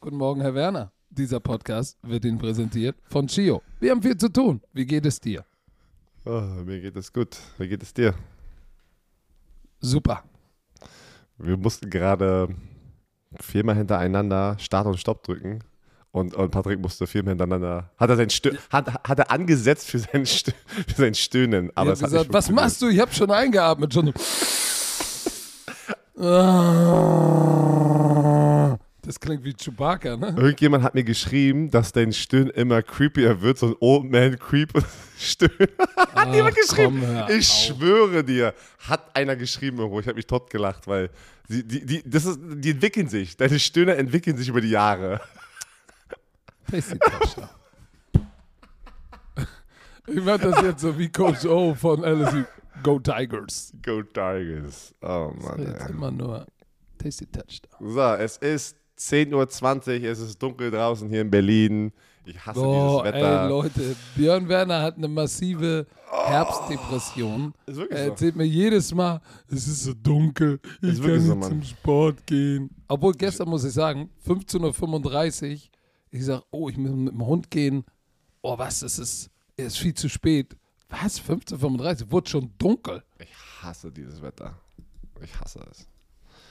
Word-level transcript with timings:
Guten 0.00 0.16
Morgen, 0.16 0.40
Herr 0.40 0.54
Werner. 0.54 0.92
Dieser 1.10 1.40
Podcast 1.40 1.98
wird 2.02 2.24
Ihnen 2.24 2.38
präsentiert 2.38 2.94
von 3.08 3.26
Chio. 3.26 3.62
Wir 3.80 3.90
haben 3.90 4.00
viel 4.00 4.16
zu 4.16 4.28
tun. 4.28 4.62
Wie 4.72 4.86
geht 4.86 5.04
es 5.04 5.18
dir? 5.18 5.44
Oh, 6.24 6.40
mir 6.64 6.80
geht 6.80 6.94
es 6.94 7.12
gut. 7.12 7.36
Wie 7.58 7.66
geht 7.66 7.82
es 7.82 7.92
dir? 7.92 8.14
Super. 9.80 10.22
Wir 11.36 11.56
mussten 11.56 11.90
gerade 11.90 12.48
viermal 13.40 13.74
hintereinander 13.74 14.56
Start 14.60 14.86
und 14.86 14.98
Stopp 14.98 15.24
drücken. 15.24 15.64
Und, 16.12 16.32
und 16.32 16.52
Patrick 16.52 16.78
musste 16.78 17.08
viermal 17.08 17.32
hintereinander. 17.32 17.90
Hat 17.96 18.08
er, 18.08 18.16
sein 18.16 18.30
Stö 18.30 18.56
hat, 18.70 19.02
hat 19.02 19.18
er 19.18 19.32
angesetzt 19.32 19.90
für 19.90 19.98
sein, 19.98 20.26
Stö 20.26 20.52
für 20.86 20.94
sein 20.94 21.14
Stöhnen. 21.14 21.72
Aber 21.74 21.90
habe 21.90 22.00
gesagt, 22.00 22.32
was 22.32 22.50
machst 22.52 22.80
du? 22.82 22.86
Ich 22.88 23.00
habe 23.00 23.12
schon 23.12 23.32
eingeatmet. 23.32 23.92
Schon. 23.92 24.14
Das 29.08 29.18
klingt 29.18 29.42
wie 29.42 29.54
Chewbacca, 29.54 30.18
ne? 30.18 30.34
Irgendjemand 30.36 30.84
hat 30.84 30.94
mir 30.94 31.02
geschrieben, 31.02 31.70
dass 31.70 31.92
dein 31.92 32.12
Stöhnen 32.12 32.50
immer 32.50 32.82
creepier 32.82 33.40
wird, 33.40 33.56
so 33.56 33.68
ein 33.68 33.74
Old 33.80 34.10
Man 34.10 34.38
Creep 34.38 34.70
Stöhnen. 35.18 35.56
hat 35.96 36.10
Ach, 36.12 36.34
jemand 36.34 36.54
geschrieben? 36.54 37.00
komm, 37.00 37.34
ich 37.34 37.48
auf. 37.48 37.56
schwöre 37.78 38.22
dir, 38.22 38.52
hat 38.80 39.16
einer 39.16 39.34
geschrieben 39.34 39.78
irgendwo. 39.78 39.98
Ich 40.00 40.06
habe 40.08 40.16
mich 40.16 40.26
tot 40.26 40.50
gelacht, 40.50 40.86
weil 40.86 41.08
die, 41.48 41.66
die, 41.66 41.86
die, 41.86 42.02
das 42.04 42.26
ist, 42.26 42.38
die 42.38 42.72
entwickeln 42.72 43.08
sich. 43.08 43.34
Deine 43.34 43.58
Stöhne 43.58 43.94
entwickeln 43.96 44.36
sich 44.36 44.46
über 44.46 44.60
die 44.60 44.68
Jahre. 44.68 45.22
Tasty 46.70 46.98
Touchdown. 46.98 47.48
Ich 50.06 50.22
mach 50.22 50.38
das 50.38 50.60
jetzt 50.60 50.82
so 50.82 50.98
wie 50.98 51.08
Coach 51.08 51.46
O 51.46 51.74
von 51.74 52.02
LSU. 52.04 52.44
Go 52.82 52.98
Tigers. 52.98 53.72
Go 53.82 54.02
Tigers. 54.02 54.94
Oh 55.00 55.32
Mann. 55.34 55.62
Jetzt 55.62 55.86
Ey. 55.86 55.92
immer 55.92 56.10
nur 56.10 56.46
Tasty 56.98 57.24
Touchdown. 57.24 57.90
So, 57.90 58.12
es 58.12 58.36
ist 58.36 58.76
10.20 58.98 60.02
Uhr, 60.02 60.10
es 60.10 60.18
ist 60.20 60.42
dunkel 60.42 60.70
draußen 60.70 61.08
hier 61.08 61.20
in 61.22 61.30
Berlin. 61.30 61.92
Ich 62.24 62.44
hasse 62.44 62.60
Boah, 62.60 63.04
dieses 63.04 63.14
Wetter. 63.14 63.42
ey 63.44 63.48
Leute, 63.48 63.96
Björn 64.14 64.48
Werner 64.48 64.82
hat 64.82 64.96
eine 64.96 65.08
massive 65.08 65.86
Herbstdepression. 66.10 67.54
Ist 67.66 67.76
wirklich 67.76 67.98
Er 67.98 68.06
erzählt 68.06 68.36
mir 68.36 68.44
jedes 68.44 68.92
Mal, 68.92 69.20
es 69.48 69.66
ist 69.66 69.84
so 69.84 69.94
dunkel, 69.94 70.60
ich 70.82 70.90
Ist 70.90 71.02
kann 71.02 71.12
nicht 71.12 71.26
so, 71.26 71.40
zum 71.40 71.62
Sport 71.62 72.26
gehen. 72.26 72.70
Obwohl 72.88 73.12
gestern 73.14 73.48
muss 73.48 73.64
ich 73.64 73.72
sagen, 73.72 74.10
15.35 74.26 75.52
Uhr, 75.52 75.58
ich 76.10 76.24
sag, 76.24 76.42
oh, 76.50 76.68
ich 76.68 76.76
muss 76.76 76.90
mit 76.90 77.12
dem 77.14 77.26
Hund 77.26 77.50
gehen. 77.50 77.84
Oh, 78.42 78.58
was, 78.58 78.82
es 78.82 78.98
ist, 78.98 79.30
es 79.56 79.66
ist 79.68 79.78
viel 79.78 79.94
zu 79.94 80.08
spät. 80.08 80.56
Was, 80.90 81.20
15.35 81.20 82.02
Uhr, 82.04 82.12
wurde 82.12 82.30
schon 82.30 82.52
dunkel. 82.58 83.02
Ich 83.18 83.32
hasse 83.62 83.90
dieses 83.90 84.20
Wetter. 84.22 84.54
Ich 85.22 85.38
hasse 85.40 85.60
es. 85.70 85.86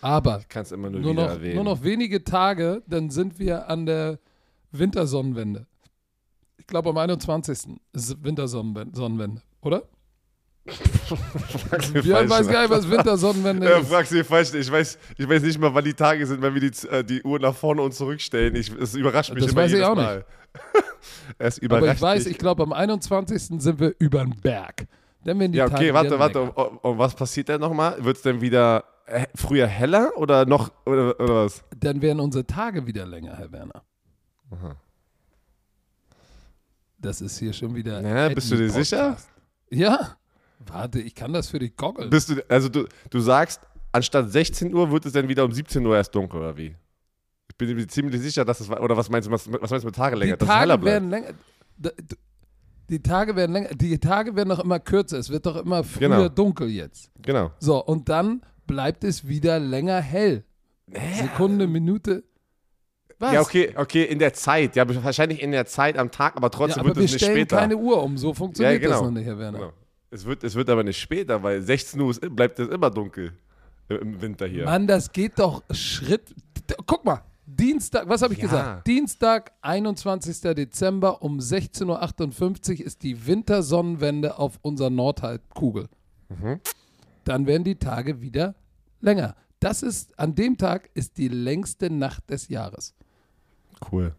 Aber 0.02 0.40
Ich 0.42 0.50
kann 0.50 0.64
es 0.64 0.72
immer 0.72 0.90
nur, 0.90 1.02
nur 1.02 1.14
noch, 1.14 1.30
erwähnen. 1.30 1.56
nur 1.56 1.64
noch 1.64 1.84
wenige 1.84 2.24
Tage, 2.24 2.84
dann 2.88 3.10
sind 3.10 3.40
wir 3.40 3.68
an 3.70 3.86
der 3.86 4.20
Wintersonnenwende. 4.72 5.66
Ich 6.58 6.68
glaube, 6.68 6.90
am 6.90 6.98
21. 6.98 7.80
ist 7.94 8.24
Wintersonnenwende, 8.24 9.42
oder? 9.62 9.84
Björn 11.94 12.28
falsch, 12.28 12.30
weiß 12.30 12.48
gar 12.50 12.62
nicht, 12.64 12.72
was 12.72 12.90
Wintersonnenwende 12.90 13.68
ist. 13.68 13.88
fragst 13.88 14.12
du 14.12 14.24
falsch. 14.24 14.54
Ich 14.54 14.70
weiß, 14.72 14.98
ich 15.18 15.30
weiß 15.30 15.42
nicht 15.42 15.60
mal, 15.60 15.74
wann 15.74 15.86
die 15.86 15.94
Tage 15.94 16.26
sind, 16.28 16.42
wenn 16.42 16.54
wir 16.54 16.62
die, 16.70 16.88
äh, 16.90 17.04
die 17.04 17.24
Uhr 17.24 17.40
nach 17.40 17.56
vorne 17.56 17.82
und 17.82 17.94
zurückstellen. 17.94 18.54
Ich, 18.56 18.70
es 18.72 18.94
überrascht 18.96 19.34
mich 19.34 19.44
Das 19.44 19.54
immer 19.54 19.62
weiß 19.62 19.72
ich 19.72 19.78
jedes 19.78 19.88
auch 19.90 19.96
Mal. 19.96 20.26
es 21.38 21.58
Aber 21.58 21.66
überrascht 21.66 21.96
ich 21.96 22.02
weiß, 22.02 22.24
mich. 22.26 22.34
ich 22.34 22.38
glaube, 22.38 22.64
am 22.64 22.74
21. 22.74 23.62
sind 23.62 23.80
wir 23.80 23.94
über 24.00 24.24
den 24.26 24.36
Berg. 24.42 24.88
Dann 25.24 25.40
werden 25.40 25.52
die 25.54 25.58
ja, 25.58 25.70
Tage 25.70 25.76
okay, 25.76 25.94
warte, 25.94 26.10
wieder 26.10 26.20
warte. 26.20 26.40
länger. 26.40 26.58
Und, 26.58 26.78
und 26.84 26.98
was 26.98 27.16
passiert 27.16 27.48
denn 27.50 27.62
nochmal? 27.62 28.04
Wird 28.04 28.18
es 28.18 28.24
denn 28.24 28.42
wieder 28.42 28.84
früher 29.36 29.68
heller 29.68 30.12
oder 30.18 30.46
noch, 30.46 30.72
oder, 30.86 31.20
oder 31.20 31.46
was? 31.46 31.64
Dann 31.80 32.02
werden 32.02 32.20
unsere 32.20 32.46
Tage 32.46 32.86
wieder 32.86 33.06
länger, 33.06 33.36
Herr 33.38 33.52
Werner. 33.52 33.84
Das 37.00 37.22
ist 37.22 37.38
hier 37.38 37.54
schon 37.54 37.76
wieder. 37.76 38.02
Ja, 38.02 38.30
bist 38.30 38.52
du 38.52 38.56
dir 38.56 38.64
Eddie-Podcast. 38.66 38.90
sicher? 38.90 39.18
Ja. 39.70 40.18
Warte, 40.66 41.00
ich 41.00 41.14
kann 41.14 41.32
das 41.34 41.50
für 41.50 41.60
dich 41.60 41.76
goggeln. 41.76 42.10
Bist 42.10 42.30
du, 42.30 42.44
also 42.50 42.68
du, 42.68 42.86
du 43.10 43.20
sagst, 43.20 43.62
anstatt 43.92 44.32
16 44.32 44.74
Uhr 44.74 44.92
wird 44.92 45.06
es 45.06 45.14
dann 45.14 45.28
wieder 45.28 45.46
um 45.46 45.52
17 45.52 45.86
Uhr 45.86 45.96
erst 45.96 46.14
dunkel, 46.16 46.40
oder 46.40 46.58
wie? 46.58 46.76
Ich 47.50 47.56
bin 47.58 47.76
mir 47.76 47.88
ziemlich 47.88 48.20
sicher, 48.22 48.44
dass 48.44 48.60
es, 48.60 48.70
oder 48.70 48.98
was 48.98 49.10
meinst 49.10 49.28
du, 49.28 49.32
was, 49.32 49.50
was 49.52 49.70
meinst 49.70 49.84
du 49.84 49.88
mit 49.88 49.96
Tage 49.96 50.16
länger? 50.16 50.36
die 50.36 50.46
dass 50.46 50.50
es 50.50 50.56
heller 50.56 50.74
Tage 50.80 50.82
bleibt? 50.82 50.94
werden 50.94 51.10
länger. 51.10 51.34
Die 52.90 53.04
Tage 53.04 53.36
werden 53.36 53.52
länger. 53.52 53.70
Die 53.70 53.98
Tage 54.00 54.36
werden 54.36 54.50
doch 54.50 54.60
immer 54.64 54.80
kürzer. 54.80 55.18
Es 55.20 55.30
wird 55.30 55.46
doch 55.46 55.58
immer 55.58 55.84
früher 55.84 56.10
Genau. 56.10 56.30
dunkel 56.30 56.70
jetzt. 56.70 57.12
Genau. 57.22 57.52
So, 57.60 57.84
und 57.86 58.10
dann 58.10 58.42
bleibt 58.68 59.04
es 59.04 59.28
wieder 59.28 59.60
länger 59.60 60.00
hell. 60.02 60.44
Sekunde, 61.14 61.68
Minute. 61.68 62.24
Was? 63.20 63.34
Ja, 63.34 63.42
okay, 63.42 63.74
okay, 63.76 64.04
in 64.04 64.20
der 64.20 64.34
Zeit. 64.34 64.76
Ja, 64.76 64.86
wahrscheinlich 65.04 65.42
in 65.42 65.52
der 65.52 65.66
Zeit 65.66 65.98
am 65.98 66.12
Tag, 66.12 66.36
aber 66.38 66.48
Ja, 66.48 66.50
trotzdem 66.50 66.80
aber 66.82 66.90
wird 66.90 66.98
wir 66.98 67.06
es 67.06 67.12
nicht 67.14 67.24
stellen 67.24 67.38
später. 67.38 67.58
keine 67.58 67.76
Uhr 67.76 68.04
um. 68.04 68.18
So 68.18 68.34
funktioniert 68.34 68.82
Ja, 68.84 68.90
das 68.90 68.98
genau. 69.00 69.10
noch 69.10 69.18
nicht, 69.18 69.26
Herr 69.26 69.40
Werner. 69.40 69.58
Genau. 69.60 69.74
Es, 70.12 70.26
wird, 70.26 70.44
es 70.44 70.54
wird 70.56 70.70
aber 70.70 70.84
nicht 70.84 71.00
später, 71.00 71.42
weil 71.42 71.62
16 71.62 72.00
Uhr 72.00 72.12
ist, 72.12 72.22
bleibt 72.36 72.60
es 72.60 72.70
immer 72.70 72.90
dunkel 72.92 73.34
im- 73.90 74.22
Winter 74.22 74.46
hier. 74.48 74.66
Mann, 74.66 74.86
das 74.88 75.12
geht 75.12 75.40
doch 75.40 75.64
Schritt. 75.72 76.34
Guck 76.86 77.04
mal, 77.06 77.22
Dienstag, 77.46 78.08
was 78.08 78.22
habe 78.22 78.34
ich 78.34 78.40
Ja. 78.40 78.46
gesagt? 78.46 78.88
Dienstag, 78.88 79.52
21. 79.62 80.54
Dezember 80.54 81.22
um 81.24 81.40
16.58 81.40 82.80
Uhr 82.82 82.86
ist 82.86 83.02
die 83.04 83.26
Wintersonnenwende 83.26 84.38
auf 84.38 84.60
unserer 84.62 84.90
Nordhalbkugel. 84.92 85.88
Mhm. 86.30 86.60
Dann 87.28 87.46
werden 87.46 87.64
die 87.64 87.76
Tage 87.76 88.22
wieder 88.22 88.56
länger. 89.02 89.36
Das 89.60 89.84
ist, 89.84 90.18
an 90.18 90.36
dem 90.36 90.58
Tag 90.58 90.90
ist 90.94 91.18
die 91.18 91.28
längste 91.28 91.90
Nacht 91.90 92.30
des 92.30 92.48
Jahres. 92.48 92.94
Cool. 93.92 94.16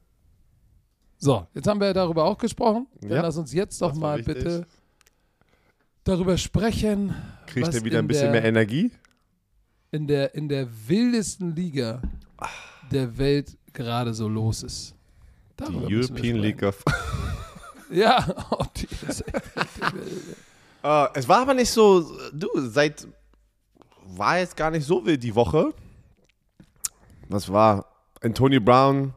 So, 1.16 1.46
jetzt 1.54 1.66
haben 1.66 1.80
wir 1.80 1.94
darüber 1.94 2.24
auch 2.24 2.38
gesprochen. 2.38 2.86
Dann 3.00 3.10
Ja, 3.10 3.22
lass 3.22 3.36
uns 3.36 3.52
jetzt 3.52 3.80
doch 3.80 3.94
mal 3.94 4.22
bitte 4.22 4.66
darüber 6.04 6.36
sprechen, 6.36 7.14
Kriegt 7.46 7.66
was 7.68 7.74
ihr 7.74 7.84
wieder 7.84 7.98
in 7.98 8.04
ein 8.04 8.08
bisschen 8.08 8.32
der, 8.32 8.42
mehr 8.42 8.44
Energie? 8.44 8.90
in 9.90 10.06
der, 10.06 10.34
in 10.34 10.48
der 10.48 10.68
wildesten 10.86 11.56
Liga 11.56 12.02
der 12.90 13.16
Welt 13.18 13.56
gerade 13.72 14.12
so 14.14 14.28
los 14.28 14.62
ist. 14.62 14.94
Die 15.58 15.64
Darüber 15.64 15.88
wir 15.88 15.98
European. 15.98 16.36
League 16.36 16.62
of. 16.62 16.84
Ja, 17.90 18.22
oh, 18.50 18.64
die 18.76 18.86
ist 19.08 19.26
echt 19.26 19.44
die. 19.78 20.47
Äh, 20.82 21.06
es 21.14 21.28
war 21.28 21.42
aber 21.42 21.54
nicht 21.54 21.70
so, 21.70 22.04
du, 22.32 22.48
seit, 22.56 23.06
war 24.06 24.38
jetzt 24.38 24.56
gar 24.56 24.70
nicht 24.70 24.86
so 24.86 25.04
wild 25.04 25.22
die 25.22 25.34
Woche. 25.34 25.72
Was 27.28 27.50
war? 27.52 27.86
Antonio 28.20 28.60
Brown, 28.60 29.14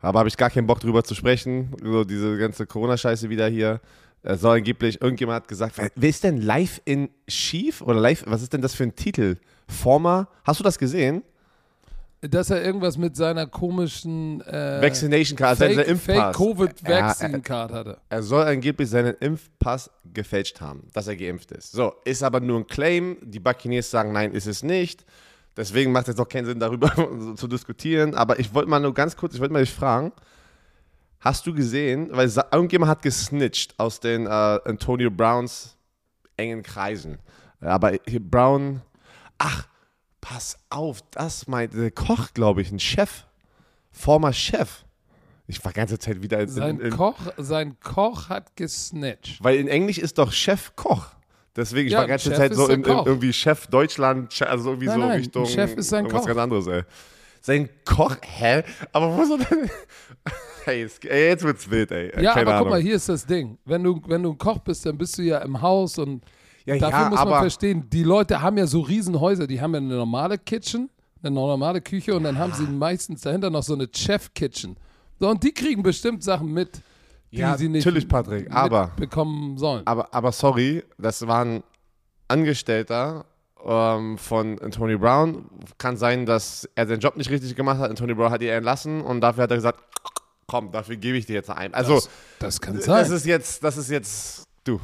aber 0.00 0.20
habe 0.20 0.28
ich 0.28 0.36
gar 0.36 0.50
keinen 0.50 0.66
Bock 0.66 0.80
drüber 0.80 1.02
zu 1.02 1.14
sprechen. 1.14 1.74
So 1.82 2.04
diese 2.04 2.36
ganze 2.38 2.66
Corona-Scheiße 2.66 3.28
wieder 3.28 3.48
hier. 3.48 3.80
Es 4.22 4.40
soll 4.40 4.58
angeblich, 4.58 5.02
irgendjemand 5.02 5.42
hat 5.42 5.48
gesagt, 5.48 5.76
wer, 5.76 5.90
wer 5.94 6.08
ist 6.08 6.24
denn 6.24 6.40
live 6.40 6.80
in 6.84 7.10
Chief? 7.26 7.82
Oder 7.82 8.00
live, 8.00 8.24
was 8.26 8.42
ist 8.42 8.52
denn 8.52 8.62
das 8.62 8.74
für 8.74 8.84
ein 8.84 8.94
Titel? 8.94 9.36
Former, 9.68 10.28
hast 10.44 10.60
du 10.60 10.64
das 10.64 10.78
gesehen? 10.78 11.22
Dass 12.30 12.50
er 12.50 12.64
irgendwas 12.64 12.96
mit 12.96 13.16
seiner 13.16 13.46
komischen 13.46 14.40
äh, 14.42 14.80
Vaccination 14.80 15.36
Card, 15.36 15.58
seine 15.58 15.74
Fake, 15.74 15.88
Impfpass. 15.88 16.16
Fake 16.16 16.34
Covid 16.36 16.88
Vaccine 16.88 17.40
Card 17.42 17.72
hatte. 17.72 17.98
Er 18.08 18.22
soll 18.22 18.44
angeblich 18.44 18.88
seinen 18.88 19.14
Impfpass 19.20 19.90
gefälscht 20.12 20.60
haben, 20.60 20.88
dass 20.92 21.06
er 21.06 21.16
geimpft 21.16 21.52
ist. 21.52 21.72
So, 21.72 21.94
ist 22.04 22.22
aber 22.22 22.40
nur 22.40 22.60
ein 22.60 22.66
Claim. 22.66 23.18
Die 23.22 23.40
Buccaneers 23.40 23.90
sagen, 23.90 24.12
nein, 24.12 24.32
ist 24.32 24.46
es 24.46 24.62
nicht. 24.62 25.04
Deswegen 25.56 25.92
macht 25.92 26.08
es 26.08 26.18
auch 26.18 26.28
keinen 26.28 26.46
Sinn, 26.46 26.58
darüber 26.58 26.92
zu 27.36 27.46
diskutieren. 27.46 28.14
Aber 28.14 28.38
ich 28.38 28.54
wollte 28.54 28.68
mal 28.68 28.80
nur 28.80 28.94
ganz 28.94 29.16
kurz, 29.16 29.34
ich 29.34 29.40
wollte 29.40 29.52
mal 29.52 29.60
dich 29.60 29.72
fragen, 29.72 30.12
hast 31.20 31.46
du 31.46 31.54
gesehen, 31.54 32.08
weil 32.12 32.30
irgendjemand 32.52 32.90
hat 32.90 33.02
gesnitcht 33.02 33.74
aus 33.78 34.00
den 34.00 34.26
äh, 34.26 34.28
Antonio 34.28 35.10
Browns 35.10 35.76
engen 36.36 36.62
Kreisen. 36.62 37.18
Aber 37.60 37.92
Brown, 38.20 38.82
ach, 39.38 39.66
pass 40.24 40.56
auf, 40.70 41.02
das 41.10 41.46
meinte 41.48 41.90
Koch, 41.90 42.32
glaube 42.32 42.62
ich, 42.62 42.72
ein 42.72 42.80
Chef, 42.80 43.24
former 43.92 44.32
Chef. 44.32 44.84
Ich 45.46 45.62
war 45.62 45.72
die 45.72 45.76
ganze 45.76 45.98
Zeit 45.98 46.22
wieder 46.22 46.40
in, 46.40 46.48
Sein, 46.48 46.80
in, 46.80 46.86
in, 46.86 46.96
Koch, 46.96 47.18
sein 47.36 47.76
Koch 47.80 48.30
hat 48.30 48.56
gesnatcht. 48.56 49.44
weil 49.44 49.58
in 49.58 49.68
Englisch 49.68 49.98
ist 49.98 50.16
doch 50.16 50.32
Chef 50.32 50.74
Koch. 50.76 51.08
Deswegen, 51.54 51.88
ich 51.88 51.92
Ja, 51.92 51.98
war 51.98 52.04
die 52.06 52.10
ganze 52.10 52.30
Chef 52.30 52.38
Zeit 52.38 52.54
so 52.54 52.68
in, 52.68 52.82
irgendwie 52.84 53.34
Chef 53.34 53.66
Deutschland, 53.66 54.40
also 54.42 54.70
irgendwie 54.70 54.86
Nein, 54.86 54.94
so 55.00 55.06
nein, 55.06 55.18
Richtung. 55.18 55.46
Chef 55.46 55.74
ist 55.76 55.90
sein 55.90 56.08
Koch. 56.08 56.24
ganz 56.24 56.38
anderes, 56.38 56.66
ey. 56.68 56.82
Sein 57.42 57.68
Koch, 57.84 58.16
hä? 58.22 58.62
Aber 58.92 59.14
wo 59.14 59.24
soll 59.26 59.40
denn. 59.40 59.70
hey, 60.64 60.80
jetzt 60.80 61.44
wird's 61.44 61.70
wild, 61.70 61.90
ey. 61.90 62.06
Ja, 62.22 62.32
Keine 62.32 62.46
aber 62.46 62.54
Ahnung. 62.54 62.58
guck 62.60 62.70
mal, 62.70 62.80
hier 62.80 62.96
ist 62.96 63.10
das 63.10 63.26
Ding. 63.26 63.58
Wenn 63.66 63.84
du, 63.84 64.00
wenn 64.06 64.22
du 64.22 64.30
ein 64.32 64.38
Koch 64.38 64.60
bist, 64.60 64.86
dann 64.86 64.96
bist 64.96 65.18
du 65.18 65.22
ja 65.22 65.40
im 65.40 65.60
Haus 65.60 65.98
und 65.98 66.24
Ja, 66.66 66.78
dafür 66.78 66.98
ja, 66.98 67.08
muss 67.10 67.18
man 67.18 67.28
aber- 67.28 67.38
verstehen, 67.40 67.88
die 67.90 68.02
Leute 68.04 68.40
haben 68.40 68.56
ja 68.58 68.66
so 68.66 68.80
Riesenhäuser, 68.80 69.46
die 69.46 69.60
haben 69.60 69.72
ja 69.74 69.78
eine 69.80 69.94
normale 69.96 70.38
Kitchen, 70.38 70.88
eine 71.22 71.30
normale 71.34 71.80
Küche 71.80 72.14
und 72.14 72.24
dann 72.24 72.38
haben 72.38 72.52
sie 72.54 72.64
meistens 72.64 73.20
dahinter 73.22 73.50
noch 73.50 73.62
so 73.62 73.74
eine 73.74 73.88
Chef-Kitchen. 73.94 74.76
So, 75.20 75.28
und 75.28 75.42
die 75.42 75.52
kriegen 75.52 75.82
bestimmt 75.82 76.22
Sachen 76.24 76.52
mit, 76.52 76.80
die 77.32 77.38
Ja, 77.38 77.56
sie 77.58 77.68
nicht 77.68 77.84
natürlich, 77.84 78.08
Patrick, 78.08 78.50
aber- 78.50 78.92
bekommen 78.96 79.58
sollen. 79.58 79.86
Aber, 79.86 80.12
aber 80.14 80.32
sorry, 80.32 80.82
das 80.98 81.26
war 81.26 81.44
ein 81.44 81.62
Angestellter 82.28 83.24
ähm, 83.64 84.18
von 84.18 84.58
Anthony 84.60 84.96
Brown. 84.96 85.44
Kann 85.78 85.96
sein, 85.96 86.26
dass 86.26 86.68
er 86.74 86.86
seinen 86.86 87.00
Job 87.00 87.16
nicht 87.16 87.30
richtig 87.30 87.54
gemacht 87.54 87.78
hat. 87.78 87.90
Anthony 87.90 88.14
Brown 88.14 88.30
hat 88.30 88.42
ihn 88.42 88.48
entlassen 88.48 89.00
und 89.00 89.20
dafür 89.20 89.44
hat 89.44 89.50
er 89.50 89.56
gesagt, 89.56 89.78
komm, 90.46 90.70
dafür 90.72 90.96
gebe 90.96 91.16
ich 91.16 91.26
dir 91.26 91.34
jetzt 91.34 91.50
ein. 91.50 91.72
Also, 91.74 91.94
das, 91.94 92.08
das 92.38 92.60
kann 92.60 92.80
sein. 92.80 93.00
das 93.00 93.10
ist 93.10 93.26
jetzt, 93.26 93.62
das 93.64 93.76
ist 93.76 93.90
jetzt, 93.90 94.44
du, 94.64 94.80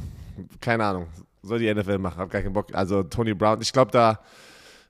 keine 0.59 0.85
Ahnung, 0.85 1.07
soll 1.41 1.59
die 1.59 1.73
NFL 1.73 1.97
machen, 1.97 2.17
hab 2.19 2.29
gar 2.29 2.41
keinen 2.41 2.53
Bock. 2.53 2.73
Also 2.73 3.03
Tony 3.03 3.33
Brown, 3.33 3.61
ich 3.61 3.71
glaube 3.73 3.91
da, 3.91 4.19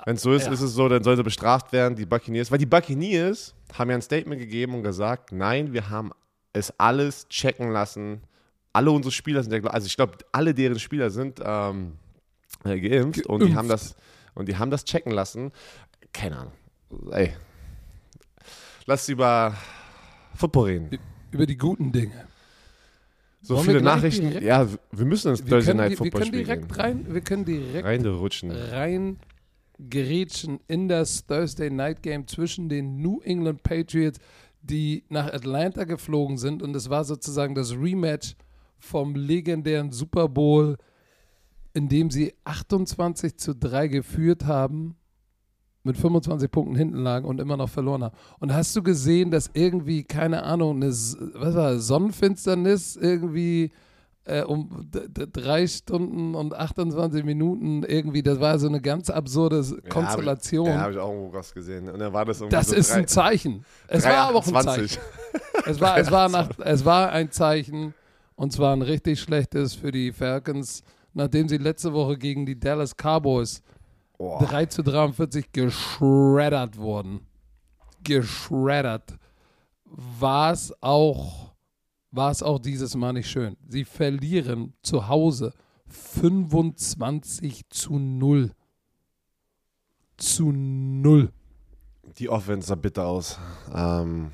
wenn 0.06 0.15
es 0.15 0.21
so 0.21 0.33
ist, 0.33 0.48
Ja. 0.48 0.51
ist 0.51 0.62
es 0.62 0.74
so, 0.74 0.89
dann 0.89 1.03
soll 1.03 1.15
sie 1.15 1.24
bestraft 1.24 1.71
werden, 1.71 1.95
die 1.95 2.06
Buccaneers. 2.06 2.51
Weil 2.51 2.57
die 2.57 2.65
Buccaneers 2.65 3.53
haben 3.77 3.89
ja 3.89 3.95
ein 3.95 4.01
Statement 4.01 4.39
gegeben 4.42 4.75
und 4.75 4.83
gesagt, 4.83 5.31
nein, 5.31 5.74
wir 5.74 5.89
haben 5.89 6.12
es 6.53 6.74
alles 6.80 7.27
checken 7.30 7.71
lassen. 7.71 8.21
Alle 8.74 8.92
unsere 8.92 9.12
Spieler 9.12 9.44
sind 9.44 9.53
ja, 9.53 9.62
also 9.69 9.86
ich 9.88 9.95
glaube, 9.95 10.18
alle 10.31 10.53
deren 10.53 10.80
Spieler 10.80 11.09
sind 11.09 11.39
ähm, 11.44 11.94
äh, 12.63 12.80
geimpft, 12.80 13.25
und 13.27 13.39
die 13.42 13.45
Geimpft. 13.45 13.57
haben 13.57 13.68
das 13.69 13.95
und 14.33 14.48
die 14.48 14.57
haben 14.57 14.71
das 14.71 14.83
checken 14.86 15.12
lassen. 15.12 15.51
Keine 16.13 16.38
Ahnung. 16.38 16.53
Ey. 17.12 17.33
Lass 18.86 19.07
über 19.09 19.56
Football 20.36 20.65
reden. 20.69 21.00
Über 21.31 21.45
die 21.45 21.57
guten 21.57 21.92
Dinge. 21.92 22.27
So 23.41 23.55
Wollen 23.55 23.65
wir 23.67 23.73
viele 23.73 23.83
Nachrichten. 23.83 24.27
direkt- 24.29 24.45
Ja, 24.45 24.67
wir 24.91 25.05
müssen 25.05 25.29
ins 25.31 25.43
Wir 25.43 25.49
Thursday 25.49 25.73
Night 25.73 25.85
die, 25.88 25.91
wir 25.91 25.97
Football 25.97 26.21
können 26.21 26.31
direkt 26.33 26.77
rein, 26.77 27.05
wir 27.13 27.21
können 27.21 27.45
direkt 27.45 27.85
Reinrutschen. 27.85 28.51
rein 28.51 29.17
gerätschen 29.79 30.59
in 30.67 30.88
das 30.88 31.25
Thursday 31.25 31.69
Night 31.71 32.03
Game 32.03 32.27
zwischen 32.27 32.69
den 32.69 33.01
New 33.01 33.19
England 33.21 33.63
Patriots, 33.63 34.19
die 34.61 35.03
nach 35.09 35.33
Atlanta 35.33 35.85
geflogen 35.85 36.38
sind. 36.38 36.61
Und 36.61 36.75
es 36.75 36.89
war 36.89 37.03
sozusagen 37.03 37.55
das 37.55 37.71
Rematch 37.73 38.35
vom 38.77 39.15
legendären 39.15 39.91
Super 39.91 40.29
Bowl, 40.29 40.77
in 41.73 41.89
dem 41.89 42.11
sie 42.11 42.33
28 42.43 43.38
zu 43.38 43.55
3 43.55 43.88
geführt 43.88 44.45
haben, 44.45 44.95
mit 45.83 45.97
25 45.97 46.51
Punkten 46.51 46.75
hinten 46.75 46.97
lagen 46.97 47.25
und 47.25 47.41
immer 47.41 47.57
noch 47.57 47.69
verloren 47.69 48.03
haben. 48.03 48.15
Und 48.39 48.53
hast 48.53 48.75
du 48.75 48.83
gesehen, 48.83 49.31
dass 49.31 49.49
irgendwie, 49.53 50.03
keine 50.03 50.43
Ahnung, 50.43 50.75
eine 50.77 50.89
was 50.89 51.55
war, 51.55 51.79
Sonnenfinsternis 51.79 52.95
irgendwie 52.95 53.71
äh, 54.25 54.43
um 54.43 54.87
drei 55.33 55.65
Stunden 55.65 56.35
und 56.35 56.53
28 56.53 57.23
Minuten 57.25 57.81
irgendwie, 57.83 58.21
das 58.21 58.39
war 58.39 58.59
so 58.59 58.67
eine 58.67 58.79
ganz 58.79 59.09
absurde 59.09 59.63
Konstellation. 59.89 60.67
Ja, 60.67 60.81
habe 60.81 60.93
ich 60.93 60.99
auch 60.99 61.11
irgendwo 61.11 61.33
was 61.33 61.53
gesehen. 61.53 61.89
Und 61.89 61.99
dann 61.99 62.13
war 62.13 62.25
das 62.25 62.39
irgendwie 62.41 62.55
das 62.55 62.67
so 62.67 62.75
ist 62.75 62.91
drei- 62.91 62.97
ein 62.99 63.07
Zeichen. 63.07 63.65
Es 63.87 64.03
war 64.05 64.29
aber 64.29 64.37
auch 64.37 64.47
ein 64.47 64.53
3,28. 64.53 64.63
Zeichen. 64.65 65.01
Es 65.65 65.81
war, 65.81 65.97
es, 65.97 66.11
war 66.11 66.29
nach, 66.29 66.49
es 66.59 66.85
war 66.85 67.11
ein 67.11 67.31
Zeichen 67.31 67.93
und 68.35 68.53
zwar 68.53 68.75
ein 68.75 68.83
richtig 68.83 69.19
schlechtes 69.19 69.73
für 69.73 69.91
die 69.91 70.11
Falcons, 70.11 70.83
nachdem 71.13 71.49
sie 71.49 71.57
letzte 71.57 71.91
Woche 71.93 72.17
gegen 72.17 72.45
die 72.45 72.59
Dallas 72.59 72.95
Cowboys 72.95 73.61
Boah. 74.21 74.39
3 74.45 74.65
zu 74.68 74.83
43 74.83 75.51
geschreddert 75.51 76.77
wurden. 76.77 77.21
Geschreddert. 78.03 79.18
War 79.85 80.51
es 80.53 80.71
auch, 80.79 81.53
auch 82.44 82.59
dieses 82.59 82.95
Mal 82.95 83.13
nicht 83.13 83.27
schön. 83.31 83.57
Sie 83.68 83.83
verlieren 83.83 84.73
zu 84.83 85.07
Hause 85.07 85.53
25 85.88 87.68
zu 87.69 87.97
0. 87.97 88.51
Zu 90.18 90.51
0. 90.51 91.31
Die 92.19 92.29
Offense 92.29 92.67
sah 92.67 92.75
bitter 92.75 93.07
aus. 93.07 93.39
Ähm, 93.74 94.31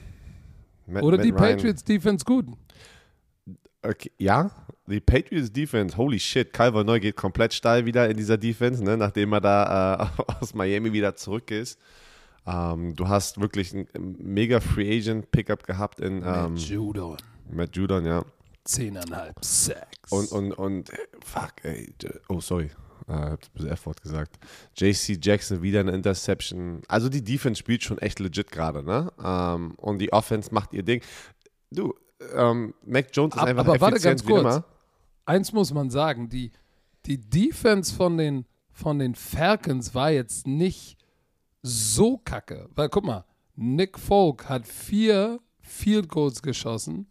Matt- 0.86 1.04
Oder 1.04 1.16
Matt 1.18 1.25
die 1.25 1.30
Ryan- 1.30 1.38
Patriots 1.56 1.83
Defense 1.86 2.25
gut. 2.25 2.45
Okay, 3.83 4.12
ja, 4.18 4.51
die 4.88 5.00
Patriots 5.00 5.51
Defense, 5.51 5.97
holy 5.97 6.19
shit, 6.19 6.51
Calvin 6.51 6.85
Neu 6.85 7.00
geht 7.00 7.15
komplett 7.15 7.53
steil 7.53 7.85
wieder 7.85 8.09
in 8.09 8.18
dieser 8.18 8.38
Defense, 8.38 8.83
ne, 8.83 8.97
nachdem 8.97 9.33
er 9.33 9.41
da 9.41 10.12
äh, 10.18 10.24
aus 10.41 10.53
Miami 10.53 10.94
wieder 10.94 11.15
zurück 11.15 11.51
ist. 11.51 11.79
Ähm, 12.45 12.95
du 12.95 13.07
hast 13.07 13.39
wirklich 13.39 13.74
ein 13.74 13.88
mega 14.19 14.59
Free 14.62 14.97
Agent 14.97 15.31
Pickup 15.31 15.63
gehabt 15.63 16.00
in 16.00 16.24
ähm, 16.25 16.53
Mit 16.53 16.62
Judon. 16.62 17.18
Matt 17.50 17.75
Judon, 17.75 18.06
ja. 18.06 18.24
10,5 18.65 19.33
Sacks. 19.41 20.12
Und, 20.12 20.31
und, 20.31 20.53
und, 20.53 20.91
fuck, 21.23 21.53
ey, 21.63 21.94
oh, 22.30 22.39
sorry, 22.39 22.71
äh, 23.07 23.13
hab 23.13 23.39
das 23.56 23.65
F-Wort 23.65 24.01
gesagt. 24.01 24.38
JC 24.75 25.18
Jackson 25.21 25.62
wieder 25.62 25.81
eine 25.81 25.91
Interception. 25.91 26.81
Also 26.88 27.09
die 27.09 27.23
Defense 27.23 27.59
spielt 27.59 27.83
schon 27.83 27.97
echt 28.00 28.19
legit 28.19 28.51
gerade, 28.51 28.83
ne? 28.83 29.12
Ähm, 29.23 29.75
und 29.77 30.00
die 30.00 30.12
Offense 30.12 30.53
macht 30.53 30.73
ihr 30.73 30.83
Ding. 30.83 31.01
Du, 31.71 31.94
ähm, 32.36 32.74
Mac 32.86 33.08
Jones 33.14 33.36
ist 33.36 33.42
Ab- 33.42 33.48
einfach 33.48 33.66
aber 33.68 33.80
warte 33.81 33.96
effizient 33.98 34.19
ganz 34.22 34.28
wie 34.28 34.31
kurz. 34.42 34.56
immer. 34.56 34.66
eins 35.25 35.54
muss 35.54 35.74
man 35.74 35.90
sagen, 35.90 36.30
die, 36.30 36.52
die 37.06 37.18
Defense 37.19 37.94
von 37.94 38.18
den, 38.18 38.46
von 38.72 39.00
den 39.00 39.16
Falcons 39.16 39.94
war 39.96 40.12
jetzt 40.12 40.48
nicht 40.48 40.98
so 41.62 42.18
kacke. 42.18 42.69
Weil 42.75 42.90
guck 42.90 43.04
mal, 43.06 43.25
Nick 43.56 43.98
Folk 44.00 44.48
hat 44.50 44.68
vier 44.68 45.40
Field 45.62 46.08
Goals 46.10 46.42
geschossen 46.42 47.08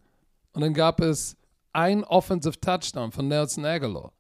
und 0.53 0.61
dann 0.63 0.75
gab 0.75 1.01
es 1.01 1.37
ein 1.73 2.05
Offensive 2.05 2.59
Touchdown 2.61 3.13
von 3.13 3.29
Nelson 3.29 3.65
Aguilar 3.65 4.13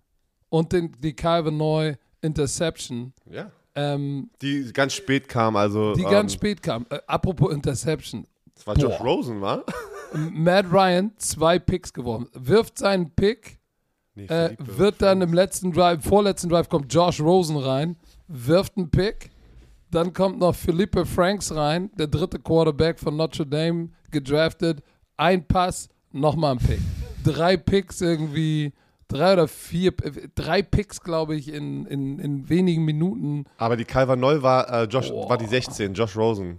und 0.50 0.72
den, 0.72 0.92
die 1.00 1.14
Calvin 1.14 1.56
Neu 1.56 1.94
Interception, 2.20 3.12
Ja. 3.30 3.50
ähm, 3.74 4.30
Die 4.42 4.72
ganz 4.72 4.92
spät 4.94 5.28
kam, 5.28 5.54
also. 5.56 5.94
die 5.94 6.02
ähm, 6.02 6.10
ganz 6.10 6.32
spät 6.32 6.62
kam. 6.62 6.84
Äh, 6.90 6.98
apropos 7.06 7.52
Interception. 7.52 8.26
Das 8.54 8.66
war 8.66 8.76
Josh 8.76 8.98
Boah. 8.98 9.04
Rosen, 9.06 9.40
war? 9.40 9.64
Matt 10.12 10.66
Ryan 10.72 11.12
zwei 11.16 11.58
Picks 11.58 11.92
geworfen, 11.92 12.28
wirft 12.32 12.78
seinen 12.78 13.10
Pick, 13.10 13.58
Nee, 14.16 14.24
äh, 14.26 14.56
wird 14.58 15.02
dann 15.02 15.20
im 15.20 15.34
letzten 15.34 15.72
Drive, 15.72 16.02
vorletzten 16.02 16.48
Drive 16.48 16.70
kommt 16.70 16.92
Josh 16.92 17.20
Rosen 17.20 17.58
rein, 17.58 17.96
wirft 18.28 18.78
einen 18.78 18.90
Pick, 18.90 19.30
dann 19.90 20.14
kommt 20.14 20.38
noch 20.38 20.54
Philippe 20.54 21.04
Franks 21.04 21.54
rein, 21.54 21.90
der 21.98 22.06
dritte 22.06 22.38
Quarterback 22.38 22.98
von 22.98 23.14
Notre 23.14 23.46
Dame, 23.46 23.90
gedraftet, 24.10 24.82
ein 25.18 25.46
Pass, 25.46 25.90
nochmal 26.12 26.52
ein 26.52 26.58
Pick. 26.58 26.80
Drei 27.24 27.58
Picks 27.58 28.00
irgendwie, 28.00 28.72
drei 29.08 29.34
oder 29.34 29.48
vier, 29.48 29.92
drei 30.34 30.62
Picks, 30.62 31.00
glaube 31.02 31.36
ich, 31.36 31.52
in, 31.52 31.84
in, 31.86 32.18
in 32.18 32.48
wenigen 32.48 32.84
Minuten. 32.84 33.44
Aber 33.58 33.76
die 33.76 33.84
Calvin 33.84 34.20
Neu 34.20 34.40
war, 34.40 34.70
äh, 34.72 34.84
Josh, 34.84 35.10
Boah. 35.10 35.28
war 35.28 35.36
die 35.36 35.46
16, 35.46 35.92
Josh 35.92 36.16
Rosen. 36.16 36.58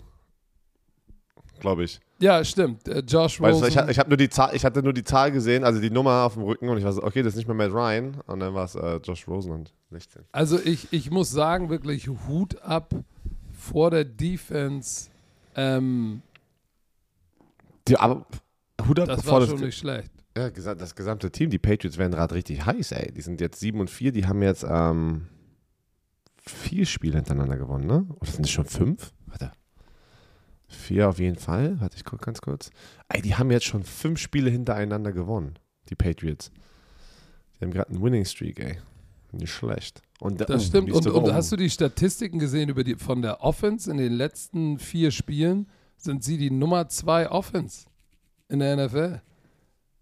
Glaube 1.59 1.83
ich. 1.83 2.00
Ja, 2.19 2.44
stimmt, 2.44 2.88
äh, 2.88 3.00
Josh 3.00 3.39
Rosen. 3.39 3.68
ich, 3.68 3.75
ich, 3.75 4.00
hab 4.00 4.07
nur 4.07 4.18
die 4.18 4.30
Zahl, 4.30 4.56
ich 4.56 4.65
hatte 4.65 4.81
nur 4.81 4.94
die 4.94 5.04
Zahl 5.04 5.31
gesehen, 5.31 5.63
also 5.63 5.80
die 5.80 5.92
Nummer 5.92 6.24
auf 6.24 6.33
dem 6.33 6.44
Rücken 6.44 6.68
und 6.69 6.77
ich 6.77 6.83
war 6.83 6.92
so, 6.92 7.04
okay, 7.04 7.21
das 7.21 7.33
ist 7.33 7.38
nicht 7.38 7.48
mehr 7.48 7.56
Matt 7.56 7.71
Ryan. 7.71 8.21
Und 8.25 8.39
dann 8.39 8.54
war 8.54 8.65
es 8.65 8.75
äh, 8.75 8.98
Josh 8.98 9.27
Rosen 9.27 9.51
und 9.51 9.74
16. 9.92 10.24
Also 10.31 10.59
ich, 10.59 10.92
ich 10.92 11.12
muss 11.12 11.30
sagen, 11.30 11.69
wirklich 11.69 12.09
Hut 12.27 12.62
ab 12.62 12.94
vor 13.54 13.92
der 13.92 14.06
Defense. 14.06 15.09
Ähm, 15.56 16.21
Die, 17.87 17.97
aber 17.97 18.26
Hut 18.87 18.99
ab 18.99 19.07
das 19.07 19.23
vor 19.23 19.42
war 19.42 19.47
schon 19.47 19.59
nicht 19.59 19.78
schlecht. 19.78 20.11
ja, 20.35 20.49
das 20.49 20.95
gesamte 20.95 21.31
Team. 21.31 21.49
Die 21.49 21.59
Patriots 21.59 21.97
werden 21.97 22.14
gerade 22.14 22.33
richtig 22.33 22.66
heiß, 22.66 22.94
ey. 22.94 23.11
Die 23.11 23.21
sind 23.21 23.42
jetzt 23.42 23.59
7 23.59 23.80
und 23.80 23.90
4, 23.90 24.11
die 24.11 24.26
haben 24.26 24.42
jetzt 24.42 24.66
ähm, 24.68 25.28
vier 26.47 26.85
Spiele 26.85 27.18
hintereinander 27.18 27.57
gewonnen, 27.57 27.85
ne? 27.85 28.06
Oder 28.19 28.31
sind 28.31 28.45
es 28.45 28.52
schon 28.52 28.66
fünf? 28.66 29.14
Warte. 29.28 29.52
Vier 30.68 31.09
auf 31.09 31.19
jeden 31.19 31.38
Fall. 31.38 31.80
Warte, 31.80 31.95
ich 31.95 32.04
gucke 32.04 32.26
ganz 32.26 32.42
kurz. 32.42 32.71
Ey, 33.07 33.21
die 33.21 33.36
haben 33.36 33.52
jetzt 33.52 33.66
schon 33.66 33.83
fünf 33.83 34.19
Spiele 34.19 34.50
hintereinander 34.50 35.14
gewonnen, 35.14 35.57
die 35.90 35.95
Patriots. 35.95 36.52
Die 37.56 37.66
haben 37.66 37.71
gerade 37.71 37.90
einen 37.90 38.02
Winning 38.02 38.26
Streak, 38.26 38.59
ey. 38.59 38.78
Nicht 39.31 39.52
schlecht. 39.52 40.02
Und, 40.19 40.42
Das 40.42 40.50
oh, 40.50 40.59
stimmt. 40.59 40.92
Und, 40.92 41.07
und 41.07 41.33
hast 41.33 41.52
du 41.52 41.56
die 41.56 41.69
Statistiken 41.69 42.40
gesehen 42.40 42.69
über 42.69 42.83
die, 42.83 42.95
von 42.95 43.21
der 43.21 43.42
Offense? 43.44 43.90
In 43.90 43.97
den 43.97 44.14
letzten 44.14 44.80
vier 44.80 45.12
Spielen 45.12 45.68
sind 45.97 46.24
sie 46.24 46.38
die 46.38 46.52
Nummer 46.52 46.90
zwei 46.90 47.30
Offense 47.30 47.86
in 48.50 48.59
der 48.59 48.76
NFL. 48.78 49.21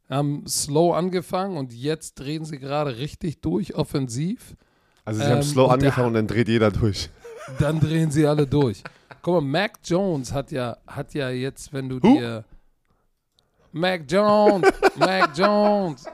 Haben 0.09 0.47
slow 0.47 0.95
angefangen 0.95 1.57
und 1.57 1.73
jetzt 1.73 2.15
drehen 2.15 2.45
sie 2.45 2.59
gerade 2.59 2.97
richtig 2.97 3.41
durch 3.41 3.75
offensiv. 3.75 4.55
Also 5.03 5.19
sie 5.21 5.25
haben 5.27 5.37
ähm, 5.37 5.43
slow 5.43 5.63
und 5.63 5.81
der- 5.81 5.89
angefangen 5.89 6.07
und 6.09 6.13
dann 6.13 6.27
dreht 6.27 6.47
jeder 6.47 6.71
durch. 6.71 7.09
Dann 7.59 7.79
drehen 7.79 8.11
sie 8.11 8.25
alle 8.25 8.45
durch. 8.47 8.83
Guck 9.21 9.35
mal, 9.35 9.41
Mac 9.41 9.73
Jones 9.83 10.31
hat 10.33 10.51
ja, 10.51 10.77
hat 10.87 11.13
ja 11.13 11.29
jetzt, 11.29 11.71
wenn 11.73 11.89
du 11.89 12.01
Who? 12.01 12.17
dir. 12.17 12.43
Mac 13.71 14.03
Jones, 14.07 14.67
Mac 14.95 15.31
Jones. 15.37 16.05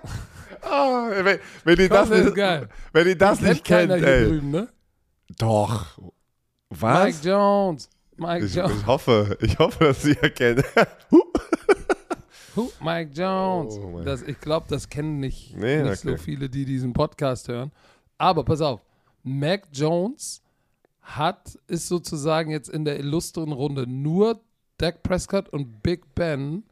Ah, 0.61 1.09
wenn, 1.23 1.39
wenn 1.63 1.79
ihr 1.79 1.89
Das 1.89 2.09
nicht, 2.09 2.35
wenn 2.35 3.07
ihr 3.07 3.17
das 3.17 3.41
nicht 3.41 3.63
kennt, 3.63 3.91
ey. 3.91 4.25
drüben, 4.25 4.51
ne? 4.51 4.67
Doch. 5.37 5.97
Was? 6.69 7.05
Mike 7.05 7.27
Jones. 7.29 7.89
Mike 8.17 8.45
Ich, 8.45 8.55
Jones. 8.55 8.73
ich 8.79 8.85
hoffe, 8.85 9.37
ich 9.41 9.57
hoffe, 9.59 9.83
dass 9.85 10.01
sie 10.03 10.15
erkennen. 10.17 10.63
Who? 12.55 12.71
Mike 12.81 13.11
Jones. 13.13 13.75
Oh, 13.75 14.01
das, 14.03 14.21
ich 14.23 14.39
glaube, 14.39 14.65
das 14.69 14.89
kennen 14.89 15.19
nicht, 15.19 15.55
Nee, 15.55 15.83
nicht 15.83 15.99
so 16.01 16.09
okay. 16.11 16.17
viele, 16.17 16.49
die 16.49 16.65
diesen 16.65 16.93
Podcast 16.93 17.47
hören. 17.47 17.71
Aber 18.17 18.43
pass 18.43 18.61
auf, 18.61 18.81
Mac 19.23 19.63
Jones 19.71 20.41
hat, 21.01 21.57
ist 21.67 21.87
sozusagen 21.87 22.51
jetzt 22.51 22.69
in 22.69 22.85
der 22.85 22.99
illustren 22.99 23.51
Runde 23.51 23.87
nur 23.87 24.41
Dak 24.77 25.03
Prescott 25.03 25.49
und 25.49 25.83
Big 25.83 26.15
Ben 26.15 26.63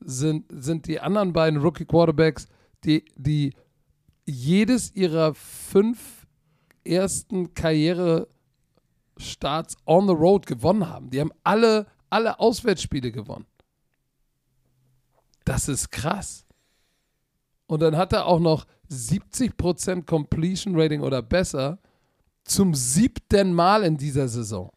sind, 0.00 0.46
sind 0.50 0.86
die 0.86 1.00
anderen 1.00 1.32
beiden 1.32 1.60
Rookie 1.60 1.84
Quarterbacks, 1.84 2.46
die, 2.84 3.04
die 3.16 3.54
jedes 4.26 4.94
ihrer 4.94 5.34
fünf 5.34 6.26
ersten 6.84 7.54
Karrierestarts 7.54 8.28
on 9.86 10.06
the 10.06 10.14
road 10.14 10.46
gewonnen 10.46 10.88
haben. 10.88 11.10
Die 11.10 11.20
haben 11.20 11.32
alle, 11.44 11.86
alle 12.08 12.40
Auswärtsspiele 12.40 13.12
gewonnen. 13.12 13.46
Das 15.44 15.68
ist 15.68 15.90
krass. 15.90 16.46
Und 17.66 17.82
dann 17.82 17.96
hat 17.96 18.12
er 18.12 18.26
auch 18.26 18.40
noch 18.40 18.66
70% 18.90 20.06
Completion 20.06 20.78
Rating 20.78 21.02
oder 21.02 21.22
besser 21.22 21.78
zum 22.44 22.74
siebten 22.74 23.52
Mal 23.52 23.84
in 23.84 23.96
dieser 23.96 24.28
Saison. 24.28 24.70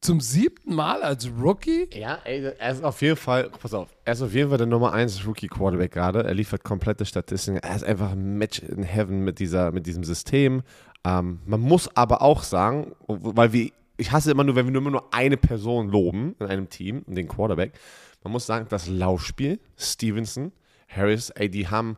Zum 0.00 0.20
siebten 0.20 0.74
Mal 0.76 1.02
als 1.02 1.28
Rookie? 1.40 1.88
Ja, 1.92 2.20
ey, 2.24 2.52
er 2.56 2.70
ist 2.70 2.84
auf 2.84 3.02
jeden 3.02 3.16
Fall, 3.16 3.50
pass 3.50 3.74
auf, 3.74 3.88
er 4.04 4.12
ist 4.12 4.22
auf 4.22 4.32
jeden 4.32 4.48
Fall 4.48 4.58
der 4.58 4.68
Nummer 4.68 4.92
1 4.92 5.26
Rookie 5.26 5.48
Quarterback 5.48 5.90
gerade. 5.90 6.22
Er 6.22 6.34
liefert 6.34 6.62
komplette 6.62 7.04
Statistiken. 7.04 7.58
Er 7.58 7.74
ist 7.74 7.82
einfach 7.82 8.12
ein 8.12 8.38
Match 8.38 8.60
in 8.60 8.84
Heaven 8.84 9.24
mit, 9.24 9.40
dieser, 9.40 9.72
mit 9.72 9.86
diesem 9.86 10.04
System. 10.04 10.62
Ähm, 11.04 11.40
man 11.46 11.60
muss 11.60 11.94
aber 11.96 12.22
auch 12.22 12.44
sagen, 12.44 12.94
weil 13.08 13.52
wir, 13.52 13.72
ich 13.96 14.12
hasse 14.12 14.30
immer 14.30 14.44
nur, 14.44 14.54
wenn 14.54 14.66
wir 14.66 14.72
nur, 14.72 14.82
immer 14.82 14.90
nur 14.92 15.12
eine 15.12 15.36
Person 15.36 15.88
loben 15.88 16.36
in 16.38 16.46
einem 16.46 16.68
Team, 16.68 17.02
den 17.08 17.26
Quarterback. 17.26 17.72
Man 18.22 18.32
muss 18.32 18.46
sagen, 18.46 18.66
das 18.68 18.86
Laufspiel, 18.86 19.58
Stevenson, 19.76 20.52
Harris, 20.88 21.30
ey, 21.30 21.50
die 21.50 21.68
haben 21.68 21.96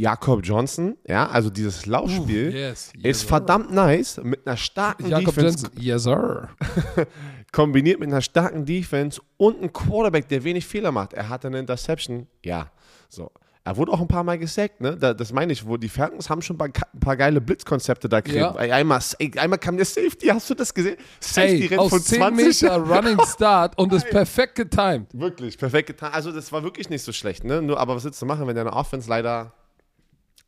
Jakob 0.00 0.40
Johnson, 0.42 0.96
ja, 1.06 1.28
also 1.28 1.50
dieses 1.50 1.86
Laufspiel 1.86 2.48
Uh, 2.48 2.52
yes, 2.52 2.92
yes, 2.94 3.04
ist 3.04 3.20
sir. 3.20 3.28
verdammt 3.28 3.70
nice 3.70 4.20
mit 4.22 4.46
einer 4.46 4.56
starken 4.56 5.08
Jakob 5.08 5.34
Defense 5.34 5.66
Johnson. 5.66 5.82
Yes, 5.82 6.02
sir. 6.04 6.48
kombiniert 7.52 8.00
mit 8.00 8.08
einer 8.08 8.22
starken 8.22 8.64
Defense 8.64 9.20
und 9.36 9.58
einem 9.58 9.72
Quarterback, 9.72 10.28
der 10.28 10.42
wenig 10.44 10.66
Fehler 10.66 10.92
macht. 10.92 11.12
Er 11.12 11.28
hatte 11.28 11.48
eine 11.48 11.58
Interception, 11.58 12.26
ja, 12.44 12.70
so. 13.08 13.30
Er 13.62 13.76
wurde 13.76 13.92
auch 13.92 14.00
ein 14.00 14.08
paar 14.08 14.24
Mal 14.24 14.38
gesackt, 14.38 14.80
ne? 14.80 14.96
Da, 14.96 15.12
das 15.12 15.34
meine 15.34 15.52
ich, 15.52 15.66
wo 15.66 15.76
die 15.76 15.90
Falcons 15.90 16.30
haben 16.30 16.40
schon 16.40 16.58
ein 16.58 16.72
paar, 16.98 17.16
geile 17.16 17.42
Blitzkonzepte 17.42 18.08
da 18.08 18.20
gekriegt. 18.20 18.40
Ja. 18.40 18.54
Einmal, 18.56 19.00
einmal 19.36 19.58
kam 19.58 19.76
der 19.76 19.84
Safety, 19.84 20.28
hast 20.28 20.48
du 20.48 20.54
das 20.54 20.72
gesehen? 20.72 20.96
Safety 21.20 21.64
Ey, 21.64 21.66
rennt 21.66 21.80
aus 21.80 21.90
von 21.90 22.00
10 22.00 22.18
20. 22.20 22.62
Meter 22.62 22.76
Running 22.96 23.18
Start 23.26 23.78
und 23.78 23.92
ist 23.92 24.08
perfekt 24.08 24.54
getimed. 24.54 25.08
Wirklich, 25.12 25.58
perfekt 25.58 25.88
getan. 25.88 26.10
Also 26.14 26.32
das 26.32 26.50
war 26.50 26.62
wirklich 26.62 26.88
nicht 26.88 27.02
so 27.02 27.12
schlecht, 27.12 27.44
ne? 27.44 27.60
Nur, 27.60 27.78
aber 27.78 27.94
was 27.96 28.04
willst 28.04 28.22
du 28.22 28.26
machen, 28.26 28.46
wenn 28.46 28.56
deine 28.56 28.72
Offense 28.72 29.10
leider 29.10 29.52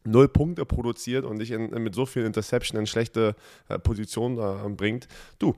null 0.04 0.28
Punkte 0.28 0.64
produziert 0.64 1.24
und 1.24 1.38
dich 1.38 1.50
in, 1.50 1.70
mit 1.82 1.94
so 1.94 2.06
viel 2.06 2.24
Interception 2.24 2.78
in 2.80 2.86
schlechte 2.86 3.34
äh, 3.68 3.78
Position 3.78 4.38
äh, 4.38 4.68
bringt? 4.70 5.08
Du, 5.38 5.54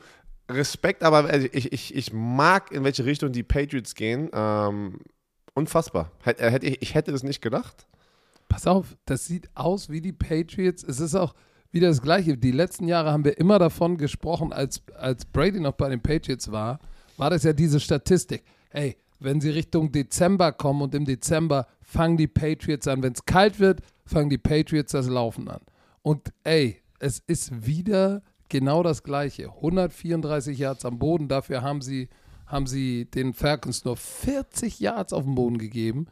Respekt, 0.50 1.02
aber 1.02 1.24
also 1.24 1.48
ich, 1.52 1.72
ich, 1.72 1.94
ich 1.94 2.12
mag, 2.12 2.70
in 2.70 2.84
welche 2.84 3.04
Richtung 3.06 3.32
die 3.32 3.42
Patriots 3.42 3.94
gehen. 3.94 4.28
Ähm, 4.34 4.98
unfassbar. 5.54 6.12
Hätt- 6.22 6.38
äh, 6.38 6.50
hätte 6.50 6.66
ich, 6.66 6.82
ich 6.82 6.94
hätte 6.94 7.12
das 7.12 7.22
nicht 7.22 7.40
gedacht. 7.40 7.86
Pass 8.48 8.66
auf, 8.66 8.96
das 9.06 9.24
sieht 9.24 9.48
aus 9.54 9.88
wie 9.88 10.02
die 10.02 10.12
Patriots. 10.12 10.84
Es 10.84 11.00
ist 11.00 11.14
auch 11.14 11.34
wieder 11.70 11.88
das 11.88 12.02
Gleiche. 12.02 12.36
Die 12.36 12.52
letzten 12.52 12.86
Jahre 12.86 13.10
haben 13.10 13.24
wir 13.24 13.38
immer 13.38 13.58
davon 13.58 13.96
gesprochen, 13.96 14.52
als, 14.52 14.82
als 14.94 15.24
Brady 15.24 15.60
noch 15.60 15.72
bei 15.72 15.88
den 15.88 16.02
Patriots 16.02 16.52
war, 16.52 16.78
war 17.16 17.30
das 17.30 17.42
ja 17.42 17.52
diese 17.52 17.80
Statistik. 17.80 18.44
Hey, 18.68 18.98
wenn 19.18 19.40
sie 19.40 19.50
Richtung 19.50 19.92
Dezember 19.92 20.52
kommen 20.52 20.82
und 20.82 20.94
im 20.94 21.06
Dezember 21.06 21.66
fangen 21.80 22.18
die 22.18 22.26
Patriots 22.28 22.86
an. 22.86 23.02
Wenn 23.02 23.14
es 23.14 23.24
kalt 23.24 23.58
wird, 23.58 23.80
fangen 24.04 24.30
die 24.30 24.38
Patriots 24.38 24.92
das 24.92 25.08
Laufen 25.08 25.48
an. 25.48 25.60
Und 26.02 26.32
ey, 26.44 26.80
es 26.98 27.20
ist 27.26 27.66
wieder 27.66 28.22
genau 28.48 28.82
das 28.82 29.02
Gleiche. 29.02 29.50
134 29.50 30.58
Yards 30.58 30.84
am 30.84 30.98
Boden, 30.98 31.28
dafür 31.28 31.62
haben 31.62 31.80
sie, 31.80 32.08
haben 32.46 32.66
sie 32.66 33.06
den 33.06 33.32
Falcons 33.32 33.84
nur 33.84 33.96
40 33.96 34.80
Yards 34.80 35.12
auf 35.12 35.24
den 35.24 35.34
Boden 35.34 35.58
gegeben. 35.58 36.06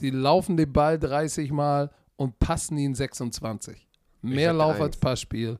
Die 0.00 0.10
laufen 0.10 0.56
den 0.56 0.72
Ball 0.72 0.98
30 0.98 1.52
Mal 1.52 1.90
und 2.16 2.38
passen 2.38 2.76
ihn 2.76 2.94
26. 2.94 3.86
Mehr 4.22 4.52
Lauf 4.52 4.74
eins. 4.74 4.82
als 4.82 4.96
Passspiel. 4.96 5.58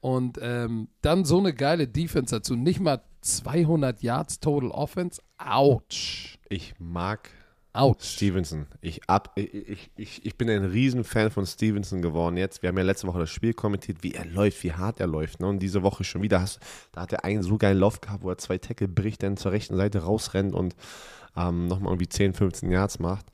Und 0.00 0.38
ähm, 0.40 0.88
dann 1.00 1.24
so 1.24 1.38
eine 1.38 1.52
geile 1.52 1.88
Defense 1.88 2.34
dazu. 2.34 2.54
Nicht 2.54 2.80
mal 2.80 3.02
200 3.22 4.02
Yards 4.02 4.40
Total 4.40 4.70
Offense. 4.70 5.20
Ouch. 5.38 6.38
Ich 6.48 6.74
mag 6.78 7.30
Ouch. 7.78 7.94
Stevenson. 8.00 8.66
Ich, 8.80 9.08
ab, 9.08 9.30
ich, 9.36 9.88
ich, 9.96 10.26
ich, 10.26 10.36
bin 10.36 10.50
ein 10.50 10.64
Riesenfan 10.64 11.30
von 11.30 11.46
Stevenson 11.46 12.02
geworden 12.02 12.36
jetzt. 12.36 12.60
Wir 12.60 12.70
haben 12.70 12.76
ja 12.76 12.82
letzte 12.82 13.06
Woche 13.06 13.20
das 13.20 13.30
Spiel 13.30 13.54
kommentiert, 13.54 13.98
wie 14.02 14.14
er 14.14 14.24
läuft, 14.24 14.64
wie 14.64 14.72
hart 14.72 14.98
er 14.98 15.06
läuft. 15.06 15.38
Ne? 15.38 15.46
Und 15.46 15.60
diese 15.60 15.84
Woche 15.84 16.02
schon 16.02 16.20
wieder, 16.20 16.40
hast, 16.40 16.58
da 16.90 17.02
hat 17.02 17.12
er 17.12 17.24
einen 17.24 17.44
so 17.44 17.56
geilen 17.56 17.78
Lauf 17.78 18.00
gehabt, 18.00 18.24
wo 18.24 18.30
er 18.30 18.38
zwei 18.38 18.58
Tackle 18.58 18.88
bricht, 18.88 19.22
dann 19.22 19.36
zur 19.36 19.52
rechten 19.52 19.76
Seite 19.76 20.00
rausrennt 20.00 20.54
und 20.54 20.74
ähm, 21.36 21.68
nochmal 21.68 21.92
irgendwie 21.92 22.08
10, 22.08 22.34
15 22.34 22.68
Yards 22.68 22.98
macht. 22.98 23.26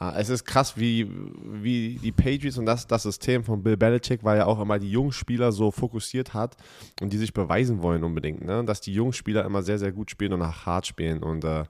Äh, 0.00 0.18
es 0.18 0.30
ist 0.30 0.46
krass, 0.46 0.78
wie, 0.78 1.06
wie 1.44 2.00
die 2.02 2.12
Patriots 2.12 2.56
und 2.56 2.64
das, 2.64 2.86
das 2.86 3.02
System 3.02 3.44
von 3.44 3.62
Bill 3.62 3.76
Belichick, 3.76 4.24
weil 4.24 4.38
er 4.38 4.46
auch 4.46 4.60
immer 4.60 4.78
die 4.78 4.90
jungen 4.90 5.12
Spieler 5.12 5.52
so 5.52 5.70
fokussiert 5.70 6.32
hat 6.32 6.56
und 7.02 7.12
die 7.12 7.18
sich 7.18 7.34
beweisen 7.34 7.82
wollen 7.82 8.02
unbedingt. 8.02 8.46
Ne? 8.46 8.64
Dass 8.64 8.80
die 8.80 8.94
jungen 8.94 9.12
Spieler 9.12 9.44
immer 9.44 9.62
sehr, 9.62 9.78
sehr 9.78 9.92
gut 9.92 10.10
spielen 10.10 10.32
und 10.32 10.40
auch 10.40 10.64
hart 10.64 10.86
spielen. 10.86 11.22
Und 11.22 11.44
äh, 11.44 11.64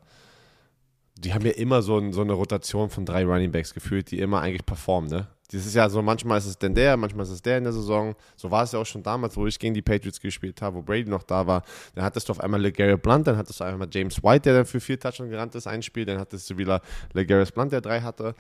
die 1.25 1.35
haben 1.35 1.45
ja 1.45 1.53
immer 1.53 1.83
so, 1.83 1.99
ein, 1.99 2.13
so 2.13 2.23
eine 2.23 2.33
Rotation 2.33 2.91
von 2.91 3.05
drei 3.05 3.25
Running 3.25 3.53
Backs 3.53 3.75
gefühlt, 3.75 4.11
die 4.11 4.21
immer 4.21 4.41
eigentlich 4.41 4.65
performen, 4.65 5.11
ne? 5.11 5.29
Das 5.53 5.67
ist 5.67 5.75
ja 5.75 5.89
so, 5.89 6.01
manchmal 6.01 6.39
ist 6.39 6.47
es 6.47 6.59
denn 6.59 6.77
der, 6.77 6.97
manchmal 6.97 7.25
ist 7.25 7.33
es 7.33 7.43
der 7.43 7.59
in 7.59 7.65
der 7.65 7.73
Saison. 7.73 8.15
So 8.37 8.53
war 8.53 8.63
es 8.63 8.71
ja 8.71 8.79
auch 8.79 8.87
schon 8.87 9.03
damals, 9.03 9.37
wo 9.37 9.49
ich 9.49 9.59
gegen 9.59 9.75
die 9.75 9.83
Patriots 9.83 10.21
gespielt 10.21 10.63
habe, 10.63 10.77
wo 10.77 10.83
Brady 10.83 11.11
noch 11.11 11.25
da 11.25 11.45
war. 11.45 11.65
Dann 11.97 12.05
hattest 12.05 12.29
du 12.29 12.33
auf 12.33 12.41
einmal 12.41 12.61
LeGarrette 12.61 12.99
Blunt, 12.99 13.27
dann 13.27 13.37
hattest 13.37 13.59
du 13.59 13.65
auf 13.65 13.73
einmal 13.73 13.89
James 13.91 14.23
White, 14.23 14.43
der 14.43 14.55
dann 14.55 14.65
für 14.65 14.79
vier 14.79 15.01
Touchdowns 15.01 15.29
gerannt 15.29 15.57
ist, 15.57 15.67
ein 15.67 15.83
Spiel. 15.83 16.05
Dann 16.05 16.21
hattest 16.21 16.49
du 16.51 16.57
wieder 16.57 16.81
LeGarrette 17.15 17.53
Blunt, 17.53 17.73
der 17.73 17.81
drei 17.81 18.01
hatte. 18.01 18.37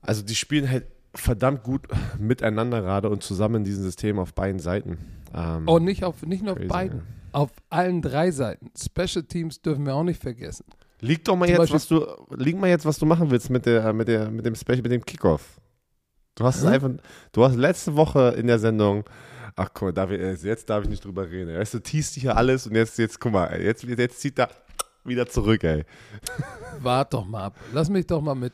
Also 0.00 0.22
die 0.22 0.36
spielen 0.36 0.70
halt 0.70 0.86
verdammt 1.12 1.64
gut 1.64 1.88
miteinander 2.18 2.82
gerade 2.82 3.10
und 3.10 3.24
zusammen 3.24 3.56
in 3.56 3.64
diesem 3.64 3.82
System 3.82 4.20
auf 4.20 4.32
beiden 4.32 4.60
Seiten. 4.60 4.96
Ähm, 5.34 5.66
Und 5.66 5.84
nicht, 5.84 6.04
auf, 6.04 6.22
nicht 6.22 6.44
nur 6.44 6.52
auf 6.52 6.68
beiden. 6.68 7.02
Auf 7.32 7.50
allen 7.68 8.00
drei 8.00 8.30
Seiten. 8.30 8.70
Special 8.76 9.24
Teams 9.24 9.60
dürfen 9.60 9.86
wir 9.86 9.94
auch 9.96 10.04
nicht 10.04 10.22
vergessen. 10.22 10.66
Lieg 11.00 11.24
doch 11.24 11.36
mal 11.36 11.46
Zum 11.46 11.56
jetzt, 11.62 11.72
Beispiel- 11.72 12.00
was 12.00 12.26
du, 12.28 12.36
lieg 12.36 12.58
mal 12.58 12.68
jetzt, 12.68 12.84
was 12.84 12.98
du 12.98 13.06
machen 13.06 13.30
willst 13.30 13.50
mit 13.50 13.64
der, 13.66 13.92
mit 13.92 14.08
der, 14.08 14.30
mit 14.30 14.44
dem 14.44 14.54
Special, 14.54 14.82
mit 14.82 14.92
dem 14.92 15.04
Kickoff. 15.04 15.58
Du 16.34 16.44
hast 16.44 16.56
es 16.58 16.62
Hm? 16.64 16.68
einfach, 16.72 16.90
du 17.32 17.44
hast 17.44 17.56
letzte 17.56 17.96
Woche 17.96 18.34
in 18.38 18.46
der 18.46 18.58
Sendung, 18.58 19.04
ach 19.56 19.68
guck 19.74 19.82
mal, 19.88 19.92
darf 19.92 20.10
ich, 20.10 20.42
jetzt 20.42 20.68
darf 20.70 20.84
ich 20.84 20.90
nicht 20.90 21.04
drüber 21.04 21.28
reden. 21.30 21.56
Weißt 21.56 21.74
du, 21.74 21.80
teast 21.80 22.14
hier 22.14 22.36
alles 22.36 22.66
und 22.66 22.74
jetzt, 22.74 22.98
jetzt, 22.98 23.18
guck 23.20 23.32
mal, 23.32 23.60
jetzt, 23.60 23.82
jetzt 23.84 24.20
zieht 24.20 24.38
er 24.38 24.48
wieder 25.04 25.26
zurück, 25.26 25.64
ey. 25.64 25.84
Wart 26.80 27.12
doch 27.14 27.24
mal 27.26 27.44
ab. 27.44 27.56
Lass 27.72 27.88
mich 27.88 28.06
doch 28.06 28.20
mal 28.20 28.34
mit, 28.34 28.52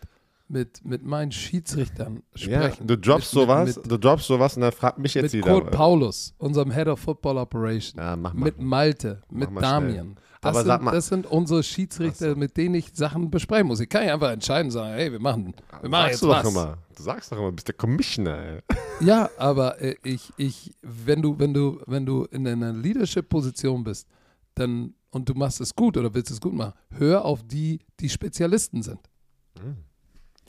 mit, 0.48 0.84
mit 0.84 1.04
meinen 1.04 1.32
Schiedsrichtern 1.32 2.22
Ja, 2.36 2.62
sprechen. 2.70 2.86
du 2.86 2.96
droppst 2.96 3.34
mit, 3.34 3.42
sowas, 3.42 3.76
Mit, 3.76 3.90
du 3.90 3.96
droppst 3.98 4.26
sowas 4.26 4.54
und 4.56 4.62
dann 4.62 4.72
fragt 4.72 4.98
mich 4.98 5.14
jetzt 5.14 5.34
mit 5.34 5.44
wieder. 5.44 5.52
Kurt 5.52 5.70
Paulus, 5.72 6.34
unserem 6.38 6.70
Head 6.70 6.86
of 6.88 7.00
Football 7.00 7.38
Operation. 7.38 8.00
Ja, 8.00 8.14
mach 8.16 8.32
mal. 8.32 8.44
mit 8.44 8.60
Malte, 8.60 9.22
mit 9.30 9.50
mal 9.50 9.60
Damian. 9.60 10.16
Das, 10.46 10.56
Aber 10.56 10.64
sind, 10.76 10.82
mal- 10.84 10.92
das 10.92 11.06
sind 11.08 11.26
unsere 11.26 11.62
Schiedsrichter, 11.62 12.34
mit 12.36 12.56
denen 12.56 12.74
ich 12.76 12.90
Sachen 12.94 13.30
besprechen 13.30 13.66
muss. 13.66 13.80
Ich 13.80 13.88
kann 13.88 14.06
ja 14.06 14.14
einfach 14.14 14.30
entscheiden 14.30 14.66
und 14.66 14.72
sagen, 14.72 14.94
hey, 14.94 15.12
wir 15.12 15.20
machen, 15.20 15.54
wir 15.80 15.88
machen 15.88 16.02
Sagst 16.10 16.10
jetzt 16.12 16.22
du 16.22 16.26
doch 16.28 16.44
was. 16.44 16.48
immer. 16.52 16.78
Du 16.96 17.02
sagst 17.02 17.32
doch 17.32 17.36
immer, 17.38 17.48
du 17.50 17.56
bist 17.56 17.68
der 17.68 17.74
Commissioner, 17.74 18.38
ey. 18.38 18.60
Ja, 19.00 19.28
aber 19.38 19.80
äh, 19.80 19.94
ich, 20.02 20.32
ich, 20.36 20.72
wenn 20.82 21.20
du, 21.22 21.38
wenn 21.38 21.52
du, 21.54 21.80
wenn 21.86 22.06
du 22.06 22.24
in 22.24 22.46
einer 22.46 22.72
Leadership-Position 22.72 23.84
bist, 23.84 24.08
dann 24.54 24.94
und 25.10 25.28
du 25.28 25.34
machst 25.34 25.60
es 25.60 25.74
gut 25.74 25.96
oder 25.96 26.12
willst 26.14 26.30
es 26.30 26.40
gut 26.40 26.52
machen, 26.54 26.74
hör 26.90 27.24
auf 27.24 27.42
die, 27.42 27.80
die 28.00 28.08
Spezialisten 28.08 28.82
sind. 28.82 28.98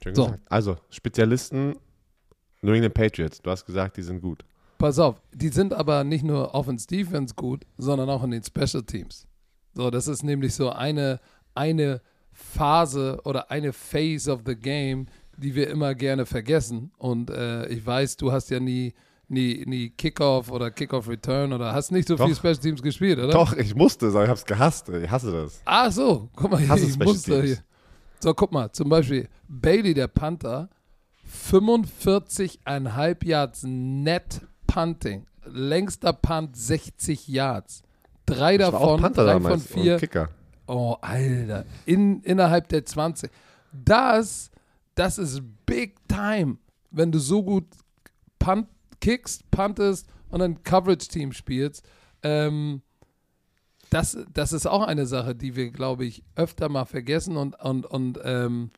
Schön 0.04 0.16
So. 0.16 0.26
gesagt. 0.26 0.42
Also, 0.50 0.78
Spezialisten, 0.90 1.76
New 2.62 2.74
England 2.74 2.94
Patriots. 2.94 3.42
Du 3.42 3.50
hast 3.50 3.66
gesagt, 3.66 3.98
die 3.98 4.02
sind 4.02 4.22
gut. 4.22 4.44
Pass 4.78 5.00
auf, 5.00 5.22
die 5.34 5.50
sind 5.50 5.74
aber 5.74 6.04
nicht 6.04 6.24
nur 6.24 6.54
Offense 6.54 6.86
Defense 6.86 7.34
gut, 7.36 7.66
sondern 7.78 8.10
auch 8.10 8.24
in 8.24 8.32
den 8.32 8.44
Special 8.44 8.84
Teams. 8.84 9.26
So, 9.78 9.92
das 9.92 10.08
ist 10.08 10.24
nämlich 10.24 10.56
so 10.56 10.72
eine, 10.72 11.20
eine 11.54 12.02
Phase 12.32 13.20
oder 13.26 13.52
eine 13.52 13.72
Phase 13.74 14.32
of 14.32 14.42
the 14.44 14.56
game, 14.56 15.06
die 15.38 15.54
wir 15.54 15.70
immer 15.70 15.94
gerne 15.94 16.26
vergessen. 16.26 16.90
Und 16.98 17.30
äh, 17.30 17.68
ich 17.68 17.86
weiß, 17.86 18.18
du 18.18 18.32
hast 18.32 18.50
ja 18.50 18.60
nie, 18.60 18.96
nie, 19.28 19.64
nie 19.68 19.92
Kickoff 19.92 20.50
oder 20.50 20.72
Kickoff 20.72 21.08
Return 21.08 21.54
oder 21.54 21.74
hast 21.74 21.92
nicht 21.92 22.08
so 22.08 22.16
Doch. 22.16 22.26
viel 22.26 22.36
Special 22.36 22.58
Teams 22.58 22.82
gespielt, 22.82 23.20
oder? 23.20 23.30
Doch, 23.30 23.54
ich 23.54 23.76
musste, 23.76 24.10
sagen, 24.10 24.24
ich 24.26 24.32
hab's 24.32 24.46
gehasst. 24.48 24.90
ey. 24.90 25.04
Ich 25.04 25.12
hasse 25.12 25.32
das. 25.32 25.62
Ach 25.64 25.92
so, 25.92 26.28
guck 26.36 26.50
mal, 26.50 26.68
Hasse 26.68 26.86
ich 26.86 26.94
Special 26.94 27.06
musste 27.08 27.32
Teams. 27.34 27.46
hier. 27.46 27.58
So, 28.20 28.34
guck 28.34 28.52
mal, 28.52 28.72
zum 28.72 28.90
Beispiel 28.90 29.30
Bailey, 29.48 29.94
der 29.94 30.08
Panther, 30.08 30.70
45,5 31.52 33.24
Yards 33.24 33.62
net 33.64 34.42
Punting. 34.66 35.28
Längster 35.46 36.14
Punt 36.14 36.58
60 36.58 37.28
Yards. 37.28 37.84
Drei 38.28 38.56
auch 38.56 38.72
davon, 38.72 39.14
drei 39.14 39.26
damals 39.26 39.66
von 39.68 39.82
vier. 39.82 39.94
und 39.94 40.00
Kicker. 40.00 40.30
Oh, 40.68 40.98
Alter. 41.02 41.66
In, 41.86 42.22
innerhalb 42.22 42.68
der 42.68 42.86
20. 42.86 43.32
Das, 43.72 44.52
das 44.96 45.18
ist 45.18 45.42
big 45.66 45.96
time, 46.08 46.58
wenn 46.92 47.12
du 47.12 47.20
so 47.20 47.42
gut 47.42 47.66
punt, 48.38 48.68
kickst, 49.00 49.50
puntest 49.50 50.08
und 50.30 50.42
ein 50.42 50.62
Coverage-Team 50.62 51.32
spielst. 51.32 51.86
Ähm, 52.22 52.82
das, 53.90 54.18
das 54.34 54.52
ist 54.52 54.68
auch 54.68 54.84
eine 54.84 55.06
Sache, 55.06 55.34
die 55.34 55.56
wir, 55.56 55.72
glaube 55.72 56.06
ich, 56.06 56.24
öfter 56.36 56.68
mal 56.68 56.86
vergessen 56.86 57.38
und, 57.38 57.58
und, 57.62 57.86
und 57.86 58.20
ähm, 58.24 58.72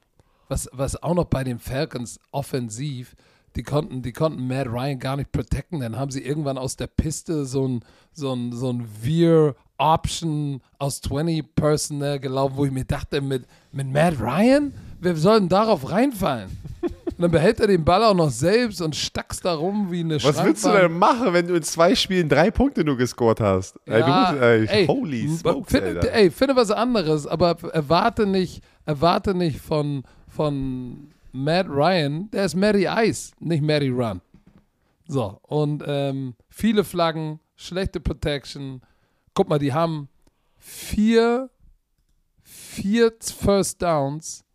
was, 0.47 0.69
was 0.71 1.01
auch 1.01 1.15
noch 1.15 1.25
bei 1.25 1.43
den 1.43 1.57
Falcons 1.59 2.19
offensiv, 2.31 3.15
die 3.55 3.63
konnten, 3.63 4.01
die 4.01 4.13
konnten 4.13 4.47
Matt 4.47 4.67
Ryan 4.67 4.99
gar 4.99 5.15
nicht 5.17 5.31
protecten. 5.31 5.79
Dann 5.79 5.97
haben 5.97 6.11
sie 6.11 6.23
irgendwann 6.23 6.57
aus 6.57 6.75
der 6.75 6.87
Piste 6.87 7.45
so 7.45 7.67
ein, 7.67 7.83
so 8.13 8.33
ein, 8.33 8.51
so 8.53 8.71
ein 8.71 8.85
Veer-Option 9.03 10.61
aus 10.77 11.01
20 11.01 11.55
Personnel 11.55 12.19
gelaufen, 12.19 12.57
wo 12.57 12.65
ich 12.65 12.71
mir 12.71 12.85
dachte, 12.85 13.21
mit, 13.21 13.45
mit 13.71 13.91
Matt 13.91 14.19
Ryan, 14.19 14.73
wir 15.01 15.15
sollten 15.15 15.49
darauf 15.49 15.89
reinfallen. 15.91 16.49
Und 17.05 17.23
dann 17.23 17.31
behält 17.31 17.59
er 17.59 17.67
den 17.67 17.83
Ball 17.83 18.01
auch 18.05 18.13
noch 18.13 18.29
selbst 18.29 18.81
und 18.81 18.95
stackst 18.95 19.43
da 19.43 19.53
rum 19.55 19.91
wie 19.91 19.99
eine 19.99 20.23
Was 20.23 20.41
willst 20.41 20.63
du 20.63 20.69
denn 20.71 20.97
machen, 20.97 21.33
wenn 21.33 21.47
du 21.47 21.55
in 21.55 21.63
zwei 21.63 21.93
Spielen 21.93 22.29
drei 22.29 22.49
Punkte 22.49 22.85
nur 22.85 22.95
gescored 22.95 23.41
hast? 23.41 23.77
ey, 23.87 24.01
du 24.01 24.07
Ja, 24.07 24.29
musst, 24.31 24.41
ey, 24.41 24.65
ey, 24.69 24.87
holy 24.87 25.27
smokes, 25.27 25.69
finde, 25.69 26.13
ey, 26.13 26.31
finde 26.31 26.55
was 26.55 26.71
anderes, 26.71 27.27
aber 27.27 27.57
erwarte 27.73 28.25
nicht, 28.25 28.63
erwarte 28.85 29.33
nicht 29.35 29.59
von, 29.59 30.03
von 30.29 31.09
Matt 31.31 31.67
Ryan, 31.67 32.29
der 32.31 32.45
ist 32.45 32.55
Matty 32.55 32.87
Ice, 32.87 33.31
nicht 33.39 33.63
Matty 33.63 33.89
Run. 33.89 34.21
So, 35.07 35.39
und 35.43 35.83
ähm, 35.87 36.35
viele 36.49 36.83
Flaggen, 36.83 37.39
schlechte 37.55 37.99
Protection. 37.99 38.81
Guck 39.33 39.49
mal, 39.49 39.59
die 39.59 39.73
haben 39.73 40.09
vier, 40.57 41.49
vier 42.41 43.13
First 43.19 43.81
Downs 43.81 44.45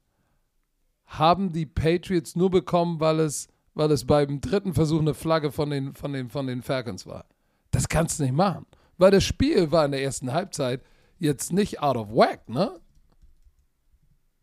haben 1.07 1.53
die 1.53 1.67
Patriots 1.67 2.37
nur 2.37 2.51
bekommen, 2.51 3.01
weil 3.01 3.21
es, 3.21 3.49
weil 3.75 3.91
es 3.91 4.07
beim 4.07 4.41
dritten 4.41 4.75
Versuch 4.75 5.01
eine 5.01 5.15
Flagge 5.15 5.51
von 5.53 5.71
den, 5.71 5.95
von 5.95 6.13
den, 6.13 6.29
von 6.29 6.47
den 6.47 6.63
Falcons 6.63 7.07
war. 7.07 7.25
Das 7.71 7.89
kannst 7.89 8.19
du 8.19 8.25
nicht 8.25 8.35
machen. 8.35 8.67
Weil 8.97 9.11
das 9.11 9.25
Spiel 9.25 9.71
war 9.73 9.85
in 9.85 9.91
der 9.91 10.03
ersten 10.03 10.33
Halbzeit 10.33 10.83
jetzt 11.19 11.53
nicht 11.53 11.81
out 11.81 11.97
of 11.97 12.11
whack, 12.11 12.49
ne? 12.49 12.81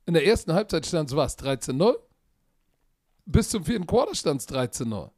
In 0.06 0.14
der 0.14 0.26
ersten 0.26 0.54
Halbzeit 0.54 0.86
stand 0.86 1.10
es 1.10 1.16
was? 1.16 1.38
13-0? 1.38 1.96
Bis 3.32 3.50
zum 3.50 3.64
vierten 3.64 3.86
Quarter 3.88 4.16
stand 4.16 4.42
es 4.42 4.48
13-0. 4.50 5.10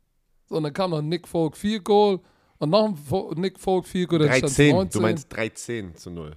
So, 0.46 0.55
und 0.58 0.63
dann 0.63 0.74
kam 0.74 0.91
noch 0.91 1.01
Nick 1.01 1.27
Folk 1.27 1.55
Field 1.58 1.84
Goal 1.84 2.20
und 2.60 2.70
noch 2.70 2.86
ein 2.86 2.96
Fo- 2.96 3.34
Nick 3.36 3.60
Folk 3.60 3.86
Field 3.86 4.10
Goal, 4.10 4.20
dann 4.20 4.29
stand 4.29 4.43
es 4.46 4.55
13, 4.55 4.75
19. 4.75 5.00
du 5.00 5.01
meinst 5.01 5.34
13 5.36 5.96
zu 5.96 6.10
0. 6.12 6.36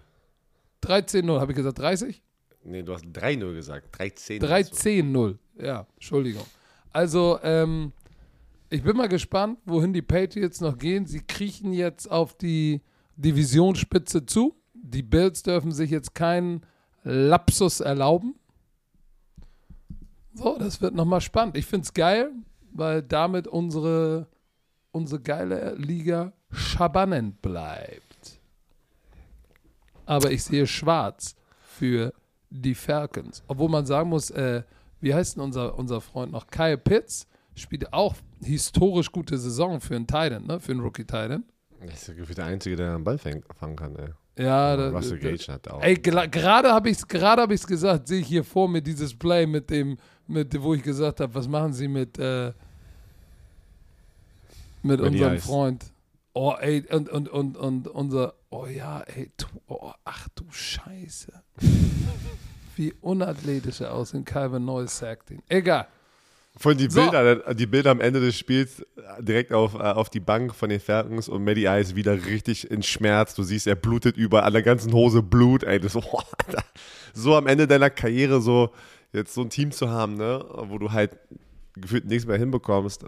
13-0, 0.83 1.41
habe 1.41 1.53
ich 1.53 1.57
gesagt 1.57 1.79
30? 1.79 2.23
Nee, 2.65 2.83
du 2.83 2.95
hast 2.95 3.05
3-0 3.05 3.55
gesagt. 3.55 3.89
13. 3.99 4.41
13-0. 4.43 5.37
Ja, 5.61 5.87
Entschuldigung. 5.95 6.45
Also, 6.93 7.39
ähm, 7.43 7.93
ich 8.71 8.83
bin 8.83 8.97
mal 8.97 9.09
gespannt, 9.09 9.59
wohin 9.65 9.93
die 9.93 10.03
Patriots 10.03 10.61
noch 10.61 10.77
gehen. 10.79 11.07
Sie 11.07 11.21
kriechen 11.21 11.73
jetzt 11.73 12.11
auf 12.11 12.35
die 12.35 12.81
Divisionsspitze 13.17 14.27
zu. 14.27 14.57
Die 14.75 15.03
Bills 15.03 15.43
dürfen 15.43 15.73
sich 15.73 15.91
jetzt 15.91 16.15
keinen 16.15 16.65
Lapsus 17.05 17.81
erlauben. 17.81 18.35
So, 20.37 20.59
das 20.59 20.81
wird 20.83 20.95
nochmal 20.95 21.23
spannend. 21.23 21.57
Ich 21.57 21.67
finde 21.67 21.85
es 21.85 21.95
geil, 21.95 22.31
weil 22.73 23.03
damit 23.03 23.49
unsere, 23.49 24.27
unsere 24.93 25.21
geile 25.21 25.75
Liga 25.77 26.33
schabannend 26.51 27.41
bleibt. 27.41 28.41
Aber 30.05 30.31
ich 30.31 30.45
sehe 30.45 30.67
schwarz 30.67 31.35
für 31.63 32.13
die 32.51 32.75
Falcons. 32.75 33.43
Obwohl 33.49 33.71
man 33.71 33.87
sagen 33.87 34.11
muss, 34.11 34.31
äh, 34.31 34.63
wie 35.01 35.15
heißt 35.15 35.37
denn 35.37 35.43
unser, 35.43 35.79
unser 35.79 36.01
Freund 36.01 36.33
noch? 36.33 36.47
Kyle 36.49 36.79
Pitts 36.79 37.27
spielt 37.55 37.93
auch 37.93 38.15
historisch 38.43 39.11
gute 39.11 39.39
Saison 39.39 39.81
für 39.81 39.97
einen 39.97 40.07
Titan, 40.07 40.47
ne? 40.47 40.61
Für 40.61 40.73
einen 40.73 40.83
Rookie-Titan. 40.83 41.45
Das 41.81 42.09
ist 42.09 42.39
der 42.39 42.45
Einzige, 42.45 42.77
der 42.77 42.95
einen 42.95 43.05
Ball 43.05 43.19
fangen 43.19 43.77
kann, 43.77 43.97
ey. 43.97 44.11
Ja, 44.39 44.77
da, 44.77 44.91
Russell 44.91 45.19
Gage 45.19 45.47
hat 45.49 45.69
auch. 45.69 45.83
Ey, 45.83 45.95
gerade 45.95 46.71
habe 46.73 46.91
ich 46.91 46.99
es 46.99 47.05
ich's 47.51 47.67
gesagt, 47.67 48.09
sehe 48.09 48.21
ich 48.21 48.27
hier 48.27 48.45
vor 48.45 48.69
mir 48.69 48.83
dieses 48.83 49.15
Play 49.15 49.47
mit 49.47 49.71
dem, 49.71 49.97
mit, 50.29 50.61
wo 50.61 50.75
ich 50.75 50.83
gesagt 50.83 51.21
habe, 51.21 51.35
was 51.35 51.49
machen 51.49 51.73
Sie 51.73 51.89
mit, 51.89 52.19
äh, 52.19 52.53
mit 54.83 55.01
Matty 55.01 55.15
unserem. 55.15 55.39
Freund? 55.39 55.85
Oh, 56.35 56.55
ey, 56.61 56.85
und, 56.91 57.09
und, 57.09 57.29
und, 57.29 57.57
und 57.57 57.89
unser, 57.89 58.35
oh 58.51 58.67
ja, 58.67 59.01
ey, 59.01 59.31
tu, 59.37 59.47
oh, 59.69 59.93
ach 60.05 60.29
du 60.35 60.45
Scheiße. 60.51 61.33
Wie 62.77 62.93
unathletisch 63.01 63.81
er 63.81 63.95
aussieht, 63.95 64.27
Calvin 64.27 64.65
Neues 64.65 64.99
sagt 64.99 65.31
ihn. 65.31 65.43
Egal. 65.49 65.87
Von 66.59 66.77
die 66.77 66.91
So. 66.91 67.01
Bilder, 67.01 67.55
die 67.55 67.67
Bilder 67.67 67.91
am 67.91 68.01
Ende 68.01 68.21
des 68.21 68.37
Spiels 68.37 68.81
äh, 68.81 69.23
direkt 69.23 69.53
auf, 69.53 69.75
äh, 69.75 69.79
auf 69.79 70.09
die 70.09 70.21
Bank 70.21 70.55
von 70.55 70.71
den 70.71 70.81
Falcons 70.81 71.29
und 71.29 71.45
Matty 71.45 71.67
Ice 71.67 71.97
wieder 71.97 72.25
richtig 72.27 72.71
in 72.71 72.83
Schmerz. 72.83 73.35
Du 73.35 73.43
siehst, 73.43 73.67
er 73.67 73.75
blutet 73.75 74.17
über 74.17 74.45
an 74.45 74.55
der 74.55 74.63
ganzen 74.63 74.93
Hose 74.93 75.23
Blut. 75.23 75.65
Ey, 75.65 75.79
das, 75.79 75.97
oh, 75.97 76.23
so 77.15 77.37
am 77.37 77.47
Ende 77.47 77.67
deiner 77.67 77.91
Karriere 77.91 78.41
so 78.41 78.71
jetzt 79.13 79.35
so 79.35 79.43
ein 79.43 79.51
Team 79.51 79.73
zu 79.73 79.91
haben, 79.91 80.15
ne, 80.15 80.45
wo 80.69 80.79
du 80.79 80.93
halt 80.93 81.19
gefühlt 81.75 82.07
nichts 82.07 82.27
mehr 82.27 82.39
hinbekommst. 82.39 83.05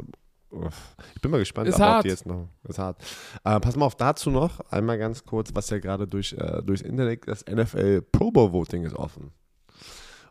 Uff. 0.50 0.96
Ich 1.14 1.20
bin 1.20 1.30
mal 1.30 1.38
gespannt, 1.38 1.68
Ist 1.68 1.74
ob 1.76 1.80
hart. 1.82 2.04
die 2.04 2.08
jetzt 2.08 2.26
noch. 2.26 2.48
Ist 2.66 2.78
hart. 2.78 3.02
Äh, 3.44 3.60
pass 3.60 3.76
mal 3.76 3.84
auf 3.84 3.96
dazu 3.96 4.30
noch 4.30 4.60
einmal 4.70 4.98
ganz 4.98 5.24
kurz, 5.24 5.50
was 5.54 5.68
ja 5.68 5.78
gerade 5.78 6.06
durch 6.06 6.32
äh, 6.32 6.62
durchs 6.62 6.82
Internet 6.82 7.28
das 7.28 7.44
NFL 7.44 8.02
Pro 8.02 8.30
Bowl 8.30 8.52
Voting 8.52 8.84
ist 8.84 8.94
offen. 8.94 9.30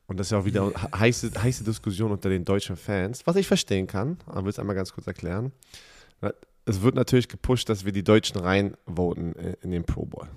Und 0.07 0.19
das 0.19 0.27
ist 0.27 0.31
ja 0.31 0.39
auch 0.39 0.45
wieder 0.45 0.71
heiße, 0.97 1.31
heiße 1.41 1.63
Diskussion 1.63 2.11
unter 2.11 2.29
den 2.29 2.45
deutschen 2.45 2.77
Fans, 2.77 3.27
was 3.27 3.35
ich 3.35 3.47
verstehen 3.47 3.85
kann. 3.85 4.17
Aber 4.25 4.45
will 4.45 4.49
es 4.49 4.59
einmal 4.59 4.75
ganz 4.75 4.93
kurz 4.93 5.05
erklären. 5.05 5.51
Es 6.65 6.81
wird 6.81 6.95
natürlich 6.95 7.27
gepusht, 7.27 7.69
dass 7.69 7.85
wir 7.85 7.91
die 7.91 8.03
Deutschen 8.03 8.39
reinvoten 8.39 9.33
in, 9.33 9.53
in 9.61 9.71
den 9.71 9.83
Pro 9.85 10.05
Bowl. 10.05 10.27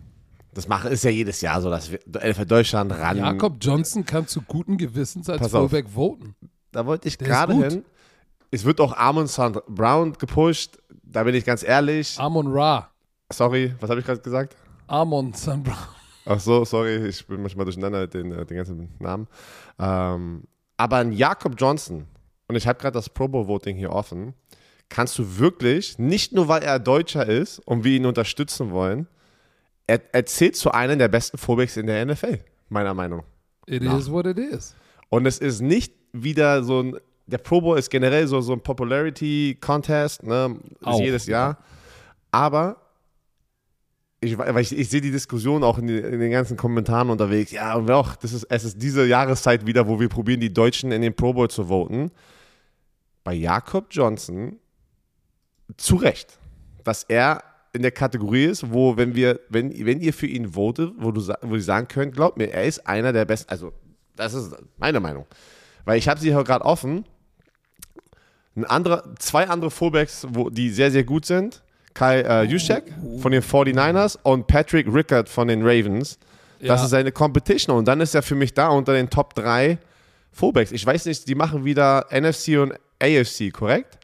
Das 0.53 0.67
machen 0.67 0.91
ist 0.91 1.05
ja 1.05 1.11
jedes 1.11 1.41
Jahr 1.41 1.61
so, 1.61 1.71
dass 1.71 1.91
wir 1.93 2.01
für 2.35 2.47
Deutschland 2.47 2.93
ran. 2.93 3.19
Jakob 3.19 3.57
Johnson 3.61 4.05
kann 4.05 4.27
zu 4.27 4.43
guten 4.43 4.77
Gewissens 4.77 5.29
als 5.31 5.41
Pass 5.41 5.55
auf. 5.55 5.71
Fullback 5.71 5.89
voten. 5.91 6.35
Da 6.73 6.85
wollte 6.87 7.09
ich 7.09 7.19
Der 7.19 7.29
ist 7.29 7.33
gerade 7.33 7.55
gut. 7.55 7.65
hin. 7.73 7.85
Es 8.51 8.65
wird 8.65 8.81
auch 8.81 8.97
Amon 8.97 9.29
St. 9.29 9.65
Brown 9.69 10.13
gepusht. 10.15 10.79
Da 11.05 11.23
bin 11.23 11.35
ich 11.35 11.45
ganz 11.45 11.63
ehrlich. 11.63 12.19
Amon 12.19 12.49
Ra. 12.49 12.91
Sorry, 13.33 13.75
was 13.81 13.91
habe 13.91 14.01
ich 14.01 14.07
gerade 14.07 14.21
gesagt? 14.21 14.57
Amon 14.89 15.33
St. 15.35 15.63
Brown. 15.63 15.77
Ach 16.27 16.41
so, 16.41 16.65
sorry, 16.65 17.07
ich 17.07 17.25
bin 17.27 17.43
manchmal 17.43 17.65
durcheinander 17.65 18.01
mit 18.03 18.15
den, 18.15 18.33
äh, 18.33 18.45
den 18.45 18.57
ganzen 18.57 18.89
Namen. 18.99 19.27
Ähm, 19.79 20.45
aber 20.77 20.97
ein 20.97 21.13
Jakob 21.13 21.55
Johnson, 21.59 22.07
und 22.49 22.57
ich 22.57 22.67
habe 22.67 22.79
gerade 22.79 22.95
das 22.95 23.09
Pro 23.09 23.29
Bowl 23.29 23.47
Voting 23.47 23.77
hier 23.77 23.91
offen, 23.93 24.35
kannst 24.89 25.19
du 25.19 25.39
wirklich, 25.39 25.99
nicht 25.99 26.33
nur 26.33 26.49
weil 26.49 26.63
er 26.63 26.79
Deutscher 26.81 27.27
ist 27.27 27.61
und 27.61 27.85
wir 27.85 27.93
ihn 27.97 28.07
unterstützen 28.07 28.71
wollen, 28.73 29.07
er, 29.91 30.01
er 30.13 30.27
zählt 30.27 30.57
zu 30.57 30.71
einem 30.71 30.99
der 30.99 31.09
besten 31.09 31.37
Fullbacks 31.37 31.77
in 31.77 31.87
der 31.87 32.07
NFL, 32.07 32.39
meiner 32.69 32.95
Meinung. 32.95 33.25
It 33.67 33.83
Na. 33.83 33.99
is 33.99 34.11
what 34.11 34.25
it 34.27 34.39
is. 34.39 34.75
Und 35.09 35.27
es 35.27 35.39
ist 35.39 35.61
nicht 35.61 35.93
wieder 36.13 36.63
so 36.63 36.83
ein, 36.83 36.97
der 37.27 37.39
Pro 37.39 37.61
Bowl 37.61 37.79
ist 37.79 37.91
generell 37.91 38.27
so, 38.29 38.41
so 38.41 38.53
ein 38.53 38.61
Popularity 38.61 39.59
Contest, 39.61 40.23
ne, 40.23 40.57
ist 40.81 40.87
Auch, 40.87 41.01
jedes 41.01 41.27
Jahr. 41.27 41.59
Aber 42.31 42.77
ich, 44.21 44.39
ich, 44.39 44.79
ich 44.79 44.89
sehe 44.89 45.01
die 45.01 45.11
Diskussion 45.11 45.65
auch 45.65 45.79
in, 45.79 45.89
die, 45.89 45.99
in 45.99 46.21
den 46.21 46.31
ganzen 46.31 46.57
Kommentaren 46.57 47.11
unterwegs. 47.11 47.51
Ja, 47.51 47.75
und 47.75 47.91
auch, 47.91 48.15
das 48.15 48.33
ist, 48.33 48.45
es 48.45 48.65
ist 48.65 48.81
diese 48.81 49.07
Jahreszeit 49.07 49.67
wieder, 49.67 49.89
wo 49.89 49.99
wir 49.99 50.09
probieren, 50.09 50.41
die 50.41 50.53
Deutschen 50.53 50.93
in 50.93 51.03
den 51.03 51.15
Pro 51.15 51.33
Bowl 51.33 51.51
zu 51.51 51.65
voten. 51.65 52.13
Bei 53.25 53.35
Jakob 53.35 53.87
Johnson 53.91 54.59
zu 55.77 55.97
Recht, 55.97 56.39
dass 56.85 57.05
er 57.05 57.43
in 57.73 57.83
der 57.83 57.91
Kategorie 57.93 58.45
ist, 58.47 58.73
wo, 58.73 58.97
wenn 58.97 59.15
wir, 59.15 59.41
wenn, 59.49 59.71
wenn 59.87 60.01
ihr 60.01 60.13
für 60.13 60.27
ihn 60.27 60.53
votet, 60.55 60.93
wo 60.99 61.13
du 61.13 61.21
wo 61.43 61.55
ihr 61.55 61.63
sagen 61.63 61.87
könnt, 61.89 62.15
glaubt 62.15 62.37
mir, 62.37 62.53
er 62.53 62.65
ist 62.65 62.87
einer 62.87 63.13
der 63.13 63.25
besten, 63.25 63.51
also 63.51 63.73
das 64.17 64.35
ist 64.35 64.55
meine 64.79 65.01
Meinung. 65.01 65.27
Weil 65.85 65.99
ich 65.99 66.09
habe 66.09 66.21
sie 66.21 66.33
hier 66.33 66.45
gerade 66.45 66.65
offen. 66.65 67.05
Ein 68.57 68.65
anderer, 68.65 69.05
zwei 69.19 69.49
andere 69.49 69.71
Fullbacks, 69.71 70.27
wo, 70.31 70.51
die 70.51 70.71
sehr, 70.71 70.91
sehr 70.91 71.05
gut 71.05 71.25
sind. 71.25 71.63
Kai 71.95 72.21
äh, 72.21 72.43
Juszczyk 72.45 72.85
von 73.21 73.33
den 73.33 73.43
49ers 73.43 74.19
und 74.23 74.47
Patrick 74.47 74.93
Rickard 74.93 75.29
von 75.29 75.49
den 75.49 75.63
Ravens. 75.63 76.19
Das 76.59 76.67
Ja. 76.81 76.85
ist 76.85 76.91
seine 76.91 77.13
Competition. 77.13 77.77
Und 77.79 77.87
dann 77.89 78.01
ist 78.01 78.15
er 78.15 78.23
für 78.23 78.35
mich 78.35 78.53
da 78.53 78.69
unter 78.69 78.93
den 78.93 79.09
Top 79.09 79.35
3 79.35 79.79
Fullbacks. 80.33 80.73
Ich 80.73 80.85
weiß 80.85 81.07
nicht, 81.07 81.27
die 81.29 81.35
machen 81.35 81.65
wieder 81.65 82.07
NFC 82.11 82.59
und 82.61 82.75
AFC, 83.01 83.51
korrekt? 83.53 83.99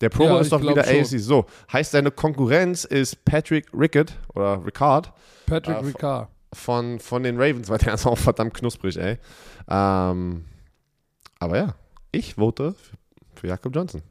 Der 0.00 0.08
Pro 0.08 0.24
Ja, 0.24 0.38
ist 0.40 0.46
ich 0.46 0.50
doch 0.50 0.60
wieder 0.62 0.84
schon. 0.84 1.00
AFC. 1.00 1.18
So, 1.20 1.46
heißt 1.72 1.92
seine 1.92 2.10
Konkurrenz 2.10 2.84
ist 2.84 3.24
Patrick 3.24 3.66
Rickard 3.72 4.12
oder 4.34 4.64
Ricard 4.64 5.12
Patrick 5.46 5.76
Äh, 5.76 5.80
Ricard. 5.86 6.28
von, 6.52 6.98
von 6.98 7.22
den 7.22 7.36
Ravens, 7.40 7.68
weil 7.68 7.78
der 7.78 7.94
ist 7.94 8.06
auch 8.06 8.18
verdammt 8.18 8.54
knusprig, 8.54 8.96
ey. 8.96 9.18
Ähm, 9.68 10.44
aber 11.38 11.56
ja, 11.56 11.74
ich 12.12 12.34
vote 12.34 12.72
für, 12.74 12.96
für 13.40 13.46
Jakob 13.48 13.74
Johnson. 13.74 14.02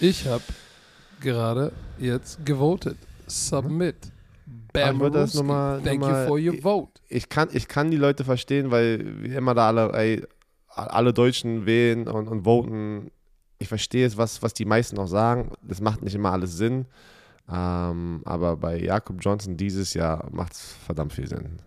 Ich 0.00 0.26
habe 0.26 0.42
gerade 1.20 1.72
jetzt 1.98 2.44
gewotet. 2.44 2.96
Submit. 3.26 3.96
Ich 4.74 4.98
wollte 5.00 5.18
das 5.18 5.34
noch 5.34 5.42
mal- 5.44 5.80
Thank 5.82 6.00
noch 6.00 6.08
you 6.08 6.12
mal- 6.14 6.26
for 6.26 6.38
your 6.38 6.54
vote. 6.62 6.92
Ich 7.08 7.28
kann, 7.28 7.48
ich 7.52 7.68
kann 7.68 7.90
die 7.90 7.96
Leute 7.96 8.24
verstehen, 8.24 8.70
weil 8.70 9.24
immer 9.24 9.54
da 9.54 9.68
alle, 9.68 9.92
ey, 9.92 10.24
alle 10.68 11.12
Deutschen 11.12 11.66
wählen 11.66 12.06
und, 12.06 12.28
und 12.28 12.44
voten. 12.44 13.10
Ich 13.58 13.68
verstehe 13.68 14.06
es, 14.06 14.16
was, 14.16 14.42
was 14.42 14.54
die 14.54 14.64
meisten 14.64 14.98
auch 14.98 15.06
sagen. 15.06 15.52
Das 15.62 15.80
macht 15.80 16.02
nicht 16.02 16.14
immer 16.14 16.32
alles 16.32 16.56
Sinn. 16.56 16.86
Ähm, 17.50 18.22
aber 18.24 18.56
bei 18.56 18.78
Jakob 18.78 19.16
Johnson 19.20 19.56
dieses 19.56 19.94
Jahr 19.94 20.28
macht 20.30 20.52
es 20.52 20.76
verdammt 20.84 21.12
viel 21.12 21.26
Sinn. 21.26 21.58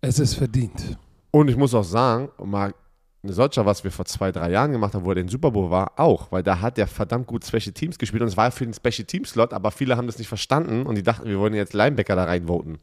Es 0.00 0.18
ist 0.18 0.34
verdient. 0.34 0.98
Und 1.30 1.48
ich 1.48 1.56
muss 1.56 1.74
auch 1.74 1.84
sagen, 1.84 2.28
mal 2.44 2.74
solcher, 3.22 3.64
was 3.64 3.82
wir 3.82 3.90
vor 3.90 4.04
zwei, 4.04 4.30
drei 4.30 4.50
Jahren 4.50 4.72
gemacht 4.72 4.94
haben, 4.94 5.04
wo 5.04 5.10
er 5.10 5.14
den 5.14 5.28
Super 5.28 5.50
Bowl 5.50 5.70
war, 5.70 5.92
auch, 5.96 6.30
weil 6.30 6.42
da 6.42 6.60
hat 6.60 6.78
er 6.78 6.86
verdammt 6.86 7.26
gut 7.26 7.44
Special 7.44 7.72
Teams 7.72 7.98
gespielt 7.98 8.22
und 8.22 8.28
es 8.28 8.36
war 8.36 8.50
für 8.50 8.64
den 8.64 8.74
Special 8.74 9.06
Teams 9.06 9.30
Slot, 9.30 9.54
aber 9.54 9.70
viele 9.70 9.96
haben 9.96 10.06
das 10.06 10.18
nicht 10.18 10.28
verstanden 10.28 10.84
und 10.84 10.96
die 10.96 11.02
dachten, 11.02 11.26
wir 11.26 11.38
wollen 11.38 11.54
jetzt 11.54 11.72
Linebacker 11.72 12.16
da 12.16 12.24
reinvoten. 12.24 12.78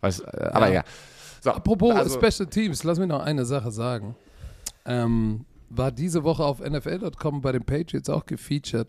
Weißt, 0.00 0.22
äh, 0.22 0.50
aber 0.52 0.72
ja. 0.72 0.84
So, 1.42 1.50
Apropos 1.50 1.94
also- 1.94 2.18
Special 2.18 2.48
Teams, 2.48 2.82
lass 2.84 2.98
mich 2.98 3.08
noch 3.08 3.22
eine 3.22 3.44
Sache 3.44 3.70
sagen. 3.70 4.16
Ähm, 4.86 5.44
war 5.76 5.92
diese 5.92 6.24
Woche 6.24 6.44
auf 6.44 6.60
NFL.com 6.60 7.40
bei 7.40 7.52
den 7.52 7.64
Patriots 7.64 8.08
auch 8.08 8.26
gefeatured. 8.26 8.88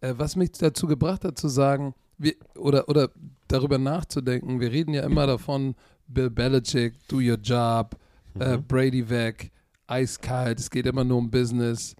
Äh, 0.00 0.14
was 0.16 0.36
mich 0.36 0.52
dazu 0.52 0.86
gebracht 0.86 1.24
hat 1.24 1.38
zu 1.38 1.48
sagen, 1.48 1.94
wir, 2.18 2.34
oder, 2.56 2.88
oder 2.88 3.10
darüber 3.48 3.78
nachzudenken, 3.78 4.60
wir 4.60 4.70
reden 4.70 4.94
ja 4.94 5.02
immer 5.02 5.26
davon, 5.26 5.74
Bill 6.06 6.30
Belichick, 6.30 6.94
do 7.08 7.16
your 7.16 7.36
job, 7.36 7.96
äh, 8.38 8.58
Brady 8.58 9.08
weg, 9.08 9.50
eiskalt, 9.86 10.58
es 10.60 10.70
geht 10.70 10.86
immer 10.86 11.04
nur 11.04 11.18
um 11.18 11.30
Business. 11.30 11.94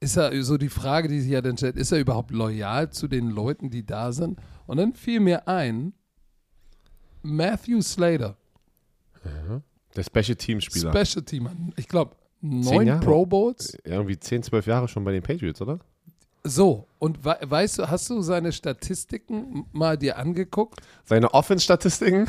Ist 0.00 0.16
er 0.16 0.42
so 0.42 0.58
die 0.58 0.68
Frage, 0.68 1.08
die 1.08 1.20
sich 1.20 1.30
ja 1.30 1.40
dann 1.40 1.56
stellt, 1.56 1.76
ist 1.76 1.92
er 1.92 1.98
überhaupt 1.98 2.30
loyal 2.30 2.90
zu 2.90 3.08
den 3.08 3.30
Leuten, 3.30 3.70
die 3.70 3.86
da 3.86 4.12
sind? 4.12 4.38
Und 4.66 4.76
dann 4.78 4.92
fiel 4.92 5.20
mir 5.20 5.48
ein, 5.48 5.94
Matthew 7.22 7.80
Slater. 7.80 8.36
Der 9.96 10.02
Special 10.02 10.36
Teams 10.36 10.64
Spieler. 10.64 10.92
Special 10.92 11.24
Team. 11.24 11.72
Ich 11.76 11.88
glaube, 11.88 12.16
neun? 12.44 13.00
Pro 13.00 13.26
Bowls. 13.26 13.76
Irgendwie 13.84 14.18
10, 14.18 14.42
12 14.44 14.66
Jahre 14.66 14.88
schon 14.88 15.04
bei 15.04 15.12
den 15.12 15.22
Patriots, 15.22 15.60
oder? 15.60 15.78
So, 16.44 16.86
und 16.98 17.24
we 17.24 17.36
weißt 17.40 17.78
du, 17.78 17.90
hast 17.90 18.10
du 18.10 18.20
seine 18.20 18.52
Statistiken 18.52 19.64
mal 19.72 19.96
dir 19.96 20.18
angeguckt? 20.18 20.80
Seine 21.04 21.32
Offense-Statistiken, 21.32 22.26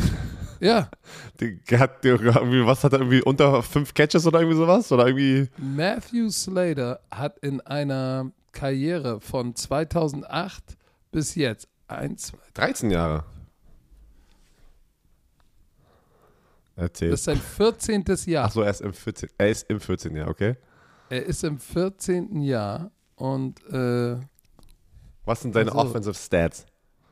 Ja, 0.61 0.89
die 1.41 1.59
hat 1.77 2.03
die 2.03 2.09
irgendwie, 2.09 2.65
was 2.65 2.83
hat 2.83 2.93
er 2.93 2.99
irgendwie 2.99 3.21
unter 3.21 3.61
fünf 3.61 3.93
Catches 3.93 4.25
oder 4.25 4.39
irgendwie 4.39 4.57
sowas? 4.57 4.91
Oder 4.91 5.07
irgendwie. 5.07 5.49
Matthew 5.57 6.29
Slater 6.29 7.01
hat 7.11 7.39
in 7.39 7.59
einer 7.61 8.31
Karriere 8.53 9.19
von 9.19 9.53
2008 9.53 10.77
bis 11.11 11.35
jetzt 11.35 11.67
eins, 11.87 12.31
13 12.53 12.91
Jahre. 12.91 13.25
Erzähl. 16.75 17.09
das 17.11 17.21
ist 17.21 17.25
sein 17.25 17.37
14. 17.39 18.03
Jahr. 18.25 18.45
Achso, 18.45 18.61
er 18.61 18.71
ist 18.71 18.81
im 18.81 18.93
14. 18.93 19.29
Er 19.37 19.49
ist 19.49 19.69
im 19.69 19.79
14 19.79 20.15
Jahr, 20.15 20.27
okay. 20.29 20.55
Er 21.09 21.25
ist 21.25 21.43
im 21.43 21.57
14. 21.59 22.41
Jahr 22.41 22.91
und 23.15 23.63
äh, 23.71 24.17
Was 25.25 25.41
sind 25.41 25.53
seine 25.53 25.71
Also- 25.71 25.89
Offensive 25.89 26.13
Stats? 26.15 26.65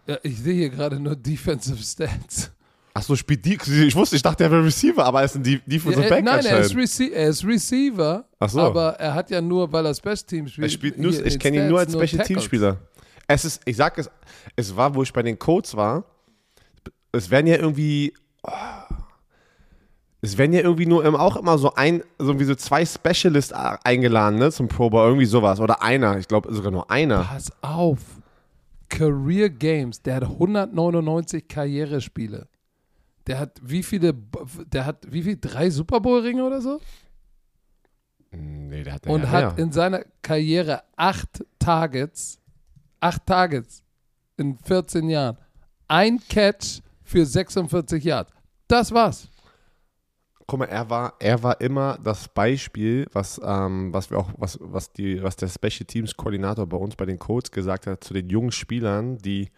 ja, 0.05 0.17
ich 0.23 0.37
sehe 0.39 0.53
hier 0.55 0.69
gerade 0.69 0.99
nur 0.99 1.15
Defensive 1.15 1.81
Stats. 1.81 2.51
Achso, 2.95 3.15
spielt 3.15 3.43
die. 3.43 3.57
Ich 3.87 3.95
wusste, 3.95 4.15
ich 4.17 4.21
dachte, 4.21 4.43
er 4.43 4.51
wäre 4.51 4.63
Receiver, 4.65 5.03
aber 5.03 5.21
er 5.21 5.25
ist 5.25 5.35
ein 5.35 5.41
De- 5.43 5.59
Defensive 5.65 6.03
Ja, 6.03 6.09
Back 6.09 6.23
nein, 6.25 6.45
er 6.45 6.59
ist. 6.59 6.75
Rece 6.75 7.09
er 7.11 7.29
ist 7.29 7.43
Receiver, 7.43 8.23
Ach 8.39 8.49
so. 8.49 8.59
aber 8.61 8.91
er 8.99 9.15
hat 9.15 9.31
ja 9.31 9.41
nur, 9.41 9.71
weil 9.71 9.85
er 9.87 9.95
Special 9.95 10.17
Team 10.17 10.47
spielt. 10.47 10.65
Er 10.67 10.69
spielt 10.69 10.99
nur, 10.99 11.25
ich 11.25 11.39
kenne 11.39 11.57
ihn 11.63 11.69
nur 11.69 11.79
als 11.79 11.91
Special 11.91 12.23
Team. 12.25 12.39
Spieler. 12.39 12.77
Es 13.27 13.45
ist, 13.45 13.61
ich 13.65 13.77
sag 13.77 13.97
es, 13.97 14.11
es 14.55 14.75
war, 14.75 14.93
wo 14.93 15.01
ich 15.01 15.11
bei 15.11 15.23
den 15.23 15.39
Colts 15.39 15.75
war, 15.75 16.03
es 17.11 17.31
werden 17.31 17.47
ja 17.47 17.55
irgendwie, 17.55 18.13
oh, 18.43 18.51
es 20.23 20.37
werden 20.37 20.53
ja 20.53 20.61
irgendwie 20.61 20.85
nur 20.85 21.03
immer, 21.05 21.19
auch 21.19 21.35
immer 21.35 21.57
so 21.57 21.73
ein, 21.75 22.01
so 22.17 22.39
wie 22.39 22.45
so 22.45 22.55
zwei 22.55 22.85
Specialists 22.85 23.51
a- 23.53 23.77
eingeladen, 23.83 24.39
ne, 24.39 24.51
zum 24.51 24.67
Pro 24.69 24.89
Bowl, 24.89 25.05
irgendwie 25.05 25.25
sowas. 25.25 25.59
Oder 25.59 25.81
einer, 25.83 26.17
ich 26.17 26.27
glaube 26.27 26.53
sogar 26.53 26.71
nur 26.71 26.89
einer. 26.89 27.23
Pass 27.25 27.51
auf. 27.61 27.99
Career 28.89 29.49
Games, 29.49 30.01
der 30.01 30.15
hat 30.15 30.23
199 30.23 31.47
Karrierespiele. 31.47 32.47
Der 33.27 33.39
hat 33.39 33.59
wie 33.63 33.83
viele, 33.83 34.13
der 34.67 34.85
hat 34.85 35.05
wie 35.11 35.23
viel, 35.23 35.37
drei 35.39 35.69
Super 35.69 35.99
Bowl 35.99 36.19
Ringe 36.21 36.43
oder 36.45 36.61
so? 36.61 36.79
Nee, 38.31 38.83
der 38.83 38.93
hat 38.93 39.07
Und 39.07 39.23
ja 39.23 39.29
hat 39.29 39.57
mehr. 39.57 39.65
in 39.65 39.71
seiner 39.71 40.03
Karriere 40.21 40.83
acht 40.95 41.43
Targets, 41.59 42.39
acht 42.99 43.25
Targets 43.25 43.83
in 44.37 44.57
14 44.57 45.09
Jahren. 45.09 45.37
Ein 45.87 46.19
Catch 46.29 46.81
für 47.03 47.25
46 47.25 48.03
Yards. 48.03 48.31
Das 48.67 48.91
war's. 48.91 49.27
Guck 50.45 50.59
mal, 50.59 50.65
er 50.65 50.89
war, 50.89 51.13
er 51.19 51.41
war 51.41 51.61
immer 51.61 51.97
das 52.03 52.27
Beispiel, 52.27 53.07
was, 53.13 53.39
ähm, 53.43 53.93
was 53.93 54.09
wir 54.09 54.17
auch, 54.17 54.29
was, 54.37 54.57
was 54.61 54.91
die, 54.91 55.23
was 55.23 55.35
der 55.37 55.47
Special 55.47 55.85
Teams 55.85 56.15
Koordinator 56.15 56.67
bei 56.67 56.77
uns 56.77 56.95
bei 56.95 57.05
den 57.05 57.17
Colts 57.17 57.51
gesagt 57.51 57.87
hat 57.87 58.03
zu 58.03 58.13
den 58.13 58.29
jungen 58.29 58.51
Spielern, 58.51 59.17
die 59.17 59.49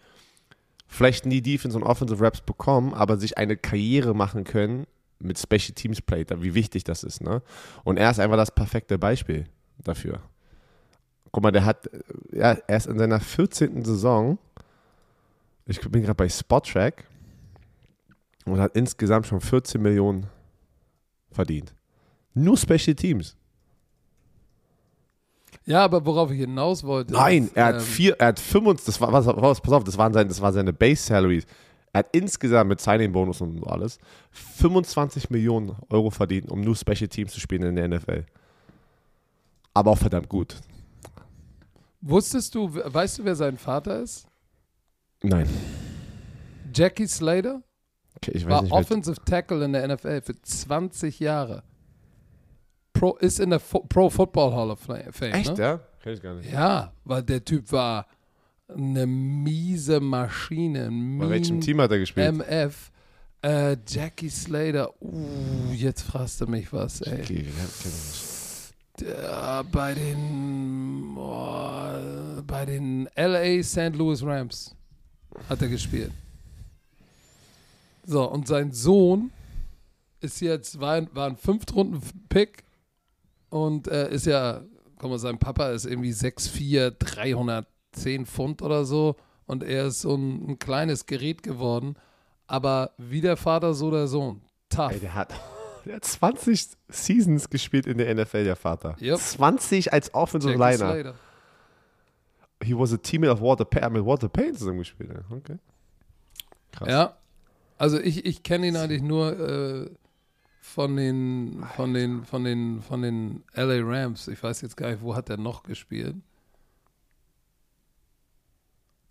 vielleicht 0.86 1.26
nie 1.26 1.40
Defense 1.40 1.76
und 1.76 1.82
Offensive 1.82 2.22
Raps 2.22 2.40
bekommen, 2.40 2.94
aber 2.94 3.16
sich 3.16 3.36
eine 3.36 3.56
Karriere 3.56 4.14
machen 4.14 4.44
können 4.44 4.86
mit 5.18 5.38
Special 5.38 5.74
Teams 5.74 6.00
Play, 6.00 6.24
wie 6.36 6.54
wichtig 6.54 6.84
das 6.84 7.02
ist, 7.02 7.22
ne? 7.22 7.42
Und 7.84 7.96
er 7.96 8.10
ist 8.10 8.20
einfach 8.20 8.36
das 8.36 8.50
perfekte 8.50 8.98
Beispiel 8.98 9.46
dafür. 9.78 10.20
Guck 11.32 11.42
mal, 11.42 11.52
der 11.52 11.64
hat, 11.64 11.86
äh, 11.88 12.00
ja, 12.32 12.56
er 12.66 12.76
ist 12.76 12.86
in 12.86 12.98
seiner 12.98 13.20
14. 13.20 13.84
Saison, 13.84 14.38
ich 15.66 15.80
bin 15.80 16.02
gerade 16.02 16.14
bei 16.14 16.28
Spottrack 16.28 17.04
und 18.44 18.60
hat 18.60 18.76
insgesamt 18.76 19.26
schon 19.26 19.40
14 19.40 19.82
Millionen 19.82 20.28
verdient. 21.36 21.72
Nur 22.34 22.56
Special 22.56 22.94
Teams. 22.94 23.36
Ja, 25.64 25.84
aber 25.84 26.04
worauf 26.04 26.30
ich 26.30 26.38
hinaus 26.38 26.84
wollte. 26.84 27.12
Nein, 27.12 27.44
ist, 27.44 27.56
er 27.56 27.66
hat 27.66 27.74
ähm, 27.76 27.80
vier, 27.80 28.16
er 28.18 28.28
hat 28.28 28.40
25, 28.40 28.86
das 28.86 29.00
war, 29.00 29.12
was, 29.12 29.26
was, 29.26 29.60
pass 29.60 29.72
auf, 29.72 29.84
das 29.84 29.98
waren 29.98 30.12
sein, 30.12 30.28
das 30.28 30.40
war 30.40 30.52
seine 30.52 30.72
Base 30.72 31.02
Salary. 31.02 31.42
Er 31.92 32.00
hat 32.00 32.08
insgesamt 32.12 32.68
mit 32.68 32.80
Signing 32.80 33.10
Bonus 33.10 33.40
und 33.40 33.66
alles 33.66 33.98
25 34.30 35.30
Millionen 35.30 35.74
Euro 35.88 36.10
verdient, 36.10 36.50
um 36.50 36.60
nur 36.60 36.76
Special 36.76 37.08
Teams 37.08 37.32
zu 37.32 37.40
spielen 37.40 37.62
in 37.62 37.76
der 37.76 37.88
NFL. 37.88 38.24
Aber 39.74 39.92
auch 39.92 39.98
verdammt 39.98 40.28
gut. 40.28 40.56
Wusstest 42.00 42.54
du, 42.54 42.72
weißt 42.72 43.18
du, 43.18 43.24
wer 43.24 43.34
sein 43.34 43.56
Vater 43.56 44.00
ist? 44.00 44.26
Nein. 45.22 45.48
Jackie 46.72 47.08
Slater 47.08 47.62
ich 48.28 48.44
weiß 48.44 48.50
war 48.50 48.62
nicht. 48.62 48.72
wer- 48.72 48.78
Offensive 48.78 49.16
Tackle 49.24 49.64
in 49.64 49.72
der 49.72 49.88
NFL 49.88 50.20
für 50.22 50.40
20 50.40 51.20
Jahre. 51.20 51.62
Pro, 52.92 53.16
ist 53.16 53.40
in 53.40 53.50
der 53.50 53.60
Fo 53.60 53.80
Pro 53.80 54.08
Football 54.08 54.54
Hall 54.54 54.70
of 54.70 54.80
Fame. 54.80 55.32
Echt, 55.32 55.56
ne? 55.56 55.62
ja? 55.62 55.80
Kenn 56.02 56.14
ich 56.14 56.22
gar 56.22 56.34
nicht. 56.34 56.50
Ja, 56.50 56.92
weil 57.04 57.22
der 57.22 57.44
Typ 57.44 57.70
war 57.72 58.06
eine 58.68 59.06
miese 59.06 60.00
Maschine. 60.00 60.86
Ein 60.86 61.18
Bei 61.18 61.28
welchem 61.28 61.60
Team 61.60 61.80
hat 61.80 61.90
er 61.90 61.98
gespielt? 61.98 62.26
MF. 62.34 62.90
Äh, 63.42 63.76
Jackie 63.86 64.30
Slater. 64.30 64.90
Uh, 65.00 65.72
jetzt 65.74 66.02
fragst 66.02 66.40
du 66.40 66.46
mich 66.46 66.72
was, 66.72 67.00
ey. 67.02 67.20
Okay, 67.20 67.44
ja, 67.44 67.64
kenn 67.82 67.92
ich 67.92 68.22
nicht. 68.22 69.72
Bei 69.72 69.92
den 69.92 71.14
oh, 71.18 72.42
bei 72.46 72.64
den 72.64 73.08
LA 73.14 73.62
St. 73.62 73.94
Louis 73.94 74.22
Rams 74.22 74.74
hat 75.50 75.60
er 75.60 75.68
gespielt. 75.68 76.12
So, 78.06 78.24
und 78.30 78.46
sein 78.46 78.72
Sohn 78.72 79.32
ist 80.20 80.40
jetzt, 80.40 80.80
war, 80.80 80.94
ein- 80.94 81.08
war 81.12 81.26
ein 81.26 81.36
Fünftrunden-Pick 81.36 82.64
und 83.50 83.88
äh, 83.88 84.10
ist 84.10 84.26
ja, 84.26 84.62
guck 84.98 85.10
mal, 85.10 85.18
sein 85.18 85.38
Papa 85.38 85.70
ist 85.70 85.84
irgendwie 85.86 86.12
6'4, 86.12 86.90
310 86.98 88.26
Pfund 88.26 88.62
oder 88.62 88.84
so 88.84 89.16
und 89.46 89.62
er 89.62 89.86
ist 89.86 90.00
so 90.02 90.14
ein, 90.14 90.50
ein 90.50 90.58
kleines 90.58 91.06
Gerät 91.06 91.42
geworden, 91.42 91.96
aber 92.46 92.92
wie 92.96 93.20
der 93.20 93.36
Vater, 93.36 93.74
so 93.74 93.90
der 93.90 94.06
Sohn. 94.06 94.40
Tough. 94.68 94.92
Ey, 94.92 95.00
der 95.00 95.14
hat, 95.14 95.34
der 95.84 95.96
hat 95.96 96.04
20 96.04 96.68
Seasons 96.88 97.50
gespielt 97.50 97.86
in 97.86 97.98
der 97.98 98.14
NFL, 98.14 98.44
der 98.44 98.56
Vater. 98.56 98.96
Yep. 99.00 99.18
20 99.18 99.92
als 99.92 100.14
Offensive 100.14 100.54
Liner. 100.54 100.76
Slater. 100.76 101.14
He 102.62 102.72
was 102.74 102.92
a 102.92 102.96
teammate 102.96 103.30
of 103.32 103.40
Walter 103.40 103.64
Payton, 103.66 103.92
mit 103.92 104.04
Walter 104.04 104.28
Payton 104.28 104.56
zusammen 104.56 104.78
gespielt. 104.78 105.10
Okay. 105.30 105.58
Krass. 106.72 106.88
Ja, 106.88 107.16
also 107.78 107.98
ich, 108.00 108.24
ich 108.24 108.42
kenne 108.42 108.66
ihn 108.68 108.76
eigentlich 108.76 109.02
nur 109.02 109.38
äh, 109.38 109.90
von 110.60 110.96
den 110.96 111.64
von 111.76 111.94
den 111.94 112.24
von 112.24 112.44
den 112.44 112.82
von 112.82 113.02
den 113.02 113.44
LA 113.54 113.80
Rams. 113.82 114.28
Ich 114.28 114.42
weiß 114.42 114.60
jetzt 114.62 114.76
gar 114.76 114.90
nicht, 114.90 115.02
wo 115.02 115.14
hat 115.14 115.30
er 115.30 115.36
noch 115.36 115.62
gespielt. 115.62 116.16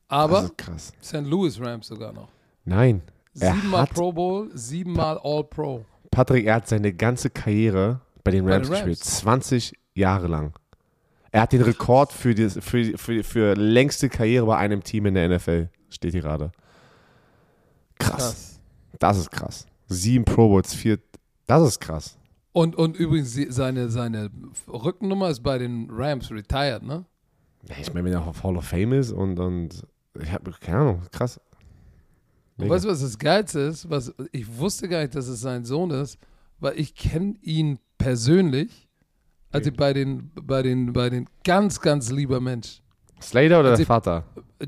Aber 0.08 0.44
ist 0.44 0.58
krass. 0.58 0.94
St. 1.02 1.22
Louis 1.24 1.60
Rams 1.60 1.88
sogar 1.88 2.14
noch. 2.14 2.30
Nein. 2.64 3.02
Siebenmal 3.34 3.88
Pro 3.88 4.12
Bowl, 4.12 4.50
siebenmal 4.54 5.20
All 5.24 5.44
Pro. 5.44 5.86
Patrick, 6.12 6.46
er 6.46 6.56
hat 6.56 6.68
seine 6.68 6.94
ganze 6.94 7.30
Karriere 7.30 8.00
bei 8.24 8.32
den 8.32 8.46
Bei 8.46 8.54
Rams, 8.54 8.68
den 8.68 8.76
Rams. 8.76 8.86
gespielt. 8.86 9.04
20 9.04 9.74
Jahre 9.94 10.28
lang. 10.28 10.54
Er 11.32 11.42
hat 11.42 11.52
den 11.52 11.62
Rekord 11.62 12.14
für, 12.14 12.34
die, 12.34 12.50
für, 12.50 12.98
für, 12.98 13.24
für 13.24 13.54
längste 13.56 14.08
Karriere 14.08 14.46
bei 14.46 14.58
einem 14.58 14.84
Team 14.84 15.08
in 15.08 15.16
der 15.16 15.28
NFL. 15.28 15.70
Steht 15.90 16.14
hier 16.14 16.22
gerade. 16.22 16.52
Krass. 18.00 18.16
Krass. 18.18 18.55
Das 19.00 19.18
ist 19.18 19.32
krass. 19.32 19.66
Sieben 19.88 20.26
Pro 20.26 20.50
Bowls, 20.50 20.74
vier. 20.74 21.00
Das 21.48 21.62
ist 21.68 21.80
krass. 21.80 22.18
Und, 22.54 22.76
und 22.76 22.96
übrigens, 22.98 23.34
seine, 23.50 23.90
seine 23.90 24.32
Rückennummer 24.68 25.30
ist 25.30 25.44
bei 25.44 25.58
den 25.58 25.88
Rams 25.92 26.32
retired, 26.32 26.84
ne? 26.84 27.06
Ich 27.80 27.94
meine, 27.94 28.06
wenn 28.06 28.14
er 28.14 28.26
auf 28.26 28.44
Hall 28.44 28.58
of 28.58 28.66
Fame 28.66 28.94
ist 28.94 29.12
und, 29.12 29.40
und 29.40 29.86
ich 30.20 30.32
habe 30.32 30.52
keine 30.62 30.78
Ahnung, 30.78 31.02
krass. 31.12 31.38
Und 32.58 32.64
Mega. 32.66 32.74
weißt 32.76 32.86
du, 32.86 32.90
was 32.90 33.02
das 33.02 33.18
Geilste 33.20 33.60
ist? 33.60 33.90
Was, 33.90 34.14
ich 34.32 34.58
wusste 34.58 34.88
gar 34.88 35.02
nicht, 35.02 35.16
dass 35.16 35.28
es 35.28 35.42
sein 35.42 35.66
Sohn 35.66 35.92
ist, 35.92 36.18
weil 36.60 36.80
ich 36.80 36.96
kenne 36.96 37.36
ihn 37.42 37.80
persönlich. 37.98 38.88
als 39.52 39.68
ich 39.68 39.76
bei 39.76 39.94
den, 39.94 40.32
bei 40.42 40.62
den, 40.62 40.94
bei 40.94 41.10
den 41.10 41.28
ganz, 41.44 41.82
ganz 41.82 42.12
lieber 42.12 42.40
Mensch. 42.40 42.82
Slater 43.22 43.60
oder 43.60 43.70
Also 43.72 43.78
der 43.82 43.86
Vater? 43.88 44.24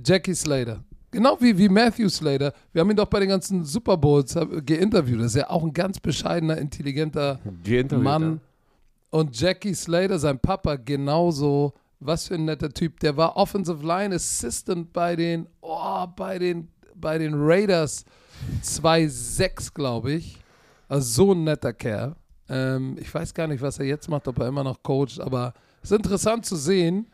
Jackie 0.06 0.36
Slater. 0.36 0.84
Genau 1.17 1.36
wie, 1.39 1.58
wie 1.58 1.67
Matthew 1.67 2.10
Slater. 2.10 2.53
Wir 2.71 2.82
haben 2.82 2.91
ihn 2.91 2.95
doch 2.95 3.08
bei 3.08 3.19
den 3.19 3.30
ganzen 3.30 3.65
Super 3.65 3.97
Bowls 3.97 4.36
hab- 4.36 4.63
geinterviewt. 4.63 5.19
Das 5.19 5.27
ist 5.34 5.36
ja 5.38 5.49
auch 5.49 5.63
ein 5.63 5.73
ganz 5.73 5.99
bescheidener, 5.99 6.60
intelligenter 6.60 7.39
Mann. 8.03 8.39
Und 9.10 9.39
Jackie 9.39 9.73
Slater, 9.73 10.19
sein 10.19 10.38
Papa, 10.38 10.75
genauso. 10.75 11.73
Was 11.99 12.27
für 12.27 12.36
ein 12.36 12.45
netter 12.45 12.69
Typ. 12.69 12.99
Der 12.99 13.17
war 13.17 13.36
Offensive 13.36 13.84
Line 13.84 14.13
Assistant 14.13 14.93
bei 14.93 15.15
den, 15.15 15.47
oh, 15.62 16.06
bei 16.15 16.38
den, 16.38 16.67
bei 16.93 17.17
den 17.17 17.34
Raiders 17.36 18.06
2-6, 18.63 19.73
glaube 19.73 20.12
ich. 20.13 20.38
Also 20.88 21.25
so 21.25 21.32
ein 21.34 21.43
netter 21.45 21.73
Kerl. 21.73 22.15
Ähm, 22.47 22.95
ich 23.01 23.12
weiß 23.12 23.34
gar 23.34 23.47
nicht, 23.47 23.62
was 23.63 23.80
er 23.80 23.86
jetzt 23.86 24.08
macht, 24.08 24.27
ob 24.27 24.38
er 24.38 24.47
immer 24.47 24.63
noch 24.63 24.84
coacht, 24.84 25.19
aber 25.19 25.56
es 25.82 25.89
ist 25.89 25.97
interessant 25.97 26.45
zu 26.45 26.56
sehen, 26.56 27.08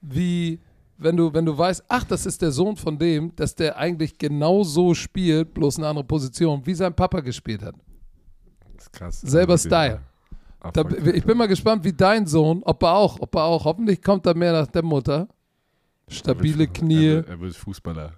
wie, 0.00 0.60
wenn 0.98 1.16
du, 1.16 1.32
wenn 1.32 1.44
du 1.44 1.56
weißt, 1.56 1.84
ach, 1.88 2.04
das 2.04 2.26
ist 2.26 2.42
der 2.42 2.50
Sohn 2.50 2.76
von 2.76 2.98
dem, 2.98 3.34
dass 3.36 3.54
der 3.54 3.76
eigentlich 3.76 4.18
genauso 4.18 4.94
spielt, 4.94 5.54
bloß 5.54 5.78
eine 5.78 5.86
andere 5.86 6.04
Position, 6.04 6.60
wie 6.64 6.74
sein 6.74 6.94
Papa 6.94 7.20
gespielt 7.20 7.62
hat. 7.62 7.74
Das 8.74 8.84
ist 8.84 8.92
krass. 8.92 9.20
Selber 9.20 9.52
Also, 9.52 9.68
Style. 9.68 10.00
Da, 10.72 10.84
ich 11.14 11.24
bin 11.24 11.38
mal 11.38 11.46
gespannt, 11.46 11.84
wie 11.84 11.92
dein 11.92 12.26
Sohn, 12.26 12.62
ob 12.64 12.82
er 12.82 12.94
auch, 12.94 13.20
ob 13.20 13.34
er 13.36 13.44
auch, 13.44 13.64
hoffentlich 13.64 14.02
kommt 14.02 14.26
er 14.26 14.34
mehr 14.36 14.52
nach 14.52 14.66
der 14.66 14.82
Mutter. 14.82 15.28
Stabile 16.08 16.66
Knie. 16.66 17.06
Er 17.06 17.14
wird, 17.16 17.28
er 17.28 17.40
wird 17.40 17.56
Fußballer. 17.56 18.12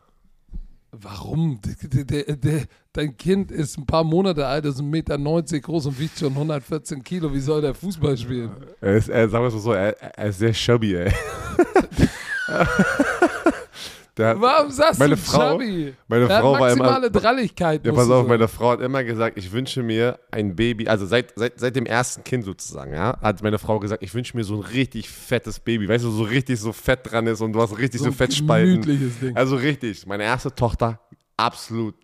Warum? 0.92 1.60
Der, 1.82 2.04
der, 2.04 2.36
der, 2.36 2.64
dein 2.92 3.16
Kind 3.16 3.52
ist 3.52 3.78
ein 3.78 3.86
paar 3.86 4.02
Monate 4.04 4.46
alt, 4.46 4.64
ist 4.64 4.80
1,90 4.80 4.82
Meter 4.82 5.60
groß 5.60 5.86
und 5.86 6.00
wiegt 6.00 6.18
schon 6.18 6.32
114 6.32 7.04
Kilo. 7.04 7.32
Wie 7.32 7.40
soll 7.40 7.60
der 7.60 7.74
Fußball 7.74 8.16
spielen? 8.16 8.50
Er 8.80 8.96
ist, 8.96 9.08
er, 9.08 9.28
sagen 9.28 9.44
wir 9.44 9.48
es 9.48 9.54
mal 9.54 9.60
so, 9.60 9.72
er, 9.72 10.00
er 10.18 10.28
ist 10.28 10.38
sehr 10.38 10.52
chubby, 10.52 10.96
ey. 10.96 11.12
Der, 14.16 14.38
Warum 14.40 14.70
sagst 14.70 14.98
Meine 14.98 15.14
du 15.14 15.20
Frau- 15.20 15.52
Chubby? 15.52 15.94
meine 16.08 16.24
Er 16.26 16.34
hat 16.36 16.40
Frau 16.42 16.58
war 16.58 16.72
immer. 16.72 17.08
Dralligkeit. 17.08 17.86
Ja, 17.86 17.92
pass 17.92 18.10
auf, 18.10 18.26
meine 18.26 18.48
Frau 18.48 18.72
hat 18.72 18.80
immer 18.80 19.02
gesagt, 19.04 19.38
ich 19.38 19.50
wünsche 19.52 19.82
mir 19.82 20.18
ein 20.30 20.56
Baby, 20.56 20.88
also 20.88 21.06
seit, 21.06 21.32
seit, 21.36 21.58
seit 21.60 21.76
dem 21.76 21.86
ersten 21.86 22.22
Kind 22.24 22.44
sozusagen, 22.44 22.92
ja, 22.92 23.18
hat 23.22 23.42
meine 23.42 23.58
Frau 23.58 23.78
gesagt, 23.78 24.02
ich 24.02 24.12
wünsche 24.12 24.36
mir 24.36 24.42
so 24.44 24.56
ein 24.56 24.60
richtig 24.60 25.08
fettes 25.08 25.60
Baby, 25.60 25.88
weißt 25.88 26.04
du, 26.04 26.10
so 26.10 26.24
richtig 26.24 26.58
so 26.60 26.72
fett 26.72 27.00
dran 27.10 27.28
ist 27.28 27.40
und 27.40 27.52
du 27.52 27.62
hast 27.62 27.78
richtig 27.78 28.00
so, 28.00 28.08
ein 28.08 28.12
Fettspalten. 28.12 28.82
Ding. 28.82 29.36
Also 29.36 29.56
richtig, 29.56 30.04
meine 30.06 30.24
erste 30.24 30.54
Tochter, 30.54 31.00
absolut 31.36 31.94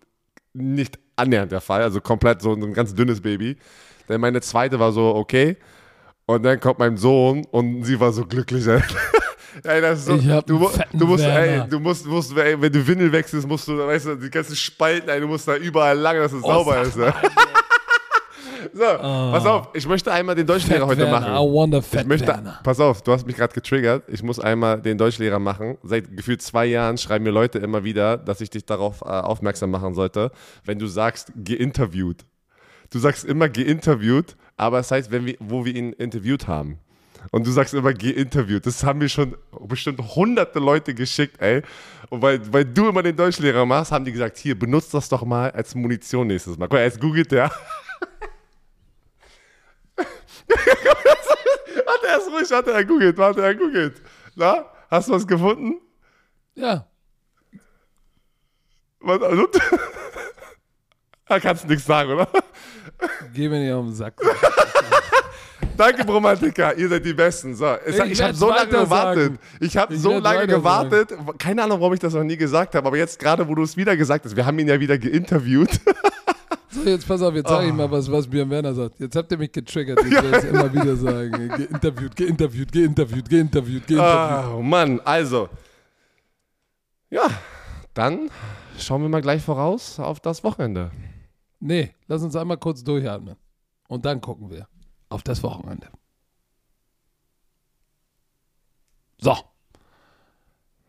nicht 0.53 0.97
annähernd 1.17 1.51
der 1.51 1.61
Fall, 1.61 1.83
also 1.83 1.99
komplett 2.01 2.41
so 2.41 2.53
ein 2.53 2.73
ganz 2.73 2.95
dünnes 2.95 3.21
Baby. 3.21 3.57
Dann 4.07 4.21
meine 4.21 4.41
zweite 4.41 4.79
war 4.79 4.91
so, 4.93 5.13
okay. 5.13 5.57
Und 6.27 6.43
dann 6.43 6.59
kommt 6.59 6.77
mein 6.79 6.97
Sohn 6.97 7.45
und 7.51 7.83
sie 7.83 7.99
war 7.99 8.11
so 8.11 8.25
glücklich. 8.25 8.67
Ey. 8.67 8.81
Ey, 9.63 9.81
das 9.81 9.99
ist 9.99 10.05
so, 10.05 10.15
Ich 10.17 10.29
hab 10.29 10.45
du, 10.45 10.59
du 10.93 11.07
musst, 11.07 11.23
Werner. 11.23 11.63
ey, 11.63 11.69
du 11.69 11.79
musst, 11.79 12.05
musst 12.05 12.37
ey, 12.37 12.61
wenn 12.61 12.71
du 12.71 12.85
Windel 12.85 13.11
wechselst, 13.11 13.47
musst 13.47 13.67
du, 13.67 13.75
weißt 13.75 14.05
du, 14.05 14.15
die 14.15 14.29
ganzen 14.29 14.55
Spalten, 14.55 15.09
ey, 15.09 15.19
du 15.19 15.25
musst 15.27 15.47
da 15.47 15.55
überall 15.55 15.97
lang, 15.97 16.17
dass 16.17 16.31
es 16.31 16.43
Oh, 16.43 16.47
sauber 16.47 16.81
ist. 16.83 16.95
Ne? 16.95 17.11
so, 18.73 18.83
pass 18.83 19.45
auf, 19.47 19.69
ich 19.73 19.87
möchte 19.87 20.11
einmal 20.11 20.35
den 20.35 20.45
Deutschlehrer 20.45 20.81
Fett 20.87 20.89
heute 20.99 21.11
Werner, 21.11 21.19
machen. 21.21 21.33
I 21.33 21.51
wonder 21.51 21.79
Ich 21.79 21.85
Fett 21.85 22.05
möchte, 22.07 22.27
Werner. 22.27 22.59
pass 22.63 22.79
auf, 22.79 23.01
du 23.01 23.11
hast 23.13 23.25
mich 23.25 23.35
gerade 23.35 23.53
getriggert. 23.53 24.03
Ich 24.07 24.21
muss 24.21 24.39
einmal 24.39 24.79
den 24.79 24.97
Deutschlehrer 24.99 25.39
machen. 25.39 25.77
Seit 25.81 26.15
gefühlt 26.15 26.43
zwei 26.43 26.65
Jahren 26.67 26.97
schreiben 26.99 27.23
mir 27.23 27.31
Leute 27.31 27.57
immer 27.57 27.83
wieder, 27.83 28.17
dass 28.17 28.41
ich 28.41 28.51
dich 28.51 28.65
darauf 28.65 29.01
äh, 29.01 29.05
aufmerksam 29.05 29.71
machen 29.71 29.95
sollte, 29.95 30.31
wenn 30.65 30.77
du 30.77 30.85
sagst, 30.85 31.31
geinterviewt. 31.43 32.25
Du 32.91 32.99
sagst 32.99 33.25
immer 33.25 33.49
geinterviewt, 33.49 34.35
aber 34.57 34.79
es 34.79 34.91
heißt, 34.91 35.11
wenn 35.11 35.25
wir, 35.25 35.35
wo 35.39 35.63
wir 35.63 35.73
ihn 35.75 35.93
interviewt 35.93 36.47
haben. 36.47 36.79
Und 37.31 37.45
du 37.45 37.51
sagst 37.51 37.73
immer 37.73 37.93
geinterviewt. 37.93 38.65
Das 38.65 38.83
haben 38.83 38.99
mir 38.99 39.09
schon 39.09 39.35
bestimmt 39.67 39.99
hunderte 40.15 40.59
Leute 40.59 40.93
geschickt, 40.93 41.41
ey. 41.41 41.61
Und 42.09 42.21
weil, 42.21 42.53
weil 42.53 42.63
du 42.65 42.87
immer 42.89 43.03
den 43.03 43.15
Deutschlehrer 43.15 43.65
machst, 43.65 43.91
haben 43.91 44.05
die 44.05 44.11
gesagt, 44.11 44.37
hier, 44.37 44.57
benutzt 44.57 44.93
das 44.93 45.09
doch 45.09 45.23
mal 45.23 45.51
als 45.51 45.75
Munition 45.75 46.27
nächstes 46.27 46.57
Mal. 46.57 46.65
Guck 46.65 46.73
mal, 46.73 46.83
jetzt 46.83 47.01
googelt 47.01 47.31
der. 47.31 47.51
Warte, 50.47 52.07
er 52.07 52.17
ist 52.17 52.27
ruhig, 52.27 52.49
warte, 52.49 52.71
er 52.71 52.85
googelt, 52.85 53.17
warte, 53.17 53.41
er 53.41 53.55
googelt. 53.55 54.01
Na, 54.35 54.65
hast 54.89 55.09
du 55.09 55.13
was 55.13 55.27
gefunden? 55.27 55.81
Ja, 56.55 56.87
Was, 58.99 59.21
also, 59.21 59.47
da 61.29 61.39
kannst 61.39 61.63
du 61.63 61.67
nichts 61.67 61.85
sagen, 61.85 62.11
oder? 62.11 62.27
geh 63.33 63.47
mir 63.49 63.59
nicht 63.59 63.71
auf 63.73 63.85
den 63.85 63.93
Sack. 63.95 64.13
Danke, 65.77 66.03
Bromantiker, 66.05 66.75
ihr 66.75 66.89
seid 66.89 67.05
die 67.05 67.13
Besten. 67.13 67.55
So, 67.55 67.65
es, 67.85 67.97
Ich 67.99 68.11
ich 68.13 68.21
habe 68.21 68.33
so 68.33 68.49
lange 68.49 68.67
gewartet. 68.69 69.23
sagen. 69.23 69.39
Ich 69.59 69.77
habe 69.77 69.93
Ich 69.93 70.01
so 70.01 70.17
lange 70.17 70.47
gewartet. 70.47 71.13
Keine 71.37 71.63
Ahnung, 71.63 71.79
warum 71.79 71.93
ich 71.93 71.99
das 71.99 72.13
noch 72.13 72.23
nie 72.23 72.37
gesagt 72.37 72.73
habe, 72.73 72.87
aber 72.87 72.97
jetzt 72.97 73.19
gerade, 73.19 73.47
wo 73.47 73.53
du 73.53 73.61
es 73.63 73.77
wieder 73.77 73.95
gesagt 73.95 74.25
hast, 74.25 74.35
wir 74.35 74.43
haben 74.45 74.57
ihn 74.57 74.67
ja 74.67 74.79
wieder 74.79 74.97
geinterviewt. 74.97 75.79
So, 76.69 76.83
jetzt 76.83 77.07
pass 77.07 77.21
auf, 77.23 77.33
jetzt 77.33 77.47
sage 77.47 77.65
ich 77.67 77.71
Oh. 77.71 77.75
mal 77.75 77.89
was, 77.89 78.11
was 78.11 78.27
Björn 78.27 78.49
Werner 78.51 78.73
sagt. 78.73 78.99
Jetzt 78.99 79.15
habt 79.15 79.31
ihr 79.31 79.37
mich 79.37 79.51
getriggert, 79.51 79.99
ich 80.05 80.11
werde 80.11 80.35
es 80.37 80.43
immer 80.43 80.71
wieder 80.71 80.95
sagen. 80.97 81.47
Geinterviewt, 81.47 82.15
geinterviewt, 82.15 82.71
geinterviewt, 82.71 83.29
geinterviewt, 83.29 83.87
geinterviewt. 83.87 83.99
Ah, 83.99 84.59
Mann, 84.61 84.99
also. 85.03 85.49
Ja, 87.09 87.23
dann 87.95 88.29
schauen 88.77 89.01
wir 89.01 89.09
mal 89.09 89.21
gleich 89.21 89.41
voraus 89.41 89.97
auf 89.99 90.19
das 90.19 90.43
Wochenende. 90.43 90.91
Nee, 91.59 91.93
lass 92.07 92.21
uns 92.23 92.35
einmal 92.35 92.57
kurz 92.57 92.83
durchatmen. 92.83 93.35
Und 93.87 94.05
dann 94.05 94.21
gucken 94.21 94.49
wir 94.49 94.67
auf 95.09 95.23
das 95.23 95.41
Wochenende. 95.43 95.87
So. 99.19 99.35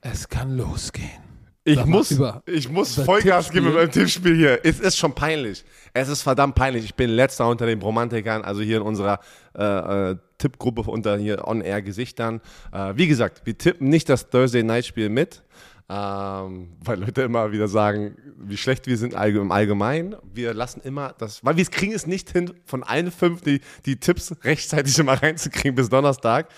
Es 0.01 0.29
kann 0.29 0.57
losgehen. 0.57 1.23
Ich 1.65 1.85
muss, 1.85 2.11
über- 2.13 2.43
ich 2.47 2.69
muss 2.71 2.95
Vollgas 2.95 3.51
geben 3.51 3.75
beim 3.75 3.91
Tippspiel 3.91 4.35
hier. 4.37 4.65
Es 4.65 4.81
ist 4.81 4.97
schon 4.97 5.15
peinlich. 5.15 5.65
Es 5.93 6.09
ist 6.09 6.23
verdammt 6.23 6.55
peinlich. 6.55 6.85
Ich 6.85 6.95
bin 6.95 7.11
letzter 7.11 7.47
unter 7.49 7.67
den 7.67 7.83
Romantikern, 7.83 8.43
also 8.43 8.63
hier 8.63 8.79
in 8.79 8.83
unserer 8.85 9.21
äh, 9.55 10.11
äh, 10.13 10.17
Tippgruppe 10.39 10.83
unter 10.83 11.19
hier 11.19 11.47
On-Air-Gesichtern. 11.47 12.41
Äh, 12.73 12.95
wie 12.97 13.07
gesagt, 13.07 13.43
wir 13.45 13.59
tippen 13.59 13.89
nicht 13.89 14.09
das 14.09 14.31
Thursday-Night-Spiel 14.31 15.11
mit, 15.11 15.43
ähm, 15.91 16.69
weil 16.85 17.01
Leute 17.01 17.23
immer 17.23 17.51
wieder 17.51 17.67
sagen, 17.67 18.15
wie 18.37 18.59
schlecht 18.59 18.87
wir 18.87 18.99
sind 18.99 19.15
im 19.15 19.53
Allgemeinen. 19.53 20.17
Wir 20.35 20.53
lassen 20.53 20.83
immer 20.83 21.15
das, 21.17 21.43
weil 21.45 21.57
wir 21.57 21.65
kriegen 21.65 21.95
es 21.95 22.07
nicht 22.07 22.31
hin, 22.31 22.53
von 22.67 22.83
allen 22.83 23.11
fünf 23.11 23.41
die, 23.41 23.61
die 23.87 23.99
Tipps 23.99 24.35
rechtzeitig 24.45 24.99
immer 24.99 25.23
reinzukriegen 25.23 25.75
bis 25.75 25.89
Donnerstag. 25.89 26.49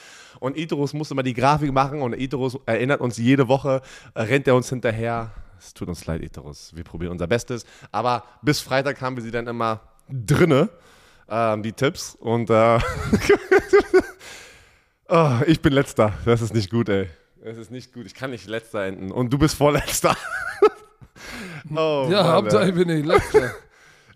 Und 0.40 0.56
Idrus 0.56 0.94
muss 0.94 1.10
immer 1.10 1.22
die 1.22 1.34
Grafik 1.34 1.72
machen 1.72 2.02
und 2.02 2.14
Idrus 2.14 2.58
erinnert 2.66 3.00
uns 3.00 3.18
jede 3.18 3.46
Woche, 3.46 3.82
äh, 4.14 4.22
rennt 4.22 4.48
er 4.48 4.56
uns 4.56 4.68
hinterher. 4.68 5.32
Es 5.58 5.74
tut 5.74 5.88
uns 5.88 6.06
leid, 6.06 6.22
Idrus. 6.22 6.72
Wir 6.74 6.82
probieren 6.82 7.12
unser 7.12 7.26
Bestes. 7.26 7.64
Aber 7.92 8.24
bis 8.42 8.60
Freitag 8.60 9.00
haben 9.00 9.16
wir 9.16 9.22
sie 9.22 9.30
dann 9.30 9.46
immer 9.46 9.80
drinne, 10.08 10.70
ähm, 11.28 11.62
die 11.62 11.72
Tipps. 11.72 12.16
Und 12.16 12.50
äh, 12.50 12.78
oh, 15.08 15.32
ich 15.46 15.60
bin 15.60 15.72
letzter. 15.72 16.14
Das 16.24 16.42
ist 16.42 16.54
nicht 16.54 16.70
gut, 16.70 16.88
ey. 16.88 17.10
Das 17.42 17.56
ist 17.56 17.70
nicht 17.70 17.92
gut. 17.92 18.06
Ich 18.06 18.14
kann 18.14 18.30
nicht 18.30 18.46
letzter 18.46 18.84
enden. 18.84 19.10
Und 19.10 19.32
du 19.32 19.38
bist 19.38 19.54
vorletzter. 19.56 20.16
oh, 21.74 22.06
Ja, 22.10 22.22
Mann, 22.22 22.32
Hauptsache 22.32 22.68
ich 22.68 22.74
bin 22.74 22.88
nicht 22.88 23.06
letzter. 23.06 23.50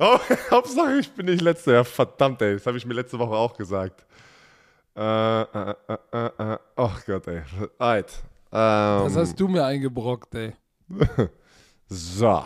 Oh, 0.00 0.18
Hauptsache 0.50 0.98
ich 0.98 1.08
bin 1.12 1.26
nicht 1.26 1.40
letzter. 1.40 1.72
Ja, 1.72 1.84
verdammt, 1.84 2.42
ey. 2.42 2.54
Das 2.54 2.66
habe 2.66 2.76
ich 2.76 2.84
mir 2.84 2.94
letzte 2.94 3.16
Woche 3.16 3.36
auch 3.36 3.56
gesagt. 3.56 4.04
Äh, 4.96 5.42
äh, 5.42 5.74
äh, 6.12 6.26
äh. 6.36 6.58
Oh 6.74 6.90
Gott, 7.06 7.28
ey. 7.28 7.42
Alright. 7.78 8.12
Ähm, 8.50 9.04
Das 9.04 9.16
hast 9.16 9.38
du 9.38 9.46
mir 9.46 9.64
eingebrockt, 9.64 10.34
ey. 10.34 10.52
so. 11.88 12.44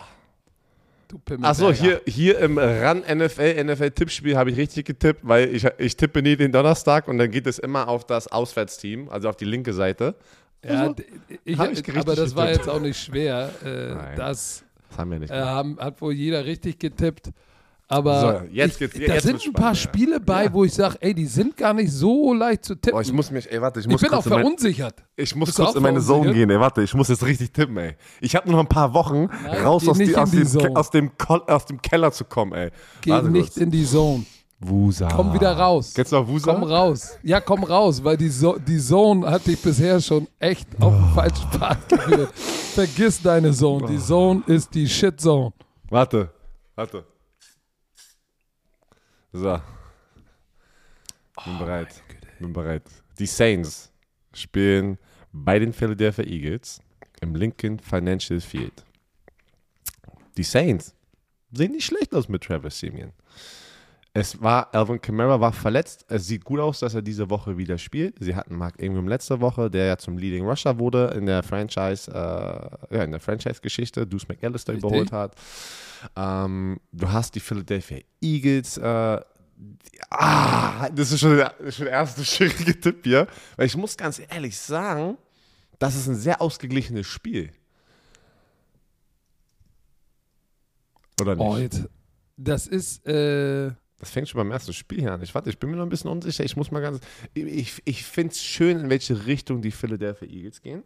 Du. 1.07 1.19
Achso, 1.41 1.71
hier, 1.71 2.01
hier 2.05 2.37
im 2.37 2.59
RAN 2.59 2.99
NFL, 2.99 3.63
NFL-Tippspiel 3.63 4.37
habe 4.37 4.51
ich 4.51 4.57
richtig 4.57 4.85
getippt, 4.85 5.21
weil 5.23 5.53
ich, 5.53 5.65
ich 5.79 5.97
tippe 5.97 6.21
nie 6.21 6.35
den 6.35 6.51
Donnerstag 6.51 7.07
und 7.07 7.17
dann 7.17 7.31
geht 7.31 7.47
es 7.47 7.57
immer 7.57 7.87
auf 7.87 8.05
das 8.05 8.27
Auswärtsteam, 8.27 9.09
also 9.09 9.27
auf 9.27 9.35
die 9.35 9.45
linke 9.45 9.73
Seite. 9.73 10.13
Ja, 10.63 10.89
d- 10.89 11.05
ich, 11.45 11.57
hab 11.57 11.71
ich 11.71 11.97
aber 11.97 12.15
das 12.15 12.35
war 12.35 12.49
jetzt 12.49 12.67
auch 12.67 12.81
nicht 12.81 12.99
schwer. 13.01 13.49
Äh, 13.63 13.93
Nein. 13.95 14.17
das 14.17 14.63
Das 14.89 14.97
haben 14.97 15.11
wir 15.11 15.19
nicht. 15.19 15.31
äh, 15.31 15.39
haben, 15.39 15.77
hat 15.79 16.01
wohl 16.01 16.13
jeder 16.13 16.43
richtig 16.45 16.79
getippt. 16.79 17.29
Aber 17.91 18.41
So, 18.43 18.47
jetzt 18.53 18.73
ich, 18.73 18.91
geht's- 18.91 18.93
da 19.07 19.13
jetzt 19.15 19.23
sind 19.25 19.43
ein 19.43 19.53
paar 19.53 19.73
spannend, 19.73 19.97
ja. 19.99 20.05
Spiele 20.05 20.19
bei, 20.19 20.43
Ja. 20.45 20.53
wo 20.53 20.63
ich 20.63 20.73
sage, 20.73 20.97
ey, 20.99 21.11
die 21.15 21.25
sind 21.25 21.57
gar 21.57 21.73
nicht 21.73 21.91
so 21.91 22.35
leicht 22.35 22.63
zu 22.65 22.75
tippen. 22.75 22.95
oh, 22.95 23.01
ich 23.01 23.11
muss 23.11 23.31
mich, 23.31 23.51
ey, 23.51 23.59
warte, 23.59 23.79
ich 23.79 23.87
Ich 23.87 23.91
muss 23.91 24.01
bin 24.01 24.11
auch 24.11 24.23
in 24.23 24.29
mein, 24.31 24.41
verunsichert. 24.41 25.03
ich 25.15 25.35
muss 25.35 25.47
Bist 25.47 25.57
kurz 25.57 25.73
in 25.75 25.81
meine 25.81 25.99
Zone 25.99 26.05
verunsichert? 26.25 26.35
gehen, 26.35 26.49
ey, 26.51 26.59
warte, 26.59 26.83
ich 26.83 26.93
muss 26.93 27.07
jetzt 27.07 27.25
richtig 27.25 27.51
tippen, 27.51 27.77
ey. 27.77 27.95
Ich 28.21 28.35
habe 28.35 28.47
nur 28.47 28.57
noch 28.57 28.63
ein 28.65 28.69
paar 28.69 28.93
Wochen 28.93 29.25
Nein, 29.43 29.63
raus 29.63 29.87
aus, 29.87 29.97
die, 29.97 30.15
aus, 30.15 30.29
die 30.29 30.37
dem, 30.37 30.45
Zone. 30.47 30.75
aus, 30.75 30.91
dem, 30.91 31.09
aus 31.47 31.65
dem 31.65 31.81
Keller 31.81 32.11
zu 32.11 32.25
kommen, 32.25 32.53
ey. 32.53 32.69
Geh 33.01 33.09
Warte 33.09 33.29
nicht 33.31 33.45
kurz. 33.53 33.57
in 33.57 33.71
die 33.71 33.85
Zone. 33.85 34.23
Wusa. 34.59 35.07
Komm 35.07 35.33
wieder 35.33 35.53
raus. 35.57 35.93
Kennst 35.93 36.11
du 36.11 36.17
noch 36.17 36.27
Wusa? 36.27 36.53
Komm 36.53 36.63
raus. 36.63 37.17
Ja, 37.23 37.39
komm 37.39 37.63
raus, 37.63 38.03
weil 38.03 38.17
die, 38.17 38.29
so 38.29 38.57
die 38.57 38.77
Zone 38.77 39.29
hat 39.29 39.47
dich 39.47 39.61
bisher 39.61 40.01
schon 40.01 40.27
echt 40.37 40.67
auf 40.81 40.93
den 40.93 41.13
falschen 41.13 41.51
Pfad 41.51 41.89
geführt. 41.89 42.33
Vergiss 42.35 43.21
deine 43.21 43.53
Zone. 43.53 43.87
Die 43.87 43.97
Zone 43.97 44.43
ist 44.47 44.73
die 44.75 44.87
Shit-Zone. 44.87 45.53
Warte, 45.89 46.29
warte. 46.75 47.05
So. 49.31 49.61
Bin 51.45 51.57
bereit. 51.57 52.03
Bin 52.39 52.51
bereit. 52.51 52.83
Die 53.17 53.25
Saints 53.25 53.91
spielen 54.33 54.97
bei 55.31 55.57
den 55.59 55.71
Philadelphia 55.71 56.25
Eagles 56.25 56.81
im 57.21 57.35
Lincoln 57.35 57.79
Financial 57.79 58.41
Field. 58.41 58.85
Die 60.35 60.43
Saints 60.43 60.95
sehen 61.51 61.71
nicht 61.71 61.85
schlecht 61.85 62.13
aus 62.13 62.27
mit 62.27 62.43
Travis 62.43 62.79
Simeon. 62.79 63.13
Es 64.19 64.41
war, 64.41 64.67
Alvin 64.75 64.99
Kamara 64.99 65.39
war 65.39 65.53
verletzt. 65.53 66.03
Es 66.09 66.27
sieht 66.27 66.43
gut 66.43 66.59
aus, 66.59 66.79
dass 66.79 66.93
er 66.93 67.01
diese 67.01 67.29
Woche 67.29 67.57
wieder 67.57 67.77
spielt. 67.77 68.17
Sie 68.19 68.35
hatten 68.35 68.57
Mark 68.57 68.77
Ingram 68.81 69.07
letzte 69.07 69.39
Woche, 69.39 69.71
der 69.71 69.85
ja 69.85 69.97
zum 69.97 70.17
Leading 70.17 70.45
Rusher 70.45 70.77
wurde 70.77 71.13
in 71.15 71.25
der 71.25 71.41
Franchise, 71.41 72.11
äh, 72.11 72.95
ja, 72.95 73.03
in 73.03 73.11
der 73.11 73.21
Franchise-Geschichte, 73.21 74.05
Deuce 74.05 74.27
McAllister 74.27 74.73
Richtig. 74.73 74.89
überholt 74.89 75.13
hat. 75.13 75.35
Ähm, 76.17 76.81
du 76.91 77.09
hast 77.09 77.33
die 77.35 77.39
Philadelphia 77.39 77.99
Eagles. 78.19 78.77
Äh, 78.77 79.21
ah, 80.09 80.89
das 80.89 81.13
ist 81.13 81.21
schon 81.21 81.37
der, 81.37 81.53
schon 81.69 81.85
der 81.85 81.93
erste 81.93 82.25
schwierige 82.25 82.77
Tipp 82.77 82.99
hier. 83.03 83.25
Weil 83.55 83.67
ich 83.67 83.77
muss 83.77 83.95
ganz 83.95 84.19
ehrlich 84.29 84.57
sagen, 84.57 85.17
das 85.79 85.95
ist 85.95 86.07
ein 86.07 86.15
sehr 86.15 86.41
ausgeglichenes 86.41 87.07
Spiel. 87.07 87.53
Oder 91.21 91.35
nicht? 91.35 91.75
Oh. 91.85 91.87
Das 92.35 92.67
ist, 92.67 93.05
äh, 93.07 93.71
Das 93.99 94.11
fängt 94.11 94.29
schon 94.29 94.39
beim 94.39 94.51
ersten 94.51 94.73
Spiel 94.73 95.01
hier 95.01 95.13
an. 95.13 95.21
Ich 95.21 95.35
warte, 95.35 95.49
ich 95.49 95.59
bin 95.59 95.69
mir 95.69 95.77
noch 95.77 95.83
ein 95.83 95.89
bisschen 95.89 96.09
unsicher. 96.09 96.43
Ich 96.43 96.55
muss 96.55 96.71
mal 96.71 96.81
ganz. 96.81 96.99
Ich, 97.33 97.81
ich 97.85 98.05
finde 98.05 98.31
es 98.31 98.41
schön, 98.41 98.79
in 98.79 98.89
welche 98.89 99.25
Richtung 99.25 99.61
die 99.61 99.71
Philadelphia 99.71 100.27
Eagles 100.27 100.61
gehen. 100.61 100.83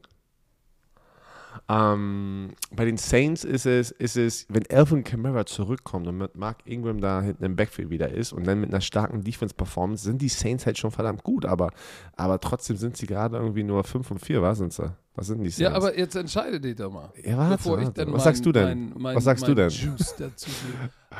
Ähm, 1.69 2.49
bei 2.71 2.85
den 2.85 2.97
Saints 2.97 3.43
ist 3.43 3.65
es, 3.65 3.91
ist 3.91 4.17
es, 4.17 4.45
wenn 4.49 4.63
Alvin 4.71 5.03
Kamara 5.03 5.45
zurückkommt 5.45 6.07
und 6.07 6.17
mit 6.17 6.35
Mark 6.35 6.57
Ingram 6.65 6.99
da 6.99 7.21
hinten 7.21 7.43
im 7.43 7.55
Backfield 7.55 7.89
wieder 7.89 8.09
ist 8.09 8.33
und 8.33 8.45
dann 8.45 8.59
mit 8.59 8.71
einer 8.71 8.81
starken 8.81 9.23
Defense-Performance, 9.23 10.03
sind 10.03 10.21
die 10.21 10.29
Saints 10.29 10.65
halt 10.65 10.77
schon 10.77 10.91
verdammt 10.91 11.23
gut, 11.23 11.45
aber, 11.45 11.71
aber 12.15 12.39
trotzdem 12.39 12.77
sind 12.77 12.97
sie 12.97 13.05
gerade 13.05 13.37
irgendwie 13.37 13.63
nur 13.63 13.83
5 13.83 14.11
und 14.11 14.19
4, 14.19 14.41
was 14.41 14.57
sind 14.57 14.73
sie? 14.73 14.91
Was 15.15 15.27
sind 15.27 15.43
die 15.43 15.49
Saints? 15.49 15.59
ja, 15.59 15.73
aber 15.73 15.97
jetzt 15.97 16.15
entscheide 16.15 16.59
dich 16.59 16.75
doch 16.75 16.91
mal. 16.91 17.11
Ja, 17.23 17.37
warte, 17.37 17.57
bevor 17.57 17.77
ich 17.77 17.85
warte. 17.85 18.05
dann 18.05 18.13
Was 18.13 18.13
mein, 18.13 18.23
sagst 18.23 18.45
du 18.45 18.51
denn? 18.51 18.65
Mein, 18.65 18.93
mein, 18.97 19.15
Was 19.15 19.23
sagst 19.23 19.47
du 19.47 19.53
denn? 19.53 19.71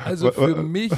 Also 0.04 0.32
für 0.32 0.60
mich, 0.64 0.90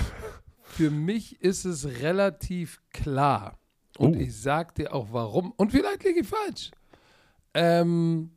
für 0.76 0.90
mich 0.90 1.40
ist 1.42 1.64
es 1.64 1.86
relativ 2.00 2.80
klar. 2.90 3.58
Und 3.98 4.16
Oh. 4.16 4.20
ich 4.20 4.36
sag 4.40 4.74
dir 4.74 4.92
auch 4.94 5.08
warum. 5.10 5.52
Und 5.56 5.72
vielleicht 5.72 6.04
liege 6.04 6.20
ich 6.20 6.28
falsch. 6.28 6.70
Ähm, 7.54 8.30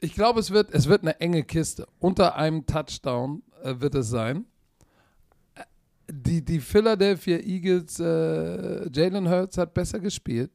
ich 0.00 0.14
glaube, 0.14 0.40
es 0.40 0.50
wird, 0.50 0.72
es 0.74 0.88
wird 0.88 1.02
eine 1.02 1.20
enge 1.20 1.44
Kiste. 1.44 1.86
Unter 2.00 2.34
einem 2.36 2.66
Touchdown 2.66 3.42
äh, 3.62 3.74
wird 3.78 3.94
es 3.94 4.08
sein. 4.08 4.44
Äh, 5.54 5.62
Die, 6.10 6.44
die 6.44 6.60
Philadelphia 6.60 7.38
Eagles, 7.38 8.00
äh, 8.00 8.88
Jalen 8.92 9.28
Hurts 9.28 9.56
hat 9.58 9.74
besser 9.74 10.00
gespielt 10.00 10.50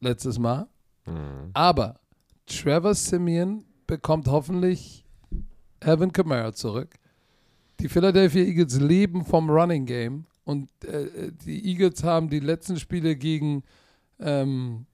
letztes 0.00 0.38
Mal. 0.38 0.68
Mhm. 1.06 1.50
Aber 1.54 1.98
Trevor 2.46 2.94
Simeon 2.94 3.64
bekommt 3.86 4.28
hoffentlich 4.28 5.04
Evan 5.80 6.12
Kamara 6.12 6.52
zurück. 6.52 6.94
Die 7.82 7.88
Philadelphia 7.88 8.44
Eagles 8.44 8.78
leben 8.78 9.24
vom 9.24 9.50
Running 9.50 9.86
Game 9.86 10.24
und 10.44 10.68
äh, 10.84 11.32
die 11.44 11.66
Eagles 11.66 12.04
haben 12.04 12.30
die 12.30 12.38
letzten 12.38 12.78
Spiele 12.78 13.16
gegen 13.16 13.64
ähm, 14.20 14.86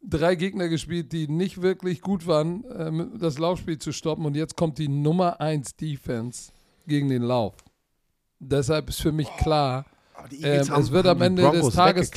drei 0.00 0.36
Gegner 0.36 0.68
gespielt, 0.68 1.10
die 1.10 1.26
nicht 1.26 1.60
wirklich 1.60 2.00
gut 2.00 2.28
waren, 2.28 2.64
ähm, 2.72 3.10
das 3.18 3.38
Laufspiel 3.38 3.78
zu 3.78 3.90
stoppen. 3.90 4.24
Und 4.24 4.36
jetzt 4.36 4.56
kommt 4.56 4.78
die 4.78 4.86
Nummer 4.86 5.40
1 5.40 5.74
Defense 5.74 6.52
gegen 6.86 7.08
den 7.08 7.22
Lauf. 7.22 7.56
Deshalb 8.38 8.90
ist 8.90 9.02
für 9.02 9.12
mich 9.12 9.28
klar, 9.38 9.84
Ähm, 10.40 10.60
es 10.78 10.92
wird 10.92 11.06
am 11.06 11.20
Ende 11.22 11.42
des 11.50 11.74
Tages- 11.74 12.10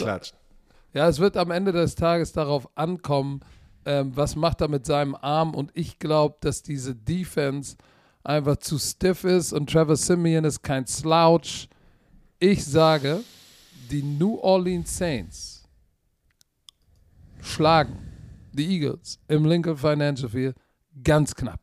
ja, 0.93 1.07
es 1.07 1.19
wird 1.19 1.37
am 1.37 1.49
Ende 1.49 1.71
des 1.71 1.95
Tages 1.95 2.33
darauf 2.33 2.69
ankommen, 2.75 3.39
ähm, 3.85 4.11
was 4.15 4.35
macht 4.35 4.61
er 4.61 4.67
mit 4.67 4.85
seinem 4.85 5.15
Arm. 5.15 5.55
Und 5.55 5.71
ich 5.73 5.97
glaube, 5.97 6.37
dass 6.41 6.61
diese 6.61 6.95
Defense 6.95 7.77
einfach 8.23 8.57
zu 8.57 8.77
stiff 8.77 9.23
ist 9.23 9.53
und 9.53 9.69
Trevor 9.69 9.95
Simeon 9.95 10.43
ist 10.45 10.61
kein 10.61 10.85
Slouch. 10.85 11.67
Ich 12.39 12.65
sage, 12.65 13.21
die 13.89 14.03
New 14.03 14.37
Orleans 14.39 14.95
Saints 14.95 15.63
schlagen 17.41 17.97
die 18.51 18.75
Eagles 18.75 19.19
im 19.27 19.45
Lincoln 19.45 19.77
Financial 19.77 20.29
Field 20.29 20.55
ganz 21.03 21.33
knapp. 21.33 21.61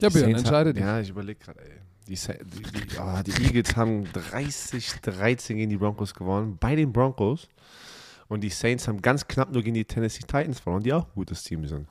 Ja, 0.00 0.08
Björn, 0.08 0.34
entscheide 0.34 0.74
dich. 0.74 0.82
Ja, 0.82 1.00
ich 1.00 1.08
überlege 1.08 1.38
gerade, 1.38 1.60
ey. 1.60 1.80
Die, 2.06 2.14
die, 2.16 2.86
die, 2.86 2.98
ah, 2.98 3.22
die 3.22 3.32
Eagles 3.44 3.74
haben 3.76 4.04
30-13 4.04 5.54
gegen 5.54 5.70
die 5.70 5.78
Broncos 5.78 6.12
gewonnen. 6.12 6.58
Bei 6.58 6.76
den 6.76 6.92
Broncos. 6.92 7.48
Und 8.34 8.40
die 8.40 8.50
Saints 8.50 8.88
haben 8.88 9.00
ganz 9.00 9.26
knapp 9.26 9.52
nur 9.52 9.62
gegen 9.62 9.74
die 9.74 9.84
Tennessee 9.84 10.22
Titans 10.22 10.60
verloren, 10.60 10.82
die 10.82 10.92
auch 10.92 11.04
ein 11.04 11.14
gutes 11.14 11.42
Team 11.44 11.66
sind. 11.66 11.88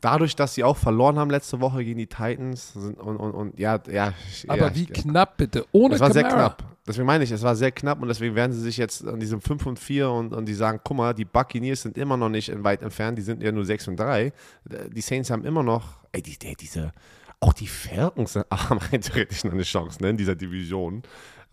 Dadurch, 0.00 0.34
dass 0.34 0.54
sie 0.54 0.64
auch 0.64 0.76
verloren 0.76 1.18
haben 1.18 1.30
letzte 1.30 1.60
Woche 1.60 1.84
gegen 1.84 1.98
die 1.98 2.06
Titans 2.06 2.74
und, 2.74 2.96
und, 2.96 3.30
und 3.32 3.58
ja, 3.58 3.78
ja. 3.88 4.12
Aber 4.48 4.68
ja, 4.68 4.74
wie 4.74 4.82
ich, 4.82 4.92
knapp 4.92 5.36
bitte? 5.36 5.64
Ohne 5.72 5.94
Es 5.94 6.00
war 6.00 6.12
sehr 6.12 6.24
Kamara. 6.24 6.48
knapp. 6.48 6.64
Deswegen 6.86 7.06
meine 7.06 7.24
ich, 7.24 7.30
es 7.30 7.42
war 7.42 7.56
sehr 7.56 7.72
knapp 7.72 8.00
und 8.00 8.08
deswegen 8.08 8.34
werden 8.34 8.52
sie 8.52 8.60
sich 8.60 8.76
jetzt 8.76 9.06
an 9.06 9.18
diesem 9.18 9.40
5 9.40 9.66
und 9.66 9.78
4 9.78 10.08
und, 10.10 10.32
und 10.32 10.46
die 10.46 10.54
sagen, 10.54 10.80
guck 10.82 10.96
mal, 10.96 11.14
die 11.14 11.24
Buccaneers 11.24 11.82
sind 11.82 11.98
immer 11.98 12.16
noch 12.16 12.28
nicht 12.28 12.50
weit 12.64 12.82
entfernt, 12.82 13.18
die 13.18 13.22
sind 13.22 13.42
ja 13.42 13.52
nur 13.52 13.64
6 13.64 13.88
und 13.88 14.00
3. 14.00 14.32
Die 14.92 15.00
Saints 15.00 15.30
haben 15.30 15.44
immer 15.44 15.62
noch, 15.62 15.98
ey, 16.12 16.22
die, 16.22 16.38
die, 16.38 16.54
diese, 16.54 16.92
auch 17.40 17.52
die 17.52 17.66
Falcons 17.66 18.36
haben 18.50 18.78
rein 18.78 19.00
theoretisch 19.00 19.44
noch 19.44 19.52
eine 19.52 19.64
Chance, 19.64 20.00
ne, 20.00 20.10
in 20.10 20.16
dieser 20.16 20.36
Division 20.36 21.02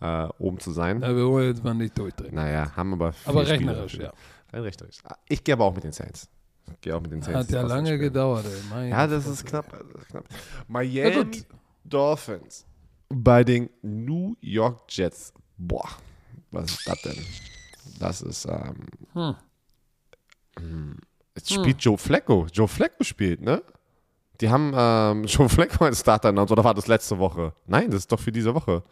äh, 0.04 0.28
oben 0.38 0.58
zu 0.60 0.70
sein. 0.72 1.00
Ja, 1.02 1.14
wir 1.16 1.26
wollen 1.26 1.48
jetzt 1.48 1.64
mal 1.64 1.74
nicht 1.74 1.96
durchdrehen. 1.98 2.34
Naja, 2.34 2.72
haben 2.76 2.92
aber 2.92 3.12
vier 3.12 3.30
Aber 3.30 3.46
rechnerisch, 3.46 3.92
dafür. 3.92 4.06
ja. 4.06 4.12
Rein 4.52 4.62
rechnerisch. 4.62 4.98
Ich 5.28 5.42
gehe 5.42 5.54
aber 5.54 5.64
auch 5.64 5.74
mit 5.74 5.84
den 5.84 5.92
Saints. 5.92 6.28
Ich 6.72 6.80
gehe 6.80 6.96
auch 6.96 7.00
mit 7.00 7.12
den 7.12 7.22
Saints. 7.22 7.40
Hat 7.40 7.50
ja 7.50 7.62
lange 7.62 7.98
gedauert, 7.98 8.44
ey. 8.46 8.60
Meine 8.70 8.88
Ja, 8.90 9.06
das 9.06 9.26
ist 9.26 9.44
knapp. 9.44 9.70
Das 9.70 10.02
ist 10.02 10.08
knapp. 10.08 10.24
Miami 10.68 11.14
gut. 11.24 11.44
Dolphins 11.84 12.64
bei 13.08 13.44
den 13.44 13.68
New 13.82 14.34
York 14.40 14.82
Jets. 14.88 15.32
Boah, 15.56 15.88
was 16.50 16.70
ist 16.70 16.88
das 16.88 17.02
denn? 17.02 17.16
Das 18.00 18.22
ist, 18.22 18.46
ähm, 18.46 18.86
Hm. 19.12 19.34
hm, 20.58 20.98
jetzt 21.36 21.52
spielt 21.52 21.80
Joe 21.82 21.98
Flacco. 21.98 22.46
Joe 22.52 22.66
Flacco 22.68 23.04
spielt, 23.04 23.40
ne? 23.42 23.62
Die 24.40 24.48
haben 24.48 24.72
ähm, 24.74 25.24
Joe 25.26 25.48
Flacco 25.48 25.84
als 25.84 26.00
Starter 26.00 26.30
announced, 26.30 26.50
oder 26.52 26.64
war 26.64 26.74
das 26.74 26.86
letzte 26.86 27.18
Woche? 27.18 27.52
Nein, 27.66 27.90
das 27.90 28.00
ist 28.00 28.12
doch 28.12 28.18
für 28.20 28.32
diese 28.32 28.54
Woche. 28.54 28.82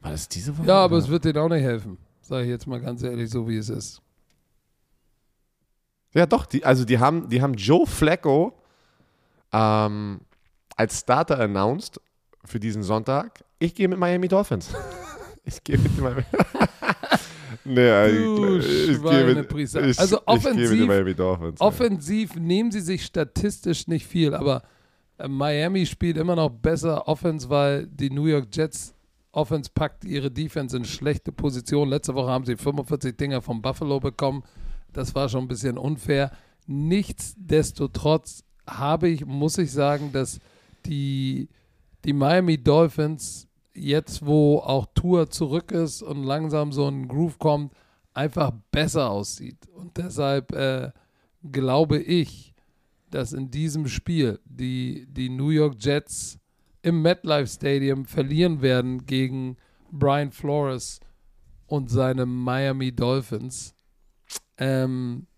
War 0.00 0.10
das 0.10 0.28
diese 0.28 0.56
Woche? 0.56 0.66
Ja, 0.66 0.84
aber 0.84 0.96
oder? 0.96 1.04
es 1.04 1.10
wird 1.10 1.24
denen 1.24 1.38
auch 1.38 1.48
nicht 1.48 1.62
helfen. 1.62 1.98
Sage 2.20 2.44
ich 2.44 2.50
jetzt 2.50 2.66
mal 2.66 2.80
ganz 2.80 3.02
ehrlich, 3.02 3.30
so 3.30 3.48
wie 3.48 3.56
es 3.56 3.68
ist. 3.68 4.00
Ja, 6.12 6.26
doch, 6.26 6.46
die, 6.46 6.64
also 6.64 6.84
die 6.84 6.98
haben, 6.98 7.28
die 7.28 7.42
haben 7.42 7.54
Joe 7.54 7.86
Flacco 7.86 8.56
ähm, 9.52 10.20
als 10.76 11.00
Starter 11.00 11.38
announced 11.40 12.00
für 12.44 12.60
diesen 12.60 12.82
Sonntag. 12.82 13.44
Ich 13.58 13.74
gehe 13.74 13.88
mit 13.88 13.98
Miami 13.98 14.28
Dolphins. 14.28 14.70
ich 15.44 15.62
gehe 15.64 15.78
mit 15.78 15.98
Miami. 15.98 16.22
nee, 17.64 17.90
also, 17.90 18.36
Du 18.36 18.56
ich, 18.58 18.88
ich 18.90 19.02
gehe 19.02 19.34
mit, 19.34 19.52
ich, 19.52 19.76
Also 19.76 19.90
ich 19.90 19.98
gehe 19.98 20.16
mit 20.16 20.26
offensiv- 20.26 20.86
Miami 20.86 21.14
Dolphins. 21.14 21.60
Offensiv 21.60 22.36
nehmen 22.36 22.70
sie 22.70 22.80
sich 22.80 23.04
statistisch 23.04 23.88
nicht 23.88 24.06
viel, 24.06 24.34
aber 24.34 24.62
Miami 25.28 25.86
spielt 25.86 26.16
immer 26.16 26.36
noch 26.36 26.50
besser 26.50 27.08
Offense, 27.08 27.48
weil 27.48 27.86
die 27.86 28.10
New 28.10 28.26
York 28.26 28.48
Jets 28.52 28.94
Offense 29.32 29.70
packt 29.74 30.04
ihre 30.04 30.30
Defense 30.30 30.76
in 30.76 30.84
schlechte 30.84 31.32
Position. 31.32 31.88
Letzte 31.88 32.14
Woche 32.14 32.30
haben 32.30 32.44
sie 32.44 32.56
45 32.56 33.16
Dinger 33.16 33.42
vom 33.42 33.62
Buffalo 33.62 34.00
bekommen. 34.00 34.44
Das 34.92 35.14
war 35.14 35.28
schon 35.28 35.44
ein 35.44 35.48
bisschen 35.48 35.76
unfair. 35.76 36.30
Nichtsdestotrotz 36.66 38.44
habe 38.66 39.08
ich, 39.08 39.26
muss 39.26 39.58
ich 39.58 39.72
sagen, 39.72 40.12
dass 40.12 40.38
die, 40.86 41.48
die 42.04 42.12
Miami 42.12 42.62
Dolphins 42.62 43.48
jetzt, 43.74 44.24
wo 44.24 44.58
auch 44.58 44.86
Tour 44.94 45.30
zurück 45.30 45.72
ist 45.72 46.02
und 46.02 46.22
langsam 46.22 46.72
so 46.72 46.86
ein 46.86 47.08
Groove 47.08 47.38
kommt, 47.38 47.72
einfach 48.14 48.52
besser 48.70 49.10
aussieht. 49.10 49.66
Und 49.74 49.96
deshalb 49.96 50.52
äh, 50.52 50.92
glaube 51.50 51.98
ich, 51.98 52.53
dass 53.14 53.32
in 53.32 53.48
diesem 53.48 53.86
Spiel 53.86 54.40
die, 54.44 55.06
die 55.08 55.28
New 55.28 55.50
York 55.50 55.76
Jets 55.78 56.36
im 56.82 57.00
MetLife 57.00 57.46
Stadium 57.46 58.04
verlieren 58.04 58.60
werden 58.60 59.06
gegen 59.06 59.56
Brian 59.92 60.32
Flores 60.32 60.98
und 61.66 61.90
seine 61.90 62.26
Miami 62.26 62.90
Dolphins. 62.90 63.74
Ähm, 64.58 65.28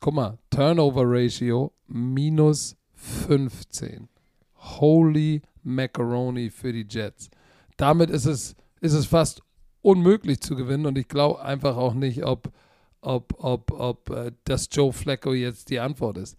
guck 0.00 0.14
mal, 0.14 0.38
Turnover 0.48 1.02
Ratio 1.04 1.72
minus 1.88 2.76
15. 2.94 4.08
Holy 4.54 5.42
Macaroni 5.64 6.50
für 6.50 6.72
die 6.72 6.86
Jets. 6.88 7.30
Damit 7.76 8.10
ist 8.10 8.26
es, 8.26 8.54
ist 8.80 8.92
es 8.92 9.06
fast 9.06 9.42
unmöglich 9.82 10.40
zu 10.40 10.54
gewinnen 10.54 10.86
und 10.86 10.96
ich 10.96 11.08
glaube 11.08 11.42
einfach 11.42 11.76
auch 11.76 11.94
nicht, 11.94 12.24
ob, 12.24 12.52
ob, 13.00 13.34
ob, 13.38 13.72
ob 13.72 14.10
äh, 14.10 14.30
das 14.44 14.68
Joe 14.70 14.92
Flacco 14.92 15.32
jetzt 15.32 15.70
die 15.70 15.80
Antwort 15.80 16.16
ist. 16.16 16.38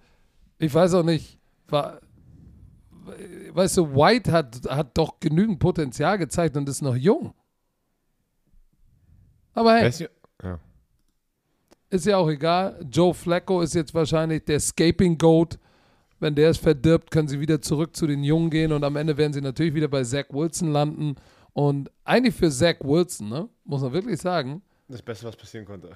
Ich 0.58 0.74
weiß 0.74 0.93
auch 0.95 1.03
nicht, 1.03 1.39
war, 1.68 1.99
weißt 3.53 3.78
du, 3.78 3.93
White 3.95 4.32
hat, 4.32 4.62
hat 4.70 4.97
doch 4.97 5.20
genügend 5.20 5.60
Potenzial 5.60 6.18
gezeigt 6.18 6.56
und 6.58 6.68
ist 6.70 6.82
noch 6.82 6.95
jung. 6.95 7.34
Aber 9.53 9.76
hey, 9.76 9.91
du- 9.91 10.10
Ja. 10.47 10.60
ist 11.89 12.06
ja 12.06 12.18
auch 12.18 12.30
egal. 12.30 12.86
Joe 12.91 13.14
Flacco 13.14 13.62
ist 13.62 13.74
jetzt 13.74 13.93
wahrscheinlich 13.93 14.43
der 14.45 14.60
Scaping 14.60 15.18
Goat. 15.18 15.60
Wenn 16.20 16.36
der 16.36 16.49
es 16.49 16.58
verdirbt, 16.58 17.12
können 17.12 17.28
sie 17.28 17.39
wieder 17.39 17.62
zurück 17.62 17.95
zu 17.95 18.08
den 18.08 18.24
Jungen 18.24 18.49
gehen 18.49 18.72
und 18.72 18.84
am 18.84 18.95
Ende 18.95 19.18
werden 19.18 19.34
sie 19.34 19.41
natürlich 19.41 19.74
wieder 19.74 19.89
bei 19.89 20.03
Zach 20.03 20.26
Wilson 20.30 20.72
landen. 20.72 21.16
Und 21.53 21.91
eigentlich 22.06 22.36
für 22.36 22.49
Zach 22.49 22.76
Wilson, 22.82 23.30
ne, 23.30 23.49
muss 23.66 23.82
man 23.82 23.91
wirklich 23.93 24.20
sagen, 24.22 24.62
Das 24.88 25.01
Beste, 25.01 25.26
was 25.28 25.36
passieren 25.36 25.66
konnte. 25.66 25.91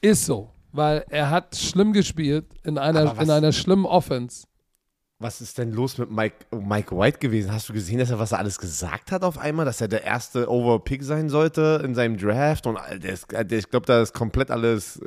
ist 0.00 0.24
so. 0.24 0.50
Weil 0.72 1.04
er 1.08 1.30
hat 1.30 1.56
schlimm 1.56 1.92
gespielt 1.92 2.46
in 2.62 2.78
einer, 2.78 3.20
in 3.20 3.30
einer 3.30 3.52
schlimmen 3.52 3.86
Offense. 3.86 4.46
Was 5.20 5.40
ist 5.40 5.58
denn 5.58 5.72
los 5.72 5.98
mit 5.98 6.10
Mike, 6.12 6.36
Mike 6.52 6.96
White 6.96 7.18
gewesen? 7.18 7.52
Hast 7.52 7.68
du 7.68 7.72
gesehen, 7.72 7.98
dass 7.98 8.10
er 8.10 8.20
was 8.20 8.30
er 8.32 8.38
alles 8.38 8.58
gesagt 8.58 9.10
hat 9.10 9.24
auf 9.24 9.36
einmal, 9.38 9.64
dass 9.64 9.80
er 9.80 9.88
der 9.88 10.04
erste 10.04 10.48
Overpick 10.48 11.02
sein 11.02 11.28
sollte 11.28 11.82
in 11.84 11.94
seinem 11.96 12.16
Draft? 12.16 12.66
Und 12.68 12.78
der 13.02 13.12
ist, 13.14 13.26
der, 13.32 13.50
ich 13.58 13.68
glaube, 13.68 13.86
da 13.86 14.00
ist 14.00 14.14
komplett 14.14 14.50
alles. 14.52 15.00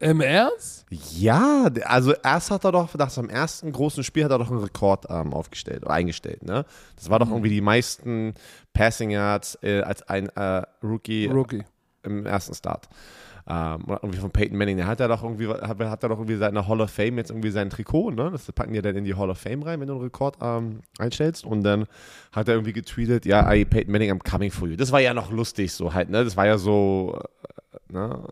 Im 0.00 0.20
Ernst? 0.20 0.84
Ja, 0.90 1.68
also 1.84 2.12
erst 2.24 2.50
hat 2.50 2.64
er 2.64 2.72
doch, 2.72 2.92
nach 2.96 3.10
seinem 3.10 3.28
ersten 3.28 3.70
großen 3.70 4.02
Spiel 4.02 4.24
hat 4.24 4.32
er 4.32 4.38
doch 4.38 4.50
einen 4.50 4.58
Rekord 4.58 5.06
ähm, 5.08 5.32
aufgestellt 5.32 5.84
oder 5.84 5.92
eingestellt, 5.92 6.42
ne? 6.42 6.64
Das 6.96 7.08
war 7.08 7.20
doch 7.20 7.26
Mhm. 7.26 7.32
irgendwie 7.34 7.50
die 7.50 7.60
meisten 7.60 8.34
Passing 8.72 9.10
Yards 9.10 9.56
äh, 9.62 9.82
als 9.82 10.02
ein 10.08 10.28
äh, 10.30 10.62
Rookie 10.82 11.26
Rookie. 11.26 11.62
im 12.02 12.26
ersten 12.26 12.54
Start. 12.54 12.88
Ähm, 13.44 13.84
irgendwie 13.88 14.18
von 14.18 14.30
Peyton 14.30 14.56
Manning, 14.56 14.76
der 14.76 14.86
hat 14.86 15.00
ja 15.00 15.08
doch 15.08 15.24
irgendwie, 15.24 15.48
hat, 15.48 15.78
hat 15.78 16.02
doch 16.04 16.10
irgendwie 16.10 16.36
seine 16.36 16.68
Hall 16.68 16.80
of 16.80 16.90
Fame 16.90 17.18
jetzt 17.18 17.30
irgendwie 17.30 17.50
sein 17.50 17.70
Trikot, 17.70 18.12
ne? 18.12 18.30
Das 18.30 18.50
packen 18.52 18.72
die 18.72 18.80
dann 18.80 18.94
in 18.94 19.04
die 19.04 19.16
Hall 19.16 19.30
of 19.30 19.38
Fame 19.38 19.62
rein, 19.64 19.80
wenn 19.80 19.88
du 19.88 19.94
einen 19.94 20.02
Rekord 20.02 20.36
ähm, 20.40 20.82
einstellst. 20.98 21.44
Und 21.44 21.64
dann 21.64 21.86
hat 22.30 22.46
er 22.46 22.54
irgendwie 22.54 22.72
getweetet, 22.72 23.26
ja, 23.26 23.50
ey, 23.50 23.64
Peyton 23.64 23.90
Manning, 23.90 24.12
I'm 24.12 24.30
coming 24.30 24.52
for 24.52 24.68
you. 24.68 24.76
Das 24.76 24.92
war 24.92 25.00
ja 25.00 25.12
noch 25.12 25.32
lustig 25.32 25.72
so 25.72 25.92
halt, 25.92 26.08
ne? 26.08 26.22
Das 26.24 26.36
war 26.36 26.46
ja 26.46 26.56
so, 26.56 27.20
äh, 27.90 27.92
ne? 27.92 28.22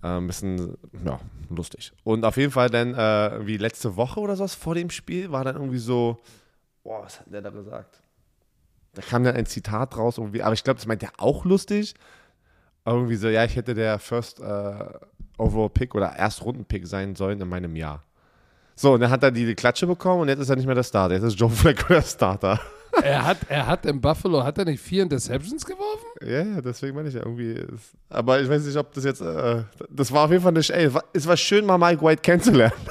Ein 0.00 0.26
bisschen, 0.26 0.78
ja, 1.04 1.18
lustig. 1.50 1.92
Und 2.04 2.24
auf 2.24 2.36
jeden 2.36 2.52
Fall 2.52 2.70
dann, 2.70 2.94
äh, 2.94 3.46
wie 3.46 3.56
letzte 3.56 3.96
Woche 3.96 4.20
oder 4.20 4.36
sowas 4.36 4.54
vor 4.54 4.74
dem 4.74 4.90
Spiel, 4.90 5.32
war 5.32 5.44
dann 5.44 5.56
irgendwie 5.56 5.78
so, 5.78 6.18
boah, 6.82 7.02
was 7.02 7.20
hat 7.20 7.26
der 7.30 7.42
da 7.42 7.50
gesagt? 7.50 8.00
Da 8.94 9.02
kam 9.02 9.22
dann 9.22 9.36
ein 9.36 9.46
Zitat 9.46 9.96
raus, 9.96 10.16
irgendwie, 10.16 10.42
aber 10.42 10.54
ich 10.54 10.64
glaube, 10.64 10.78
das 10.78 10.86
meint 10.86 11.02
er 11.02 11.12
auch 11.18 11.44
lustig. 11.44 11.94
Irgendwie 12.88 13.16
so, 13.16 13.28
ja, 13.28 13.44
ich 13.44 13.54
hätte 13.56 13.74
der 13.74 13.98
First 13.98 14.40
äh, 14.40 14.74
Overall 15.36 15.70
Pick 15.70 15.94
oder 15.94 16.12
Erstrunden-Pick 16.16 16.86
sein 16.86 17.14
sollen 17.14 17.40
in 17.40 17.48
meinem 17.48 17.76
Jahr. 17.76 18.02
So, 18.74 18.92
und 18.94 19.00
dann 19.00 19.10
hat 19.10 19.22
er 19.22 19.30
die 19.30 19.54
Klatsche 19.54 19.86
bekommen 19.86 20.22
und 20.22 20.28
jetzt 20.28 20.38
ist 20.40 20.50
er 20.50 20.56
nicht 20.56 20.66
mehr 20.66 20.74
der 20.74 20.84
Starter. 20.84 21.14
Jetzt 21.14 21.24
ist 21.24 21.38
Joe 21.40 21.50
Flacco 21.50 21.92
der 21.92 22.02
Starter. 22.02 22.60
Er 23.02 23.24
hat, 23.24 23.36
er 23.48 23.66
hat 23.66 23.84
im 23.86 24.00
Buffalo, 24.00 24.42
hat 24.42 24.58
er 24.58 24.64
nicht 24.64 24.80
vier 24.82 25.02
Interceptions 25.04 25.64
geworfen? 25.64 26.06
Ja, 26.22 26.42
ja, 26.42 26.60
deswegen 26.60 26.96
meine 26.96 27.08
ich 27.08 27.14
ja 27.14 27.20
irgendwie. 27.20 27.52
Ist, 27.52 27.92
aber 28.08 28.40
ich 28.40 28.48
weiß 28.48 28.64
nicht, 28.64 28.76
ob 28.76 28.92
das 28.94 29.04
jetzt. 29.04 29.20
Äh, 29.20 29.62
das 29.90 30.10
war 30.10 30.24
auf 30.24 30.30
jeden 30.32 30.42
Fall 30.42 30.52
eine. 30.52 30.60
Ey, 30.60 30.90
es 31.12 31.26
war 31.28 31.36
schön, 31.36 31.66
mal 31.66 31.78
Mike 31.78 32.02
White 32.02 32.22
kennenzulernen. 32.22 32.72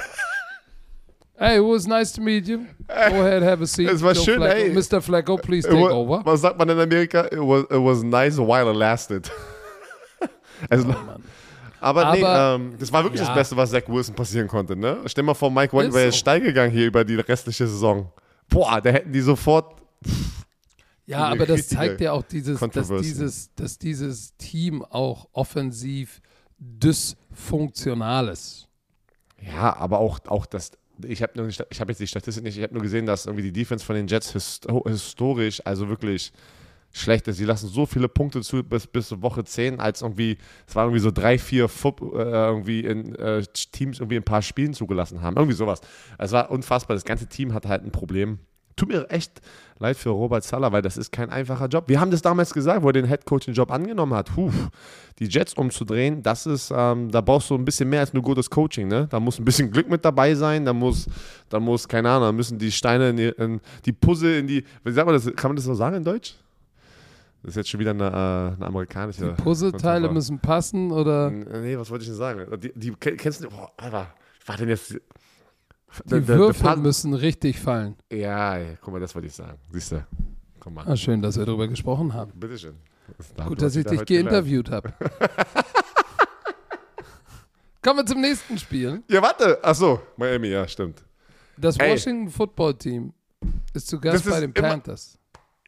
Hey, 1.36 1.58
it 1.58 1.62
was 1.62 1.86
nice 1.86 2.12
to 2.14 2.20
meet 2.22 2.48
you. 2.48 2.58
Go 2.88 2.94
ahead, 3.20 3.42
have 3.44 3.62
a 3.62 3.66
seat. 3.66 3.88
Es 3.90 4.02
war 4.02 4.12
Joe 4.12 4.24
schön, 4.24 4.36
Flacco. 4.40 4.56
ey. 4.56 4.70
Mr. 4.72 5.00
Flacco, 5.00 5.36
please 5.36 5.68
take 5.68 5.80
wa- 5.80 5.90
over. 5.90 6.24
Was 6.24 6.40
sagt 6.40 6.58
man 6.58 6.68
in 6.68 6.78
Amerika? 6.80 7.26
It 7.30 7.38
was, 7.38 7.62
it 7.64 7.80
was 7.80 8.02
nice 8.02 8.38
while 8.38 8.68
it 8.70 8.76
lasted. 8.76 9.30
also, 10.68 10.88
Mann. 10.88 11.22
aber 11.80 12.12
nee, 12.12 12.22
Aber- 12.24 12.56
ähm, 12.56 12.74
das 12.78 12.92
war 12.92 13.04
wirklich 13.04 13.20
ja. 13.20 13.26
das 13.26 13.34
Beste, 13.34 13.56
was 13.56 13.70
Zach 13.70 13.82
Wilson 13.88 14.14
passieren 14.14 14.48
konnte. 14.48 14.76
Ne? 14.76 14.98
Stell 15.06 15.24
mal 15.24 15.34
vor, 15.34 15.50
Mike 15.50 15.76
White 15.76 15.92
wäre 15.92 16.06
jetzt 16.06 16.14
so. 16.14 16.20
steil 16.20 16.40
gegangen 16.40 16.72
hier 16.72 16.86
über 16.86 17.04
die 17.04 17.16
restliche 17.16 17.66
Saison. 17.66 18.10
Boah, 18.48 18.80
da 18.80 18.90
hätten 18.90 19.12
die 19.12 19.20
sofort. 19.20 19.80
Ja, 21.06 21.26
aber 21.28 21.46
das 21.46 21.68
zeigt 21.68 22.00
ja 22.00 22.12
auch 22.12 22.22
dieses, 22.22 22.60
dass 22.60 22.88
dieses, 23.00 23.54
dass 23.54 23.78
dieses 23.78 24.36
Team 24.36 24.84
auch 24.84 25.28
offensiv 25.32 26.20
dysfunktional 26.58 28.28
ist. 28.28 28.68
Ja, 29.40 29.76
aber 29.76 29.98
auch, 30.00 30.18
auch 30.26 30.46
das. 30.46 30.72
Ich 31.06 31.22
habe 31.22 31.48
ich 31.48 31.80
hab 31.80 31.88
jetzt 31.88 32.00
die 32.00 32.06
Statistik 32.06 32.42
nicht, 32.42 32.56
ich 32.56 32.62
habe 32.62 32.74
nur 32.74 32.82
gesehen, 32.82 33.06
dass 33.06 33.26
irgendwie 33.26 33.44
die 33.44 33.52
Defense 33.52 33.84
von 33.84 33.94
den 33.94 34.08
Jets 34.08 34.32
histo 34.32 34.84
historisch, 34.86 35.64
also 35.64 35.88
wirklich 35.88 36.32
schlecht 36.98 37.28
ist. 37.28 37.36
Sie 37.36 37.44
lassen 37.44 37.68
so 37.68 37.86
viele 37.86 38.08
Punkte 38.08 38.40
zu 38.42 38.62
bis, 38.62 38.86
bis 38.86 39.20
Woche 39.22 39.44
10, 39.44 39.80
als 39.80 40.02
irgendwie, 40.02 40.38
es 40.66 40.74
waren 40.74 40.86
irgendwie 40.86 41.02
so 41.02 41.10
drei, 41.10 41.38
vier 41.38 41.68
Foot, 41.68 42.00
äh, 42.00 42.04
irgendwie 42.16 42.80
in, 42.80 43.14
äh, 43.14 43.42
Teams 43.72 44.00
irgendwie 44.00 44.16
ein 44.16 44.24
paar 44.24 44.42
Spielen 44.42 44.74
zugelassen 44.74 45.22
haben. 45.22 45.36
Irgendwie 45.36 45.56
sowas. 45.56 45.80
Es 46.18 46.32
war 46.32 46.50
unfassbar. 46.50 46.96
Das 46.96 47.04
ganze 47.04 47.26
Team 47.26 47.54
hat 47.54 47.66
halt 47.66 47.84
ein 47.84 47.92
Problem. 47.92 48.38
Tut 48.78 48.90
mir 48.90 49.10
echt 49.10 49.42
leid 49.80 49.96
für 49.96 50.10
Robert 50.10 50.44
Sala, 50.44 50.70
weil 50.70 50.82
das 50.82 50.96
ist 50.96 51.10
kein 51.10 51.30
einfacher 51.30 51.66
Job. 51.66 51.84
Wir 51.88 52.00
haben 52.00 52.12
das 52.12 52.22
damals 52.22 52.54
gesagt, 52.54 52.82
wo 52.82 52.88
er 52.88 52.92
den 52.92 53.06
Head-Coaching-Job 53.06 53.72
angenommen 53.72 54.14
hat. 54.14 54.32
Puh, 54.32 54.52
die 55.18 55.26
Jets 55.26 55.54
umzudrehen, 55.54 56.22
das 56.22 56.46
ist, 56.46 56.72
ähm, 56.74 57.10
da 57.10 57.20
brauchst 57.20 57.50
du 57.50 57.56
ein 57.56 57.64
bisschen 57.64 57.88
mehr 57.88 58.00
als 58.00 58.12
nur 58.12 58.22
gutes 58.22 58.48
Coaching, 58.48 58.86
ne? 58.86 59.08
Da 59.10 59.18
muss 59.18 59.38
ein 59.40 59.44
bisschen 59.44 59.72
Glück 59.72 59.90
mit 59.90 60.04
dabei 60.04 60.34
sein, 60.36 60.64
da 60.64 60.72
muss, 60.72 61.06
da 61.48 61.58
muss, 61.58 61.88
keine 61.88 62.08
Ahnung, 62.08 62.28
da 62.28 62.32
müssen 62.32 62.56
die 62.56 62.70
Steine 62.70 63.10
in 63.10 63.16
die, 63.16 63.28
in 63.28 63.60
die 63.84 63.92
Puzzle 63.92 64.38
in 64.38 64.46
die, 64.46 64.64
wie 64.84 64.92
sagt 64.92 65.06
man 65.06 65.14
das, 65.14 65.26
kann 65.34 65.50
man 65.50 65.56
das 65.56 65.64
so 65.64 65.74
sagen 65.74 65.96
in 65.96 66.04
Deutsch? 66.04 66.36
Das 67.48 67.52
ist 67.54 67.60
jetzt 67.60 67.70
schon 67.70 67.80
wieder 67.80 67.92
eine, 67.92 68.04
äh, 68.08 68.56
eine 68.56 68.66
amerikanische. 68.66 69.32
Puzzleteile 69.32 70.08
Kontra- 70.08 70.12
müssen 70.12 70.38
passen 70.38 70.92
oder 70.92 71.30
Nee, 71.30 71.78
was 71.78 71.88
wollte 71.90 72.02
ich 72.02 72.08
denn 72.10 72.18
sagen? 72.18 72.44
Die, 72.60 72.72
die 72.74 72.92
kennst 72.92 73.42
du, 73.42 73.48
boah, 73.48 73.72
Alter, 73.78 74.12
war 74.44 74.56
denn 74.58 74.68
jetzt? 74.68 75.00
die 76.04 76.28
Würfel 76.28 76.76
müssen 76.76 77.14
richtig 77.14 77.58
fallen. 77.58 77.96
Ja, 78.12 78.58
ja, 78.58 78.74
guck 78.82 78.92
mal, 78.92 79.00
das 79.00 79.14
wollte 79.14 79.28
ich 79.28 79.32
sagen. 79.34 79.56
Siehst 79.72 79.92
du? 79.92 80.04
Guck 80.60 80.74
mal. 80.74 80.84
Ah, 80.86 80.94
schön, 80.94 81.22
dass 81.22 81.38
wir 81.38 81.46
darüber 81.46 81.66
gesprochen 81.68 82.12
haben. 82.12 82.32
Bitteschön. 82.34 82.74
Gut, 83.46 83.62
dass 83.62 83.74
ich 83.76 83.86
dich 83.86 84.04
geinterviewt 84.04 84.70
habe. 84.70 84.92
Kommen 87.82 88.00
wir 88.00 88.04
zum 88.06 88.20
nächsten 88.20 88.58
Spiel. 88.58 89.02
Ja, 89.08 89.22
warte. 89.22 89.58
Ach 89.62 89.74
so, 89.74 90.02
Miami, 90.18 90.48
ja, 90.48 90.68
stimmt. 90.68 91.02
Das 91.56 91.78
Ey. 91.78 91.92
Washington 91.92 92.28
Football 92.28 92.74
Team 92.74 93.14
ist 93.72 93.86
zu 93.88 93.98
Gast 93.98 94.26
Das 94.26 94.30
bei 94.30 94.36
ist 94.38 94.42
den 94.42 94.52
Panthers. 94.52 95.17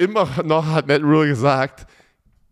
Immer 0.01 0.27
noch 0.45 0.67
hat 0.67 0.89
Matt 0.89 1.03
Rule 1.03 1.29
gesagt, 1.29 1.87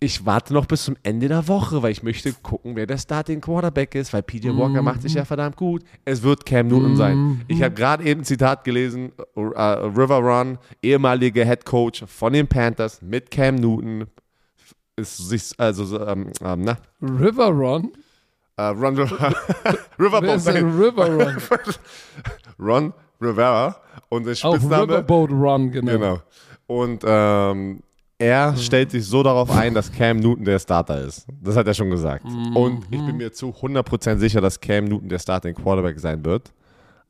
ich 0.01 0.27
warte 0.27 0.53
noch 0.53 0.67
bis 0.67 0.85
zum 0.85 0.97
Ende 1.03 1.29
der 1.29 1.49
Woche, 1.49 1.83
weil 1.83 1.93
ich 1.93 2.03
möchte 2.03 2.35
gucken, 2.35 2.77
wer 2.77 2.87
der 2.87 2.99
Starting 2.99 3.41
Quarterback 3.41 3.95
ist, 3.95 4.13
weil 4.13 4.23
PJ 4.23 4.51
Walker 4.51 4.83
macht 4.83 5.01
sich 5.01 5.15
ja 5.15 5.25
verdammt 5.25 5.57
gut. 5.57 5.83
Es 6.05 6.23
wird 6.23 6.45
Cam 6.45 6.69
Newton 6.69 6.97
sein. 6.97 7.41
Ich 7.49 7.63
habe 7.63 7.75
gerade 7.75 8.05
eben 8.05 8.21
ein 8.21 8.25
Zitat 8.25 8.65
gelesen, 8.65 9.13
äh, 9.35 9.41
River 9.41 10.19
Run, 10.19 10.59
ehemaliger 10.83 11.43
Head 11.43 11.65
Coach 11.65 12.05
von 12.07 12.35
den 12.35 12.47
Panthers 12.47 13.01
mit 13.01 13.31
Cam 13.31 13.55
Newton, 13.55 14.05
ist 14.97 15.17
sich, 15.17 15.53
also, 15.57 15.87
so, 15.87 16.07
ähm, 16.07 16.31
ähm, 16.43 16.61
na, 16.61 16.77
River 17.01 17.49
Run? 17.49 17.93
Run, 18.59 18.97
Wer 18.99 19.79
Riverboat, 19.99 20.47
River 20.47 21.07
Run? 21.17 21.37
Ron 22.59 22.93
Rivera 23.21 23.77
und 24.11 24.27
der 24.27 24.35
Spitzname, 24.35 24.83
Riverboat 24.83 25.31
Run, 25.31 25.71
genau. 25.71 25.93
Genau. 25.93 26.19
Und 26.69 27.03
ähm, 27.05 27.81
er 28.19 28.57
stellt 28.57 28.91
sich 28.91 29.07
so 29.07 29.23
darauf 29.23 29.51
ein, 29.51 29.75
dass 29.75 29.91
Cam 29.91 30.19
Newton 30.19 30.45
der 30.45 30.59
Starter 30.59 31.01
ist. 31.03 31.27
Das 31.43 31.57
hat 31.57 31.67
er 31.67 31.75
schon 31.75 31.89
gesagt. 31.91 32.25
Und 32.25 32.85
ich 32.91 33.05
bin 33.05 33.17
mir 33.17 33.33
zu 33.33 33.51
100% 33.51 34.19
sicher, 34.19 34.41
dass 34.41 34.61
Cam 34.61 34.85
Newton 34.85 35.09
der 35.09 35.19
Starting 35.19 35.55
Quarterback 35.55 35.99
sein 35.99 36.25
wird. 36.25 36.53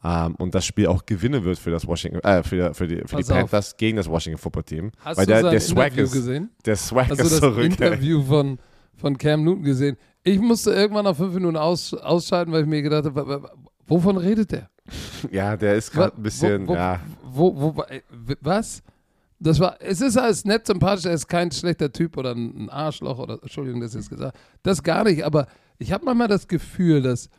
Ähm, 0.04 0.36
und 0.36 0.54
das 0.54 0.64
Spiel 0.64 0.86
auch 0.86 1.04
gewinnen 1.04 1.42
wird 1.44 1.58
für 1.58 1.72
das 1.72 1.84
Washington, 1.86 2.20
äh, 2.20 2.42
für, 2.44 2.72
für 2.72 2.86
die, 2.86 2.96
für 2.98 3.16
die 3.16 3.22
Pass 3.22 3.30
auf. 3.30 3.36
Panthers 3.38 3.76
gegen 3.76 3.96
das 3.96 4.08
Washington 4.08 4.38
Football 4.38 4.62
Team. 4.62 4.92
Hast 5.04 5.18
Weil 5.18 5.26
du 5.26 5.32
der, 5.32 5.42
sein 5.42 5.50
der 5.50 5.60
Swag 5.60 5.86
Interview 5.86 6.04
ist, 6.04 6.12
gesehen? 6.12 6.50
der 6.64 6.76
Swag 6.76 7.10
Hast 7.10 7.18
du 7.20 7.24
ist 7.24 7.32
das 7.32 7.40
zurück. 7.40 7.58
ey. 7.58 7.64
Interview 7.66 8.22
von, 8.22 8.58
von 8.94 9.18
Cam 9.18 9.42
Newton 9.42 9.64
gesehen? 9.64 9.96
Ich 10.22 10.38
musste 10.38 10.70
irgendwann 10.72 11.04
nach 11.04 11.16
fünf 11.16 11.34
Minuten 11.34 11.56
aus, 11.56 11.94
ausschalten, 11.94 12.52
weil 12.52 12.62
ich 12.62 12.68
mir 12.68 12.80
gedacht 12.82 13.06
habe, 13.06 13.50
wovon 13.88 14.18
redet 14.18 14.52
der? 14.52 14.70
Ja, 15.32 15.56
der 15.56 15.74
ist 15.74 15.90
gerade 15.90 16.16
ein 16.16 16.22
bisschen, 16.22 16.68
wo, 16.68 16.72
wo, 16.72 16.76
ja. 16.76 17.00
Wo, 17.24 17.84
äh, 17.88 18.00
was? 18.40 18.82
Das 19.40 19.60
war, 19.60 19.76
es 19.80 20.00
ist 20.00 20.16
alles 20.16 20.44
nett 20.44 20.66
sympathisch, 20.66 21.04
er 21.04 21.12
ist 21.12 21.28
kein 21.28 21.50
schlechter 21.52 21.92
Typ 21.92 22.16
oder 22.16 22.32
ein 22.32 22.68
Arschloch 22.70 23.18
oder, 23.18 23.38
Entschuldigung, 23.40 23.80
dass 23.80 23.94
ich 23.94 24.00
es 24.00 24.10
gesagt 24.10 24.36
Das 24.62 24.82
gar 24.82 25.04
nicht, 25.04 25.24
aber 25.24 25.46
ich 25.78 25.92
habe 25.92 26.04
manchmal 26.04 26.26
das 26.28 26.48
Gefühl, 26.48 27.02
dass 27.02 27.30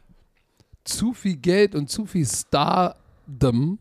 zu 0.85 1.13
viel 1.13 1.35
Geld 1.35 1.75
und 1.75 1.89
zu 1.89 2.05
viel 2.05 2.25
Stardom 2.25 3.79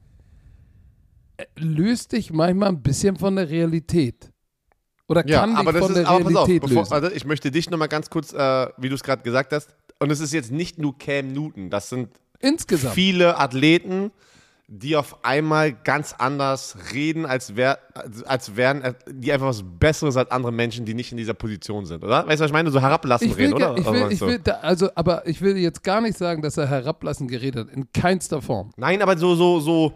äh, 1.37 1.45
löst 1.57 2.13
dich 2.13 2.33
manchmal 2.33 2.71
ein 2.71 2.83
bisschen 2.83 3.17
von 3.17 3.37
der 3.37 3.49
Realität. 3.49 4.33
Oder 5.07 5.27
Ja, 5.27 5.41
kann 5.41 5.57
aber 5.57 5.73
dich 5.73 5.81
das 5.81 5.87
von 5.87 5.97
ist, 5.97 5.99
der 6.03 6.09
aber 6.09 6.25
pass 6.25 6.35
auf, 6.37 6.49
Realität 6.49 6.63
bevor, 6.63 6.83
lösen. 6.83 6.93
also 6.93 7.11
ich 7.13 7.25
möchte 7.25 7.51
dich 7.51 7.71
nochmal 7.71 7.89
ganz 7.89 8.11
kurz, 8.11 8.33
äh, 8.33 8.67
wie 8.77 8.89
du 8.89 8.95
es 8.97 9.03
gerade 9.03 9.23
gesagt 9.23 9.53
hast, 9.53 9.75
und 10.01 10.11
es 10.11 10.21
ist 10.21 10.33
jetzt 10.33 10.51
nicht 10.51 10.79
nur 10.79 10.99
Cam 10.99 11.33
Newton, 11.33 11.71
das 11.71 11.89
sind 11.89 12.11
Insgesamt. 12.41 12.95
viele 12.95 13.39
Athleten, 13.39 14.11
die 14.71 14.97
auf 14.97 15.25
einmal 15.25 15.73
ganz 15.73 16.15
anders 16.19 16.77
reden, 16.93 17.25
als, 17.25 17.57
wär, 17.57 17.79
als, 18.27 18.55
wären 18.55 18.83
äh, 18.83 18.95
die 19.11 19.33
einfach 19.33 19.47
was 19.47 19.65
Besseres 19.65 20.15
als 20.19 20.31
andere 20.31 20.53
Menschen, 20.53 20.85
die 20.85 20.93
nicht 20.93 21.11
in 21.11 21.17
dieser 21.17 21.33
Position 21.33 21.87
sind, 21.87 22.05
oder? 22.05 22.27
Weißt 22.27 22.41
du, 22.41 22.45
was 22.45 22.51
ich 22.51 22.53
meine? 22.53 22.71
So 22.71 22.79
herablassen 22.79 23.29
Ich 23.31 23.37
will, 23.39 23.47
reden, 23.47 23.55
oder? 23.55 23.79
ich 23.79 23.87
Was 23.87 23.93
will, 23.95 24.13
ich 24.13 24.21
will 24.21 24.39
da, 24.41 24.53
also, 24.61 24.91
aber 24.95 25.27
ich 25.27 25.41
will 25.41 25.57
jetzt 25.57 25.83
gar 25.83 26.03
nicht 26.03 26.19
sagen, 26.19 26.43
dass 26.43 26.59
er 26.59 26.67
herablassend 26.69 27.31
geredet 27.31 27.67
hat. 27.69 27.75
In 27.75 27.91
keinster 27.93 28.43
Form. 28.43 28.71
Nein, 28.77 29.01
aber 29.01 29.17
so, 29.17 29.35
so, 29.35 29.59
so, 29.61 29.95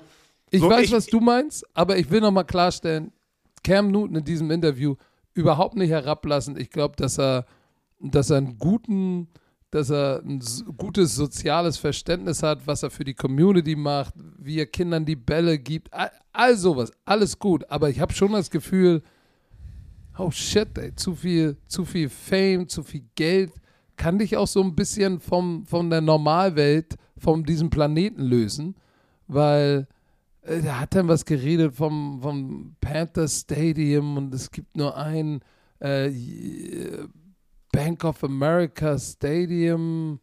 Ich 0.50 0.60
So, 0.62 0.70
weiß, 0.70 0.86
ich- 0.86 0.92
was 0.92 1.04
du 1.06 1.20
meinst, 1.20 1.66
aber 1.74 1.98
ich 1.98 2.10
will 2.10 2.22
nochmal 2.22 2.46
klarstellen, 2.46 3.12
Cam 3.62 3.90
Newton 3.90 4.16
in 4.16 4.24
diesem 4.24 4.50
Interview 4.50 4.94
überhaupt 5.34 5.76
nicht 5.76 5.90
herablassen. 5.90 6.56
Ich 6.58 6.70
glaube, 6.70 6.96
dass 6.96 7.18
er, 7.18 7.44
dass 8.00 8.30
er 8.30 8.38
einen 8.38 8.56
guten, 8.58 9.28
dass 9.72 9.90
er 9.90 10.22
ein 10.22 10.40
gutes 10.76 11.16
soziales 11.16 11.78
Verständnis 11.78 12.42
hat, 12.42 12.66
was 12.66 12.82
er 12.82 12.90
für 12.90 13.04
die 13.04 13.14
Community 13.14 13.74
macht, 13.74 14.14
wie 14.38 14.58
er 14.58 14.66
Kindern 14.66 15.04
die 15.04 15.16
Bälle 15.16 15.58
gibt, 15.58 15.92
all, 15.92 16.10
all 16.32 16.56
sowas, 16.56 16.92
alles 17.04 17.38
gut. 17.38 17.68
Aber 17.70 17.88
ich 17.90 17.98
habe 17.98 18.12
schon 18.12 18.32
das 18.32 18.50
Gefühl, 18.50 19.02
oh 20.18 20.30
shit, 20.30 20.76
ey, 20.76 20.94
zu 20.94 21.14
viel, 21.14 21.56
zu 21.66 21.84
viel 21.84 22.08
Fame, 22.10 22.68
zu 22.68 22.82
viel 22.82 23.04
Geld 23.14 23.50
kann 23.96 24.18
dich 24.18 24.36
auch 24.36 24.46
so 24.46 24.62
ein 24.62 24.74
bisschen 24.74 25.20
vom, 25.20 25.64
von 25.64 25.88
der 25.88 26.00
Normalwelt, 26.00 26.96
von 27.16 27.44
diesem 27.44 27.70
Planeten 27.70 28.22
lösen, 28.22 28.74
weil 29.26 29.86
äh, 30.42 30.60
da 30.60 30.80
hat 30.80 30.94
dann 30.94 31.08
was 31.08 31.24
geredet 31.24 31.74
vom, 31.74 32.20
vom 32.20 32.76
Panther 32.80 33.28
Stadium 33.28 34.16
und 34.16 34.34
es 34.34 34.50
gibt 34.50 34.76
nur 34.76 34.96
ein 34.96 35.40
äh, 35.80 36.08
j- 36.08 37.08
Bank 37.72 38.04
of 38.04 38.22
America 38.22 38.98
Stadium. 38.98 40.20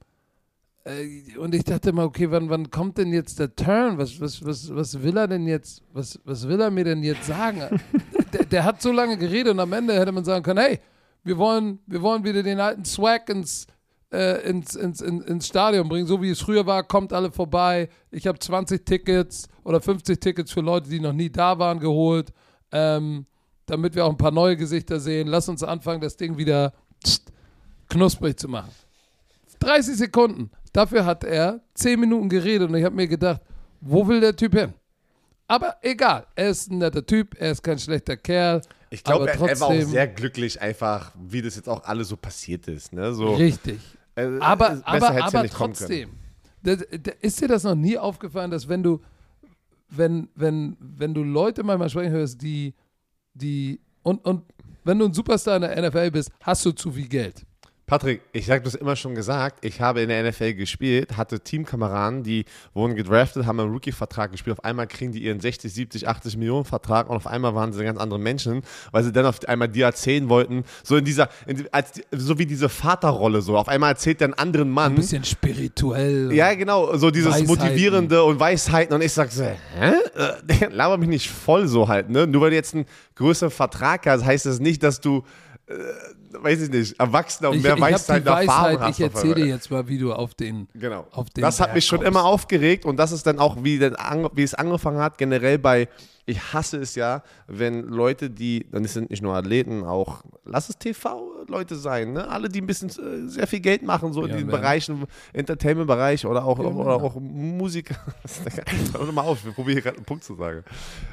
Äh, 0.85 1.37
und 1.37 1.53
ich 1.53 1.63
dachte 1.63 1.91
mal, 1.91 2.05
okay, 2.05 2.31
wann, 2.31 2.49
wann 2.49 2.69
kommt 2.69 2.97
denn 2.97 3.11
jetzt 3.11 3.39
der 3.39 3.53
Turn? 3.55 3.97
Was, 3.97 4.21
was, 4.21 4.45
was, 4.45 4.73
was 4.73 5.01
will 5.01 5.17
er 5.17 5.27
denn 5.27 5.47
jetzt, 5.47 5.83
was, 5.91 6.19
was 6.23 6.47
will 6.47 6.61
er 6.61 6.71
mir 6.71 6.85
denn 6.85 7.03
jetzt 7.03 7.25
sagen? 7.25 7.61
der, 8.33 8.45
der 8.45 8.63
hat 8.63 8.81
so 8.81 8.91
lange 8.91 9.17
geredet 9.17 9.53
und 9.53 9.59
am 9.59 9.73
Ende 9.73 9.99
hätte 9.99 10.11
man 10.11 10.23
sagen 10.23 10.43
können, 10.43 10.59
hey, 10.59 10.79
wir 11.23 11.37
wollen, 11.37 11.79
wir 11.87 12.01
wollen 12.01 12.23
wieder 12.23 12.43
den 12.43 12.59
alten 12.59 12.85
Swag 12.85 13.27
ins, 13.29 13.67
äh, 14.13 14.47
ins, 14.47 14.75
ins, 14.75 15.01
ins, 15.01 15.25
ins 15.25 15.47
Stadion 15.47 15.89
bringen, 15.89 16.07
so 16.07 16.21
wie 16.21 16.29
es 16.29 16.39
früher 16.39 16.65
war, 16.65 16.83
kommt 16.83 17.13
alle 17.13 17.31
vorbei. 17.31 17.89
Ich 18.11 18.27
habe 18.27 18.39
20 18.39 18.85
Tickets 18.85 19.47
oder 19.63 19.81
50 19.81 20.19
Tickets 20.19 20.51
für 20.51 20.61
Leute, 20.61 20.89
die 20.89 20.99
noch 20.99 21.13
nie 21.13 21.29
da 21.29 21.59
waren, 21.59 21.79
geholt, 21.79 22.31
ähm, 22.71 23.25
damit 23.65 23.95
wir 23.95 24.05
auch 24.05 24.11
ein 24.11 24.17
paar 24.17 24.31
neue 24.31 24.55
Gesichter 24.55 24.99
sehen. 24.99 25.27
Lass 25.27 25.49
uns 25.49 25.63
anfangen, 25.63 26.01
das 26.01 26.15
Ding 26.15 26.37
wieder 26.37 26.73
tst, 27.03 27.31
knusprig 27.89 28.37
zu 28.37 28.47
machen. 28.47 28.71
30 29.59 29.97
Sekunden. 29.97 30.51
Dafür 30.71 31.05
hat 31.05 31.23
er 31.23 31.61
10 31.73 31.99
Minuten 31.99 32.29
geredet 32.29 32.69
und 32.69 32.75
ich 32.75 32.83
habe 32.83 32.95
mir 32.95 33.07
gedacht, 33.07 33.41
wo 33.81 34.07
will 34.07 34.21
der 34.21 34.35
Typ 34.35 34.55
hin? 34.55 34.73
Aber 35.47 35.77
egal, 35.81 36.27
er 36.35 36.49
ist 36.49 36.71
ein 36.71 36.77
netter 36.77 37.03
Typ, 37.03 37.35
er 37.39 37.51
ist 37.51 37.63
kein 37.63 37.79
schlechter 37.79 38.15
Kerl. 38.15 38.61
Ich 38.91 39.03
glaube, 39.03 39.23
aber 39.23 39.47
er, 39.47 39.49
er 39.49 39.59
war 39.59 39.67
auch 39.69 39.81
sehr 39.81 40.07
glücklich, 40.07 40.61
einfach, 40.61 41.11
wie 41.19 41.41
das 41.41 41.55
jetzt 41.55 41.67
auch 41.67 41.83
alles 41.85 42.09
so 42.09 42.17
passiert 42.17 42.67
ist. 42.67 42.93
Ne? 42.93 43.13
So, 43.13 43.33
Richtig. 43.33 43.79
äh, 44.15 44.27
Aber, 44.39 44.79
aber, 44.83 45.13
ja 45.13 45.23
aber 45.25 45.31
können. 45.31 45.49
trotzdem. 45.49 46.09
Das, 46.61 46.85
das, 46.91 47.15
ist 47.21 47.41
dir 47.41 47.47
das 47.47 47.63
noch 47.63 47.75
nie 47.75 47.97
aufgefallen, 47.97 48.51
dass 48.51 48.69
wenn 48.69 48.83
du, 48.83 49.01
wenn, 49.89 50.29
wenn, 50.35 50.77
wenn 50.79 51.15
du 51.15 51.23
Leute 51.23 51.63
manchmal 51.63 51.89
sprechen 51.89 52.11
hörst, 52.11 52.41
die, 52.41 52.75
die, 53.33 53.79
und, 54.03 54.23
und 54.25 54.43
wenn 54.83 54.99
du 54.99 55.05
ein 55.05 55.13
Superstar 55.13 55.55
in 55.55 55.61
der 55.63 55.89
NFL 55.89 56.11
bist, 56.11 56.31
hast 56.41 56.63
du 56.63 56.71
zu 56.71 56.91
viel 56.91 57.07
Geld. 57.07 57.43
Patrick, 57.89 58.21
ich 58.33 58.51
habe 58.51 58.61
das 58.61 58.75
immer 58.75 58.95
schon 58.95 59.15
gesagt. 59.15 59.65
Ich 59.65 59.81
habe 59.81 60.01
in 60.01 60.09
der 60.09 60.29
NFL 60.29 60.53
gespielt, 60.53 61.17
hatte 61.17 61.39
Teamkameraden, 61.39 62.21
die 62.21 62.45
wurden 62.75 62.95
gedraftet, 62.95 63.47
haben 63.47 63.59
einen 63.59 63.71
Rookie-Vertrag 63.71 64.31
gespielt. 64.31 64.59
Auf 64.59 64.63
einmal 64.63 64.85
kriegen 64.85 65.11
die 65.11 65.23
ihren 65.23 65.39
60, 65.39 65.73
70, 65.73 66.07
80 66.07 66.37
Millionen 66.37 66.65
Vertrag 66.65 67.09
und 67.09 67.15
auf 67.15 67.25
einmal 67.25 67.55
waren 67.55 67.73
sie 67.73 67.83
ganz 67.83 67.99
andere 67.99 68.19
Menschen, 68.19 68.61
weil 68.91 69.03
sie 69.03 69.11
dann 69.11 69.25
auf 69.25 69.39
einmal 69.47 69.69
dir 69.69 69.85
erzählen 69.85 70.29
wollten, 70.29 70.65
so 70.83 70.97
in 70.97 71.05
dieser, 71.05 71.29
in, 71.47 71.67
als, 71.71 71.93
so 72.11 72.37
wie 72.37 72.45
diese 72.45 72.69
Vaterrolle, 72.69 73.41
so. 73.41 73.57
Auf 73.57 73.67
einmal 73.67 73.93
erzählt 73.93 74.21
der 74.21 74.27
einen 74.27 74.33
anderen 74.35 74.69
Mann. 74.69 74.91
Ein 74.91 74.95
bisschen 74.97 75.23
spirituell. 75.23 76.31
Ja, 76.31 76.53
genau, 76.53 76.95
so 76.95 77.09
dieses 77.09 77.33
Weisheiten. 77.33 77.47
Motivierende 77.47 78.23
und 78.23 78.39
Weisheiten 78.39 78.93
und 78.93 79.01
ich 79.01 79.13
sag 79.13 79.31
so, 79.31 79.43
hä? 79.43 79.57
Äh, 80.15 80.67
Laber 80.69 80.99
mich 80.99 81.09
nicht 81.09 81.31
voll 81.31 81.67
so 81.67 81.87
halt, 81.87 82.11
ne? 82.11 82.27
Nur 82.27 82.41
weil 82.41 82.51
du 82.51 82.55
jetzt 82.55 82.75
einen 82.75 82.85
größeren 83.15 83.49
Vertrag 83.49 84.05
hast, 84.05 84.23
heißt 84.23 84.45
das 84.45 84.59
nicht, 84.59 84.83
dass 84.83 85.01
du, 85.01 85.23
äh, 85.65 85.73
weiß 86.33 86.61
ich 86.63 86.69
nicht, 86.69 86.99
erwachsener 86.99 87.49
und 87.49 87.57
Ich, 87.57 87.63
mehr 87.63 87.75
ich 87.75 87.81
Weisheit 87.81 88.21
und 88.21 88.27
Erfahrung 88.33 88.79
hast. 88.81 88.99
ich 88.99 89.03
erzähle 89.05 89.35
dir 89.35 89.45
jetzt 89.45 89.71
mal, 89.71 89.87
wie 89.87 89.97
du 89.97 90.13
auf 90.13 90.33
den, 90.33 90.67
Genau. 90.73 91.05
auf 91.11 91.29
den 91.29 91.41
Das 91.41 91.59
hat 91.59 91.67
Berg 91.67 91.75
mich 91.75 91.85
schon 91.85 91.99
kommst. 91.99 92.09
immer 92.09 92.23
aufgeregt 92.25 92.85
und 92.85 92.97
das 92.97 93.11
ist 93.11 93.25
dann 93.25 93.39
auch, 93.39 93.63
wie, 93.63 93.79
denn 93.79 93.95
wie 94.33 94.43
es 94.43 94.53
angefangen 94.53 94.99
hat, 94.99 95.17
generell 95.17 95.57
bei, 95.59 95.87
ich 96.29 96.53
hasse 96.53 96.77
es 96.77 96.95
ja, 96.95 97.23
wenn 97.47 97.83
Leute, 97.83 98.29
die, 98.29 98.67
dann 98.71 98.85
sind 98.85 99.09
nicht 99.09 99.21
nur 99.23 99.33
Athleten, 99.35 99.83
auch, 99.83 100.23
lass 100.45 100.69
es 100.69 100.77
TV-Leute 100.77 101.75
sein, 101.75 102.13
ne? 102.13 102.27
alle, 102.29 102.49
die 102.49 102.61
ein 102.61 102.67
bisschen 102.67 102.89
äh, 102.89 103.27
sehr 103.27 103.47
viel 103.47 103.59
Geld 103.59 103.83
machen, 103.83 104.13
so 104.13 104.21
in 104.23 104.29
Ja, 104.29 104.35
diesen 104.35 104.49
Mann. 104.51 104.61
Bereichen, 104.61 105.05
Entertainment-Bereich 105.33 106.25
oder 106.25 106.45
auch, 106.45 106.59
Ja, 106.59 106.65
oder 106.65 106.95
auch 106.95 107.15
Musiker. 107.19 107.95
Hör 108.93 109.05
doch 109.05 109.11
mal 109.11 109.21
auf, 109.23 109.39
ich 109.47 109.53
probiere 109.55 109.81
gerade 109.81 109.97
einen 109.97 110.05
Punkt 110.05 110.23
zu 110.23 110.35
sagen, 110.35 110.63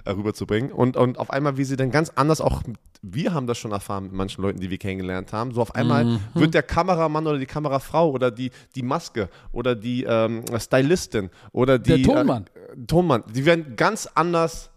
äh, 0.04 0.10
rüberzubringen. 0.10 0.70
Und, 0.72 0.96
und 0.96 1.18
auf 1.18 1.30
einmal, 1.30 1.56
wie 1.56 1.64
sie 1.64 1.76
dann 1.76 1.90
ganz 1.90 2.10
anders 2.14 2.40
auch, 2.40 2.62
wir 3.02 3.32
haben 3.32 3.46
das 3.46 3.58
schon 3.58 3.72
erfahren 3.72 4.04
mit 4.04 4.12
manchen 4.12 4.42
Leuten, 4.42 4.60
die 4.60 4.70
wir 4.70 4.78
kennengelernt 4.78 5.32
haben, 5.32 5.52
so 5.52 5.62
auf 5.62 5.74
einmal 5.74 6.04
Mhm. 6.04 6.20
wird 6.34 6.54
der 6.54 6.62
Kameramann 6.62 7.26
oder 7.26 7.38
die 7.38 7.46
Kamerafrau 7.46 8.10
oder 8.10 8.30
die, 8.30 8.50
die 8.74 8.82
Maske 8.82 9.28
oder 9.52 9.74
die 9.74 10.04
ähm, 10.04 10.42
Stylistin 10.58 11.30
oder 11.52 11.78
die 11.78 12.02
Der 12.02 12.14
Tonmann. 12.14 12.44
Äh, 12.54 12.86
Tonmann, 12.86 13.22
die 13.32 13.44
werden 13.44 13.76
ganz 13.76 14.06
anders 14.14 14.70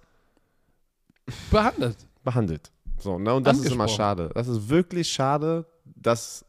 behandelt. 1.51 1.97
behandelt. 2.23 2.71
So, 2.97 3.17
ne? 3.17 3.33
Und 3.33 3.47
das 3.47 3.59
ist 3.59 3.71
immer 3.71 3.87
schade. 3.87 4.29
Das 4.33 4.47
ist 4.47 4.69
wirklich 4.69 5.09
schade, 5.09 5.65
dass 5.85 6.45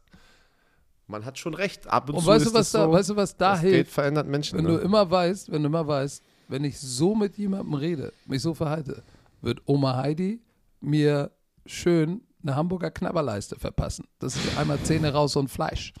man 1.07 1.25
hat 1.25 1.37
schon 1.37 1.53
recht. 1.53 1.87
Ab 1.87 2.09
und, 2.09 2.15
Und 2.15 2.21
zu 2.21 2.27
weißt 2.27 2.45
du, 2.45 2.49
ist 2.49 2.55
was 2.55 2.67
es 2.67 2.71
da, 2.71 2.85
so, 2.85 2.91
weißt 2.91 3.09
du, 3.09 3.15
was 3.15 3.37
da 3.37 3.51
das 3.51 3.61
Geld 3.61 3.73
hilft? 3.73 3.91
verändert 3.91 4.27
Menschen. 4.27 4.57
Wenn 4.57 4.65
ne? 4.65 4.71
du 4.71 4.77
immer 4.77 5.09
weißt, 5.09 5.51
wenn 5.51 5.61
du 5.63 5.67
immer 5.67 5.85
weißt, 5.85 6.23
wenn 6.47 6.63
ich 6.63 6.79
so 6.79 7.15
mit 7.15 7.37
jemandem 7.37 7.73
rede, 7.75 8.13
mich 8.25 8.41
so 8.41 8.53
verhalte, 8.53 9.03
wird 9.41 9.61
Oma 9.65 9.97
Heidi 9.97 10.41
mir 10.79 11.31
schön 11.65 12.21
eine 12.41 12.55
Hamburger 12.55 12.91
Knabberleiste 12.91 13.57
verpassen. 13.59 14.07
Das 14.19 14.35
ist 14.35 14.57
einmal 14.57 14.79
Zähne 14.79 15.13
raus 15.13 15.35
und 15.35 15.49
Fleisch. 15.49 15.93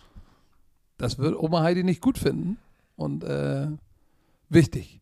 Das 0.97 1.17
wird 1.17 1.35
Oma 1.35 1.61
Heidi 1.61 1.83
nicht 1.83 2.01
gut 2.01 2.17
finden. 2.17 2.57
Und 2.95 3.23
äh, 3.23 3.67
wichtig, 4.49 5.01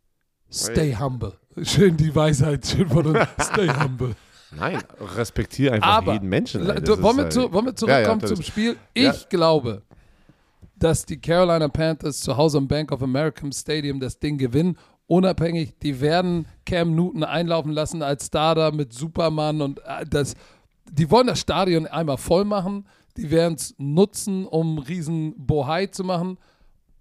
stay 0.52 0.96
humble. 0.96 1.39
Schön 1.64 1.98
die 1.98 2.14
Weisheit, 2.16 2.66
schön 2.66 2.88
von 2.88 3.06
uns, 3.08 3.20
stay 3.42 3.68
humble. 3.84 4.16
Nein, 4.52 4.80
respektiere 5.16 5.74
einfach 5.76 5.88
Aber 5.88 6.14
jeden 6.14 6.30
Menschen. 6.30 6.62
Du, 6.84 7.02
wollen, 7.02 7.18
wir 7.18 7.24
halt- 7.24 7.34
zu, 7.34 7.52
wollen 7.52 7.66
wir 7.66 7.72
Ja, 7.72 7.76
zurückkommen 7.76 8.22
ja, 8.22 8.28
zum 8.28 8.38
das- 8.38 8.46
Spiel? 8.48 8.78
Ich 8.94 9.04
Ja. 9.04 9.14
glaube, 9.30 9.82
dass 10.76 11.06
die 11.06 11.20
Carolina 11.20 11.68
Panthers 11.68 12.22
zu 12.22 12.36
Hause 12.38 12.58
im 12.60 12.68
Bank 12.68 12.92
of 12.92 13.04
America 13.04 13.46
Stadium 13.52 14.00
das 14.00 14.18
Ding 14.18 14.38
gewinnen. 14.38 14.78
Unabhängig, 15.08 15.74
die 15.82 16.00
werden 16.02 16.46
Cam 16.66 16.96
Newton 16.96 17.24
einlaufen 17.24 17.72
lassen 17.72 18.02
als 18.02 18.28
Starter 18.28 18.72
mit 18.72 18.94
Superman 18.94 19.62
und 19.62 19.80
äh, 19.80 20.06
das. 20.10 20.36
Die 20.92 21.10
wollen 21.12 21.28
das 21.28 21.40
Stadion 21.40 21.86
einmal 21.88 22.18
voll 22.18 22.46
machen. 22.46 22.88
Die 23.18 23.30
werden 23.30 23.56
es 23.56 23.76
nutzen, 23.78 24.46
um 24.46 24.78
riesen 24.80 25.34
Bohai 25.38 25.88
zu 25.88 26.04
machen. 26.04 26.38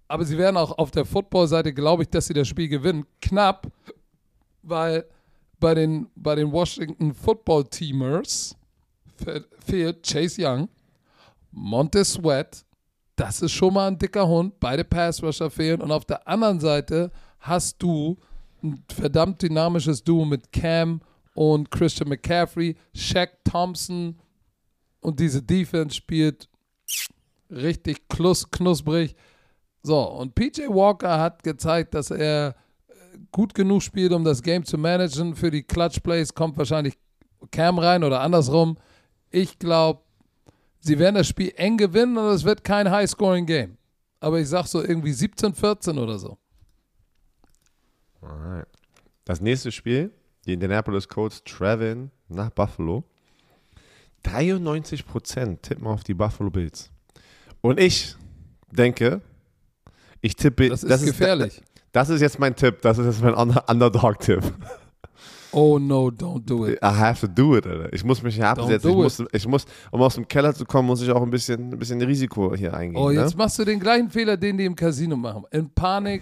Aber 0.07 0.25
sie 0.25 0.37
werden 0.37 0.57
auch 0.57 0.77
auf 0.77 0.91
der 0.91 1.05
Football-Seite, 1.05 1.73
glaube 1.73 2.03
ich, 2.03 2.09
dass 2.09 2.25
sie 2.27 2.33
das 2.33 2.47
Spiel 2.47 2.67
gewinnen. 2.67 3.05
Knapp, 3.21 3.67
weil 4.69 5.05
bei 5.59 5.73
den, 5.75 6.07
bei 6.15 6.35
den 6.35 6.51
Washington 6.51 7.13
Football 7.13 7.65
Teamers 7.65 8.55
fe- 9.17 9.45
fehlt 9.65 10.03
Chase 10.07 10.41
Young, 10.45 10.69
Montez 11.51 12.13
Sweat, 12.13 12.63
das 13.15 13.41
ist 13.41 13.51
schon 13.51 13.73
mal 13.73 13.87
ein 13.87 13.97
dicker 13.97 14.27
Hund, 14.27 14.59
beide 14.59 14.83
Pass-Rusher 14.85 15.49
fehlen 15.49 15.81
und 15.81 15.91
auf 15.91 16.05
der 16.05 16.25
anderen 16.27 16.59
Seite 16.59 17.11
hast 17.39 17.81
du 17.81 18.17
ein 18.63 18.83
verdammt 18.93 19.41
dynamisches 19.41 20.03
Duo 20.03 20.25
mit 20.25 20.51
Cam 20.51 21.01
und 21.33 21.69
Christian 21.71 22.09
McCaffrey, 22.09 22.75
Shaq 22.93 23.43
Thompson 23.43 24.17
und 25.01 25.19
diese 25.19 25.41
Defense 25.41 25.95
spielt 25.95 26.47
richtig 27.49 28.07
knusprig. 28.09 29.15
So, 29.81 30.01
und 30.01 30.35
PJ 30.35 30.67
Walker 30.67 31.19
hat 31.19 31.43
gezeigt, 31.43 31.93
dass 31.93 32.11
er 32.11 32.55
gut 33.31 33.53
genug 33.53 33.81
spielt, 33.83 34.11
um 34.11 34.23
das 34.23 34.41
Game 34.41 34.63
zu 34.63 34.77
managen. 34.77 35.35
Für 35.35 35.51
die 35.51 35.63
Clutch 35.63 36.01
Plays 36.01 36.33
kommt 36.33 36.57
wahrscheinlich 36.57 36.97
Cam 37.51 37.79
rein 37.79 38.03
oder 38.03 38.21
andersrum. 38.21 38.77
Ich 39.29 39.59
glaube, 39.59 40.01
sie 40.79 40.99
werden 40.99 41.15
das 41.15 41.27
Spiel 41.27 41.53
eng 41.55 41.77
gewinnen 41.77 42.17
und 42.17 42.29
es 42.29 42.43
wird 42.43 42.63
kein 42.63 42.89
High-Scoring-Game. 42.89 43.77
Aber 44.19 44.39
ich 44.39 44.49
sag 44.49 44.67
so 44.67 44.81
irgendwie 44.81 45.11
17-14 45.11 45.99
oder 45.99 46.19
so. 46.19 46.37
Alright. 48.21 48.67
Das 49.23 49.39
nächste 49.41 49.71
Spiel, 49.71 50.11
die 50.45 50.53
Indianapolis 50.53 51.07
Colts 51.07 51.43
Trevin 51.43 52.11
nach 52.27 52.49
Buffalo. 52.49 53.03
93% 54.25 55.61
tippen 55.61 55.87
auf 55.87 56.03
die 56.03 56.13
Buffalo 56.13 56.49
Bills. 56.49 56.91
Und 57.61 57.79
ich 57.79 58.15
denke, 58.71 59.21
ich 60.21 60.35
tippe. 60.35 60.69
Das 60.69 60.83
ist 60.83 61.05
gefährlich. 61.05 61.61
Das 61.91 62.09
ist 62.09 62.21
jetzt 62.21 62.39
mein 62.39 62.55
Tipp. 62.55 62.81
Das 62.81 62.97
ist 62.97 63.05
jetzt 63.05 63.21
mein 63.23 63.33
Under- 63.33 63.63
Underdog-Tipp. 63.67 64.43
Oh 65.51 65.79
no, 65.79 66.09
don't 66.09 66.45
do 66.45 66.67
it. 66.67 66.77
I 66.83 66.85
have 66.87 67.25
to 67.25 67.27
do 67.27 67.57
it, 67.57 67.65
Alter. 67.65 67.91
Ich 67.91 68.03
muss 68.03 68.21
mich 68.21 68.35
hier 68.35 68.47
absetzen. 68.47 68.91
Ich 68.91 68.95
muss, 68.95 69.23
ich 69.31 69.47
muss, 69.47 69.65
um 69.89 70.01
aus 70.01 70.13
dem 70.13 70.27
Keller 70.27 70.53
zu 70.53 70.63
kommen, 70.63 70.87
muss 70.87 71.01
ich 71.01 71.09
auch 71.09 71.23
ein 71.23 71.31
bisschen, 71.31 71.73
ein 71.73 71.79
bisschen 71.79 71.99
Risiko 72.03 72.53
hier 72.55 72.73
eingehen. 72.75 73.01
Oh, 73.01 73.09
jetzt 73.09 73.31
ne? 73.31 73.37
machst 73.37 73.57
du 73.57 73.65
den 73.65 73.79
gleichen 73.79 74.11
Fehler, 74.11 74.37
den 74.37 74.57
die 74.59 74.65
im 74.65 74.75
Casino 74.75 75.15
machen. 75.15 75.45
In 75.49 75.67
Panik 75.71 76.21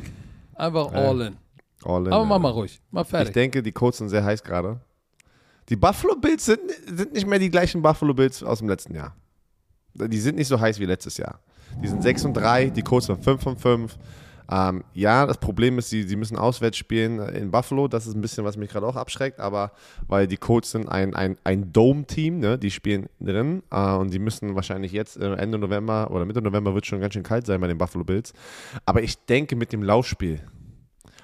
einfach 0.55 0.93
Ja. 0.93 0.97
all 1.09 1.21
in. 1.21 1.35
All 1.83 2.07
in, 2.07 2.13
Aber 2.13 2.23
mach 2.25 2.39
mal 2.39 2.49
ruhig. 2.51 2.79
Mal 2.89 3.01
Ich 3.01 3.07
fertig. 3.09 3.33
denke, 3.33 3.61
die 3.61 3.73
Colts 3.73 3.97
sind 3.97 4.07
sehr 4.09 4.23
heiß 4.23 4.41
gerade. 4.43 4.79
Die 5.67 5.75
Buffalo 5.75 6.15
Bills 6.15 6.45
sind, 6.45 6.61
sind 6.85 7.11
nicht 7.13 7.27
mehr 7.27 7.39
die 7.39 7.49
gleichen 7.49 7.81
Buffalo 7.81 8.13
Bills 8.13 8.41
aus 8.41 8.59
dem 8.59 8.69
letzten 8.69 8.95
Jahr. 8.95 9.13
Die 9.93 10.19
sind 10.19 10.37
nicht 10.37 10.47
so 10.47 10.57
heiß 10.57 10.79
wie 10.79 10.85
letztes 10.85 11.17
Jahr. 11.17 11.41
Die 11.83 11.87
sind 11.89 12.01
6 12.01 12.23
und 12.23 12.33
3, 12.33 12.69
die 12.69 12.81
Colts 12.81 13.07
sind 13.07 13.21
5 13.21 13.45
und 13.45 13.59
5. 13.59 13.97
Ähm, 14.49 14.83
ja, 14.93 15.25
das 15.25 15.37
Problem 15.37 15.77
ist, 15.77 15.89
sie, 15.89 16.03
sie 16.03 16.15
müssen 16.15 16.37
auswärts 16.37 16.77
spielen 16.77 17.19
in 17.19 17.51
Buffalo. 17.51 17.87
Das 17.87 18.07
ist 18.07 18.15
ein 18.15 18.21
bisschen, 18.21 18.45
was 18.45 18.57
mich 18.57 18.69
gerade 18.69 18.85
auch 18.85 18.95
abschreckt. 18.95 19.39
Aber 19.39 19.71
weil 20.07 20.27
die 20.27 20.37
Colts 20.37 20.71
sind 20.71 20.87
ein, 20.87 21.15
ein, 21.15 21.37
ein 21.43 21.73
Dome-Team, 21.73 22.39
ne? 22.39 22.57
die 22.57 22.71
spielen 22.71 23.07
drin. 23.19 23.63
Äh, 23.71 23.93
und 23.93 24.09
sie 24.09 24.19
müssen 24.19 24.55
wahrscheinlich 24.55 24.91
jetzt 24.91 25.17
äh, 25.17 25.33
Ende 25.33 25.57
November 25.57 26.11
oder 26.11 26.25
Mitte 26.25 26.41
November 26.41 26.73
wird 26.73 26.85
schon 26.85 27.01
ganz 27.01 27.13
schön 27.13 27.23
kalt 27.23 27.45
sein 27.45 27.59
bei 27.61 27.67
den 27.67 27.77
Buffalo 27.77 28.03
Bills. 28.03 28.33
Aber 28.85 29.01
ich 29.01 29.17
denke 29.25 29.55
mit 29.55 29.73
dem 29.73 29.83
Laufspiel, 29.83 30.41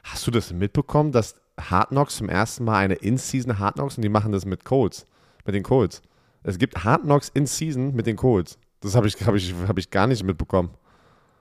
Hast 0.03 0.27
du 0.27 0.31
das 0.31 0.51
mitbekommen, 0.51 1.11
dass 1.11 1.35
Hard 1.59 1.89
Knocks 1.89 2.17
zum 2.17 2.27
ersten 2.27 2.65
Mal 2.65 2.79
eine 2.79 2.95
In-Season 2.95 3.57
Hard 3.57 3.75
Knocks 3.75 3.97
und 3.97 4.03
die 4.03 4.09
machen 4.09 4.31
das 4.31 4.45
mit 4.45 4.65
Colts, 4.65 5.07
mit 5.45 5.55
den 5.55 5.63
Colts. 5.63 6.01
Es 6.43 6.57
gibt 6.57 6.83
Hard 6.83 7.03
Knocks 7.03 7.29
In-Season 7.29 7.95
mit 7.95 8.05
den 8.05 8.17
Colts. 8.17 8.57
Das 8.81 8.95
habe 8.95 9.07
ich, 9.07 9.15
hab 9.25 9.33
ich, 9.33 9.53
hab 9.65 9.77
ich 9.77 9.89
gar 9.89 10.07
nicht 10.07 10.23
mitbekommen. 10.23 10.71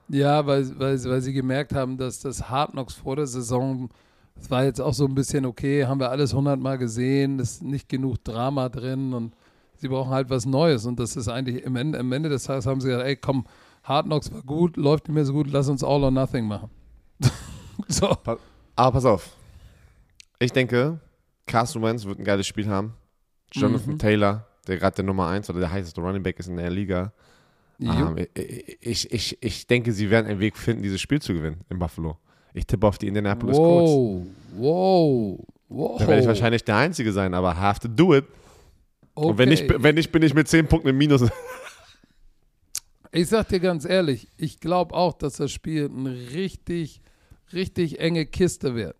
Ja, 0.09 0.45
weil, 0.45 0.77
weil, 0.79 1.03
weil 1.05 1.21
sie 1.21 1.33
gemerkt 1.33 1.73
haben, 1.73 1.97
dass 1.97 2.19
das 2.19 2.49
Hard 2.49 2.71
Knocks 2.71 2.93
vor 2.93 3.15
der 3.15 3.27
Saison, 3.27 3.89
das 4.35 4.49
war 4.51 4.63
jetzt 4.65 4.81
auch 4.81 4.93
so 4.93 5.05
ein 5.05 5.15
bisschen 5.15 5.45
okay, 5.45 5.85
haben 5.85 5.99
wir 5.99 6.09
alles 6.09 6.33
hundertmal 6.33 6.77
gesehen, 6.77 7.39
ist 7.39 7.63
nicht 7.63 7.89
genug 7.89 8.23
Drama 8.23 8.69
drin 8.69 9.13
und 9.13 9.33
sie 9.75 9.87
brauchen 9.87 10.11
halt 10.11 10.29
was 10.29 10.45
Neues 10.45 10.85
und 10.85 10.99
das 10.99 11.15
ist 11.15 11.27
eigentlich, 11.27 11.63
im 11.63 11.75
Ende, 11.75 11.99
am 11.99 12.11
Ende 12.11 12.29
des 12.29 12.43
Tages 12.43 12.65
haben 12.65 12.81
sie 12.81 12.89
gesagt, 12.89 13.05
ey 13.05 13.15
komm, 13.15 13.45
Hard 13.83 14.05
Knocks 14.05 14.31
war 14.31 14.41
gut, 14.41 14.77
läuft 14.77 15.07
nicht 15.07 15.15
mehr 15.15 15.25
so 15.25 15.33
gut, 15.33 15.49
lass 15.51 15.67
uns 15.69 15.83
All 15.83 16.03
or 16.03 16.11
Nothing 16.11 16.45
machen. 16.47 16.69
so. 17.87 18.15
Aber 18.75 18.91
pass 18.91 19.05
auf. 19.05 19.35
Ich 20.39 20.51
denke, 20.51 20.99
Carson 21.45 21.81
Wentz 21.81 22.05
wird 22.05 22.19
ein 22.19 22.23
geiles 22.23 22.47
Spiel 22.47 22.67
haben. 22.67 22.93
Jonathan 23.51 23.93
Mhm. 23.93 23.99
Taylor, 23.99 24.47
der 24.67 24.77
gerade 24.77 24.95
der 24.95 25.05
Nummer 25.05 25.27
1 25.27 25.49
oder 25.49 25.59
der 25.59 25.71
heißeste 25.71 26.01
Running 26.01 26.23
Back 26.23 26.39
ist 26.39 26.47
in 26.47 26.57
der 26.57 26.69
Liga. 26.69 27.13
Ähm, 27.79 28.27
ich, 28.81 29.11
ich, 29.11 29.37
ich 29.41 29.67
denke, 29.67 29.91
sie 29.93 30.09
werden 30.09 30.27
einen 30.27 30.39
Weg 30.39 30.57
finden, 30.57 30.83
dieses 30.83 31.01
Spiel 31.01 31.21
zu 31.21 31.33
gewinnen 31.33 31.61
in 31.69 31.79
Buffalo. 31.79 32.17
Ich 32.53 32.67
tippe 32.67 32.87
auf 32.87 32.97
die 32.97 33.07
Indianapolis 33.07 33.57
Colts. 33.57 33.91
Wow, 33.91 34.27
wow, 34.55 35.39
wow. 35.69 35.99
Da 35.99 36.07
werde 36.07 36.21
ich 36.21 36.27
wahrscheinlich 36.27 36.63
der 36.63 36.77
Einzige 36.77 37.11
sein, 37.11 37.33
aber 37.33 37.59
have 37.59 37.79
to 37.79 37.87
do 37.87 38.15
it. 38.15 38.25
okay. 39.15 39.27
Und 39.27 39.37
wenn 39.37 39.49
nicht, 39.49 39.83
wenn 39.83 39.95
nicht, 39.95 40.11
bin 40.11 40.21
ich 40.21 40.33
mit 40.33 40.47
10 40.47 40.67
Punkten 40.67 40.89
im 40.89 40.97
Minus. 40.97 41.23
Ich 43.15 43.27
sag 43.27 43.47
dir 43.47 43.59
ganz 43.59 43.85
ehrlich, 43.85 44.27
ich 44.37 44.59
glaube 44.59 44.95
auch, 44.95 45.13
dass 45.13 45.35
das 45.35 45.51
Spiel 45.51 45.87
eine 45.87 46.15
richtig, 46.33 46.99
richtig 47.53 47.99
enge 47.99 48.25
Kiste 48.25 48.73
wird. 48.73 48.95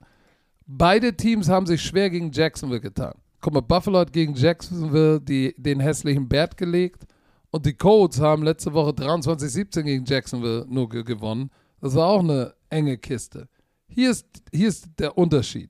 Beide 0.68 1.16
Teams 1.18 1.50
haben 1.50 1.66
sich 1.66 1.82
schwer 1.82 2.12
gegen 2.12 2.32
Jacksonville 2.32 2.80
getan. 2.80 3.16
Guck 3.42 3.54
mal, 3.56 3.62
Buffalo 3.62 3.98
hat 3.98 4.14
gegen 4.14 4.36
Jacksonville 4.36 5.20
die, 5.20 5.56
den 5.58 5.80
hässlichen 5.80 6.30
Bert 6.30 6.58
gelegt 6.58 7.08
und 7.54 7.68
die 7.68 7.74
Colts 7.74 8.20
haben 8.20 8.42
letzte 8.42 8.74
Woche 8.74 8.90
23-17 8.90 9.84
gegen 9.84 10.06
Jacksonville 10.06 10.66
nur 10.68 10.90
ge 10.90 11.04
gewonnen. 11.04 11.52
Das 11.80 11.94
war 11.94 12.08
auch 12.08 12.22
eine 12.22 12.56
enge 12.72 12.98
Kiste. 12.98 13.48
Hier 13.88 14.10
ist, 14.10 14.26
hier 14.52 14.70
ist 14.70 14.88
der 14.98 15.16
Unterschied. 15.16 15.70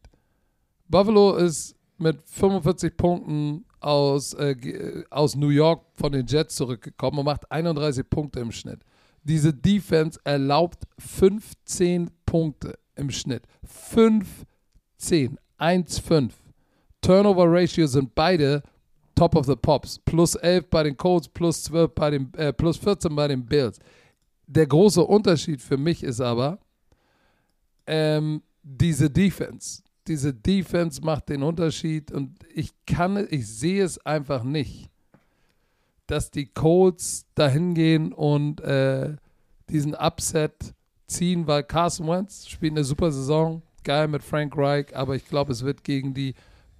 Buffalo 0.87 1.35
ist 1.35 1.75
mit 1.97 2.21
45 2.23 2.95
Punkten 2.95 3.65
aus, 3.81 4.33
äh, 4.35 5.03
aus 5.09 5.35
New 5.35 5.49
York 5.49 5.83
von 5.95 6.13
den 6.13 6.25
Jets 6.25 6.55
zurückgekommen 6.55 7.19
und 7.19 7.25
macht 7.25 7.51
31 7.51 8.09
Punkte 8.09 8.39
im 8.39 8.53
Schnitt. 8.53 8.79
Diese 9.21 9.53
Defense 9.53 10.17
erlaubt 10.23 10.85
15 10.99 12.09
Punkte 12.25 12.79
im 12.95 13.09
Schnitt. 13.09 13.43
15, 13.65 15.37
1-5. 15.59 16.31
Turnover 17.01 17.51
Ratio 17.51 17.87
sind 17.87 18.15
beide 18.15 18.63
top 19.15 19.35
of 19.35 19.45
the 19.45 19.55
pops. 19.55 19.99
Plus 19.99 20.35
11 20.35 20.69
bei 20.69 20.83
den 20.83 20.97
Colts, 20.97 21.27
plus 21.27 21.63
12 21.63 21.93
bei 21.93 22.09
den, 22.11 22.33
äh, 22.35 22.53
plus 22.53 22.77
14 22.77 23.15
bei 23.15 23.27
den 23.27 23.45
Bills. 23.45 23.79
Der 24.47 24.67
große 24.67 25.03
Unterschied 25.03 25.61
für 25.61 25.77
mich 25.77 26.03
ist 26.03 26.21
aber, 26.21 26.59
ähm, 27.87 28.41
diese 28.61 29.09
Defense. 29.09 29.83
Diese 30.07 30.33
Defense 30.33 31.01
macht 31.01 31.29
den 31.29 31.43
Unterschied 31.43 32.11
und 32.11 32.37
ich 32.53 32.71
kann, 32.85 33.27
ich 33.29 33.47
sehe 33.47 33.83
es 33.83 33.97
einfach 34.05 34.43
nicht, 34.43 34.89
dass 36.07 36.29
die 36.29 36.47
Colts 36.47 37.25
dahin 37.35 37.73
gehen 37.73 38.11
und 38.11 38.59
äh, 38.61 39.15
diesen 39.69 39.95
Upset 39.95 40.73
ziehen, 41.07 41.47
weil 41.47 41.63
Carson 41.63 42.07
Wentz 42.07 42.47
spielt 42.47 42.73
eine 42.73 42.83
super 42.83 43.11
Saison, 43.11 43.61
geil 43.83 44.07
mit 44.07 44.23
Frank 44.23 44.57
Reich, 44.57 44.95
aber 44.95 45.15
ich 45.15 45.25
glaube, 45.27 45.53
es 45.53 45.63
wird 45.63 45.83
gegen 45.83 46.13
die 46.13 46.35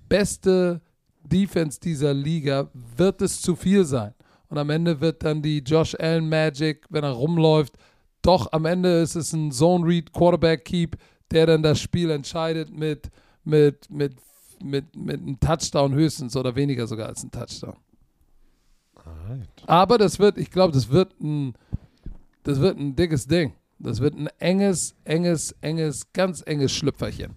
beste 0.10 0.82
Defense 1.24 1.80
dieser 1.80 2.14
Liga, 2.14 2.70
wird 2.74 3.22
es 3.22 3.42
zu 3.42 3.56
viel 3.56 3.86
sein. 3.86 4.14
Und 4.50 4.58
am 4.58 4.70
Ende 4.70 5.02
wird 5.02 5.24
dann 5.24 5.42
die 5.42 5.60
Josh 5.60 5.96
Allen 6.00 6.30
Magic, 6.30 6.86
wenn 6.90 7.04
er 7.04 7.12
rumläuft, 7.12 7.74
doch 8.22 8.52
am 8.52 8.66
Ende 8.66 9.02
ist 9.02 9.16
es 9.16 9.34
ein 9.34 9.52
Zone 9.52 9.86
Read 9.86 10.14
Quarterback 10.14 10.64
Keep, 10.66 10.98
der 11.32 11.46
dann 11.46 11.64
das 11.64 11.80
Spiel 11.80 12.10
entscheidet 12.10 12.72
mit, 12.72 13.10
mit, 13.44 13.90
mit, 13.90 14.16
mit, 14.64 14.96
mit 14.96 15.22
einem 15.22 15.40
Touchdown 15.40 15.94
höchstens 15.94 16.36
oder 16.36 16.56
weniger 16.56 16.88
sogar 16.88 17.08
als 17.08 17.24
ein 17.24 17.32
Touchdown. 17.32 17.76
Aber 19.66 19.98
das 19.98 20.20
wird, 20.20 20.38
ich 20.38 20.52
glaube, 20.52 20.74
das 20.74 20.90
wird 20.90 21.20
ein, 21.20 21.54
das 22.44 22.60
wird 22.60 22.78
ein 22.78 22.96
dickes 22.96 23.28
Ding. 23.28 23.54
Das 23.80 24.00
wird 24.00 24.16
ein 24.16 24.28
enges, 24.40 24.96
enges, 25.04 25.54
enges, 25.62 26.14
ganz 26.14 26.42
enges 26.46 26.72
Schlüpferchen. 26.72 27.36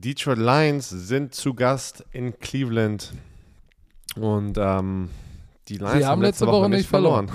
Detroit 0.00 0.38
Lions 0.38 0.90
sind 0.90 1.34
zu 1.34 1.54
Gast 1.54 2.04
in 2.10 2.38
Cleveland. 2.38 3.12
Und 4.16 4.58
ähm, 4.58 5.08
die 5.68 5.76
Lions 5.78 6.04
haben 6.04 6.22
letzte 6.22 6.46
Woche 6.46 6.68
nicht 6.68 6.88
verloren. 6.88 7.30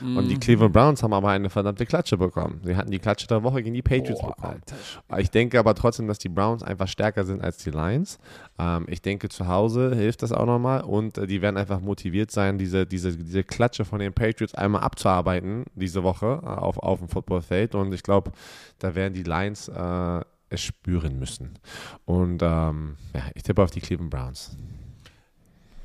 Und 0.00 0.28
die 0.28 0.38
Cleveland 0.38 0.74
Browns 0.74 1.02
haben 1.02 1.14
aber 1.14 1.30
eine 1.30 1.48
verdammte 1.48 1.86
Klatsche 1.86 2.18
bekommen. 2.18 2.60
Sie 2.62 2.76
hatten 2.76 2.90
die 2.90 2.98
Klatsche 2.98 3.26
der 3.26 3.42
Woche 3.42 3.62
gegen 3.62 3.74
die 3.74 3.80
Patriots 3.80 4.20
Boah, 4.20 4.34
bekommen. 4.34 4.60
Alter. 5.08 5.22
Ich 5.22 5.30
denke 5.30 5.58
aber 5.58 5.74
trotzdem, 5.74 6.06
dass 6.06 6.18
die 6.18 6.28
Browns 6.28 6.62
einfach 6.62 6.86
stärker 6.86 7.24
sind 7.24 7.42
als 7.42 7.56
die 7.58 7.70
Lions. 7.70 8.18
Ähm, 8.58 8.84
ich 8.88 9.00
denke, 9.00 9.30
zu 9.30 9.48
Hause 9.48 9.94
hilft 9.94 10.22
das 10.22 10.32
auch 10.32 10.44
nochmal 10.44 10.82
und 10.82 11.16
äh, 11.16 11.26
die 11.26 11.40
werden 11.40 11.56
einfach 11.56 11.80
motiviert 11.80 12.30
sein, 12.30 12.58
diese, 12.58 12.84
diese, 12.84 13.16
diese 13.16 13.42
Klatsche 13.42 13.86
von 13.86 14.00
den 14.00 14.12
Patriots 14.12 14.54
einmal 14.54 14.82
abzuarbeiten 14.82 15.64
diese 15.74 16.02
Woche 16.02 16.40
äh, 16.42 16.46
auf, 16.46 16.78
auf 16.78 16.98
dem 16.98 17.08
Footballfeld. 17.08 17.74
Und 17.74 17.94
ich 17.94 18.02
glaube, 18.02 18.32
da 18.78 18.94
werden 18.94 19.14
die 19.14 19.22
Lions 19.22 19.68
äh, 19.68 20.20
es 20.48 20.60
spüren 20.62 21.18
müssen. 21.18 21.58
Und 22.04 22.42
ähm, 22.42 22.96
ja, 23.14 23.22
ich 23.34 23.42
tippe 23.42 23.62
auf 23.62 23.70
die 23.70 23.80
Cleveland 23.80 24.10
Browns. 24.10 24.56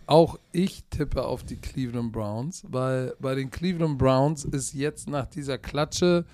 Auch 0.08 0.38
ich 0.52 0.84
tippe 0.90 1.24
auf 1.24 1.44
die 1.44 1.58
Cleveland 1.58 2.12
Browns, 2.12 2.66
weil 2.68 3.16
bei 3.20 3.36
den 3.36 3.50
Cleveland 3.50 3.98
Browns 3.98 4.44
ist 4.44 4.74
jetzt 4.74 5.10
nach 5.10 5.26
dieser 5.26 5.58
Klatsche 5.58 6.26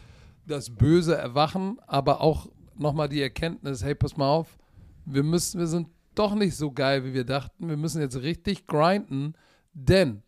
das 0.46 0.70
böse 0.70 1.16
Erwachen, 1.16 1.78
aber 1.86 2.22
auch 2.22 2.48
nochmal 2.76 3.10
die 3.10 3.22
Erkenntnis, 3.22 3.84
hey, 3.84 3.94
pass 3.94 4.18
mal 4.18 4.30
auf, 4.30 4.58
wir 5.06 5.24
müssen, 5.24 5.60
wir 5.60 5.68
sind 5.68 5.88
doch 6.16 6.34
nicht 6.34 6.56
so 6.56 6.72
geil, 6.72 7.06
wie 7.06 7.14
wir 7.14 7.24
dachten. 7.24 7.70
Wir 7.70 7.78
müssen 7.78 8.02
jetzt 8.02 8.22
richtig 8.22 8.66
grinden, 8.66 9.34
denn 9.74 10.24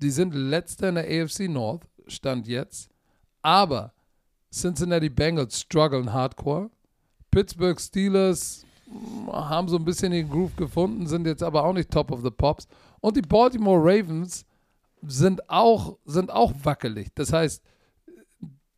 die 0.00 0.10
sind 0.10 0.34
letzter 0.34 0.88
in 0.88 0.94
der 0.96 1.04
AFC 1.04 1.48
North, 1.48 1.86
Stand 2.06 2.46
jetzt, 2.48 2.90
aber 3.42 3.92
Cincinnati 4.52 5.08
Bengals 5.08 5.60
strugglen 5.60 6.12
hardcore. 6.12 6.70
Pittsburgh 7.34 7.80
Steelers 7.80 8.64
mm, 8.86 9.28
haben 9.30 9.68
so 9.68 9.76
ein 9.76 9.84
bisschen 9.84 10.12
den 10.12 10.30
Groove 10.30 10.54
gefunden, 10.56 11.06
sind 11.06 11.26
jetzt 11.26 11.42
aber 11.42 11.64
auch 11.64 11.72
nicht 11.72 11.90
top 11.90 12.12
of 12.12 12.22
the 12.22 12.30
pops. 12.30 12.68
Und 13.00 13.16
die 13.16 13.22
Baltimore 13.22 13.80
Ravens 13.80 14.46
sind 15.02 15.50
auch, 15.50 15.98
sind 16.04 16.30
auch 16.30 16.52
wackelig. 16.62 17.08
Das 17.14 17.32
heißt, 17.32 17.62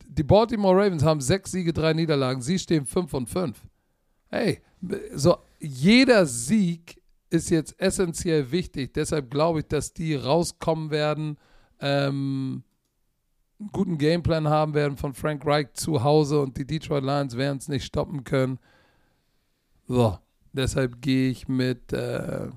die 0.08 0.22
Baltimore 0.22 0.74
Ravens 0.74 1.04
haben 1.04 1.20
sechs 1.20 1.52
Siege, 1.52 1.72
drei 1.72 1.92
Niederlagen. 1.92 2.40
Sie 2.40 2.58
stehen 2.58 2.86
fünf 2.86 3.12
und 3.12 3.28
fünf. 3.28 3.60
Hey, 4.28 4.62
so 5.14 5.36
jeder 5.60 6.24
Sieg 6.26 7.00
ist 7.28 7.50
jetzt 7.50 7.78
essentiell 7.78 8.50
wichtig. 8.50 8.94
Deshalb 8.94 9.30
glaube 9.30 9.60
ich, 9.60 9.66
dass 9.66 9.92
die 9.92 10.14
rauskommen 10.14 10.90
werden, 10.90 11.36
ähm, 11.80 12.62
einen 13.58 13.70
guten 13.72 13.98
Gameplan 13.98 14.48
haben 14.48 14.74
werden 14.74 14.96
von 14.96 15.14
Frank 15.14 15.46
Reich 15.46 15.72
zu 15.72 16.02
Hause 16.02 16.40
und 16.40 16.56
die 16.58 16.66
Detroit 16.66 17.04
Lions 17.04 17.36
werden 17.36 17.58
es 17.58 17.68
nicht 17.68 17.84
stoppen 17.84 18.24
können. 18.24 18.58
So, 19.88 20.18
deshalb 20.52 21.00
gehe 21.00 21.30
ich 21.30 21.48
mit, 21.48 21.92
äh, 21.92 22.48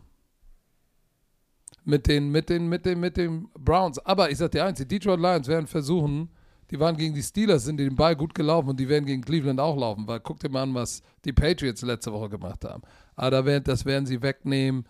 mit, 1.85 2.07
den, 2.07 2.29
mit, 2.29 2.49
den, 2.49 2.67
mit, 2.67 2.85
den, 2.85 2.99
mit 2.99 3.17
den 3.17 3.47
Browns. 3.53 3.99
Aber 3.99 4.29
ich 4.29 4.37
sage 4.37 4.51
dir 4.51 4.65
eins, 4.65 4.79
die 4.79 4.87
Detroit 4.87 5.19
Lions 5.19 5.47
werden 5.47 5.67
versuchen, 5.67 6.29
die 6.71 6.79
waren 6.79 6.97
gegen 6.97 7.15
die 7.15 7.23
Steelers, 7.23 7.65
sind 7.65 7.77
den 7.77 7.95
Ball 7.95 8.15
gut 8.15 8.35
gelaufen 8.35 8.69
und 8.69 8.79
die 8.79 8.89
werden 8.89 9.05
gegen 9.05 9.23
Cleveland 9.23 9.59
auch 9.59 9.77
laufen, 9.77 10.07
weil 10.07 10.19
guck 10.19 10.39
dir 10.39 10.49
mal 10.49 10.63
an, 10.63 10.73
was 10.75 11.01
die 11.25 11.33
Patriots 11.33 11.81
letzte 11.81 12.11
Woche 12.11 12.29
gemacht 12.29 12.63
haben. 12.65 12.83
Aber 13.15 13.59
das 13.59 13.85
werden 13.85 14.05
sie 14.05 14.21
wegnehmen. 14.21 14.85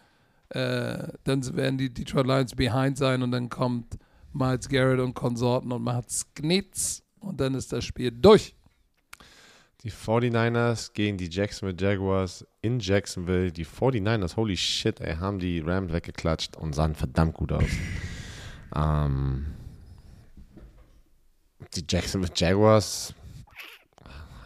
Äh, 0.49 1.13
dann 1.23 1.55
werden 1.55 1.77
die 1.77 1.93
Detroit 1.93 2.25
Lions 2.25 2.55
behind 2.55 2.97
sein 2.97 3.21
und 3.21 3.31
dann 3.31 3.49
kommt 3.49 3.97
Miles 4.33 4.69
Garrett 4.69 4.99
und 4.99 5.13
Konsorten 5.13 5.71
und 5.71 5.83
macht 5.83 6.05
Knitz 6.35 7.03
und 7.19 7.39
dann 7.39 7.55
ist 7.55 7.71
das 7.71 7.85
Spiel 7.85 8.11
durch. 8.11 8.55
Die 9.83 9.91
49ers 9.91 10.91
gegen 10.93 11.17
die 11.17 11.29
Jacksonville 11.29 11.77
Jaguars 11.79 12.45
in 12.61 12.79
Jacksonville. 12.79 13.51
Die 13.51 13.65
49ers, 13.65 14.35
holy 14.35 14.57
shit, 14.57 14.99
ey, 14.99 15.15
haben 15.15 15.39
die 15.39 15.59
Rams 15.59 15.93
weggeklatscht 15.93 16.57
und 16.57 16.75
sahen 16.75 16.95
verdammt 16.95 17.33
gut 17.33 17.53
aus. 17.53 17.63
ähm, 18.75 19.45
die 21.75 21.85
Jacksonville 21.87 22.33
Jaguars 22.35 23.13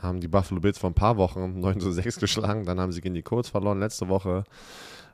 haben 0.03 0.19
die 0.19 0.27
Buffalo 0.27 0.59
Bills 0.59 0.77
vor 0.77 0.91
ein 0.91 0.95
paar 0.95 1.17
Wochen 1.17 1.59
9 1.59 1.79
zu 1.79 1.91
6 1.91 2.19
geschlagen. 2.19 2.65
Dann 2.65 2.79
haben 2.79 2.91
sie 2.91 3.01
gegen 3.01 3.15
die 3.15 3.23
Colts 3.23 3.49
verloren 3.49 3.79
letzte 3.79 4.09
Woche. 4.09 4.43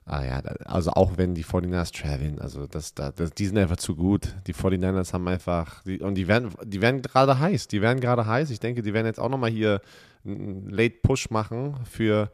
Ah 0.06 0.26
ja, 0.26 0.40
also 0.66 0.92
auch 0.92 1.18
wenn 1.18 1.36
die 1.36 1.46
49ers 1.46 1.94
traveln, 1.94 2.40
also 2.40 2.66
das, 2.66 2.96
das, 2.96 3.14
die 3.38 3.46
sind 3.46 3.58
einfach 3.60 3.78
zu 3.78 3.96
gut. 3.96 4.36
Die 4.48 4.56
49ers 4.56 5.14
haben 5.14 5.28
einfach, 5.28 5.84
die, 5.84 6.00
und 6.00 6.16
die 6.16 6.28
werden, 6.28 6.52
die 6.66 6.82
werden 6.82 7.04
gerade 7.04 7.40
heiß. 7.40 7.68
Die 7.68 7.82
werden 7.82 8.00
gerade 8.00 8.26
heiß. 8.26 8.50
Ich 8.50 8.60
denke, 8.60 8.82
die 8.82 8.94
werden 8.94 9.06
jetzt 9.06 9.20
auch 9.20 9.30
nochmal 9.30 9.52
hier 9.52 9.82
einen 10.26 10.70
Late 10.70 10.98
Push 11.04 11.30
machen 11.30 11.76
für, 11.86 12.32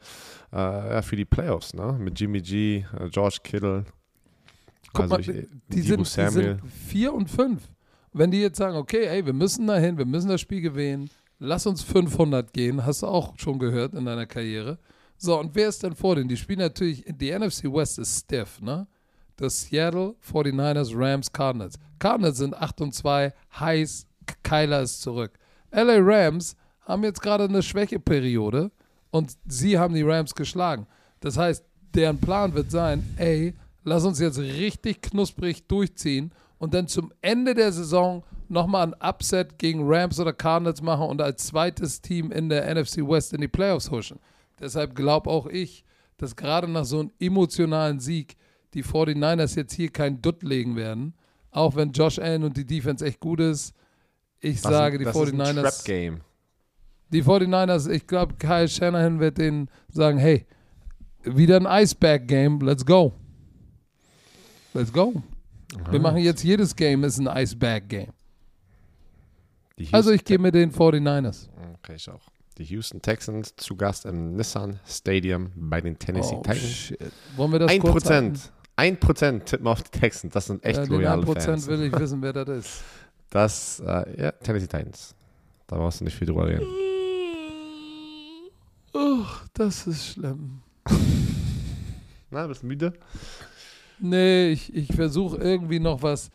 äh, 0.51 1.01
für 1.01 1.16
die 1.16 1.26
Playoffs, 1.26 1.74
ne? 1.74 1.97
Mit 1.99 2.20
Jimmy 2.20 2.41
G, 2.41 2.86
äh, 2.97 3.09
George 3.09 3.39
Kittle. 3.43 3.86
Guck 4.93 5.01
also 5.01 5.16
mal, 5.16 5.20
ich, 5.22 5.28
die, 5.68 5.82
sind, 5.82 5.99
die 5.99 6.30
sind 6.30 6.61
vier 6.88 7.13
und 7.13 7.30
fünf. 7.30 7.61
Wenn 8.13 8.32
die 8.32 8.39
jetzt 8.39 8.57
sagen, 8.57 8.78
okay, 8.78 9.05
ey, 9.07 9.26
wir 9.26 9.34
müssen 9.34 9.68
dahin, 9.68 9.97
wir 9.97 10.05
müssen 10.05 10.30
das 10.30 10.39
Spiel 10.39 10.61
gewinnen, 10.61 11.09
lass 11.39 11.68
uns 11.68 11.84
500 11.84 12.53
gehen, 12.53 12.86
hast 12.86 13.01
du 13.01 13.07
auch 13.07 13.38
schon 13.38 13.59
gehört 13.59 13.93
in 13.93 14.05
deiner 14.05 14.26
Karriere. 14.26 14.80
So, 15.18 15.39
und 15.39 15.55
wer 15.55 15.70
ist 15.70 15.84
denn 15.84 15.95
vor 15.95 16.16
denen? 16.16 16.30
Die 16.30 16.38
spielen 16.38 16.59
natürlich, 16.59 17.05
die 17.07 17.32
NFC 17.32 17.66
West 17.66 17.99
ist 17.99 18.20
stiff, 18.20 18.61
ne? 18.61 18.88
Das 19.38 19.63
Seattle 19.63 20.16
49ers, 20.22 20.91
Rams, 20.95 21.32
Cardinals. 21.32 21.76
Cardinals 21.99 22.38
sind 22.38 22.55
8 22.55 22.82
und 22.82 22.93
2, 22.93 23.34
heiß, 23.59 24.07
Kyler 24.43 24.82
ist 24.82 25.01
zurück. 25.01 25.38
LA 25.72 25.97
Rams 25.99 26.55
haben 26.82 27.03
jetzt 27.03 27.22
gerade 27.22 27.45
eine 27.45 27.61
Schwächeperiode 27.61 28.72
und 29.11 29.36
sie 29.45 29.78
haben 29.78 29.93
die 29.93 30.03
Rams 30.03 30.34
geschlagen. 30.36 30.88
Das 31.20 31.38
heißt, 31.38 31.66
deren 31.93 32.20
Plan 32.20 32.53
wird 32.53 32.72
sein, 32.72 33.03
ey, 33.18 33.55
lass 33.84 34.05
uns 34.05 34.20
jetzt 34.20 34.39
richtig 34.39 35.01
knusprig 35.01 35.68
durchziehen 35.68 36.32
und 36.57 36.74
dann 36.74 36.88
zum 36.88 37.11
Ende 37.22 37.53
der 37.53 37.72
Saison 37.72 38.24
nochmal 38.47 38.88
ein 38.88 38.95
Upset 39.01 39.57
gegen 39.57 39.82
Rams 39.86 40.20
oder 40.20 40.34
Cardinals 40.34 40.82
machen 40.82 41.07
und 41.07 41.22
als 41.22 41.47
zweites 41.47 42.01
Team 42.01 42.32
in 42.32 42.49
der 42.49 42.74
NFC 42.74 42.97
West 42.97 43.34
in 43.34 43.41
die 43.41 43.47
Playoffs 43.47 43.89
huschen. 43.89 44.20
Deshalb 44.59 44.95
glaube 44.95 45.29
auch 45.29 45.47
ich, 45.47 45.83
dass 46.17 46.35
gerade 46.35 46.67
nach 46.67 46.85
so 46.85 46.99
einem 46.99 47.11
emotionalen 47.19 47.99
Sieg 47.99 48.35
die 48.73 48.83
49ers 48.83 49.55
jetzt 49.55 49.73
hier 49.73 49.89
keinen 49.89 50.21
Dutt 50.21 50.43
legen 50.43 50.75
werden. 50.75 51.13
Auch 51.51 51.75
wenn 51.75 51.91
Josh 51.91 52.19
Allen 52.19 52.43
und 52.43 52.57
die 52.57 52.65
Defense 52.65 53.05
echt 53.05 53.19
gut 53.19 53.39
ist. 53.39 53.73
Ich 54.39 54.61
das 54.61 54.71
sage, 54.71 54.97
die 54.97 55.05
49ers. 55.05 55.85
Game. 55.85 56.21
Die 57.09 57.23
49ers, 57.23 57.89
ich 57.89 58.05
glaube, 58.07 58.35
Kyle 58.35 58.67
Shanahan 58.67 59.19
wird 59.19 59.37
denen 59.37 59.69
sagen: 59.89 60.17
hey, 60.17 60.45
wieder 61.23 61.57
ein 61.57 61.65
Iceberg-Game, 61.65 62.59
let's 62.59 62.85
go. 62.85 63.13
Let's 64.73 64.91
go. 64.91 65.23
Wir 65.89 65.99
machen 65.99 66.17
jetzt 66.17 66.43
jedes 66.43 66.75
Game 66.75 67.03
ist 67.03 67.17
ein 67.17 67.27
Iceberg-Game. 67.27 68.11
Also 69.91 70.11
ich 70.11 70.23
gehe 70.23 70.37
mit 70.37 70.55
den 70.55 70.71
49ers. 70.71 71.49
Okay, 71.77 71.95
ich 71.95 72.09
auch. 72.09 72.21
Die 72.57 72.63
Houston 72.63 73.01
Texans 73.01 73.53
zu 73.57 73.75
Gast 73.75 74.05
im 74.05 74.35
Nissan 74.37 74.79
Stadium 74.87 75.51
bei 75.55 75.81
den 75.81 75.99
Tennessee 75.99 76.35
oh, 76.35 76.41
Titans. 76.41 76.61
Shit. 76.61 77.11
Wollen 77.35 77.51
wir 77.51 77.59
das 77.59 77.71
1%, 77.71 77.79
kurz 77.81 78.03
Prozent. 78.03 78.51
1% 78.77 79.43
tippen 79.43 79.67
auf 79.67 79.83
die 79.83 79.99
Texans. 79.99 80.33
Das 80.33 80.45
sind 80.45 80.63
echt 80.63 80.79
ja, 80.79 80.85
loyale 80.85 81.23
1% 81.23 81.41
Fans. 81.41 81.67
will 81.67 81.83
ich 81.83 81.91
wissen, 81.99 82.21
wer 82.21 82.31
das 82.31 82.47
ist. 82.49 82.83
Das, 83.29 83.79
äh, 83.81 84.21
ja, 84.21 84.31
Tennessee 84.31 84.67
Titans. 84.67 85.15
Da 85.67 85.75
brauchst 85.75 85.99
du 85.99 86.05
nicht 86.05 86.15
viel 86.15 86.27
drüber 86.27 86.47
reden. 86.47 86.65
Oh, 88.93 89.25
das 89.53 89.87
ist 89.87 90.13
schlimm. 90.13 90.61
Na, 92.29 92.47
bist 92.47 92.63
du 92.63 92.67
müde? 92.67 92.93
Nee, 93.99 94.49
ich, 94.49 94.73
ich 94.73 94.95
versuche 94.95 95.37
irgendwie 95.37 95.79
noch 95.79 96.01
was 96.01 96.29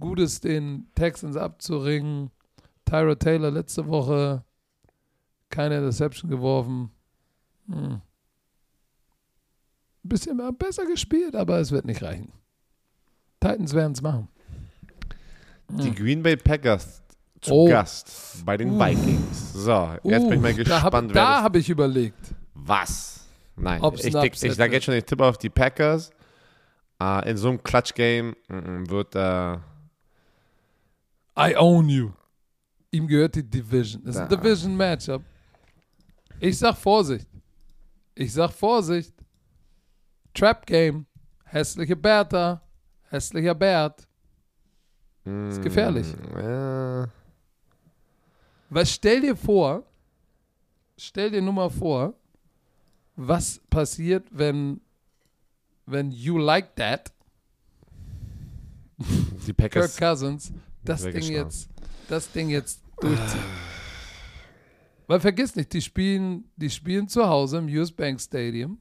Gutes 0.00 0.40
den 0.40 0.88
Texans 0.96 1.36
abzuringen. 1.36 2.30
Tyra 2.84 3.14
Taylor 3.14 3.52
letzte 3.52 3.86
Woche 3.86 4.42
keine 5.54 5.76
Interception 5.76 6.28
geworfen. 6.28 6.90
Hm. 7.68 8.00
Ein 10.04 10.08
bisschen 10.08 10.40
besser 10.58 10.84
gespielt, 10.84 11.36
aber 11.36 11.60
es 11.60 11.70
wird 11.70 11.86
nicht 11.86 12.02
reichen. 12.02 12.32
Titans 13.40 13.72
werden 13.72 13.92
es 13.92 14.02
machen. 14.02 14.28
Die 15.70 15.88
hm. 15.88 15.94
Green 15.94 16.22
Bay 16.22 16.36
Packers 16.36 17.02
zu 17.40 17.52
oh. 17.52 17.68
Gast 17.68 18.44
bei 18.44 18.56
den 18.56 18.72
uh. 18.72 18.80
Vikings. 18.80 19.52
So, 19.52 19.90
jetzt 20.02 20.24
uh. 20.24 20.28
bin 20.28 20.38
ich 20.38 20.42
mal 20.42 20.54
gespannt. 20.54 21.14
Da 21.14 21.36
habe 21.36 21.44
hab 21.44 21.56
ich 21.56 21.70
überlegt. 21.70 22.34
Was? 22.54 23.26
Nein, 23.56 23.80
Ob's 23.80 24.04
ich, 24.04 24.14
ich, 24.14 24.42
ich 24.42 24.54
sage 24.54 24.72
jetzt 24.72 24.84
schon, 24.84 24.94
ich 24.94 25.04
tippe 25.04 25.24
auf 25.24 25.38
die 25.38 25.50
Packers. 25.50 26.10
Uh, 27.02 27.20
in 27.26 27.36
so 27.36 27.48
einem 27.48 27.62
Clutch-Game 27.62 28.34
mm, 28.48 28.54
mm, 28.54 28.90
wird 28.90 29.14
da. 29.14 29.62
Uh, 31.36 31.40
I 31.40 31.56
own 31.56 31.88
you. 31.88 32.10
Ihm 32.90 33.06
gehört 33.06 33.34
die 33.34 33.42
Division. 33.42 34.02
Das 34.04 34.16
ist 34.16 34.22
ein 34.22 34.28
Division-Matchup. 34.28 35.22
Ich 36.40 36.58
sag 36.58 36.76
Vorsicht. 36.76 37.28
Ich 38.14 38.32
sag 38.32 38.50
Vorsicht. 38.52 39.14
Trap 40.34 40.66
Game. 40.66 41.06
Hässliche 41.44 41.96
Bertha. 41.96 42.60
Hässlicher 43.10 43.54
Bert. 43.54 44.08
Ist 45.24 45.62
gefährlich. 45.62 46.06
Mm, 46.16 46.38
ja. 46.38 47.08
Was 48.68 48.90
stell 48.90 49.20
dir 49.20 49.36
vor, 49.36 49.84
stell 50.98 51.30
dir 51.30 51.40
nur 51.40 51.52
mal 51.52 51.70
vor, 51.70 52.14
was 53.16 53.60
passiert, 53.70 54.26
wenn, 54.30 54.80
wenn 55.86 56.10
you 56.10 56.36
like 56.36 56.74
that, 56.76 57.12
die 59.46 59.52
Packers, 59.52 59.96
Kirk 59.96 60.10
Cousins, 60.10 60.52
das 60.82 61.02
Ding 61.02 61.22
jetzt, 61.22 61.68
das 62.08 62.30
Ding 62.30 62.50
jetzt 62.50 62.82
durchziehen. 63.00 63.40
Weil 65.06 65.20
vergiss 65.20 65.54
nicht, 65.54 65.72
die 65.72 65.82
spielen, 65.82 66.44
die 66.56 66.70
spielen 66.70 67.08
zu 67.08 67.26
Hause 67.26 67.58
im 67.58 67.66
US 67.66 67.92
Bank 67.92 68.20
Stadium. 68.20 68.78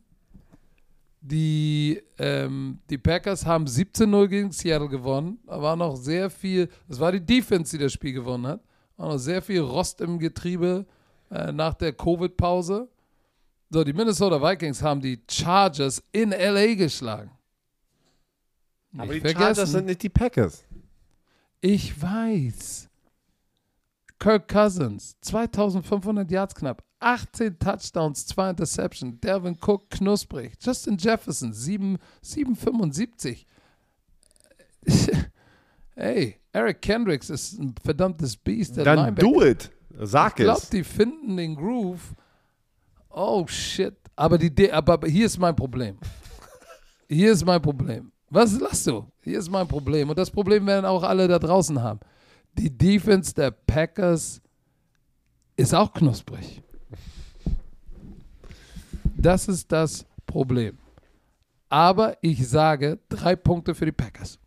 Die, 1.22 2.02
ähm, 2.18 2.80
die 2.90 2.98
Packers 2.98 3.46
haben 3.46 3.66
17-0 3.66 4.28
gegen 4.28 4.52
Seattle 4.52 4.90
gewonnen. 4.90 5.40
Da 5.46 5.62
war 5.62 5.76
noch 5.76 5.96
sehr 5.96 6.30
viel, 6.30 6.70
das 6.88 7.00
war 7.00 7.12
die 7.12 7.26
Defense, 7.26 7.78
die 7.78 7.84
das 7.84 7.94
Spiel 7.94 8.14
gewonnen 8.14 8.48
hat. 8.48 8.62
War 8.98 9.10
noch 9.10 9.18
sehr 9.18 9.42
viel 9.42 9.62
Rost 9.62 10.02
im 10.02 10.20
Getriebe 10.20 10.86
äh, 11.32 11.52
nach 11.52 11.74
der 11.76 11.94
Covid-Pause. 11.94 12.90
So, 13.70 13.84
die 13.84 13.94
Minnesota 13.94 14.42
Vikings 14.42 14.82
haben 14.82 15.02
die 15.02 15.22
Chargers 15.30 16.04
in 16.12 16.30
LA 16.32 16.76
geschlagen. 16.76 17.32
Nicht 18.92 19.02
Aber 19.02 19.14
die 19.14 19.20
vergessen. 19.20 19.42
Chargers 19.42 19.72
sind 19.72 19.86
nicht 19.86 20.04
die 20.04 20.10
Packers. 20.10 20.64
Ich 21.60 22.00
weiß. 22.00 22.90
Kirk 24.24 24.48
Cousins, 24.48 25.18
2500 25.20 26.32
Yards 26.32 26.56
knapp, 26.56 26.82
18 27.02 27.60
Touchdowns, 27.60 28.26
2 28.26 28.52
Interceptions. 28.52 29.20
Devin 29.20 29.58
Cook, 29.60 29.90
knusprig. 29.90 30.54
Justin 30.62 30.96
Jefferson, 30.96 31.52
7, 31.52 31.98
775. 32.22 33.46
hey, 35.98 36.40
Eric 36.54 36.82
Kendricks 36.82 37.30
ist 37.30 37.60
ein 37.60 37.76
verdammtes 37.84 38.38
Biest. 38.38 38.78
Dann 38.78 38.98
Linebacker. 38.98 39.28
do 39.28 39.44
it. 39.44 39.70
Sag 40.00 40.40
ich 40.40 40.46
es. 40.48 40.64
Ich 40.64 40.70
glaube, 40.70 40.72
die 40.72 40.84
finden 40.86 41.36
den 41.36 41.56
Groove. 41.56 42.16
Oh, 43.10 43.46
shit. 43.46 43.98
Aber, 44.16 44.38
die, 44.38 44.72
aber 44.72 45.06
hier 45.06 45.26
ist 45.26 45.38
mein 45.38 45.56
Problem. 45.56 45.98
Hier 47.10 47.34
ist 47.34 47.44
mein 47.44 47.62
Problem. 47.62 48.14
Was 48.30 48.58
lachst 48.58 48.88
du? 48.88 49.06
Hier 49.22 49.38
ist 49.40 49.52
mein 49.52 49.68
Problem. 49.68 50.10
Und 50.10 50.18
das 50.18 50.32
Problem 50.32 50.66
werden 50.66 50.86
auch 50.86 51.04
alle 51.04 51.28
da 51.28 51.38
draußen 51.38 51.84
haben 51.84 52.00
die 52.54 52.76
Defense 52.76 53.34
der 53.34 53.52
Packers 53.52 54.42
ist 55.56 55.74
auch 55.74 55.94
knusprig. 55.94 56.62
Das 59.16 59.48
ist 59.48 59.72
das 59.72 60.06
Problem. 60.26 60.78
Aber 61.70 62.18
ich 62.22 62.48
sage 62.48 63.00
drei 63.10 63.36
Punkte 63.36 63.74
für 63.74 63.86
die 63.86 63.92
Packers 63.92 64.38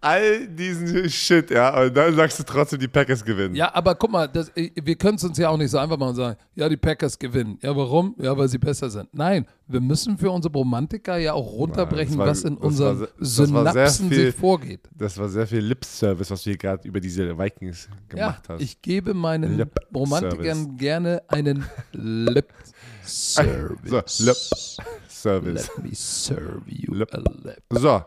all 0.00 0.46
diesen 0.46 1.08
Shit, 1.10 1.50
ja, 1.50 1.82
und 1.82 1.96
dann 1.96 2.14
sagst 2.16 2.38
du 2.38 2.42
trotzdem, 2.44 2.78
die 2.78 2.88
Packers 2.88 3.24
gewinnen. 3.24 3.54
Ja, 3.54 3.74
aber 3.74 3.94
guck 3.94 4.10
mal, 4.10 4.26
das, 4.28 4.50
wir 4.54 4.96
können 4.96 5.16
es 5.16 5.24
uns 5.24 5.36
ja 5.38 5.48
auch 5.48 5.56
nicht 5.56 5.70
so 5.70 5.78
einfach 5.78 5.98
machen 5.98 6.10
und 6.10 6.16
sagen, 6.16 6.36
ja, 6.54 6.68
die 6.68 6.76
Packers 6.76 7.18
gewinnen. 7.18 7.58
Ja, 7.62 7.76
warum? 7.76 8.14
Ja, 8.18 8.36
weil 8.36 8.48
sie 8.48 8.58
besser 8.58 8.88
sind. 8.90 9.08
Nein, 9.12 9.46
wir 9.66 9.80
müssen 9.80 10.16
für 10.18 10.30
unsere 10.30 10.52
Romantiker 10.54 11.18
ja 11.18 11.32
auch 11.34 11.52
runterbrechen, 11.52 12.16
war, 12.18 12.26
was 12.26 12.44
in 12.44 12.56
unseren 12.56 13.06
Synapsen 13.18 14.08
viel, 14.08 14.26
sich 14.26 14.34
vorgeht. 14.34 14.80
Das 14.96 15.18
war 15.18 15.28
sehr 15.28 15.46
viel 15.46 15.60
Lip-Service, 15.60 16.30
was 16.30 16.42
du 16.42 16.50
hier 16.50 16.58
gerade 16.58 16.86
über 16.88 17.00
diese 17.00 17.38
Vikings 17.38 17.88
gemacht 18.08 18.44
ja, 18.48 18.54
hast. 18.54 18.62
Ich 18.62 18.80
gebe 18.80 19.14
meinen 19.14 19.56
Lip 19.56 19.78
Romantikern 19.94 20.76
gerne 20.76 21.22
einen 21.28 21.64
Lip-Service. 21.92 22.60
So, 23.10 23.96
Lip-Service. 24.24 25.70
Let 25.76 25.84
me 25.84 25.94
serve 25.94 26.62
you 26.66 26.94
lip. 26.94 27.12
a 27.12 27.18
lip. 27.42 27.62
So, 27.72 28.04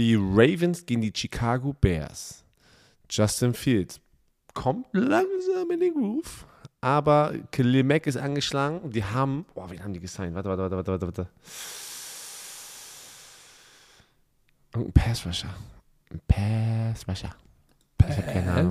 die 0.00 0.16
Ravens 0.16 0.86
gegen 0.86 1.02
die 1.02 1.12
Chicago 1.14 1.74
Bears. 1.78 2.42
Justin 3.10 3.52
Fields 3.52 4.00
kommt 4.54 4.86
langsam 4.92 5.70
in 5.70 5.80
den 5.80 5.94
Groove. 5.94 6.46
aber 6.80 7.34
Khalil 7.52 7.84
Mack 7.84 8.06
ist 8.06 8.16
angeschlagen. 8.16 8.90
Die 8.90 9.04
haben, 9.04 9.44
oh, 9.54 9.68
wen 9.68 9.82
haben 9.82 9.92
die 9.92 10.00
gesigned? 10.00 10.34
Warte, 10.34 10.48
warte, 10.48 10.70
warte, 10.70 10.92
warte, 10.92 11.06
warte. 11.06 11.28
Irgendein 14.72 14.92
Passrusher. 14.92 15.54
Ein 16.10 16.20
Passrusher. 16.26 17.36
Ich 18.08 18.16
habe 18.16 18.32
keine. 18.32 18.70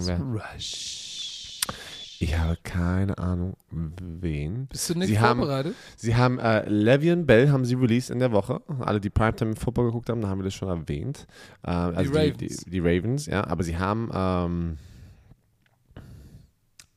Ich 2.22 2.38
habe 2.38 2.57
keine 2.63 3.17
Ahnung 3.17 3.55
wen. 3.72 4.67
Bist 4.67 4.89
du 4.89 4.95
nicht 4.95 5.07
Sie 5.07 5.20
haben- 5.20 5.39
vorbereitet? 5.39 5.74
Sie 5.95 6.15
haben 6.17 6.38
äh, 6.38 6.67
Le'Veon 6.67 7.24
Bell 7.26 7.49
haben 7.49 7.63
sie 7.63 7.76
released 7.76 8.09
in 8.09 8.20
der 8.20 8.32
Woche. 8.34 8.61
Alle, 8.80 8.99
die 8.99 9.09
Primetime 9.09 9.55
Football 9.55 9.86
geguckt 9.86 10.09
haben, 10.09 10.20
da 10.22 10.28
haben 10.28 10.39
wir 10.39 10.43
das 10.43 10.53
schon 10.53 10.67
erwähnt. 10.67 11.26
Äh, 11.63 11.70
also 11.72 12.11
die, 12.11 12.17
Ravens. 12.17 12.57
Die, 12.65 12.70
die 12.72 12.80
Ravens, 12.80 13.26
ja. 13.26 13.45
Aber 13.47 13.63
sie 13.63 13.78
haben 13.78 14.09
ähm, 14.13 14.78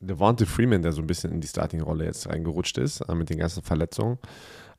Devonta 0.00 0.44
Freeman, 0.44 0.82
der 0.82 0.90
so 0.92 1.00
ein 1.00 1.06
bisschen 1.06 1.30
in 1.32 1.40
die 1.40 1.46
Starting-Rolle 1.46 2.04
jetzt 2.04 2.28
reingerutscht 2.28 2.78
ist, 2.78 3.00
äh, 3.02 3.14
mit 3.14 3.30
den 3.30 3.38
ganzen 3.38 3.62
Verletzungen. 3.62 4.18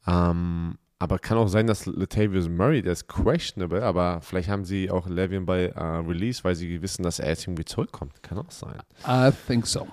Ähm, 0.06 0.76
aber 1.00 1.20
kann 1.20 1.38
auch 1.38 1.48
sein, 1.48 1.68
dass 1.68 1.86
Latavius 1.86 2.50
Murray, 2.50 2.82
der 2.82 2.94
ist 2.94 3.08
questionable, 3.08 3.84
aber 3.84 4.20
vielleicht 4.22 4.50
haben 4.50 4.66
sie 4.66 4.92
auch 4.92 5.08
Le'Veon 5.08 5.46
Bell 5.46 5.72
äh, 5.76 5.80
released, 5.82 6.44
weil 6.44 6.56
sie 6.56 6.82
wissen, 6.82 7.04
dass 7.04 7.20
er 7.20 7.30
jetzt 7.30 7.46
irgendwie 7.48 7.66
zurückkommt. 7.66 8.22
Kann 8.24 8.38
auch 8.38 8.52
sein. 8.52 8.78
I 9.08 9.32
think 9.48 9.66
so. 9.66 9.88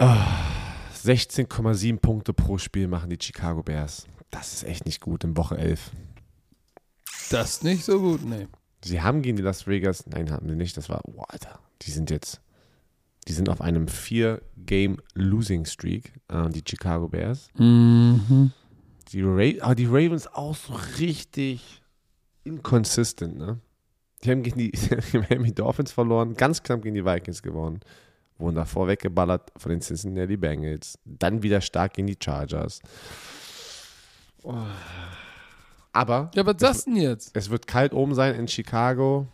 16,7 0.00 1.98
Punkte 1.98 2.32
pro 2.32 2.56
Spiel 2.58 2.88
machen 2.88 3.10
die 3.10 3.18
Chicago 3.20 3.62
Bears. 3.62 4.06
Das 4.30 4.54
ist 4.54 4.64
echt 4.64 4.86
nicht 4.86 5.00
gut 5.00 5.22
in 5.24 5.36
Woche 5.36 5.58
11. 5.58 5.90
Das 7.30 7.50
ist 7.50 7.64
nicht 7.64 7.84
so 7.84 8.00
gut, 8.00 8.24
nee. 8.24 8.46
Sie 8.82 9.02
haben 9.02 9.20
gegen 9.22 9.36
die 9.36 9.42
Las 9.42 9.66
Vegas, 9.66 10.06
nein, 10.06 10.30
haben 10.30 10.48
sie 10.48 10.54
nicht, 10.56 10.74
das 10.76 10.88
war, 10.88 11.00
oh, 11.04 11.24
Alter, 11.28 11.58
die 11.82 11.90
sind 11.90 12.08
jetzt, 12.10 12.40
die 13.28 13.34
sind 13.34 13.50
auf 13.50 13.60
einem 13.60 13.86
4-Game-Losing-Streak, 13.86 16.12
äh, 16.28 16.48
die 16.48 16.62
Chicago 16.66 17.08
Bears. 17.08 17.48
Mhm. 17.58 18.52
Die, 19.12 19.22
Ra 19.22 19.64
aber 19.64 19.74
die 19.74 19.86
Ravens 19.86 20.28
auch 20.28 20.56
so 20.56 20.72
richtig 20.98 21.82
inconsistent, 22.44 23.36
ne? 23.36 23.58
Die 24.24 24.30
haben 24.30 24.42
gegen 24.42 24.58
die, 24.58 24.70
die 25.12 25.18
Miami 25.18 25.52
Dolphins 25.52 25.92
verloren, 25.92 26.32
ganz 26.34 26.62
knapp 26.62 26.80
gegen 26.82 26.94
die 26.94 27.04
Vikings 27.04 27.42
gewonnen, 27.42 27.80
wurden 28.40 28.56
davor 28.56 28.88
weggeballert 28.88 29.52
von 29.56 29.70
den 29.70 29.80
Cincinnati 29.80 30.36
Bengals, 30.36 30.98
dann 31.04 31.42
wieder 31.42 31.60
stark 31.60 31.94
gegen 31.94 32.06
die 32.06 32.16
Chargers. 32.22 32.80
Oh. 34.42 34.54
Aber 35.92 36.30
Ja, 36.34 36.46
was 36.46 36.56
sagst 36.58 36.86
du 36.86 36.92
denn 36.92 37.02
jetzt? 37.02 37.36
es 37.36 37.50
wird 37.50 37.66
kalt 37.66 37.92
oben 37.92 38.14
sein 38.14 38.34
in 38.34 38.46
Chicago. 38.48 39.26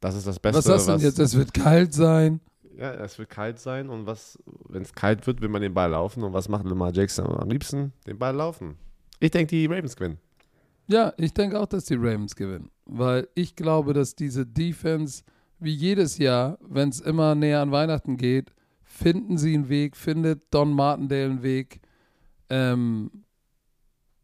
Das 0.00 0.14
ist 0.14 0.26
das 0.26 0.38
Beste. 0.38 0.58
Was 0.58 0.64
sagst 0.64 0.88
du 0.88 0.92
denn 0.92 1.00
jetzt? 1.00 1.18
Es 1.18 1.34
wird 1.36 1.52
kalt 1.54 1.92
sein. 1.92 2.40
Ja, 2.76 2.92
es 2.94 3.18
wird 3.18 3.28
kalt 3.28 3.58
sein 3.58 3.90
und 3.90 4.06
was, 4.06 4.38
wenn 4.68 4.82
es 4.82 4.92
kalt 4.94 5.26
wird, 5.26 5.42
will 5.42 5.48
man 5.50 5.60
den 5.60 5.74
Ball 5.74 5.90
laufen. 5.90 6.22
Und 6.22 6.32
was 6.32 6.48
macht 6.48 6.64
Lamar 6.64 6.92
Jackson 6.92 7.26
am 7.26 7.50
liebsten? 7.50 7.92
Den 8.06 8.18
Ball 8.18 8.34
laufen. 8.34 8.76
Ich 9.18 9.30
denke, 9.30 9.48
die 9.54 9.66
Ravens 9.66 9.96
gewinnen. 9.96 10.18
Ja, 10.86 11.12
ich 11.18 11.34
denke 11.34 11.60
auch, 11.60 11.66
dass 11.66 11.84
die 11.84 11.94
Ravens 11.94 12.34
gewinnen. 12.34 12.70
Weil 12.86 13.28
ich 13.34 13.54
glaube, 13.54 13.92
dass 13.92 14.14
diese 14.16 14.46
Defense, 14.46 15.22
wie 15.60 15.74
jedes 15.74 16.18
Jahr, 16.18 16.58
wenn 16.60 16.88
es 16.88 17.00
immer 17.00 17.34
näher 17.34 17.60
an 17.60 17.72
Weihnachten 17.72 18.16
geht, 18.16 18.52
finden 18.82 19.38
sie 19.38 19.54
einen 19.54 19.68
Weg, 19.68 19.96
findet 19.96 20.52
Don 20.52 20.72
Martindale 20.72 21.24
einen 21.26 21.42
Weg, 21.42 21.80
ähm, 22.48 23.10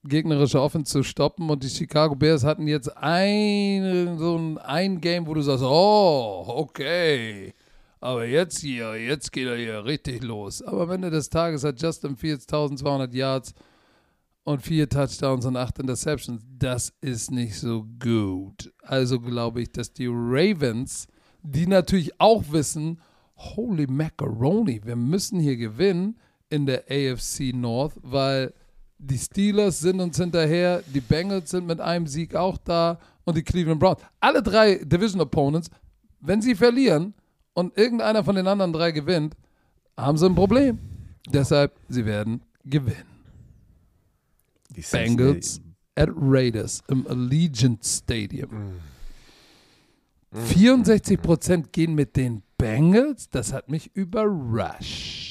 gegnerische 0.05 0.61
Offense 0.61 0.93
zu 0.93 1.03
stoppen. 1.03 1.51
Und 1.51 1.62
die 1.62 1.68
Chicago 1.68 2.14
Bears 2.14 2.45
hatten 2.45 2.66
jetzt 2.66 2.97
ein, 2.97 4.18
so 4.18 4.37
ein, 4.37 4.59
ein 4.59 5.01
Game, 5.01 5.26
wo 5.26 5.34
du 5.34 5.43
sagst, 5.43 5.64
oh, 5.64 6.45
okay. 6.47 7.53
Aber 8.01 8.24
jetzt 8.24 8.61
hier, 8.61 8.95
jetzt 8.97 9.32
geht 9.32 9.47
er 9.47 9.57
hier 9.57 9.84
richtig 9.84 10.22
los. 10.22 10.62
Aber 10.62 10.82
am 10.82 10.91
Ende 10.91 11.11
des 11.11 11.28
Tages 11.28 11.64
hat 11.64 11.80
Justin 11.80 12.16
Fields 12.16 12.45
1200 12.45 13.12
Yards 13.14 13.55
und 14.45 14.62
vier 14.62 14.89
Touchdowns 14.89 15.45
und 15.45 15.57
acht 15.57 15.78
Interceptions. 15.78 16.43
Das 16.59 16.93
ist 17.01 17.30
nicht 17.30 17.59
so 17.59 17.84
gut. 17.99 18.72
Also 18.82 19.20
glaube 19.20 19.62
ich, 19.62 19.72
dass 19.72 19.93
die 19.93 20.07
Ravens, 20.07 21.09
die 21.47 21.66
natürlich 21.66 22.20
auch 22.20 22.44
wissen, 22.51 23.01
holy 23.36 23.86
macaroni, 23.86 24.80
wir 24.84 24.97
müssen 24.97 25.38
hier 25.40 25.57
gewinnen 25.57 26.18
in 26.49 26.66
der 26.66 26.84
AFC 26.90 27.55
North, 27.55 27.94
weil 28.03 28.53
die 28.99 29.18
Steelers 29.18 29.80
sind 29.80 30.01
uns 30.01 30.16
hinterher, 30.16 30.82
die 30.94 31.01
Bengals 31.01 31.51
sind 31.51 31.66
mit 31.66 31.80
einem 31.80 32.07
Sieg 32.07 32.34
auch 32.34 32.57
da 32.59 32.99
und 33.24 33.36
die 33.36 33.42
Cleveland 33.42 33.80
Browns. 33.80 34.01
Alle 34.20 34.42
drei 34.42 34.76
Division 34.76 35.20
Opponents, 35.20 35.68
wenn 36.20 36.40
sie 36.40 36.55
verlieren 36.55 37.14
und 37.53 37.76
irgendeiner 37.76 38.24
von 38.24 38.36
den 38.36 38.47
anderen 38.47 38.72
drei 38.72 38.90
gewinnt, 38.90 39.36
haben 39.97 40.16
sie 40.16 40.26
ein 40.26 40.34
Problem. 40.34 40.78
Deshalb, 41.28 41.76
sie 41.88 42.07
werden 42.07 42.42
gewinnen. 42.64 43.16
Die 44.70 44.84
Bengals 44.90 45.61
at 45.94 46.11
Raiders 46.14 46.82
im 46.88 47.07
Allegiant 47.07 47.84
Stadium. 47.84 48.51
64% 50.37 51.66
gehen 51.72 51.95
mit 51.95 52.16
den 52.16 52.43
Bengals. 52.59 53.28
Das 53.30 53.53
hat 53.53 53.68
mich 53.68 53.95
überrascht. 53.95 55.26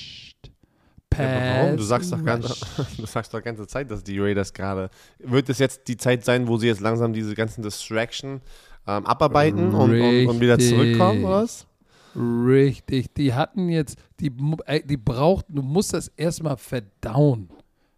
Ja, 1.18 1.62
warum? 1.62 1.78
Du 1.78 1.84
sagst, 1.84 2.12
doch 2.12 2.24
ganz, 2.24 2.62
du 2.97 3.06
sagst 3.06 3.34
doch 3.34 3.41
ganze 3.41 3.68
Zeit, 3.68 3.89
dass 3.89 4.03
die 4.03 4.20
Raiders 4.20 4.53
gerade. 4.53 4.89
Wird 5.20 5.49
es 5.49 5.60
jetzt 5.60 5.88
die 5.88 5.97
Zeit 5.97 6.26
sein, 6.26 6.47
wo 6.47 6.58
sie 6.58 6.68
jetzt 6.68 6.82
langsam 6.82 7.14
diese 7.14 7.36
ganzen 7.36 7.62
Distraction 7.62 8.41
ähm, 8.88 9.06
abarbeiten 9.06 9.74
und, 9.74 9.99
und, 9.99 10.28
und 10.28 10.39
wieder 10.39 10.60
zurückkommen, 10.60 11.24
oder 11.24 11.43
was? 11.43 11.68
Richtig. 12.16 13.14
Die 13.14 13.34
hatten 13.34 13.70
jetzt, 13.70 13.97
die, 14.20 14.32
ey, 14.66 14.86
die 14.86 14.97
brauchten, 14.97 15.56
du 15.56 15.62
musst 15.62 15.93
das 15.93 16.08
erstmal 16.10 16.58
verdauen. 16.58 17.49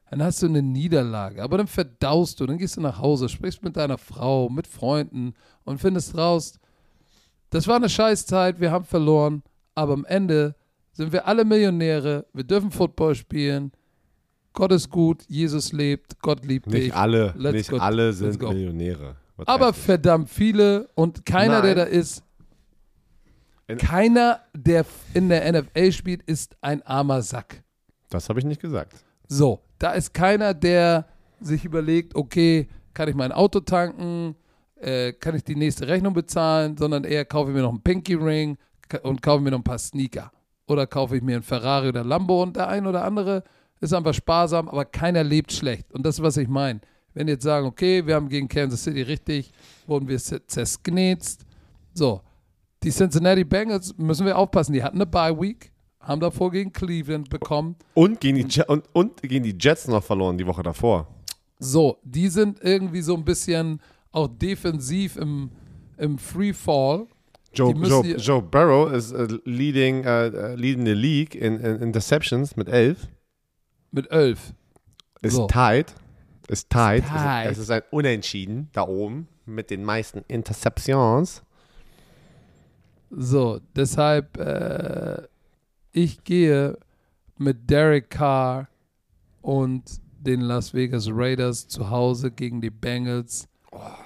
Dann 0.09 0.23
hast 0.23 0.41
du 0.41 0.45
eine 0.45 0.61
Niederlage, 0.61 1.43
aber 1.43 1.57
dann 1.57 1.67
verdaust 1.67 2.39
du, 2.39 2.45
dann 2.45 2.57
gehst 2.57 2.77
du 2.77 2.81
nach 2.81 2.99
Hause, 2.99 3.27
sprichst 3.27 3.61
mit 3.61 3.75
deiner 3.75 3.97
Frau, 3.97 4.47
mit 4.49 4.65
Freunden 4.65 5.33
und 5.65 5.79
findest 5.79 6.17
raus, 6.17 6.59
das 7.49 7.67
war 7.67 7.75
eine 7.77 7.89
Scheißzeit, 7.89 8.59
wir 8.59 8.71
haben 8.71 8.85
verloren, 8.85 9.43
aber 9.75 9.93
am 9.93 10.05
Ende 10.05 10.55
sind 10.91 11.11
wir 11.11 11.27
alle 11.27 11.45
Millionäre, 11.45 12.25
wir 12.33 12.43
dürfen 12.43 12.71
Football 12.71 13.15
spielen, 13.15 13.71
Gott 14.53 14.71
ist 14.71 14.89
gut, 14.89 15.23
Jesus 15.27 15.71
lebt, 15.71 16.19
Gott 16.19 16.43
liebt 16.43 16.65
dich. 16.67 16.85
Nicht 16.85 16.95
alle, 16.95 17.33
Let's 17.37 17.53
nicht 17.55 17.69
go. 17.69 17.77
alle 17.77 18.11
sind. 18.13 18.41
Millionäre. 18.41 19.15
Was 19.35 19.47
Aber 19.47 19.71
verdammt 19.71 20.29
viele 20.31 20.89
und 20.95 21.25
keiner, 21.27 21.61
der 21.61 21.75
da 21.75 21.83
Nein. 21.85 21.93
ist, 21.93 22.23
In- 23.67 23.77
keiner, 23.77 24.39
der 24.55 24.85
in 25.13 25.29
der 25.29 25.45
NFL 25.51 25.91
spielt, 25.91 26.23
ist 26.23 26.55
ein 26.61 26.81
armer 26.83 27.21
Sack. 27.21 27.61
das 28.09 28.29
habe 28.29 28.39
ich 28.39 28.45
nicht 28.45 28.61
gesagt. 28.61 28.95
So, 29.27 29.61
da 29.77 29.91
ist 29.91 30.13
keiner, 30.13 30.53
der 30.55 31.05
sich 31.39 31.63
überlegt, 31.65 32.15
okay, 32.15 32.67
kann 32.95 33.09
ich 33.09 33.15
mein 33.15 33.31
Auto 33.31 33.59
tanken, 33.59 34.35
äh, 34.81 35.13
kann 35.13 35.35
ich 35.35 35.43
die 35.43 35.55
nächste 35.55 35.87
Rechnung 35.87 36.13
bezahlen, 36.13 36.77
sondern 36.77 37.03
eher 37.03 37.25
kaufe 37.25 37.51
ich 37.51 37.55
mir 37.55 37.63
noch 37.63 37.69
einen 37.71 37.81
Pinky 37.81 38.15
Ring 38.15 38.57
und 39.03 39.21
kaufe 39.21 39.41
mir 39.43 39.51
noch 39.51 39.59
ein 39.59 39.63
paar 39.63 39.77
Sneaker. 39.79 40.31
Oder 40.67 40.85
kaufe 40.87 41.15
ich 41.17 41.23
mir 41.23 41.35
einen 41.35 41.43
Ferrari 41.43 41.89
oder 41.89 42.03
Lambo 42.03 42.43
und 42.43 42.55
der 42.55 42.67
ein 42.67 42.85
oder 42.87 43.03
andere 43.03 43.43
ist 43.79 43.93
einfach 43.93 44.13
sparsam, 44.13 44.67
aber 44.67 44.85
keiner 44.85 45.23
lebt 45.23 45.51
schlecht. 45.53 45.93
Und 45.93 46.05
das 46.05 46.15
ist, 46.15 46.23
was 46.23 46.37
ich 46.37 46.47
meine. 46.47 46.81
Wenn 47.13 47.27
jetzt 47.27 47.43
sagen, 47.43 47.65
okay, 47.65 48.05
wir 48.05 48.15
haben 48.15 48.29
gegen 48.29 48.47
Kansas 48.47 48.83
City 48.83 49.01
richtig, 49.01 49.51
wurden 49.87 50.07
wir 50.07 50.17
zer- 50.19 50.45
zersknetzt. 50.47 51.45
So, 51.93 52.21
die 52.83 52.91
Cincinnati 52.91 53.43
Bengals 53.43 53.97
müssen 53.97 54.25
wir 54.25 54.37
aufpassen, 54.37 54.73
die 54.73 54.83
hatten 54.83 54.97
eine 54.97 55.05
Bye 55.05 55.39
Week, 55.39 55.71
haben 55.99 56.21
davor 56.21 56.51
gegen 56.51 56.71
Cleveland 56.71 57.29
bekommen. 57.29 57.75
Und 57.93 58.19
gegen, 58.19 58.37
die, 58.47 58.55
Je- 58.55 58.65
und, 58.67 58.85
und 58.93 59.21
gegen 59.21 59.43
die 59.43 59.55
Jets 59.59 59.87
noch 59.87 60.03
verloren 60.03 60.37
die 60.37 60.45
Woche 60.45 60.63
davor. 60.63 61.07
So, 61.59 61.97
die 62.03 62.27
sind 62.27 62.59
irgendwie 62.61 63.01
so 63.01 63.15
ein 63.15 63.25
bisschen 63.25 63.81
auch 64.17 64.27
defensiv 64.27 65.15
im, 65.15 65.51
im 65.97 66.17
Free 66.17 66.53
Fall. 66.53 67.07
Joe, 67.53 67.73
Joe, 67.73 68.03
Joe 68.17 68.41
Burrow 68.41 68.91
ist 68.91 69.11
äh, 69.11 69.27
leading, 69.45 70.03
äh, 70.03 70.27
äh, 70.27 70.55
leading 70.55 70.85
the 70.85 70.93
league 70.93 71.33
in, 71.35 71.59
in 71.59 71.77
Interceptions 71.77 72.55
mit 72.55 72.67
11. 72.67 73.07
Mit 73.91 74.11
11. 74.11 74.53
Ist 75.21 75.33
So. 75.35 75.47
tied. 75.47 75.93
Ist 76.49 76.69
tied. 76.69 77.03
Ist 77.03 77.11
tied. 77.11 77.45
Es, 77.45 77.51
es 77.51 77.57
ist 77.59 77.71
ein 77.71 77.81
Unentschieden 77.91 78.69
da 78.73 78.87
oben 78.87 79.27
mit 79.45 79.69
den 79.69 79.83
meisten 79.83 80.23
Interceptions. 80.27 81.41
So, 83.09 83.59
deshalb, 83.75 84.37
äh, 84.37 85.23
ich 85.93 86.23
gehe 86.23 86.77
mit 87.37 87.69
Derek 87.69 88.09
Carr 88.09 88.67
und 89.41 89.83
den 90.19 90.41
Las 90.41 90.73
Vegas 90.73 91.07
Raiders 91.09 91.67
zu 91.67 91.89
Hause 91.89 92.31
gegen 92.31 92.59
die 92.61 92.69
Bengals. 92.69 93.47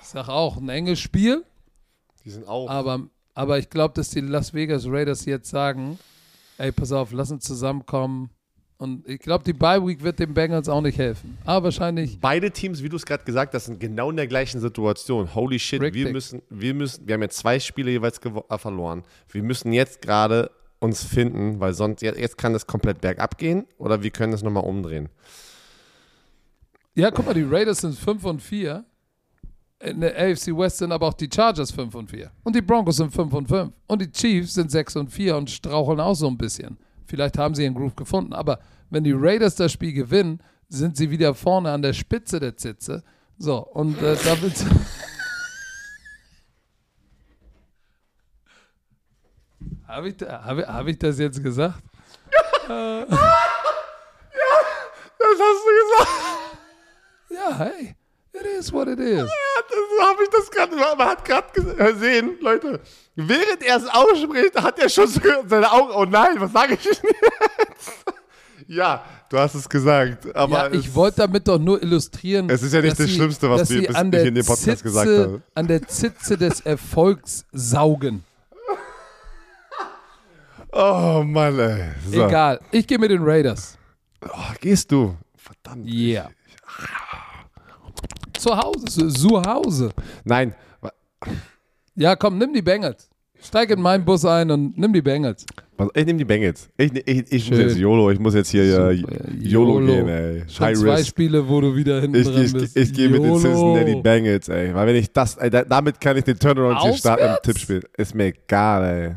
Ich 0.02 0.08
sage 0.08 0.32
auch, 0.32 0.58
ein 0.58 0.70
enges 0.70 1.00
Spiel, 1.00 1.44
Die 2.26 2.30
sind 2.30 2.48
auch. 2.48 2.70
aber, 2.70 3.08
aber 3.34 3.60
ich 3.60 3.70
glaube, 3.70 3.94
dass 3.94 4.10
die 4.10 4.22
Las 4.22 4.54
Vegas 4.54 4.86
Raiders 4.88 5.26
jetzt 5.26 5.50
sagen, 5.50 5.98
ey, 6.58 6.72
pass 6.72 6.92
auf, 6.92 7.12
lass 7.12 7.32
uns 7.32 7.44
zusammenkommen. 7.46 8.30
Und 8.78 9.08
ich 9.08 9.20
glaube, 9.20 9.44
die 9.44 9.54
Bye 9.54 9.86
Week 9.86 10.02
wird 10.02 10.18
den 10.18 10.34
Bengals 10.34 10.68
auch 10.68 10.82
nicht 10.82 10.98
helfen. 10.98 11.38
Aber 11.46 11.66
wahrscheinlich 11.66 12.20
Beide 12.20 12.50
Teams, 12.50 12.82
wie 12.82 12.90
du 12.90 12.96
es 12.96 13.06
gerade 13.06 13.24
gesagt 13.24 13.54
hast, 13.54 13.66
sind 13.66 13.80
genau 13.80 14.10
in 14.10 14.16
der 14.16 14.26
gleichen 14.26 14.60
Situation. 14.60 15.36
Holy 15.36 15.60
shit, 15.60 15.80
wir 15.80 16.12
müssen, 16.12 16.42
wir 16.50 16.74
müssen, 16.74 17.08
wir 17.08 17.14
haben 17.14 17.22
jetzt 17.22 17.38
zwei 17.38 17.60
Spiele 17.60 17.92
jeweils 17.92 18.20
äh, 18.26 18.58
verloren. 18.58 19.04
Wir 19.30 19.44
müssen 19.44 19.72
jetzt 19.72 20.02
gerade 20.02 20.50
uns 20.80 21.04
finden, 21.04 21.60
weil 21.60 21.76
sonst, 21.76 22.02
jetzt, 22.02 22.40
kann 22.40 22.56
es 22.56 22.66
komplett 22.66 23.02
bergab 23.02 23.38
gehen 23.38 23.68
oder 23.78 24.02
wir 24.02 24.10
können 24.10 24.34
es 24.34 24.42
nochmal 24.42 24.64
umdrehen. 24.64 25.10
Ja, 26.96 27.12
guck 27.12 27.28
mal, 27.28 27.36
die 27.36 27.44
Raiders 27.44 27.82
sind 27.82 27.96
5 27.96 28.24
und 28.26 28.42
4. 28.42 28.84
In 29.84 30.00
der 30.02 30.16
AFC 30.16 30.48
West 30.56 30.78
sind 30.78 30.92
aber 30.92 31.08
auch 31.08 31.14
die 31.14 31.30
Chargers 31.34 31.72
5 31.72 31.96
und 31.96 32.10
4. 32.10 32.32
Und 32.44 32.56
die 32.56 32.62
Broncos 32.62 32.98
sind 32.98 33.12
5 33.12 33.34
und 33.34 33.48
5. 33.48 33.72
Und 33.88 34.02
die 34.02 34.12
Chiefs 34.12 34.54
sind 34.54 34.70
6 34.70 34.96
und 34.98 35.10
4 35.12 35.36
und 35.36 35.50
straucheln 35.50 36.00
auch 36.00 36.14
so 36.14 36.28
ein 36.28 36.38
bisschen. 36.38 36.78
Vielleicht 37.08 37.38
haben 37.38 37.56
sie 37.56 37.64
ihren 37.64 37.74
Groove 37.74 37.96
gefunden. 37.96 38.34
Aber 38.34 38.60
wenn 38.92 39.04
die 39.04 39.14
Raiders 39.16 39.56
das 39.56 39.72
Spiel 39.72 39.94
gewinnen, 39.94 40.40
sind 40.70 40.96
sie 40.98 41.10
wieder 41.10 41.34
vorne 41.34 41.72
an 41.72 41.82
der 41.82 41.94
Spitze 41.94 42.40
der 42.40 42.56
Zitze. 42.58 43.04
So, 43.38 43.58
und 43.66 44.00
äh, 44.02 44.16
damit. 44.24 44.54
Habe 49.88 50.10
ich, 50.10 50.18
da- 50.18 50.44
hab, 50.46 50.58
ich- 50.58 50.68
hab 50.68 50.88
ich 50.88 50.98
das 51.00 51.20
jetzt 51.20 51.42
gesagt? 51.44 51.82
Das 55.24 55.40
hast 55.40 55.64
du 55.66 55.72
gesagt. 55.82 56.10
Ja, 57.30 57.58
hey, 57.60 57.96
it 58.34 58.46
is 58.60 58.72
what 58.72 58.88
it 58.88 59.00
is. 59.00 59.28
Das 59.28 60.08
habe 60.08 60.24
ich 60.24 60.30
das 60.30 60.50
gerade, 60.52 60.76
man 60.76 61.08
hat 61.08 61.26
gerade 61.26 61.48
gesehen, 61.94 62.38
Leute, 62.42 62.80
während 63.16 63.64
er 63.64 63.78
es 63.78 63.88
ausspricht, 63.88 64.62
hat 64.62 64.80
er 64.80 64.90
schon 64.90 65.08
so 65.08 65.20
seine 65.48 65.72
Augen, 65.72 65.92
oh 65.94 66.06
nein, 66.06 66.36
was 66.40 66.52
sage 66.52 66.74
ich 66.76 66.84
jetzt? 66.84 67.02
ja, 68.68 69.04
du 69.30 69.38
hast 69.38 69.56
es 69.56 69.68
gesagt, 69.70 70.34
aber 70.36 70.70
ja, 70.70 70.72
ich 70.74 70.94
wollte 70.96 71.18
damit 71.18 71.48
doch 71.48 71.60
nur 71.60 71.82
illustrieren. 71.82 72.50
Es 72.50 72.64
ist 72.64 72.74
ja 72.74 72.82
nicht 72.82 73.00
das 73.00 73.06
sie- 73.08 73.16
Schlimmste, 73.16 73.50
was 73.50 73.70
wir 73.70 73.88
bis- 73.88 73.96
an 73.96 74.08
ich 74.08 74.12
der 74.12 74.24
in 74.26 74.36
dem 74.36 74.46
Podcast 74.46 74.66
Zitze, 74.66 74.84
gesagt 74.84 75.08
habe. 75.10 75.42
An 75.56 75.68
der 75.68 75.88
Zitze 75.88 76.38
des 76.38 76.62
Erfolgs 76.62 77.46
saugen. 77.52 78.24
Oh 80.74 81.22
Mann, 81.26 81.60
ey. 81.60 81.90
So. 82.10 82.26
Egal. 82.26 82.60
Ich 82.72 82.88
gehe 82.88 82.98
mit 82.98 83.12
den 83.12 83.22
Raiders. 83.24 83.78
Oh, 84.26 84.54
gehst 84.62 84.90
du? 84.92 85.18
Verdammt. 85.36 85.86
Yeah. 85.86 86.30
Zu 88.42 88.58
Hause. 88.58 89.08
Zu, 89.10 89.42
Hause. 89.44 89.90
Nein, 90.24 90.56
Ja, 91.96 92.16
komm, 92.16 92.38
nimm 92.40 92.54
die 92.54 92.62
Bengals. 92.64 93.08
Steig 93.44 93.70
in 93.72 93.82
meinen 93.82 94.04
Bus 94.06 94.24
ein 94.26 94.50
und 94.52 94.78
nimm 94.78 94.94
die 94.94 95.02
Bengals. 95.02 95.46
ich 95.96 96.06
nehme 96.06 96.18
die 96.20 96.26
Bengals. 96.26 96.70
Ich, 96.78 96.92
ich, 97.08 97.32
ich 97.32 97.50
muss 97.50 97.60
jetzt 97.60 97.78
YOLO, 97.78 98.12
ich 98.12 98.20
muss 98.20 98.34
jetzt 98.36 98.50
hier 98.50 98.66
ja, 98.66 98.94
Super, 98.94 99.24
YOLO, 99.40 99.80
YOLO. 99.80 99.86
gehen, 99.94 100.08
ey. 100.10 100.44
Schon 100.48 100.66
High 100.68 100.78
zwei 100.78 100.96
Risk. 100.96 101.08
Spiele, 101.10 101.48
wo 101.50 101.62
du 101.62 101.76
wieder 101.76 102.02
hinten 102.02 102.18
Ich, 102.22 102.28
dran 102.28 102.44
ich, 102.46 102.54
bist. 102.54 102.78
ich, 102.78 102.94
gehe 102.94 103.10
mit 103.10 103.24
den. 103.24 103.38
Cincinnati 103.40 103.96
Bengals, 104.02 104.48
ey. 104.50 104.74
Weil 104.76 104.88
wenn 104.88 104.96
ich 104.96 105.12
das, 105.12 105.38
ey, 105.38 105.50
da, 105.50 105.64
damit 105.64 106.00
kann 106.00 106.18
ich 106.18 106.24
den 106.24 106.38
Turnaround 106.38 106.82
hier 106.82 106.94
starten 106.94 107.24
im? 107.26 107.36
Tippspiel. 107.44 107.82
Ist 107.98 108.14
mir 108.16 108.26
egal, 108.26 108.84
ey. 108.84 109.16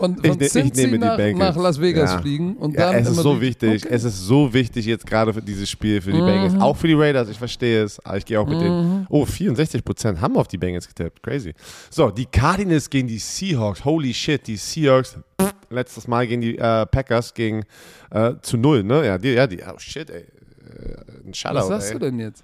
Von, 0.00 0.16
Ich 0.22 0.28
von 0.30 0.38
ne- 0.38 0.46
ich 0.46 0.54
nehme 0.74 0.92
die 0.92 0.98
nach, 0.98 1.16
Bengals. 1.16 1.54
nach 1.56 1.62
Las 1.62 1.80
Vegas 1.80 2.10
Ja. 2.12 2.18
fliegen 2.20 2.56
und 2.56 2.74
Ja, 2.74 2.92
dann 2.92 3.02
es 3.02 3.08
ist 3.10 3.16
so 3.18 3.34
die- 3.34 3.40
wichtig. 3.42 3.84
Okay. 3.84 3.94
Es 3.94 4.04
ist 4.04 4.18
so 4.18 4.52
wichtig 4.52 4.86
jetzt 4.86 5.06
gerade 5.06 5.32
für 5.32 5.42
dieses 5.42 5.68
Spiel, 5.70 6.00
für 6.00 6.10
die 6.12 6.20
Mhm. 6.20 6.26
Bengals. 6.26 6.54
Auch 6.60 6.76
für 6.76 6.88
die 6.88 6.94
Raiders, 6.94 7.28
ich 7.28 7.38
verstehe 7.38 7.84
es. 7.84 8.04
Aber 8.04 8.16
ich 8.16 8.24
gehe 8.24 8.40
auch 8.40 8.46
mit 8.48 8.58
Mhm. 8.58 8.62
denen. 8.62 9.06
Oh, 9.10 9.24
64% 9.24 10.20
haben 10.20 10.36
auf 10.36 10.48
die 10.48 10.58
Bengals 10.58 10.88
getippt. 10.88 11.22
Crazy. 11.22 11.54
So, 11.90 12.10
die 12.10 12.26
Cardinals 12.26 12.90
gegen 12.90 13.06
die 13.08 13.18
Seahawks. 13.18 13.84
Holy 13.84 14.12
shit, 14.12 14.46
die 14.46 14.56
Seahawks. 14.56 15.16
pff, 15.40 15.54
letztes 15.70 16.08
Mal 16.08 16.26
gegen 16.26 16.40
die 16.42 16.58
äh, 16.58 16.86
Packers 16.86 17.32
gegen 17.34 17.64
äh, 18.10 18.32
zu 18.42 18.56
null, 18.56 18.82
ne? 18.82 19.06
Ja, 19.06 19.18
die, 19.18 19.28
ja, 19.30 19.46
die, 19.46 19.58
oh 19.62 19.78
shit, 19.78 20.10
ey. 20.10 20.20
Äh, 20.22 21.26
Ein 21.26 21.34
Shoutout, 21.34 21.56
Was 21.58 21.66
sagst 21.68 21.88
ey. 21.92 21.98
du 21.98 21.98
denn 22.06 22.18
jetzt? 22.20 22.42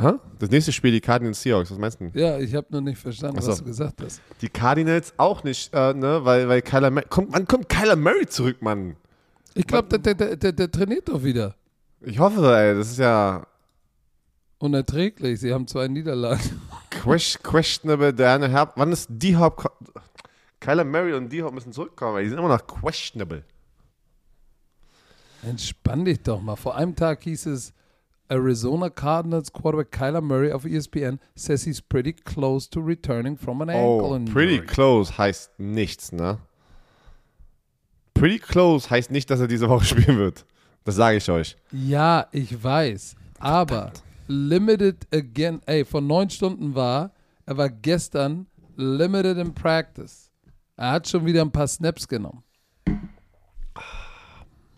Hä? 0.00 0.12
Das 0.38 0.50
nächste 0.50 0.72
Spiel, 0.72 0.90
die 0.92 1.00
Cardinals 1.00 1.42
Seahawks, 1.42 1.70
was 1.70 1.78
meinst 1.78 2.00
du? 2.00 2.10
Ja, 2.14 2.38
ich 2.38 2.54
habe 2.54 2.66
nur 2.70 2.80
nicht 2.80 2.98
verstanden, 2.98 3.40
so. 3.40 3.48
was 3.50 3.58
du 3.58 3.64
gesagt 3.64 4.00
hast. 4.02 4.20
Die 4.40 4.48
Cardinals 4.48 5.12
auch 5.18 5.44
nicht, 5.44 5.72
äh, 5.74 5.92
ne? 5.94 6.24
Weil, 6.24 6.48
weil 6.48 6.62
Kyler 6.62 6.90
Murray. 6.90 7.06
Kommt, 7.08 7.32
wann 7.32 7.46
kommt 7.46 7.68
Kyler 7.68 7.96
Murray 7.96 8.26
zurück, 8.26 8.62
Mann? 8.62 8.96
Ich 9.54 9.66
glaube, 9.66 9.98
der, 9.98 10.14
der, 10.14 10.36
der, 10.36 10.52
der, 10.52 10.70
trainiert 10.70 11.08
doch 11.08 11.22
wieder. 11.22 11.54
Ich 12.00 12.18
hoffe, 12.18 12.56
ey, 12.56 12.74
das 12.74 12.90
ist 12.92 12.98
ja 12.98 13.46
Unerträglich. 14.58 15.40
Sie 15.40 15.52
haben 15.52 15.66
zwei 15.66 15.88
Niederlagen. 15.88 16.62
ques- 16.90 17.38
questionable. 17.42 18.14
Der 18.14 18.32
eine 18.34 18.48
Herb, 18.48 18.72
wann 18.76 18.92
ist 18.92 19.08
die 19.10 19.36
Hop? 19.36 19.70
Kyler 20.60 20.84
Murray 20.84 21.12
und 21.14 21.28
die 21.30 21.42
Hop 21.42 21.52
müssen 21.52 21.72
zurückkommen, 21.72 22.14
weil 22.14 22.22
die 22.24 22.30
sind 22.30 22.38
immer 22.38 22.48
noch 22.48 22.64
questionable. 22.66 23.44
Entspann 25.42 26.04
dich 26.04 26.22
doch 26.22 26.40
mal. 26.40 26.56
Vor 26.56 26.76
einem 26.76 26.94
Tag 26.94 27.24
hieß 27.24 27.46
es, 27.46 27.72
Arizona 28.32 28.88
Cardinals 28.88 29.52
Quarterback 29.52 29.90
Kyler 29.92 30.22
Murray 30.22 30.52
auf 30.52 30.64
ESPN 30.64 31.18
says 31.34 31.64
he's 31.64 31.82
pretty 31.82 32.12
close 32.14 32.66
to 32.70 32.80
returning 32.80 33.36
from 33.36 33.60
an 33.60 33.68
ankle 33.68 34.06
Oh, 34.12 34.16
injury. 34.16 34.32
pretty 34.32 34.58
close 34.60 35.18
heißt 35.18 35.58
nichts, 35.58 36.12
ne? 36.12 36.38
Pretty 38.14 38.38
close 38.38 38.88
heißt 38.88 39.10
nicht, 39.10 39.28
dass 39.30 39.40
er 39.40 39.48
diese 39.48 39.68
Woche 39.68 39.84
spielen 39.92 40.16
wird. 40.18 40.46
Das 40.84 40.94
sage 40.96 41.18
ich 41.18 41.28
euch. 41.30 41.56
Ja, 41.72 42.26
ich 42.32 42.62
weiß. 42.62 43.16
Aber 43.38 43.92
limited 44.28 45.06
again, 45.12 45.60
ey, 45.66 45.84
vor 45.84 46.00
neun 46.00 46.30
Stunden 46.30 46.74
war, 46.74 47.12
er 47.44 47.56
war 47.58 47.68
gestern 47.68 48.46
limited 48.76 49.36
in 49.36 49.52
practice. 49.52 50.30
Er 50.76 50.92
hat 50.92 51.06
schon 51.08 51.26
wieder 51.26 51.42
ein 51.42 51.52
paar 51.52 51.68
Snaps 51.68 52.08
genommen. 52.08 52.42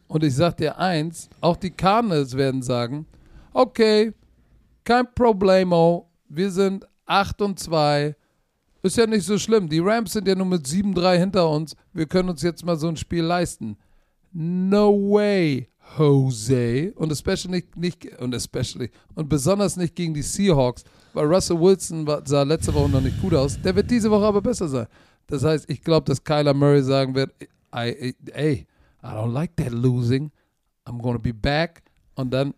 Und 0.09 0.23
ich 0.25 0.35
sag 0.35 0.57
dir 0.57 0.77
eins, 0.79 1.29
auch 1.41 1.57
die 1.57 1.71
Cardinals 1.71 2.37
werden 2.37 2.63
sagen, 2.63 3.07
okay, 3.55 4.13
kein 4.85 5.07
Problemo, 5.15 6.11
wir 6.29 6.51
sind 6.51 6.87
8 7.07 7.41
und 7.41 7.59
2, 7.59 8.15
ist 8.83 8.99
ja 8.99 9.07
nicht 9.07 9.25
so 9.25 9.39
schlimm. 9.39 9.69
Die 9.69 9.79
Rams 9.79 10.13
sind 10.13 10.29
ja 10.29 10.35
nur 10.35 10.47
mit 10.47 10.67
7-3 10.67 11.17
hinter 11.17 11.49
uns. 11.49 11.75
Wir 11.95 12.05
können 12.05 12.29
uns 12.29 12.43
jetzt 12.43 12.65
mal 12.67 12.77
so 12.77 12.89
ein 12.89 12.97
Spiel 12.97 13.23
leisten. 13.23 13.79
No 14.33 14.93
way, 14.93 15.69
Jose. 15.97 16.93
Und 16.97 17.11
especially 17.11 17.57
nicht, 17.57 17.77
nicht 17.77 18.21
und 18.21 18.35
especially 18.35 18.91
und 19.15 19.29
besonders 19.29 19.77
nicht 19.77 19.95
gegen 19.95 20.13
die 20.13 20.23
Seahawks, 20.23 20.85
weil 21.15 21.27
Russell 21.27 21.59
Wilson 21.59 22.07
sah 22.27 22.43
letzte 22.43 22.75
Woche 22.75 22.91
noch 22.91 23.01
nicht 23.01 23.19
gut 23.23 23.33
aus. 23.33 23.59
Der 23.63 23.75
wird 23.75 23.91
diese 23.91 24.11
Woche 24.11 24.27
aber 24.27 24.43
besser 24.43 24.69
sein. 24.69 24.87
Das 25.29 25.43
heißt, 25.45 25.71
ich 25.71 25.81
glaube, 25.83 26.05
dass 26.05 26.23
Kyler 26.23 26.53
Murray 26.53 26.83
sagen 26.83 27.15
wird, 27.15 27.31
I, 27.75 27.89
I, 27.89 28.15
hey, 28.33 28.67
I 29.03 29.07
don't 29.07 29.33
like 29.33 29.57
that 29.57 29.71
losing. 29.71 30.31
I'm 30.85 31.01
gonna 31.01 31.19
be 31.19 31.33
back. 31.33 31.83
Und 32.17 32.33
dann, 32.33 32.53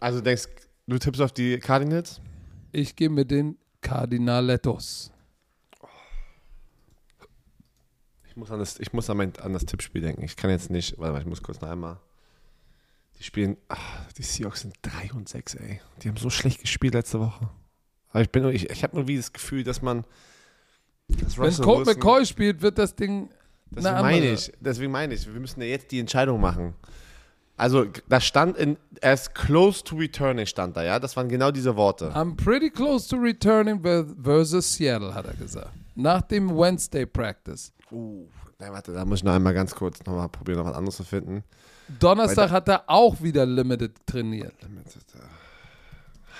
Also 0.00 0.20
denkst 0.20 0.48
du 0.86 0.98
tippst 0.98 1.20
auf 1.20 1.32
die 1.32 1.58
Cardinals? 1.58 2.20
ich 2.76 2.94
gehe 2.94 3.08
mit 3.08 3.30
den 3.30 3.56
Cardinaletos. 3.80 5.10
Ich 8.28 8.36
muss 8.36 8.50
an 8.50 8.58
das, 8.58 8.78
ich 8.78 8.92
muss 8.92 9.08
an, 9.08 9.16
mein, 9.16 9.36
an 9.38 9.54
das 9.54 9.64
Tippspiel 9.64 10.02
denken. 10.02 10.22
Ich 10.22 10.36
kann 10.36 10.50
jetzt 10.50 10.70
nicht, 10.70 10.98
warte 10.98 11.14
mal, 11.14 11.20
ich 11.20 11.26
muss 11.26 11.42
kurz 11.42 11.60
noch 11.60 11.70
einmal. 11.70 11.98
Die 13.18 13.22
spielen, 13.22 13.56
ach, 13.68 14.12
die 14.12 14.22
Seahawks 14.22 14.60
sind 14.60 14.74
3 14.82 15.12
und 15.14 15.26
6, 15.26 15.54
ey. 15.54 15.80
Die 16.02 16.08
haben 16.08 16.18
so 16.18 16.28
schlecht 16.28 16.60
gespielt 16.60 16.92
letzte 16.92 17.18
Woche. 17.18 17.48
Aber 18.10 18.20
ich 18.20 18.30
bin, 18.30 18.46
ich, 18.50 18.68
ich 18.68 18.82
habe 18.82 18.94
nur 18.94 19.08
wie 19.08 19.16
das 19.16 19.32
Gefühl, 19.32 19.64
dass 19.64 19.80
man. 19.80 20.04
Dass 21.08 21.38
Wenn 21.38 21.54
Colt 21.64 21.86
McCoy 21.86 22.26
spielt, 22.26 22.60
wird 22.60 22.78
das 22.78 22.94
Ding 22.94 23.30
Deswegen 23.70 23.94
eine 23.94 24.02
meine 24.02 24.32
ich, 24.32 24.52
deswegen 24.60 24.92
meine 24.92 25.14
ich, 25.14 25.26
wir 25.26 25.40
müssen 25.40 25.60
ja 25.60 25.66
jetzt 25.66 25.90
die 25.90 25.98
Entscheidung 25.98 26.40
machen. 26.40 26.74
Also, 27.58 27.86
da 28.08 28.20
stand 28.20 28.56
in, 28.58 28.76
as 29.00 29.32
close 29.32 29.82
to 29.82 29.96
returning 29.96 30.44
stand 30.46 30.76
da, 30.76 30.82
ja? 30.84 30.98
Das 30.98 31.16
waren 31.16 31.28
genau 31.28 31.50
diese 31.50 31.74
Worte. 31.76 32.12
I'm 32.14 32.36
pretty 32.36 32.68
close 32.70 33.08
to 33.08 33.16
returning 33.16 33.80
ver- 33.80 34.06
versus 34.22 34.74
Seattle, 34.74 35.14
hat 35.14 35.26
er 35.26 35.34
gesagt. 35.34 35.70
Nach 35.94 36.20
dem 36.20 36.50
Wednesday 36.50 37.06
Practice. 37.06 37.72
Uh, 37.90 38.26
nein, 38.58 38.72
warte, 38.72 38.92
da 38.92 39.04
muss 39.06 39.20
ich 39.20 39.24
noch 39.24 39.32
einmal 39.32 39.54
ganz 39.54 39.74
kurz 39.74 40.04
nochmal 40.04 40.28
probieren, 40.28 40.58
noch 40.58 40.66
was 40.66 40.74
anderes 40.76 40.96
zu 40.96 41.04
finden. 41.04 41.44
Donnerstag 41.98 42.50
hat 42.50 42.68
er 42.68 42.82
auch 42.88 43.22
wieder 43.22 43.46
Limited 43.46 43.92
trainiert. 44.06 44.52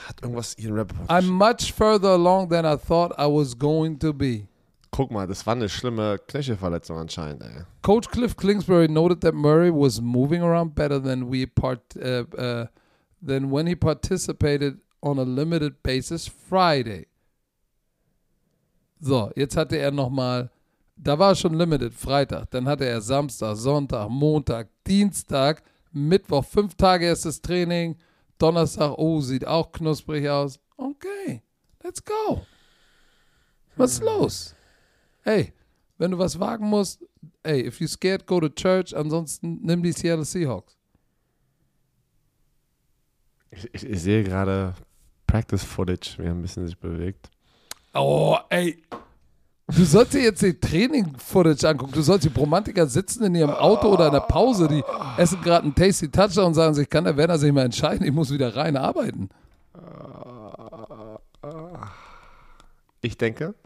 Hat 0.09 0.23
irgendwas 0.23 0.55
hier 0.59 0.69
in 0.69 0.75
Rap. 0.75 0.93
I'm 1.09 1.31
much 1.31 1.73
further 1.73 2.11
along 2.11 2.51
than 2.51 2.64
I 2.67 2.77
thought 2.77 3.12
I 3.19 3.25
was 3.27 3.59
going 3.59 3.99
to 4.01 4.12
be. 4.12 4.49
Guck 4.97 5.11
mal, 5.11 5.27
das 5.27 5.45
war 5.47 5.55
eine 5.55 5.69
schlimme 5.69 6.19
Knöchelverletzung 6.27 6.97
anscheinend, 6.97 7.43
ey. 7.43 7.65
Coach 7.83 8.09
Cliff 8.09 8.35
Kingsbury 8.35 8.89
noted 8.89 9.21
that 9.21 9.35
Murray 9.35 9.71
was 9.71 10.01
moving 10.01 10.43
around 10.43 10.75
better 10.75 10.99
than 10.99 11.31
we 11.31 11.47
part 11.47 11.83
uh, 11.97 12.25
uh, 12.35 12.67
than 13.21 13.53
when 13.53 13.67
he 13.67 13.77
participated 13.77 14.79
on 15.03 15.19
a 15.19 15.23
limited 15.23 15.83
basis 15.83 16.27
Friday. 16.27 17.09
So, 18.99 19.31
jetzt 19.37 19.55
hatte 19.59 19.77
er 19.77 19.91
nochmal, 19.91 20.51
da 20.97 21.19
war 21.19 21.35
schon 21.35 21.53
limited 21.53 21.93
Freitag, 21.93 22.51
dann 22.51 22.67
hatte 22.67 22.87
er 22.87 23.03
Samstag, 23.03 23.55
Sonntag, 23.57 24.09
Montag, 24.09 24.71
Dienstag, 24.87 25.63
Mittwoch, 25.93 26.47
fünf 26.47 26.75
Tage 26.75 27.05
erstes 27.05 27.43
Training, 27.43 27.99
Donnerstag, 28.39 28.95
oh, 28.97 29.21
sieht 29.21 29.47
auch 29.47 29.73
knusprig 29.73 30.27
aus. 30.27 30.59
Okay, 30.79 31.43
let's 31.83 32.03
go. 32.03 32.47
Was 33.77 33.93
ist 33.93 34.03
los? 34.03 34.56
Hey, 35.27 35.53
wenn 35.99 36.12
du 36.12 36.18
was 36.18 36.39
wagen 36.39 36.68
musst, 36.68 37.05
ey, 37.43 37.66
if 37.66 37.81
you 37.81 37.89
scared, 37.89 38.27
go 38.27 38.39
to 38.39 38.49
church, 38.49 38.97
ansonsten 38.97 39.59
nimm 39.61 39.83
die 39.83 39.91
Seattle 39.91 40.24
Seahawks. 40.24 40.79
Ich, 43.51 43.68
ich, 43.74 43.85
ich 43.85 44.01
sehe 44.01 44.22
gerade 44.22 44.74
Practice 45.27 45.64
Footage, 45.64 46.14
wie 46.18 46.27
er 46.27 46.31
ein 46.31 46.43
bisschen 46.43 46.64
sich 46.64 46.79
bewegt. 46.79 47.29
Oh, 47.93 48.37
ey. 48.51 48.81
Du 49.66 49.85
sollst 49.85 50.14
dir 50.14 50.22
jetzt 50.22 50.43
die 50.43 50.61
Training-Footage 50.61 51.68
angucken. 51.68 51.93
Du 51.93 52.03
sollst 52.03 52.24
die 52.24 52.29
Bromantiker 52.29 52.87
sitzen 52.87 53.24
in 53.24 53.35
ihrem 53.35 53.51
Auto 53.51 53.89
oder 53.89 54.07
in 54.07 54.12
der 54.12 54.20
Pause, 54.20 54.68
die 54.68 54.85
essen 55.16 55.41
gerade 55.43 55.64
einen 55.64 55.74
Tasty 55.74 56.09
Touchdown 56.09 56.47
und 56.47 56.55
sagen 56.55 56.74
sich, 56.74 56.89
kann 56.89 57.03
der 57.03 57.16
Werner 57.16 57.37
sich 57.37 57.51
mal 57.51 57.64
entscheiden, 57.64 58.07
ich 58.07 58.12
muss 58.12 58.31
wieder 58.31 58.55
rein 58.55 58.77
arbeiten. 58.77 59.29
Ich 63.01 63.18
denke, 63.18 63.57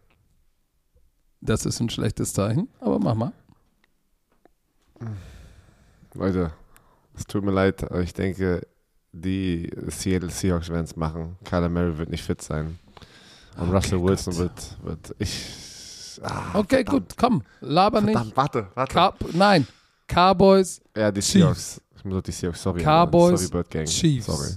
Das 1.41 1.65
ist 1.65 1.81
ein 1.81 1.89
schlechtes 1.89 2.33
Zeichen, 2.35 2.69
aber 2.81 2.99
mach 2.99 3.15
mal. 3.15 3.33
Leute, 6.15 6.53
es 7.17 7.25
tut 7.27 7.45
mir 7.45 7.53
leid, 7.53 7.83
aber 7.85 8.01
ich 8.01 8.13
denke, 8.13 8.67
die 9.13 9.71
Seattle 9.89 10.31
Seahawks 10.31 10.69
werden 10.69 10.85
es 10.85 10.97
machen. 10.97 11.37
Kyler 11.45 11.69
Murray 11.69 11.97
wird 11.99 12.11
nicht 12.11 12.23
fit 12.25 12.43
sein. 12.43 12.79
Und 13.57 13.63
Okay, 13.69 13.73
Russell 13.77 14.03
Wilson 14.03 14.33
Gott. 14.35 14.41
wird, 14.41 14.79
wird 14.85 15.15
ich. 15.19 16.21
Ah, 16.23 16.59
Okay, 16.59 16.85
gut, 16.85 17.17
komm, 17.17 17.43
laber 17.61 18.01
nicht. 18.01 18.13
verdammt, 18.13 18.37
warte, 18.37 18.69
warte. 18.75 18.93
Car 18.93 19.15
nein, 19.33 19.67
Cowboys, 20.07 20.81
ja, 20.97 21.11
die 21.11 21.21
Chiefs. 21.21 21.33
Seahawks. 21.33 21.81
Ich 21.97 22.05
muss 22.05 22.17
auf 22.17 22.23
die 22.23 22.33
Seahawks, 22.33 22.63
sorry. 22.63 22.83
Cowboys, 22.83 23.41
sorry, 23.41 23.51
Bird 23.53 23.71
Gang. 23.71 23.87
Chiefs. 23.87 24.27
Sorry. 24.27 24.51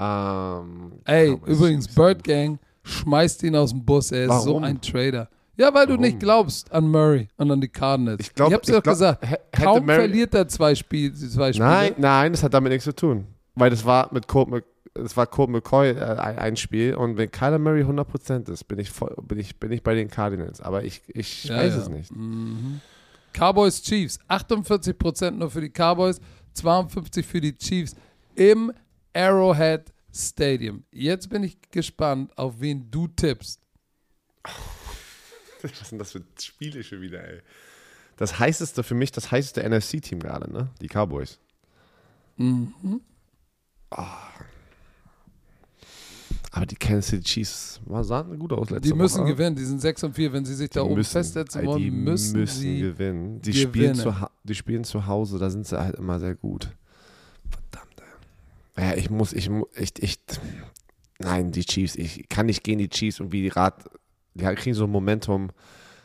Ähm, 0.00 0.92
Ey, 1.04 1.30
Cowboys, 1.36 1.48
übrigens, 1.56 1.84
Chiefs. 1.84 1.94
Bird 1.94 2.24
Gang 2.24 2.58
schmeißt 2.82 3.42
ihn 3.44 3.54
aus 3.56 3.70
dem 3.70 3.84
Bus. 3.84 4.10
Er 4.10 4.24
ist 4.24 4.42
so 4.42 4.50
Warum? 4.50 4.64
ein 4.64 4.80
Trader. 4.80 5.28
Ja, 5.56 5.72
weil 5.74 5.86
du 5.86 5.92
Warum? 5.92 6.02
nicht 6.04 6.18
glaubst 6.20 6.72
an 6.72 6.88
Murray 6.88 7.28
und 7.36 7.50
an 7.50 7.60
die 7.60 7.68
Cardinals. 7.68 8.20
Ich 8.20 8.34
glaub- 8.34 8.48
ich 8.50 8.54
hab's 8.54 8.68
ich 8.68 8.74
doch 8.74 8.82
glaub, 8.82 8.94
gesagt. 8.94 9.26
Kaum 9.52 9.84
Murray- 9.84 9.96
verliert 9.96 10.34
er 10.34 10.48
zwei, 10.48 10.74
Spiel, 10.74 11.12
zwei 11.14 11.52
Spiele. 11.52 11.68
Nein, 11.68 11.94
nein, 11.98 12.32
das 12.32 12.42
hat 12.42 12.54
damit 12.54 12.72
nichts 12.72 12.84
zu 12.84 12.94
tun. 12.94 13.26
Weil 13.54 13.68
das 13.70 13.84
war 13.84 14.08
mit 14.14 14.26
Colt, 14.28 14.64
das 14.94 15.14
war 15.16 15.26
Colt 15.26 15.50
McCoy 15.50 15.90
äh, 15.90 16.00
ein 16.02 16.38
ein 16.38 16.56
Spiel 16.56 16.94
und 16.94 17.16
wenn 17.18 17.30
Kyler 17.30 17.58
Murray 17.58 17.82
100% 17.82 18.50
ist, 18.50 18.64
bin 18.64 18.78
ich, 18.78 18.90
voll, 18.90 19.14
bin 19.22 19.38
ich, 19.38 19.56
bin 19.60 19.70
ich 19.72 19.82
bei 19.82 19.94
den 19.94 20.08
Cardinals. 20.08 20.60
Aber 20.62 20.84
ich, 20.84 21.02
ich 21.08 21.44
Ja, 21.44 21.56
weiß 21.58 21.74
ja. 21.74 21.80
es 21.82 21.88
nicht. 21.90 22.10
Mhm. 22.16 22.80
Cowboys 23.34 23.82
Chiefs. 23.82 24.18
48% 24.28 25.32
nur 25.32 25.50
für 25.50 25.60
die 25.60 25.70
Cowboys, 25.70 26.18
52% 26.56 27.22
für 27.24 27.40
die 27.42 27.54
Chiefs 27.56 27.94
im 28.34 28.72
Arrowhead 29.14 29.92
Stadium. 30.14 30.84
Jetzt 30.92 31.28
bin 31.28 31.42
ich 31.42 31.58
gespannt, 31.70 32.30
auf 32.38 32.54
wen 32.60 32.90
du 32.90 33.06
tippst. 33.08 33.60
Was 35.80 35.88
sind 35.88 35.98
das 35.98 36.12
für 36.12 36.22
Spiele 36.40 36.82
schon 36.82 37.00
wieder, 37.00 37.22
ey? 37.26 37.40
Das 38.16 38.38
heißeste 38.38 38.82
für 38.82 38.94
mich, 38.94 39.10
das 39.12 39.30
heißeste 39.30 39.62
NFC-Team 39.68 40.20
gerade, 40.20 40.50
ne? 40.52 40.68
Die 40.80 40.88
Cowboys. 40.88 41.38
Mhm. 42.36 43.00
Aber 46.54 46.66
die 46.66 46.76
Kansas 46.76 47.06
City 47.08 47.22
Chiefs 47.24 47.80
war- 47.86 48.04
sahen 48.04 48.38
gut 48.38 48.52
aus 48.52 48.68
letzte 48.70 48.88
Die 48.88 48.94
müssen 48.94 49.22
Woche. 49.22 49.32
gewinnen, 49.32 49.56
die 49.56 49.64
sind 49.64 49.80
6 49.80 50.04
und 50.04 50.14
4. 50.14 50.32
Wenn 50.32 50.44
sie 50.44 50.54
sich 50.54 50.68
da 50.70 50.80
Die 50.80 50.86
oben 50.86 50.96
müssen, 50.96 51.10
festsetzen 51.12 51.64
wollen, 51.64 51.78
die 51.82 51.90
müssen, 51.90 52.46
sie. 52.46 52.80
gewinnen. 52.80 53.40
Die 53.40 53.52
gewinnen. 53.52 53.68
spielen, 53.72 53.94
zu, 53.94 54.14
die 54.44 54.54
spielen 54.54 54.84
zu 54.84 55.06
Hause, 55.06 55.38
da 55.38 55.48
sind 55.48 55.66
sie 55.66 55.80
halt 55.80 55.96
immer 55.96 56.20
sehr 56.20 56.34
gut. 56.34 56.68
Verdammt. 57.50 58.02
ey. 58.76 58.84
Ja, 58.90 58.94
ich 58.96 59.08
muss, 59.08 59.32
ich, 59.32 59.48
ich, 59.76 59.92
ich, 60.02 60.18
nein, 61.18 61.52
die 61.52 61.64
Chiefs, 61.64 61.96
ich 61.96 62.28
kann 62.28 62.46
nicht 62.46 62.62
gegen 62.64 62.78
die 62.78 62.88
Chiefs 62.90 63.20
und 63.20 63.32
wie 63.32 63.40
die 63.42 63.48
Rad, 63.48 63.88
die 64.34 64.44
kriegen 64.44 64.74
so 64.74 64.84
ein 64.84 64.90
Momentum, 64.90 65.50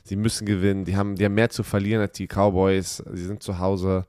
sie 0.03 0.15
müssen 0.15 0.45
gewinnen, 0.45 0.86
die 0.86 0.95
haben, 0.95 1.15
die 1.15 1.25
haben 1.25 1.34
mehr 1.34 1.49
zu 1.49 1.63
verlieren 1.63 2.01
als 2.01 2.13
die 2.13 2.28
Cowboys, 2.28 3.03
sie 3.13 3.25
sind 3.25 3.43
zu 3.43 3.59
Hause. 3.59 4.05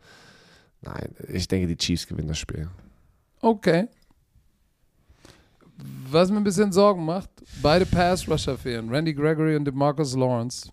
Nein, 0.81 1.15
ich 1.29 1.49
denke, 1.49 1.67
die 1.67 1.77
Chiefs 1.77 2.07
gewinnen 2.07 2.29
das 2.29 2.39
Spiel. 2.39 2.69
Okay. 3.41 3.89
Was 6.11 6.31
mir 6.31 6.39
ein 6.39 6.45
bisschen 6.45 6.73
Sorgen 6.73 7.05
macht, 7.05 7.31
beide 7.63 7.87
Pass-Rusher 7.87 8.59
fehlen. 8.59 8.89
Randy 8.89 9.15
Gregory 9.15 9.57
und 9.57 9.65
DeMarcus 9.65 10.17
Lawrence. 10.17 10.71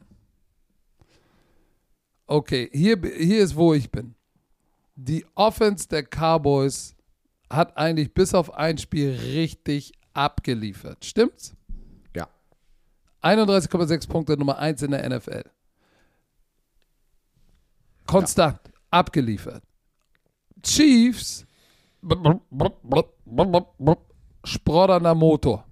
Okay, 2.27 2.69
hier, 2.73 2.99
hier 3.17 3.43
ist, 3.43 3.55
wo 3.55 3.73
ich 3.73 3.91
bin. 3.91 4.15
Die 4.95 5.25
Offense 5.35 5.87
der 5.87 6.03
Cowboys 6.03 6.95
hat 7.49 7.77
eigentlich 7.77 8.13
bis 8.13 8.33
auf 8.33 8.53
ein 8.53 8.77
Spiel 8.77 9.11
richtig 9.11 9.91
abgeliefert. 10.13 11.05
Stimmt's? 11.05 11.55
Ja. 13.26 13.32
31,6 13.32 14.07
Punkte, 14.07 14.38
Nummer 14.38 14.57
1 14.57 14.82
in 14.84 14.91
der 14.91 15.09
NFL. 15.09 15.43
Konstant 18.05 18.59
abgeliefert. 18.91 19.63
Chiefs 20.61 21.45
sproddernder 24.43 25.15
Motor. 25.15 25.65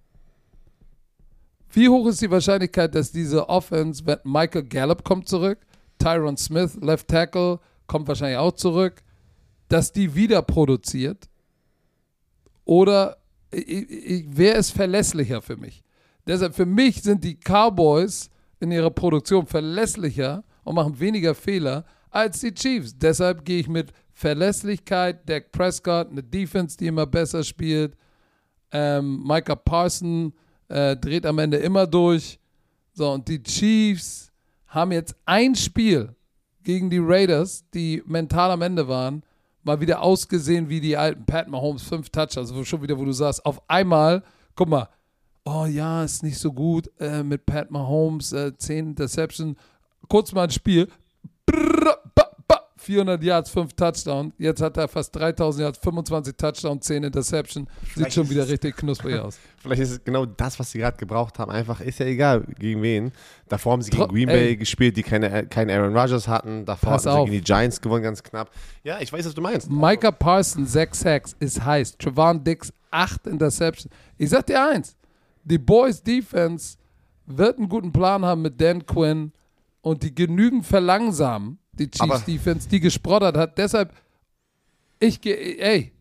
Wie 1.69 1.89
hoch 1.89 2.07
ist 2.07 2.21
die 2.21 2.29
Wahrscheinlichkeit, 2.29 2.93
dass 2.93 3.11
diese 3.11 3.49
Offense, 3.49 4.05
wenn 4.05 4.19
Michael 4.23 4.63
Gallup 4.63 5.03
kommt 5.03 5.27
zurück, 5.27 5.59
Tyron 5.97 6.37
Smith, 6.37 6.77
Left 6.81 7.07
Tackle, 7.07 7.59
kommt 7.87 8.07
wahrscheinlich 8.07 8.37
auch 8.37 8.51
zurück, 8.51 9.03
dass 9.69 9.91
die 9.91 10.13
wieder 10.13 10.41
produziert? 10.41 11.29
Oder 12.65 13.17
ich, 13.51 13.89
ich, 13.89 14.25
wer 14.29 14.55
ist 14.55 14.71
verlässlicher 14.71 15.41
für 15.41 15.57
mich? 15.57 15.82
Deshalb, 16.25 16.55
für 16.55 16.65
mich 16.65 17.01
sind 17.01 17.23
die 17.23 17.35
Cowboys 17.35 18.29
in 18.59 18.71
ihrer 18.71 18.91
Produktion 18.91 19.45
verlässlicher 19.45 20.43
und 20.63 20.75
machen 20.75 20.99
weniger 20.99 21.35
Fehler 21.35 21.85
als 22.09 22.39
die 22.39 22.53
Chiefs. 22.53 22.97
Deshalb 22.97 23.43
gehe 23.43 23.59
ich 23.59 23.67
mit 23.67 23.91
Verlässlichkeit, 24.13 25.27
Dak 25.27 25.51
Prescott, 25.51 26.09
eine 26.09 26.23
Defense, 26.23 26.77
die 26.77 26.87
immer 26.87 27.05
besser 27.05 27.43
spielt. 27.43 27.97
Ähm, 28.71 29.23
Micah 29.23 29.55
Parson 29.55 30.33
äh, 30.69 30.95
dreht 30.95 31.25
am 31.25 31.39
Ende 31.39 31.57
immer 31.57 31.87
durch. 31.87 32.39
So, 32.93 33.11
und 33.11 33.27
die 33.27 33.41
Chiefs 33.41 34.31
haben 34.67 34.91
jetzt 34.91 35.15
ein 35.25 35.55
Spiel 35.55 36.15
gegen 36.63 36.89
die 36.89 37.01
Raiders, 37.01 37.65
die 37.73 38.01
mental 38.05 38.51
am 38.51 38.61
Ende 38.61 38.87
waren, 38.87 39.23
mal 39.63 39.81
wieder 39.81 40.01
ausgesehen 40.01 40.69
wie 40.69 40.79
die 40.79 40.95
alten 40.95 41.25
Pat 41.25 41.47
Mahomes, 41.47 41.83
fünf 41.83 42.09
Touchdowns, 42.09 42.51
also 42.51 42.63
schon 42.63 42.81
wieder, 42.81 42.97
wo 42.97 43.05
du 43.05 43.11
sagst, 43.11 43.45
auf 43.45 43.61
einmal, 43.69 44.23
guck 44.55 44.69
mal, 44.69 44.89
oh 45.45 45.65
ja, 45.65 46.03
ist 46.03 46.23
nicht 46.23 46.37
so 46.37 46.51
gut 46.51 46.89
äh, 46.99 47.23
mit 47.23 47.45
Pat 47.45 47.71
Mahomes, 47.71 48.31
äh, 48.33 48.55
10 48.55 48.89
Interception, 48.89 49.57
kurz 50.07 50.31
mal 50.31 50.43
ein 50.43 50.49
Spiel, 50.49 50.87
brrr, 51.45 51.97
ba, 52.15 52.29
ba, 52.47 52.61
400 52.77 53.21
Yards, 53.21 53.49
5 53.49 53.73
Touchdowns, 53.73 54.33
jetzt 54.37 54.61
hat 54.61 54.77
er 54.77 54.87
fast 54.87 55.15
3000 55.15 55.63
Yards, 55.63 55.79
25 55.79 56.35
Touchdowns, 56.35 56.85
10 56.85 57.03
Interception, 57.03 57.67
sieht 57.81 57.93
Vielleicht 57.93 58.13
schon 58.13 58.29
wieder 58.29 58.47
richtig 58.47 58.77
knusprig 58.77 59.19
aus. 59.19 59.37
Vielleicht 59.57 59.81
ist 59.81 59.91
es 59.91 60.03
genau 60.03 60.25
das, 60.25 60.59
was 60.59 60.71
sie 60.71 60.79
gerade 60.79 60.97
gebraucht 60.97 61.39
haben. 61.39 61.51
Einfach 61.51 61.79
ist 61.79 61.99
ja 61.99 62.05
egal, 62.05 62.43
gegen 62.59 62.81
wen. 62.81 63.11
Davor 63.47 63.73
haben 63.73 63.81
sie 63.81 63.91
gegen 63.91 64.07
Green 64.07 64.29
ey. 64.29 64.37
Bay 64.37 64.55
gespielt, 64.57 64.97
die 64.97 65.03
keine, 65.03 65.45
keinen 65.47 65.69
Aaron 65.69 65.95
Rodgers 65.95 66.27
hatten. 66.27 66.65
Davor 66.65 66.91
Pass 66.91 67.05
hatten 67.05 67.15
sie 67.15 67.19
auf. 67.19 67.25
gegen 67.25 67.37
die 67.37 67.43
Giants 67.43 67.79
gewonnen, 67.79 68.03
ganz 68.03 68.23
knapp. 68.23 68.49
Ja, 68.83 68.99
ich 68.99 69.11
weiß, 69.11 69.25
was 69.25 69.33
du 69.33 69.41
meinst. 69.41 69.69
Micah 69.69 70.11
Parsons, 70.11 70.71
6 70.73 70.99
Sacks, 70.99 71.35
ist 71.39 71.63
heiß. 71.63 71.97
Trevon 71.97 72.43
Dix, 72.43 72.73
8 72.91 73.27
Interceptions. 73.27 73.93
Ich 74.17 74.29
sag 74.29 74.45
dir 74.45 74.69
eins, 74.69 74.97
die 75.43 75.57
Boys 75.57 76.01
Defense 76.03 76.77
wird 77.25 77.57
einen 77.57 77.69
guten 77.69 77.91
Plan 77.91 78.23
haben 78.25 78.41
mit 78.41 78.59
Dan 78.59 78.85
Quinn 78.85 79.31
und 79.81 80.03
die 80.03 80.13
genügend 80.13 80.65
verlangsamen, 80.65 81.57
die 81.73 81.89
Chiefs 81.89 82.01
Aber- 82.01 82.19
Defense, 82.19 82.67
die 82.69 82.79
gesproddert 82.79 83.37
hat. 83.37 83.57
Deshalb, 83.57 83.93
ich 84.99 85.19
gehe, 85.21 85.57
ey, 85.59 85.91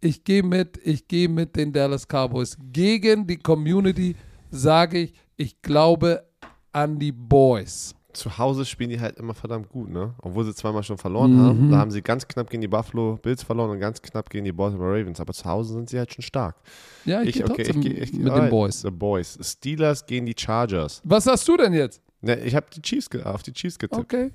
ich 0.00 0.22
gehe 0.22 0.42
mit, 0.42 0.78
ich 0.84 1.08
gehe 1.08 1.28
mit 1.28 1.56
den 1.56 1.72
Dallas 1.72 2.06
Cowboys. 2.06 2.56
Gegen 2.72 3.26
die 3.26 3.38
Community 3.38 4.14
sage 4.50 4.98
ich, 4.98 5.14
ich 5.36 5.60
glaube 5.62 6.24
an 6.72 6.98
die 6.98 7.12
Boys. 7.12 7.94
Zu 8.16 8.38
Hause 8.38 8.64
spielen 8.64 8.90
die 8.90 8.98
halt 9.00 9.18
immer 9.18 9.34
verdammt 9.34 9.68
gut, 9.68 9.90
ne? 9.90 10.14
Obwohl 10.22 10.44
sie 10.44 10.54
zweimal 10.54 10.82
schon 10.82 10.96
verloren 10.98 11.34
Mhm. 11.34 11.40
haben. 11.40 11.70
Da 11.70 11.76
haben 11.78 11.90
sie 11.90 12.00
ganz 12.02 12.26
knapp 12.26 12.48
gegen 12.50 12.62
die 12.62 12.68
Buffalo 12.68 13.18
Bills 13.22 13.42
verloren 13.42 13.70
und 13.70 13.78
ganz 13.78 14.00
knapp 14.00 14.30
gegen 14.30 14.44
die 14.44 14.52
Baltimore 14.52 14.98
Ravens. 14.98 15.20
Aber 15.20 15.32
zu 15.34 15.44
Hause 15.44 15.74
sind 15.74 15.90
sie 15.90 15.98
halt 15.98 16.12
schon 16.14 16.22
stark. 16.22 16.56
Ja, 17.04 17.20
ich, 17.22 17.28
Ich, 17.28 17.34
gehe 17.36 17.44
okay, 17.44 17.62
ich, 17.62 17.80
geh- 17.80 17.88
ich, 17.92 18.12
mit 18.14 18.34
den 18.34 18.48
Boys. 18.50 18.80
The 18.80 18.90
Boys. 18.90 19.38
Steelers 19.42 20.06
gegen 20.06 20.24
die 20.26 20.34
Chargers. 20.36 21.00
Was 21.04 21.26
hast 21.26 21.46
du 21.46 21.56
denn 21.56 21.72
jetzt? 21.74 22.00
Ne, 22.22 22.40
ich 22.40 22.54
habe 22.54 22.66
die 22.74 22.80
Chiefs 22.82 23.08
auf 23.24 23.42
die 23.42 23.52
Chiefs 23.52 23.78
getippt. 23.78 24.00
Okay. 24.00 24.30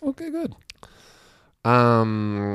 Okay, 0.00 0.30
gut. 0.30 0.56
Ähm, 1.64 2.54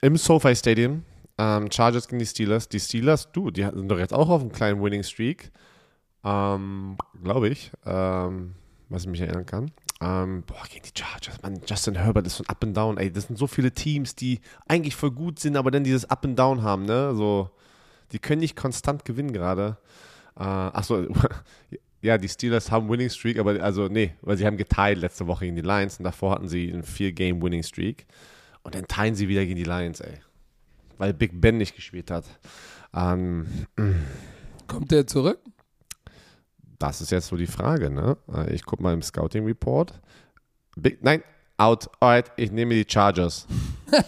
Im 0.00 0.16
SoFi 0.16 0.56
Stadium. 0.56 1.02
Ähm, 1.38 1.70
Chargers 1.70 2.08
gegen 2.08 2.18
die 2.18 2.26
Steelers. 2.26 2.68
Die 2.68 2.80
Steelers, 2.80 3.30
du, 3.32 3.50
die 3.50 3.62
sind 3.62 3.88
doch 3.88 3.98
jetzt 3.98 4.14
auch 4.14 4.28
auf 4.28 4.40
einem 4.40 4.52
kleinen 4.52 4.82
Winning 4.82 5.02
Streak. 5.02 5.50
Ähm, 6.24 6.96
Glaube 7.22 7.48
ich. 7.50 7.70
Ähm, 7.84 8.54
was 8.88 9.02
ich 9.04 9.08
mich 9.08 9.20
erinnern 9.22 9.46
kann. 9.46 9.70
Ähm, 10.02 10.42
boah, 10.46 10.64
gegen 10.68 10.84
die 10.84 11.00
Chargers. 11.00 11.40
Mann, 11.42 11.60
Justin 11.64 11.94
Herbert 11.94 12.26
ist 12.26 12.38
so 12.38 12.44
ein 12.44 12.48
Up 12.48 12.64
and 12.64 12.76
Down. 12.76 12.98
Ey, 12.98 13.12
das 13.12 13.28
sind 13.28 13.38
so 13.38 13.46
viele 13.46 13.70
Teams, 13.70 14.16
die 14.16 14.40
eigentlich 14.66 14.96
voll 14.96 15.12
gut 15.12 15.38
sind, 15.38 15.56
aber 15.56 15.70
dann 15.70 15.84
dieses 15.84 16.10
Up 16.10 16.24
and 16.24 16.36
Down 16.36 16.62
haben, 16.62 16.86
ne? 16.86 17.14
So, 17.14 17.50
die 18.10 18.18
können 18.18 18.40
nicht 18.40 18.56
konstant 18.56 19.04
gewinnen 19.04 19.32
gerade. 19.32 19.76
Äh, 20.36 20.42
achso, 20.42 21.06
ja, 22.02 22.18
die 22.18 22.28
Steelers 22.28 22.72
haben 22.72 22.88
Winning 22.88 23.10
Streak, 23.10 23.38
aber 23.38 23.62
also, 23.62 23.86
nee, 23.86 24.14
weil 24.22 24.36
sie 24.36 24.44
haben 24.44 24.56
geteilt 24.56 24.98
letzte 24.98 25.28
Woche 25.28 25.44
gegen 25.44 25.56
die 25.56 25.62
Lions 25.62 25.98
und 25.98 26.04
davor 26.04 26.32
hatten 26.32 26.48
sie 26.48 26.72
einen 26.72 26.82
Vier-Game-Winning 26.82 27.62
Streak. 27.62 28.06
Und 28.64 28.74
dann 28.74 28.86
teilen 28.88 29.14
sie 29.14 29.28
wieder 29.28 29.44
gegen 29.44 29.56
die 29.56 29.64
Lions, 29.64 30.00
ey. 30.00 30.18
Weil 30.98 31.14
Big 31.14 31.40
Ben 31.40 31.58
nicht 31.58 31.76
gespielt 31.76 32.10
hat. 32.10 32.24
Ähm, 32.92 33.46
Kommt 34.66 34.90
der 34.90 35.06
zurück? 35.06 35.40
Das 36.82 37.00
ist 37.00 37.12
jetzt 37.12 37.28
so 37.28 37.36
die 37.36 37.46
Frage, 37.46 37.90
ne? 37.90 38.16
Äh, 38.34 38.54
Ich 38.54 38.64
gucke 38.64 38.82
mal 38.82 38.92
im 38.92 39.02
Scouting 39.02 39.44
Report. 39.44 39.92
Big, 40.76 40.98
nein, 41.00 41.22
out. 41.56 41.88
Alright, 42.00 42.32
ich 42.36 42.50
nehme 42.50 42.74
die 42.74 42.84
Chargers. 42.90 43.46
ich, 43.92 44.02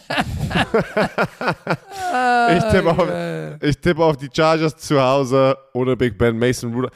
tippe 2.64 2.90
auf, 2.90 3.06
Geil. 3.06 3.58
ich 3.62 3.78
tippe 3.78 4.02
auf 4.02 4.16
die 4.16 4.28
Chargers 4.34 4.76
zu 4.76 5.00
Hause 5.00 5.56
ohne 5.72 5.96
Big 5.96 6.18
Ben, 6.18 6.36
Mason 6.36 6.74
Rudolph. 6.74 6.92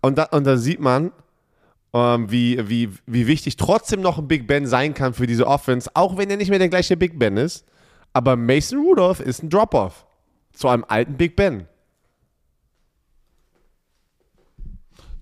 Und 0.00 0.16
da, 0.16 0.24
und 0.24 0.46
da 0.46 0.56
sieht 0.56 0.80
man, 0.80 1.12
ähm, 1.92 2.30
wie, 2.30 2.66
wie, 2.66 2.88
wie 3.04 3.26
wichtig 3.26 3.56
trotzdem 3.56 4.00
noch 4.00 4.16
ein 4.18 4.28
Big 4.28 4.46
Ben 4.46 4.66
sein 4.66 4.94
kann 4.94 5.12
für 5.12 5.26
diese 5.26 5.46
Offense, 5.46 5.90
auch 5.92 6.16
wenn 6.16 6.30
er 6.30 6.38
nicht 6.38 6.48
mehr 6.48 6.58
der 6.58 6.70
gleiche 6.70 6.96
Big 6.96 7.18
Ben 7.18 7.36
ist. 7.36 7.66
Aber 8.14 8.34
Mason 8.36 8.78
Rudolph 8.78 9.20
ist 9.20 9.42
ein 9.42 9.50
Drop-Off 9.50 10.06
zu 10.54 10.68
einem 10.68 10.86
alten 10.88 11.18
Big 11.18 11.36
Ben. 11.36 11.68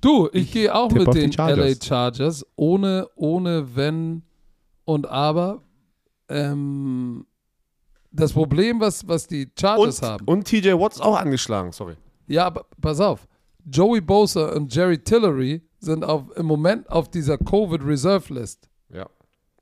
Du, 0.00 0.28
ich 0.32 0.52
gehe 0.52 0.74
auch 0.74 0.90
mit 0.90 1.12
den 1.14 1.32
Chargers. 1.32 1.78
LA 1.80 1.84
Chargers, 1.84 2.46
ohne, 2.56 3.08
ohne 3.16 3.74
Wenn 3.74 4.22
und 4.84 5.06
Aber. 5.08 5.62
Ähm, 6.28 7.26
das 8.10 8.32
Problem, 8.32 8.80
was, 8.80 9.06
was 9.06 9.26
die 9.26 9.48
Chargers 9.58 10.00
Und, 10.00 10.08
haben. 10.08 10.24
und 10.26 10.44
TJ 10.44 10.72
Watt 10.72 10.92
ist 10.94 11.02
auch 11.02 11.16
angeschlagen, 11.18 11.72
sorry. 11.72 11.94
Ja, 12.26 12.46
aber 12.46 12.66
pass 12.80 13.00
auf. 13.00 13.26
Joey 13.70 14.00
Bosa 14.00 14.52
und 14.52 14.74
Jerry 14.74 14.98
Tillery 14.98 15.62
sind 15.80 16.04
auf, 16.04 16.24
im 16.36 16.46
Moment 16.46 16.88
auf 16.88 17.10
dieser 17.10 17.36
Covid 17.38 17.82
Reserve 17.84 18.32
List. 18.32 18.68
Ja. 18.92 19.06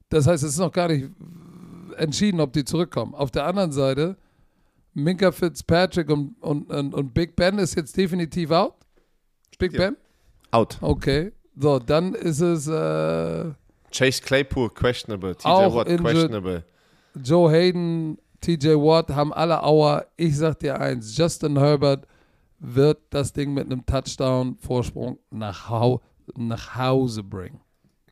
Das 0.09 0.27
heißt, 0.27 0.43
es 0.45 0.51
ist 0.53 0.59
noch 0.59 0.73
gar 0.73 0.89
nicht 0.89 1.11
entschieden, 1.97 2.41
ob 2.41 2.53
die 2.53 2.65
zurückkommen. 2.65 3.15
Auf 3.15 3.31
der 3.31 3.47
anderen 3.47 3.73
Seite, 3.73 4.17
Minka 4.93 5.33
Fitzpatrick 5.33 6.09
und, 6.11 6.37
und, 6.41 6.71
und, 6.71 6.95
und 6.95 7.15
Big 7.15 7.35
Ben 7.35 7.59
ist 7.59 7.75
jetzt 7.75 7.97
definitiv 7.97 8.51
out. 8.51 8.75
Big 9.59 9.73
Ja. 9.73 9.79
Ben? 9.91 9.97
Out. 10.55 10.79
Okay. 10.81 11.33
So, 11.57 11.79
dann 11.79 12.15
ist 12.15 12.41
es 12.41 12.67
äh, 12.69 13.53
Chase 13.93 14.23
Claypool, 14.23 14.71
questionable. 14.71 15.37
TJ 15.37 15.47
Watt, 15.49 15.87
questionable. 15.87 16.65
Joe 17.23 17.51
Hayden, 17.51 18.19
TJ 18.41 18.71
Watt 18.75 19.11
haben 19.11 19.33
alle 19.33 19.63
Auer. 19.63 20.05
Ich 20.17 20.37
sag 20.37 20.59
dir 20.59 20.81
eins, 20.81 21.17
Justin 21.17 21.59
Herbert 21.59 22.07
wird 22.59 22.99
das 23.11 23.33
Ding 23.33 23.53
mit 23.55 23.67
einem 23.67 23.85
Touchdown-Vorsprung 23.87 25.19
nach, 25.31 25.69
Hau 25.69 26.01
nach 26.37 26.77
Hause 26.77 27.23
bringen. 27.23 27.61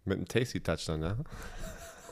Mit 0.05 0.19
einem 0.19 0.29
Tasty-Touchdown, 0.29 1.03
ja. 1.03 1.17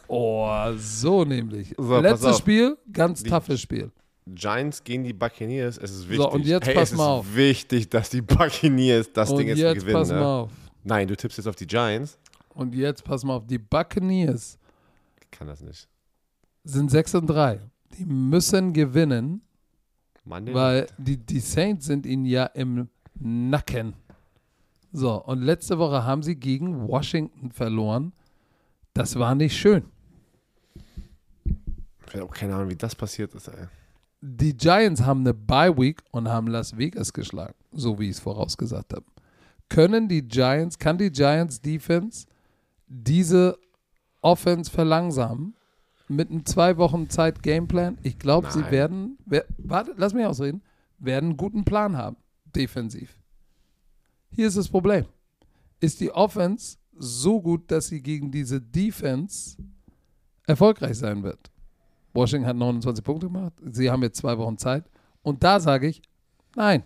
Oh, 0.08 0.48
so 0.76 1.24
nämlich. 1.24 1.74
So, 1.78 2.00
Letztes. 2.00 2.38
Spiel, 2.38 2.76
ganz 2.92 3.22
Die- 3.22 3.30
toughes 3.30 3.60
Spiel. 3.60 3.92
Giants 4.34 4.82
gegen 4.84 5.04
die 5.04 5.12
Buccaneers. 5.12 5.78
Es 5.78 5.90
ist 5.90 6.02
wichtig. 6.08 6.16
So, 6.24 6.30
und 6.30 6.46
jetzt 6.46 6.66
hey, 6.66 6.74
pass 6.74 6.92
es 6.92 6.96
mal 6.96 7.04
ist 7.04 7.20
auf. 7.20 7.34
wichtig, 7.36 7.88
dass 7.90 8.10
die 8.10 8.22
Buccaneers 8.22 9.12
das 9.12 9.30
Und 9.30 9.38
Ding 9.38 9.48
jetzt, 9.48 9.58
jetzt 9.58 9.74
gewinnen. 9.80 9.94
pass 9.98 10.08
ne? 10.08 10.14
mal 10.16 10.40
auf. 10.42 10.50
Nein, 10.84 11.08
du 11.08 11.16
tippst 11.16 11.38
jetzt 11.38 11.46
auf 11.46 11.56
die 11.56 11.66
Giants. 11.66 12.18
Und 12.54 12.74
jetzt 12.74 13.04
pass 13.04 13.24
mal 13.24 13.34
auf. 13.36 13.46
Die 13.46 13.58
Buccaneers 13.58 14.58
Ich 15.22 15.30
kann 15.30 15.46
das 15.46 15.60
nicht. 15.60 15.88
sind 16.64 16.90
6 16.90 17.14
und 17.16 17.26
3. 17.26 17.60
Die 17.98 18.04
müssen 18.04 18.72
gewinnen, 18.72 19.42
Monday 20.24 20.54
weil 20.54 20.86
die, 20.98 21.16
die 21.16 21.40
Saints 21.40 21.86
sind 21.86 22.06
ihnen 22.06 22.24
ja 22.24 22.46
im 22.46 22.88
Nacken. 23.18 23.94
So, 24.92 25.22
und 25.24 25.42
letzte 25.42 25.78
Woche 25.78 26.04
haben 26.04 26.22
sie 26.22 26.36
gegen 26.36 26.86
Washington 26.88 27.50
verloren. 27.52 28.12
Das 28.94 29.16
war 29.18 29.34
nicht 29.34 29.56
schön. 29.56 29.84
Ich 32.06 32.14
habe 32.14 32.24
auch 32.24 32.30
keine 32.34 32.54
Ahnung, 32.56 32.70
wie 32.70 32.76
das 32.76 32.94
passiert 32.96 33.34
ist. 33.34 33.48
Ey. 33.48 33.66
Die 34.22 34.54
Giants 34.54 35.02
haben 35.02 35.20
eine 35.20 35.32
Bye 35.32 35.76
Week 35.78 36.02
und 36.10 36.28
haben 36.28 36.46
Las 36.46 36.76
Vegas 36.76 37.12
geschlagen, 37.12 37.54
so 37.72 37.98
wie 37.98 38.04
ich 38.04 38.16
es 38.16 38.20
vorausgesagt 38.20 38.92
habe. 38.92 39.06
Können 39.70 40.08
die 40.08 40.22
Giants, 40.22 40.78
kann 40.78 40.98
die 40.98 41.10
Giants 41.10 41.60
Defense 41.60 42.26
diese 42.86 43.58
Offense 44.20 44.70
verlangsamen 44.70 45.54
mit 46.08 46.28
einem 46.30 46.44
zwei 46.44 46.76
Wochen 46.76 47.08
Zeit 47.08 47.42
Gameplan? 47.42 47.96
Ich 48.02 48.18
glaube, 48.18 48.50
sie 48.50 48.70
werden, 48.70 49.16
wer, 49.24 49.46
warte, 49.56 49.94
lass 49.96 50.12
mich 50.12 50.26
ausreden, 50.26 50.62
werden 50.98 51.30
einen 51.30 51.36
guten 51.38 51.64
Plan 51.64 51.96
haben, 51.96 52.16
defensiv. 52.44 53.16
Hier 54.30 54.48
ist 54.48 54.56
das 54.56 54.68
Problem. 54.68 55.06
Ist 55.80 56.00
die 56.00 56.10
Offense 56.10 56.76
so 56.92 57.40
gut, 57.40 57.70
dass 57.70 57.86
sie 57.86 58.02
gegen 58.02 58.30
diese 58.30 58.60
Defense 58.60 59.56
erfolgreich 60.46 60.98
sein 60.98 61.22
wird? 61.22 61.50
Washington 62.12 62.46
hat 62.46 62.56
29 62.56 63.04
Punkte 63.04 63.26
gemacht. 63.26 63.52
Sie 63.70 63.90
haben 63.90 64.02
jetzt 64.02 64.18
zwei 64.18 64.36
Wochen 64.38 64.58
Zeit. 64.58 64.84
Und 65.22 65.42
da 65.42 65.60
sage 65.60 65.88
ich, 65.88 66.02
nein. 66.56 66.82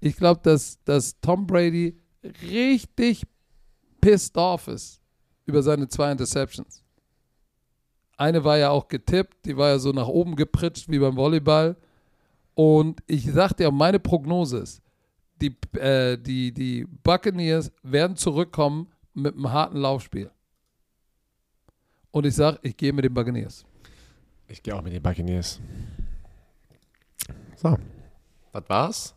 Ich 0.00 0.16
glaube, 0.16 0.40
dass, 0.42 0.82
dass 0.84 1.20
Tom 1.20 1.46
Brady 1.46 1.96
richtig 2.42 3.24
pissed 4.00 4.36
off 4.36 4.68
ist 4.68 5.00
über 5.46 5.62
seine 5.62 5.88
zwei 5.88 6.10
Interceptions. 6.10 6.82
Eine 8.16 8.44
war 8.44 8.58
ja 8.58 8.70
auch 8.70 8.88
getippt, 8.88 9.44
die 9.44 9.56
war 9.56 9.70
ja 9.70 9.78
so 9.78 9.90
nach 9.90 10.08
oben 10.08 10.36
gepritscht 10.36 10.88
wie 10.88 10.98
beim 10.98 11.16
Volleyball. 11.16 11.76
Und 12.54 13.00
ich 13.06 13.30
sag 13.32 13.54
dir, 13.54 13.70
meine 13.70 13.98
Prognose 13.98 14.58
ist, 14.58 14.82
die, 15.40 15.56
äh, 15.78 16.18
die, 16.18 16.52
die 16.52 16.86
Buccaneers 17.02 17.72
werden 17.82 18.16
zurückkommen 18.16 18.88
mit 19.14 19.34
einem 19.34 19.50
harten 19.50 19.78
Laufspiel. 19.78 20.30
Und 22.10 22.26
ich 22.26 22.34
sage, 22.34 22.58
ich 22.62 22.76
gehe 22.76 22.92
mit 22.92 23.04
den 23.04 23.14
Buccaneers. 23.14 23.64
Ich 24.48 24.62
gehe 24.62 24.74
auch 24.74 24.82
mit 24.82 24.92
den 24.92 25.02
Buccaneers. 25.02 25.60
So. 27.56 27.78
Das 28.52 28.64
war's. 28.68 29.14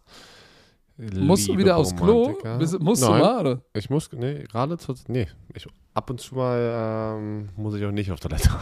Musst 0.97 1.47
du 1.49 1.57
wieder 1.57 1.76
aufs 1.76 1.93
Klo? 1.95 2.38
Bist, 2.57 2.80
musst 2.80 3.02
Nein, 3.03 3.22
du 3.22 3.39
oder? 3.39 3.61
Ich 3.73 3.89
muss, 3.89 4.10
nee, 4.14 4.43
gerade 4.43 4.77
zur, 4.77 4.95
nee. 5.07 5.27
Ich, 5.53 5.68
ab 5.93 6.10
und 6.10 6.22
zu 6.22 6.35
mal 6.35 7.18
ähm, 7.18 7.49
muss 7.57 7.76
ich 7.76 7.84
auch 7.84 7.91
nicht 7.91 8.11
auf 8.11 8.19
Toilette. 8.19 8.49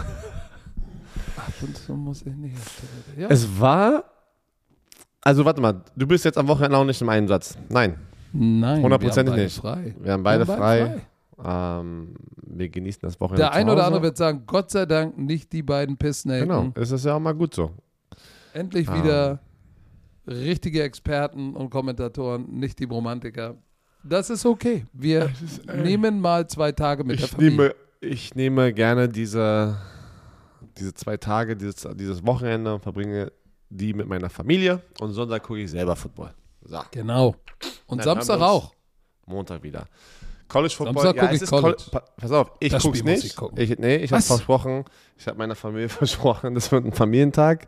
Ab 1.36 1.54
und 1.62 1.78
zu 1.78 1.94
muss 1.94 2.22
ich 2.22 2.34
nicht 2.34 2.56
auf 2.58 2.82
Toilette. 2.82 3.22
Ja. 3.22 3.28
Es 3.30 3.60
war, 3.60 4.06
also 5.22 5.46
warte 5.46 5.62
mal, 5.62 5.84
du 5.96 6.08
bist 6.08 6.26
jetzt 6.26 6.38
am 6.38 6.48
Wochenende 6.48 6.76
auch 6.78 6.86
nicht 6.86 7.02
im 7.02 7.10
Einsatz. 7.10 7.56
Nein, 7.70 8.00
Nein, 8.32 8.82
hundertprozentig 8.82 9.36
wir 9.36 9.36
haben 9.36 9.36
beide 9.36 9.44
nicht. 9.44 9.58
frei. 9.60 9.96
wir 10.00 10.12
haben 10.14 10.24
beide 10.24 10.48
Wir 10.48 10.54
haben 10.54 10.60
frei. 10.60 11.02
Ähm, 11.46 12.16
wir 12.46 12.70
genießen 12.70 13.02
das 13.02 13.20
Wochenende 13.20 13.44
Der 13.44 13.52
zu 13.52 13.58
eine 13.58 13.72
oder 13.74 13.86
andere 13.86 14.04
wird 14.04 14.18
sagen, 14.18 14.44
Gott 14.46 14.72
sei 14.72 14.86
Dank 14.86 15.18
nicht 15.18 15.52
die 15.52 15.64
beiden 15.64 15.98
Pissnaken. 15.98 16.48
Genau, 16.48 16.72
es 16.76 16.92
ist 16.92 17.06
ja 17.06 17.16
auch 17.16 17.20
mal 17.20 17.34
gut 17.34 17.54
so. 17.54 17.72
Endlich 18.54 18.88
Ah. 18.88 18.96
wieder 19.04 19.40
richtige 20.28 20.84
Experten 20.84 21.56
und 21.56 21.70
Kommentatoren, 21.70 22.46
nicht 22.50 22.80
die 22.80 22.86
Romantiker. 22.86 23.56
Das 24.04 24.30
ist 24.30 24.46
okay. 24.46 24.86
Wir 24.94 25.32
nehmen 25.84 26.20
mal 26.22 26.48
zwei 26.48 26.72
Tage 26.72 27.04
mit 27.04 27.20
der 27.20 27.26
Ich 27.26 27.32
Familie. 27.32 27.52
nehme, 27.58 27.76
ich 28.02 28.36
nehme 28.36 28.74
gerne 28.74 29.10
diese, 29.10 29.78
diese 30.78 30.94
zwei 30.94 31.18
Tage, 31.18 31.56
dieses, 31.56 31.88
dieses 31.96 32.26
Wochenende 32.26 32.74
und 32.76 32.82
verbringe 32.84 33.32
die 33.70 33.94
mit 33.94 34.08
meiner 34.08 34.30
Familie 34.30 34.82
und 35.00 35.14
Sonntag 35.14 35.42
gucke 35.44 35.60
ich 35.62 35.72
selber 35.72 35.96
Football. 35.96 36.32
So, 36.64 36.80
Genau. 36.92 37.36
Und 37.88 38.00
Dann 38.00 38.16
Samstag 38.16 38.40
auch. 38.42 38.74
Montag 39.26 39.64
wieder. 39.64 39.86
College 40.48 40.74
Football, 40.76 41.06
ja, 41.06 41.14
gucke 41.14 41.34
es 41.36 41.42
ist 41.42 41.50
College. 41.50 41.76
College. 41.78 41.90
Pa- 41.92 42.04
Pass 42.18 42.32
auf, 42.32 42.52
ich 42.60 42.72
Das 42.72 42.84
guck's 42.84 43.00
Spiel 43.00 43.12
muss 43.12 43.22
nicht. 43.24 43.32
ich 43.32 43.36
gucken. 43.36 43.60
Ich, 43.60 43.78
nee, 43.80 43.96
ich 43.98 44.12
habe 44.12 44.22
versprochen, 44.22 44.86
ich 45.18 45.28
habe 45.28 45.38
meiner 45.38 45.56
Familie 45.56 45.90
versprochen, 45.90 46.54
das 46.56 46.72
wird 46.72 46.86
ein 46.86 46.92
Familientag. 46.94 47.66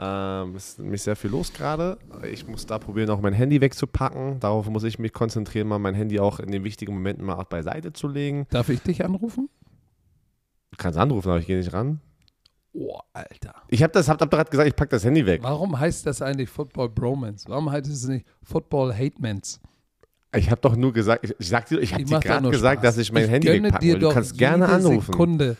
Ähm, 0.00 0.54
es 0.54 0.68
ist 0.70 0.78
nämlich 0.78 1.02
sehr 1.02 1.16
viel 1.16 1.30
los 1.30 1.52
gerade. 1.52 1.98
Ich 2.30 2.46
muss 2.46 2.66
da 2.66 2.78
probieren, 2.78 3.10
auch 3.10 3.20
mein 3.20 3.32
Handy 3.32 3.60
wegzupacken. 3.60 4.38
Darauf 4.38 4.68
muss 4.68 4.84
ich 4.84 4.98
mich 4.98 5.12
konzentrieren, 5.12 5.66
mal 5.66 5.78
mein 5.80 5.94
Handy 5.94 6.20
auch 6.20 6.38
in 6.38 6.52
den 6.52 6.62
wichtigen 6.64 6.92
Momenten 6.94 7.24
mal 7.24 7.34
auch 7.34 7.44
beiseite 7.44 7.92
zu 7.92 8.06
legen. 8.06 8.46
Darf 8.50 8.68
ich 8.68 8.80
dich 8.82 9.04
anrufen? 9.04 9.48
Du 10.70 10.76
kannst 10.76 10.98
anrufen, 10.98 11.30
aber 11.30 11.40
ich 11.40 11.46
gehe 11.46 11.58
nicht 11.58 11.72
ran. 11.72 12.00
Oh, 12.74 12.98
Alter. 13.12 13.54
Ich 13.68 13.82
habe 13.82 13.92
das, 13.92 14.08
hab, 14.08 14.20
hab 14.20 14.30
gerade 14.30 14.48
gesagt, 14.50 14.68
ich 14.68 14.76
packe 14.76 14.90
das 14.90 15.02
Handy 15.04 15.26
weg. 15.26 15.42
Warum 15.42 15.76
heißt 15.80 16.06
das 16.06 16.22
eigentlich 16.22 16.48
Football 16.48 16.90
Bromance? 16.90 17.46
Warum 17.48 17.68
heißt 17.72 17.88
es 17.88 18.06
nicht 18.06 18.24
Football 18.44 18.94
Hatemans? 18.94 19.60
Ich 20.36 20.50
habe 20.50 20.60
doch 20.60 20.76
nur 20.76 20.92
gesagt, 20.92 21.24
ich, 21.24 21.34
ich, 21.38 21.48
sag 21.48 21.66
dir, 21.66 21.78
ich 21.80 21.94
habe 21.94 22.04
dir 22.04 22.20
gerade 22.20 22.50
gesagt, 22.50 22.80
Spaß. 22.82 22.94
dass 22.96 22.98
ich 22.98 23.12
mein 23.12 23.24
ich 23.24 23.30
Handy 23.30 23.46
gönne 23.48 23.62
wegpacke. 23.64 23.84
dir 23.84 23.94
will. 23.94 24.00
Du 24.00 24.10
kannst 24.10 24.36
gerne 24.36 24.68
anrufen. 24.68 25.12
Sekunde 25.12 25.56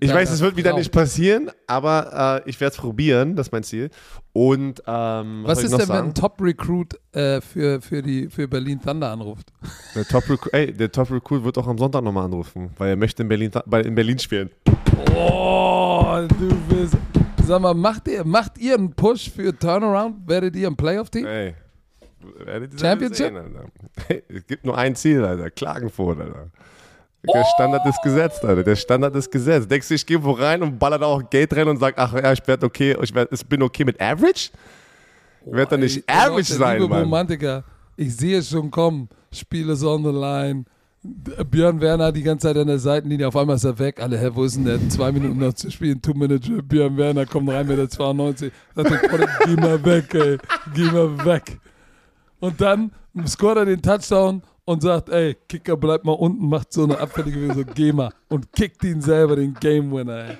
Ich 0.00 0.12
weiß, 0.12 0.30
es 0.32 0.40
wird 0.40 0.56
wieder 0.56 0.70
Frau. 0.70 0.78
nicht 0.78 0.90
passieren, 0.90 1.50
aber 1.68 2.42
äh, 2.44 2.50
ich 2.50 2.60
werde 2.60 2.72
es 2.74 2.80
probieren, 2.80 3.36
das 3.36 3.46
ist 3.46 3.52
mein 3.52 3.62
Ziel. 3.62 3.90
Und 4.32 4.82
ähm, 4.86 5.42
Was 5.44 5.60
ich 5.60 5.66
ist 5.66 5.78
denn, 5.78 5.88
wenn 5.88 6.04
ein 6.06 6.14
Top-Recruit 6.14 6.98
äh, 7.12 7.40
für, 7.40 7.80
für, 7.80 8.02
die, 8.02 8.28
für 8.28 8.48
Berlin 8.48 8.80
Thunder 8.80 9.10
anruft? 9.12 9.52
Der 9.94 10.04
Top 10.04 10.28
Recruit, 10.28 10.52
ey, 10.52 10.72
der 10.72 10.90
Top 10.90 11.10
Recruit 11.10 11.44
wird 11.44 11.56
auch 11.58 11.68
am 11.68 11.78
Sonntag 11.78 12.02
nochmal 12.02 12.24
anrufen, 12.24 12.70
weil 12.78 12.90
er 12.90 12.96
möchte 12.96 13.22
in 13.22 13.28
Berlin, 13.28 13.52
in 13.84 13.94
Berlin 13.94 14.18
spielen. 14.18 14.50
Oh, 15.14 16.26
du 16.40 16.48
bist. 16.74 16.96
Sag 17.44 17.60
mal, 17.60 17.74
macht 17.74 18.08
ihr, 18.08 18.24
macht 18.24 18.56
ihr 18.58 18.74
einen 18.74 18.92
Push 18.92 19.30
für 19.30 19.56
Turnaround? 19.56 20.26
Werdet 20.28 20.56
ihr 20.56 20.68
ein 20.68 20.76
Playoff-Team? 20.76 21.26
Ey, 21.26 21.54
werdet 22.44 22.72
ihr 22.74 22.78
Championship? 22.78 23.34
sehen, 23.34 24.22
es 24.28 24.46
gibt 24.46 24.64
nur 24.64 24.76
ein 24.76 24.94
Ziel, 24.94 25.24
Alter. 25.24 25.50
Klagenfurt, 25.50 26.20
Alter. 26.20 26.50
Der 27.24 27.44
Standard 27.54 27.86
ist 27.86 28.02
gesetzt, 28.02 28.44
Alter. 28.44 28.64
Der 28.64 28.76
Standard 28.76 29.14
ist 29.14 29.30
gesetzt. 29.30 29.70
Denkst 29.70 29.88
du, 29.88 29.94
ich 29.94 30.04
gehe 30.04 30.22
wo 30.22 30.32
rein 30.32 30.62
und 30.62 30.78
baller 30.78 30.98
da 30.98 31.06
auch 31.06 31.30
Geld 31.30 31.54
rein 31.54 31.68
und 31.68 31.78
sag, 31.78 31.94
ach 31.96 32.14
ja, 32.14 32.32
ich 32.32 32.46
werde 32.46 32.66
okay, 32.66 32.96
ich, 33.00 33.14
werd, 33.14 33.32
ich 33.32 33.46
bin 33.46 33.62
okay 33.62 33.84
mit 33.84 34.00
Average? 34.00 34.50
Ich 35.46 35.52
werde 35.52 35.76
doch 35.76 35.78
nicht 35.78 36.04
Ey, 36.06 36.14
Average 36.16 36.34
Leute, 36.34 36.52
sein, 36.54 36.80
liebe 36.80 36.88
Mann. 36.88 37.04
Romantiker, 37.04 37.64
Ich 37.96 38.16
sehe 38.16 38.38
es 38.38 38.50
schon 38.50 38.70
kommen. 38.70 39.08
Spiel 39.32 39.68
ist 39.70 39.84
on 39.84 40.02
the 40.02 40.10
line. 40.10 40.64
Björn 41.04 41.80
Werner 41.80 42.12
die 42.12 42.22
ganze 42.22 42.46
Zeit 42.46 42.56
an 42.56 42.68
der 42.68 42.78
Seitenlinie, 42.78 43.26
auf 43.26 43.36
einmal 43.36 43.56
ist 43.56 43.64
er 43.64 43.76
weg. 43.78 44.00
Alle, 44.00 44.18
hä, 44.18 44.30
wo 44.34 44.44
ist 44.44 44.54
denn 44.54 44.64
der? 44.64 44.88
Zwei 44.88 45.10
Minuten 45.10 45.38
noch 45.38 45.52
zu 45.52 45.68
spielen, 45.68 46.00
Two-Minute, 46.00 46.62
Björn 46.62 46.96
Werner 46.96 47.26
kommt 47.26 47.50
rein 47.50 47.66
mit 47.66 47.76
der 47.76 47.88
92. 47.88 48.52
Sagt 48.76 48.90
der 48.90 49.28
geh 49.46 49.56
mal 49.56 49.84
weg, 49.84 50.14
ey, 50.14 50.38
geh 50.74 50.84
mal 50.84 51.24
weg. 51.24 51.58
Und 52.42 52.60
dann 52.60 52.90
scoret 53.24 53.58
er 53.58 53.64
den 53.66 53.80
Touchdown 53.80 54.42
und 54.64 54.82
sagt, 54.82 55.08
ey, 55.10 55.36
Kicker 55.48 55.76
bleibt 55.76 56.04
mal 56.04 56.10
unten, 56.12 56.48
macht 56.48 56.72
so 56.72 56.82
eine 56.82 56.98
abfällige 56.98 57.38
Bewegung, 57.38 57.64
so 57.68 57.72
geh 57.72 57.92
mal 57.92 58.10
und 58.28 58.52
kickt 58.52 58.82
ihn 58.82 59.00
selber 59.00 59.36
den 59.36 59.54
Game 59.54 59.92
Winner, 59.92 60.24
ey. 60.30 60.38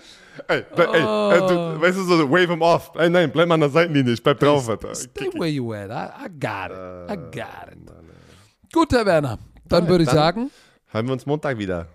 Ey, 0.49 0.65
ey, 0.77 0.83
äh, 0.85 1.39
du, 1.47 1.81
weißt 1.81 1.99
du, 1.99 2.03
so 2.03 2.29
wave 2.29 2.49
him 2.51 2.61
off. 2.61 2.91
Ey, 2.97 3.09
nein, 3.09 3.31
bleib 3.31 3.47
mal 3.47 3.55
an 3.55 3.61
der 3.61 3.69
Seitenlinie, 3.71 4.15
ich 4.15 4.23
bleib 4.23 4.41
drauf, 4.41 4.69
Alter. 4.69 4.95
Stay 4.97 5.31
where 5.35 5.47
you 5.47 5.73
at. 5.75 5.91
I, 5.91 6.25
I 6.25 6.29
got 6.41 6.73
it. 6.73 7.11
I 7.13 7.17
got 7.39 7.71
it. 7.73 8.73
Gut, 8.73 8.93
Herr 8.93 9.07
Werner. 9.07 9.39
Dann 9.69 9.87
würde 9.87 10.03
ich 10.03 10.11
dann- 10.11 10.17
sagen, 10.19 10.51
Hören 10.89 11.07
wir 11.07 11.13
uns 11.13 11.25
Montag 11.25 11.57
wieder. 11.59 11.87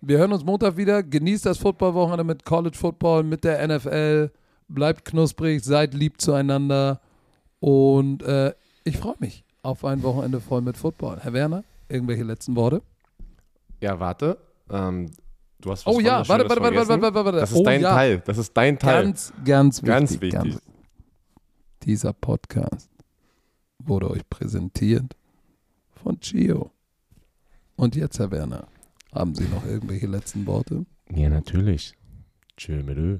wir 0.00 0.18
hören 0.18 0.32
uns 0.32 0.44
Montag 0.44 0.76
wieder. 0.76 1.02
Genießt 1.02 1.46
das 1.46 1.58
Footballwochenende 1.58 2.22
mit 2.24 2.44
College 2.44 2.76
Football, 2.78 3.24
mit 3.24 3.42
der 3.42 3.66
NFL. 3.66 4.30
Bleibt 4.68 5.04
knusprig, 5.04 5.64
seid 5.64 5.94
lieb 5.94 6.20
zueinander. 6.20 7.00
Und 7.58 8.22
äh, 8.22 8.52
ich 8.84 8.96
freue 8.98 9.16
mich 9.18 9.44
auf 9.62 9.84
ein 9.84 10.02
Wochenende 10.02 10.40
voll 10.40 10.60
mit 10.60 10.76
Football. 10.76 11.18
Herr 11.20 11.32
Werner, 11.32 11.64
irgendwelche 11.88 12.22
letzten 12.22 12.56
Worte? 12.56 12.82
Ja, 13.80 14.00
warte. 14.00 14.38
Ähm, 14.70 15.10
du 15.60 15.70
hast 15.70 15.86
was 15.86 15.94
Oh 15.94 16.00
ja, 16.00 16.26
warte, 16.28 16.28
warte, 16.28 16.48
warte, 16.48 16.62
vergessen. 16.62 16.88
warte, 16.88 17.02
warte, 17.02 17.24
warte. 17.24 17.38
Das 17.38 17.52
ist 17.52 17.58
oh, 17.58 17.64
dein 17.64 17.80
ja. 17.80 17.94
Teil. 17.94 18.22
Das 18.24 18.38
ist 18.38 18.56
dein 18.56 18.78
Teil. 18.78 19.04
Ganz, 19.04 19.32
ganz 19.44 19.82
wichtig. 19.82 19.88
Ganz 19.88 20.10
wichtig. 20.20 20.32
Ganz, 20.32 20.62
dieser 21.84 22.12
Podcast 22.12 22.90
wurde 23.78 24.10
euch 24.10 24.28
präsentiert 24.28 25.16
von 26.02 26.20
Chio. 26.20 26.70
Und 27.76 27.94
jetzt, 27.96 28.18
Herr 28.18 28.30
Werner, 28.30 28.66
haben 29.12 29.34
Sie 29.34 29.48
noch 29.48 29.64
irgendwelche 29.64 30.06
letzten 30.06 30.46
Worte? 30.46 30.84
Ja, 31.10 31.28
natürlich. 31.28 31.94
Tschö 32.56 32.82
mit 32.82 32.98
Ö. 32.98 33.18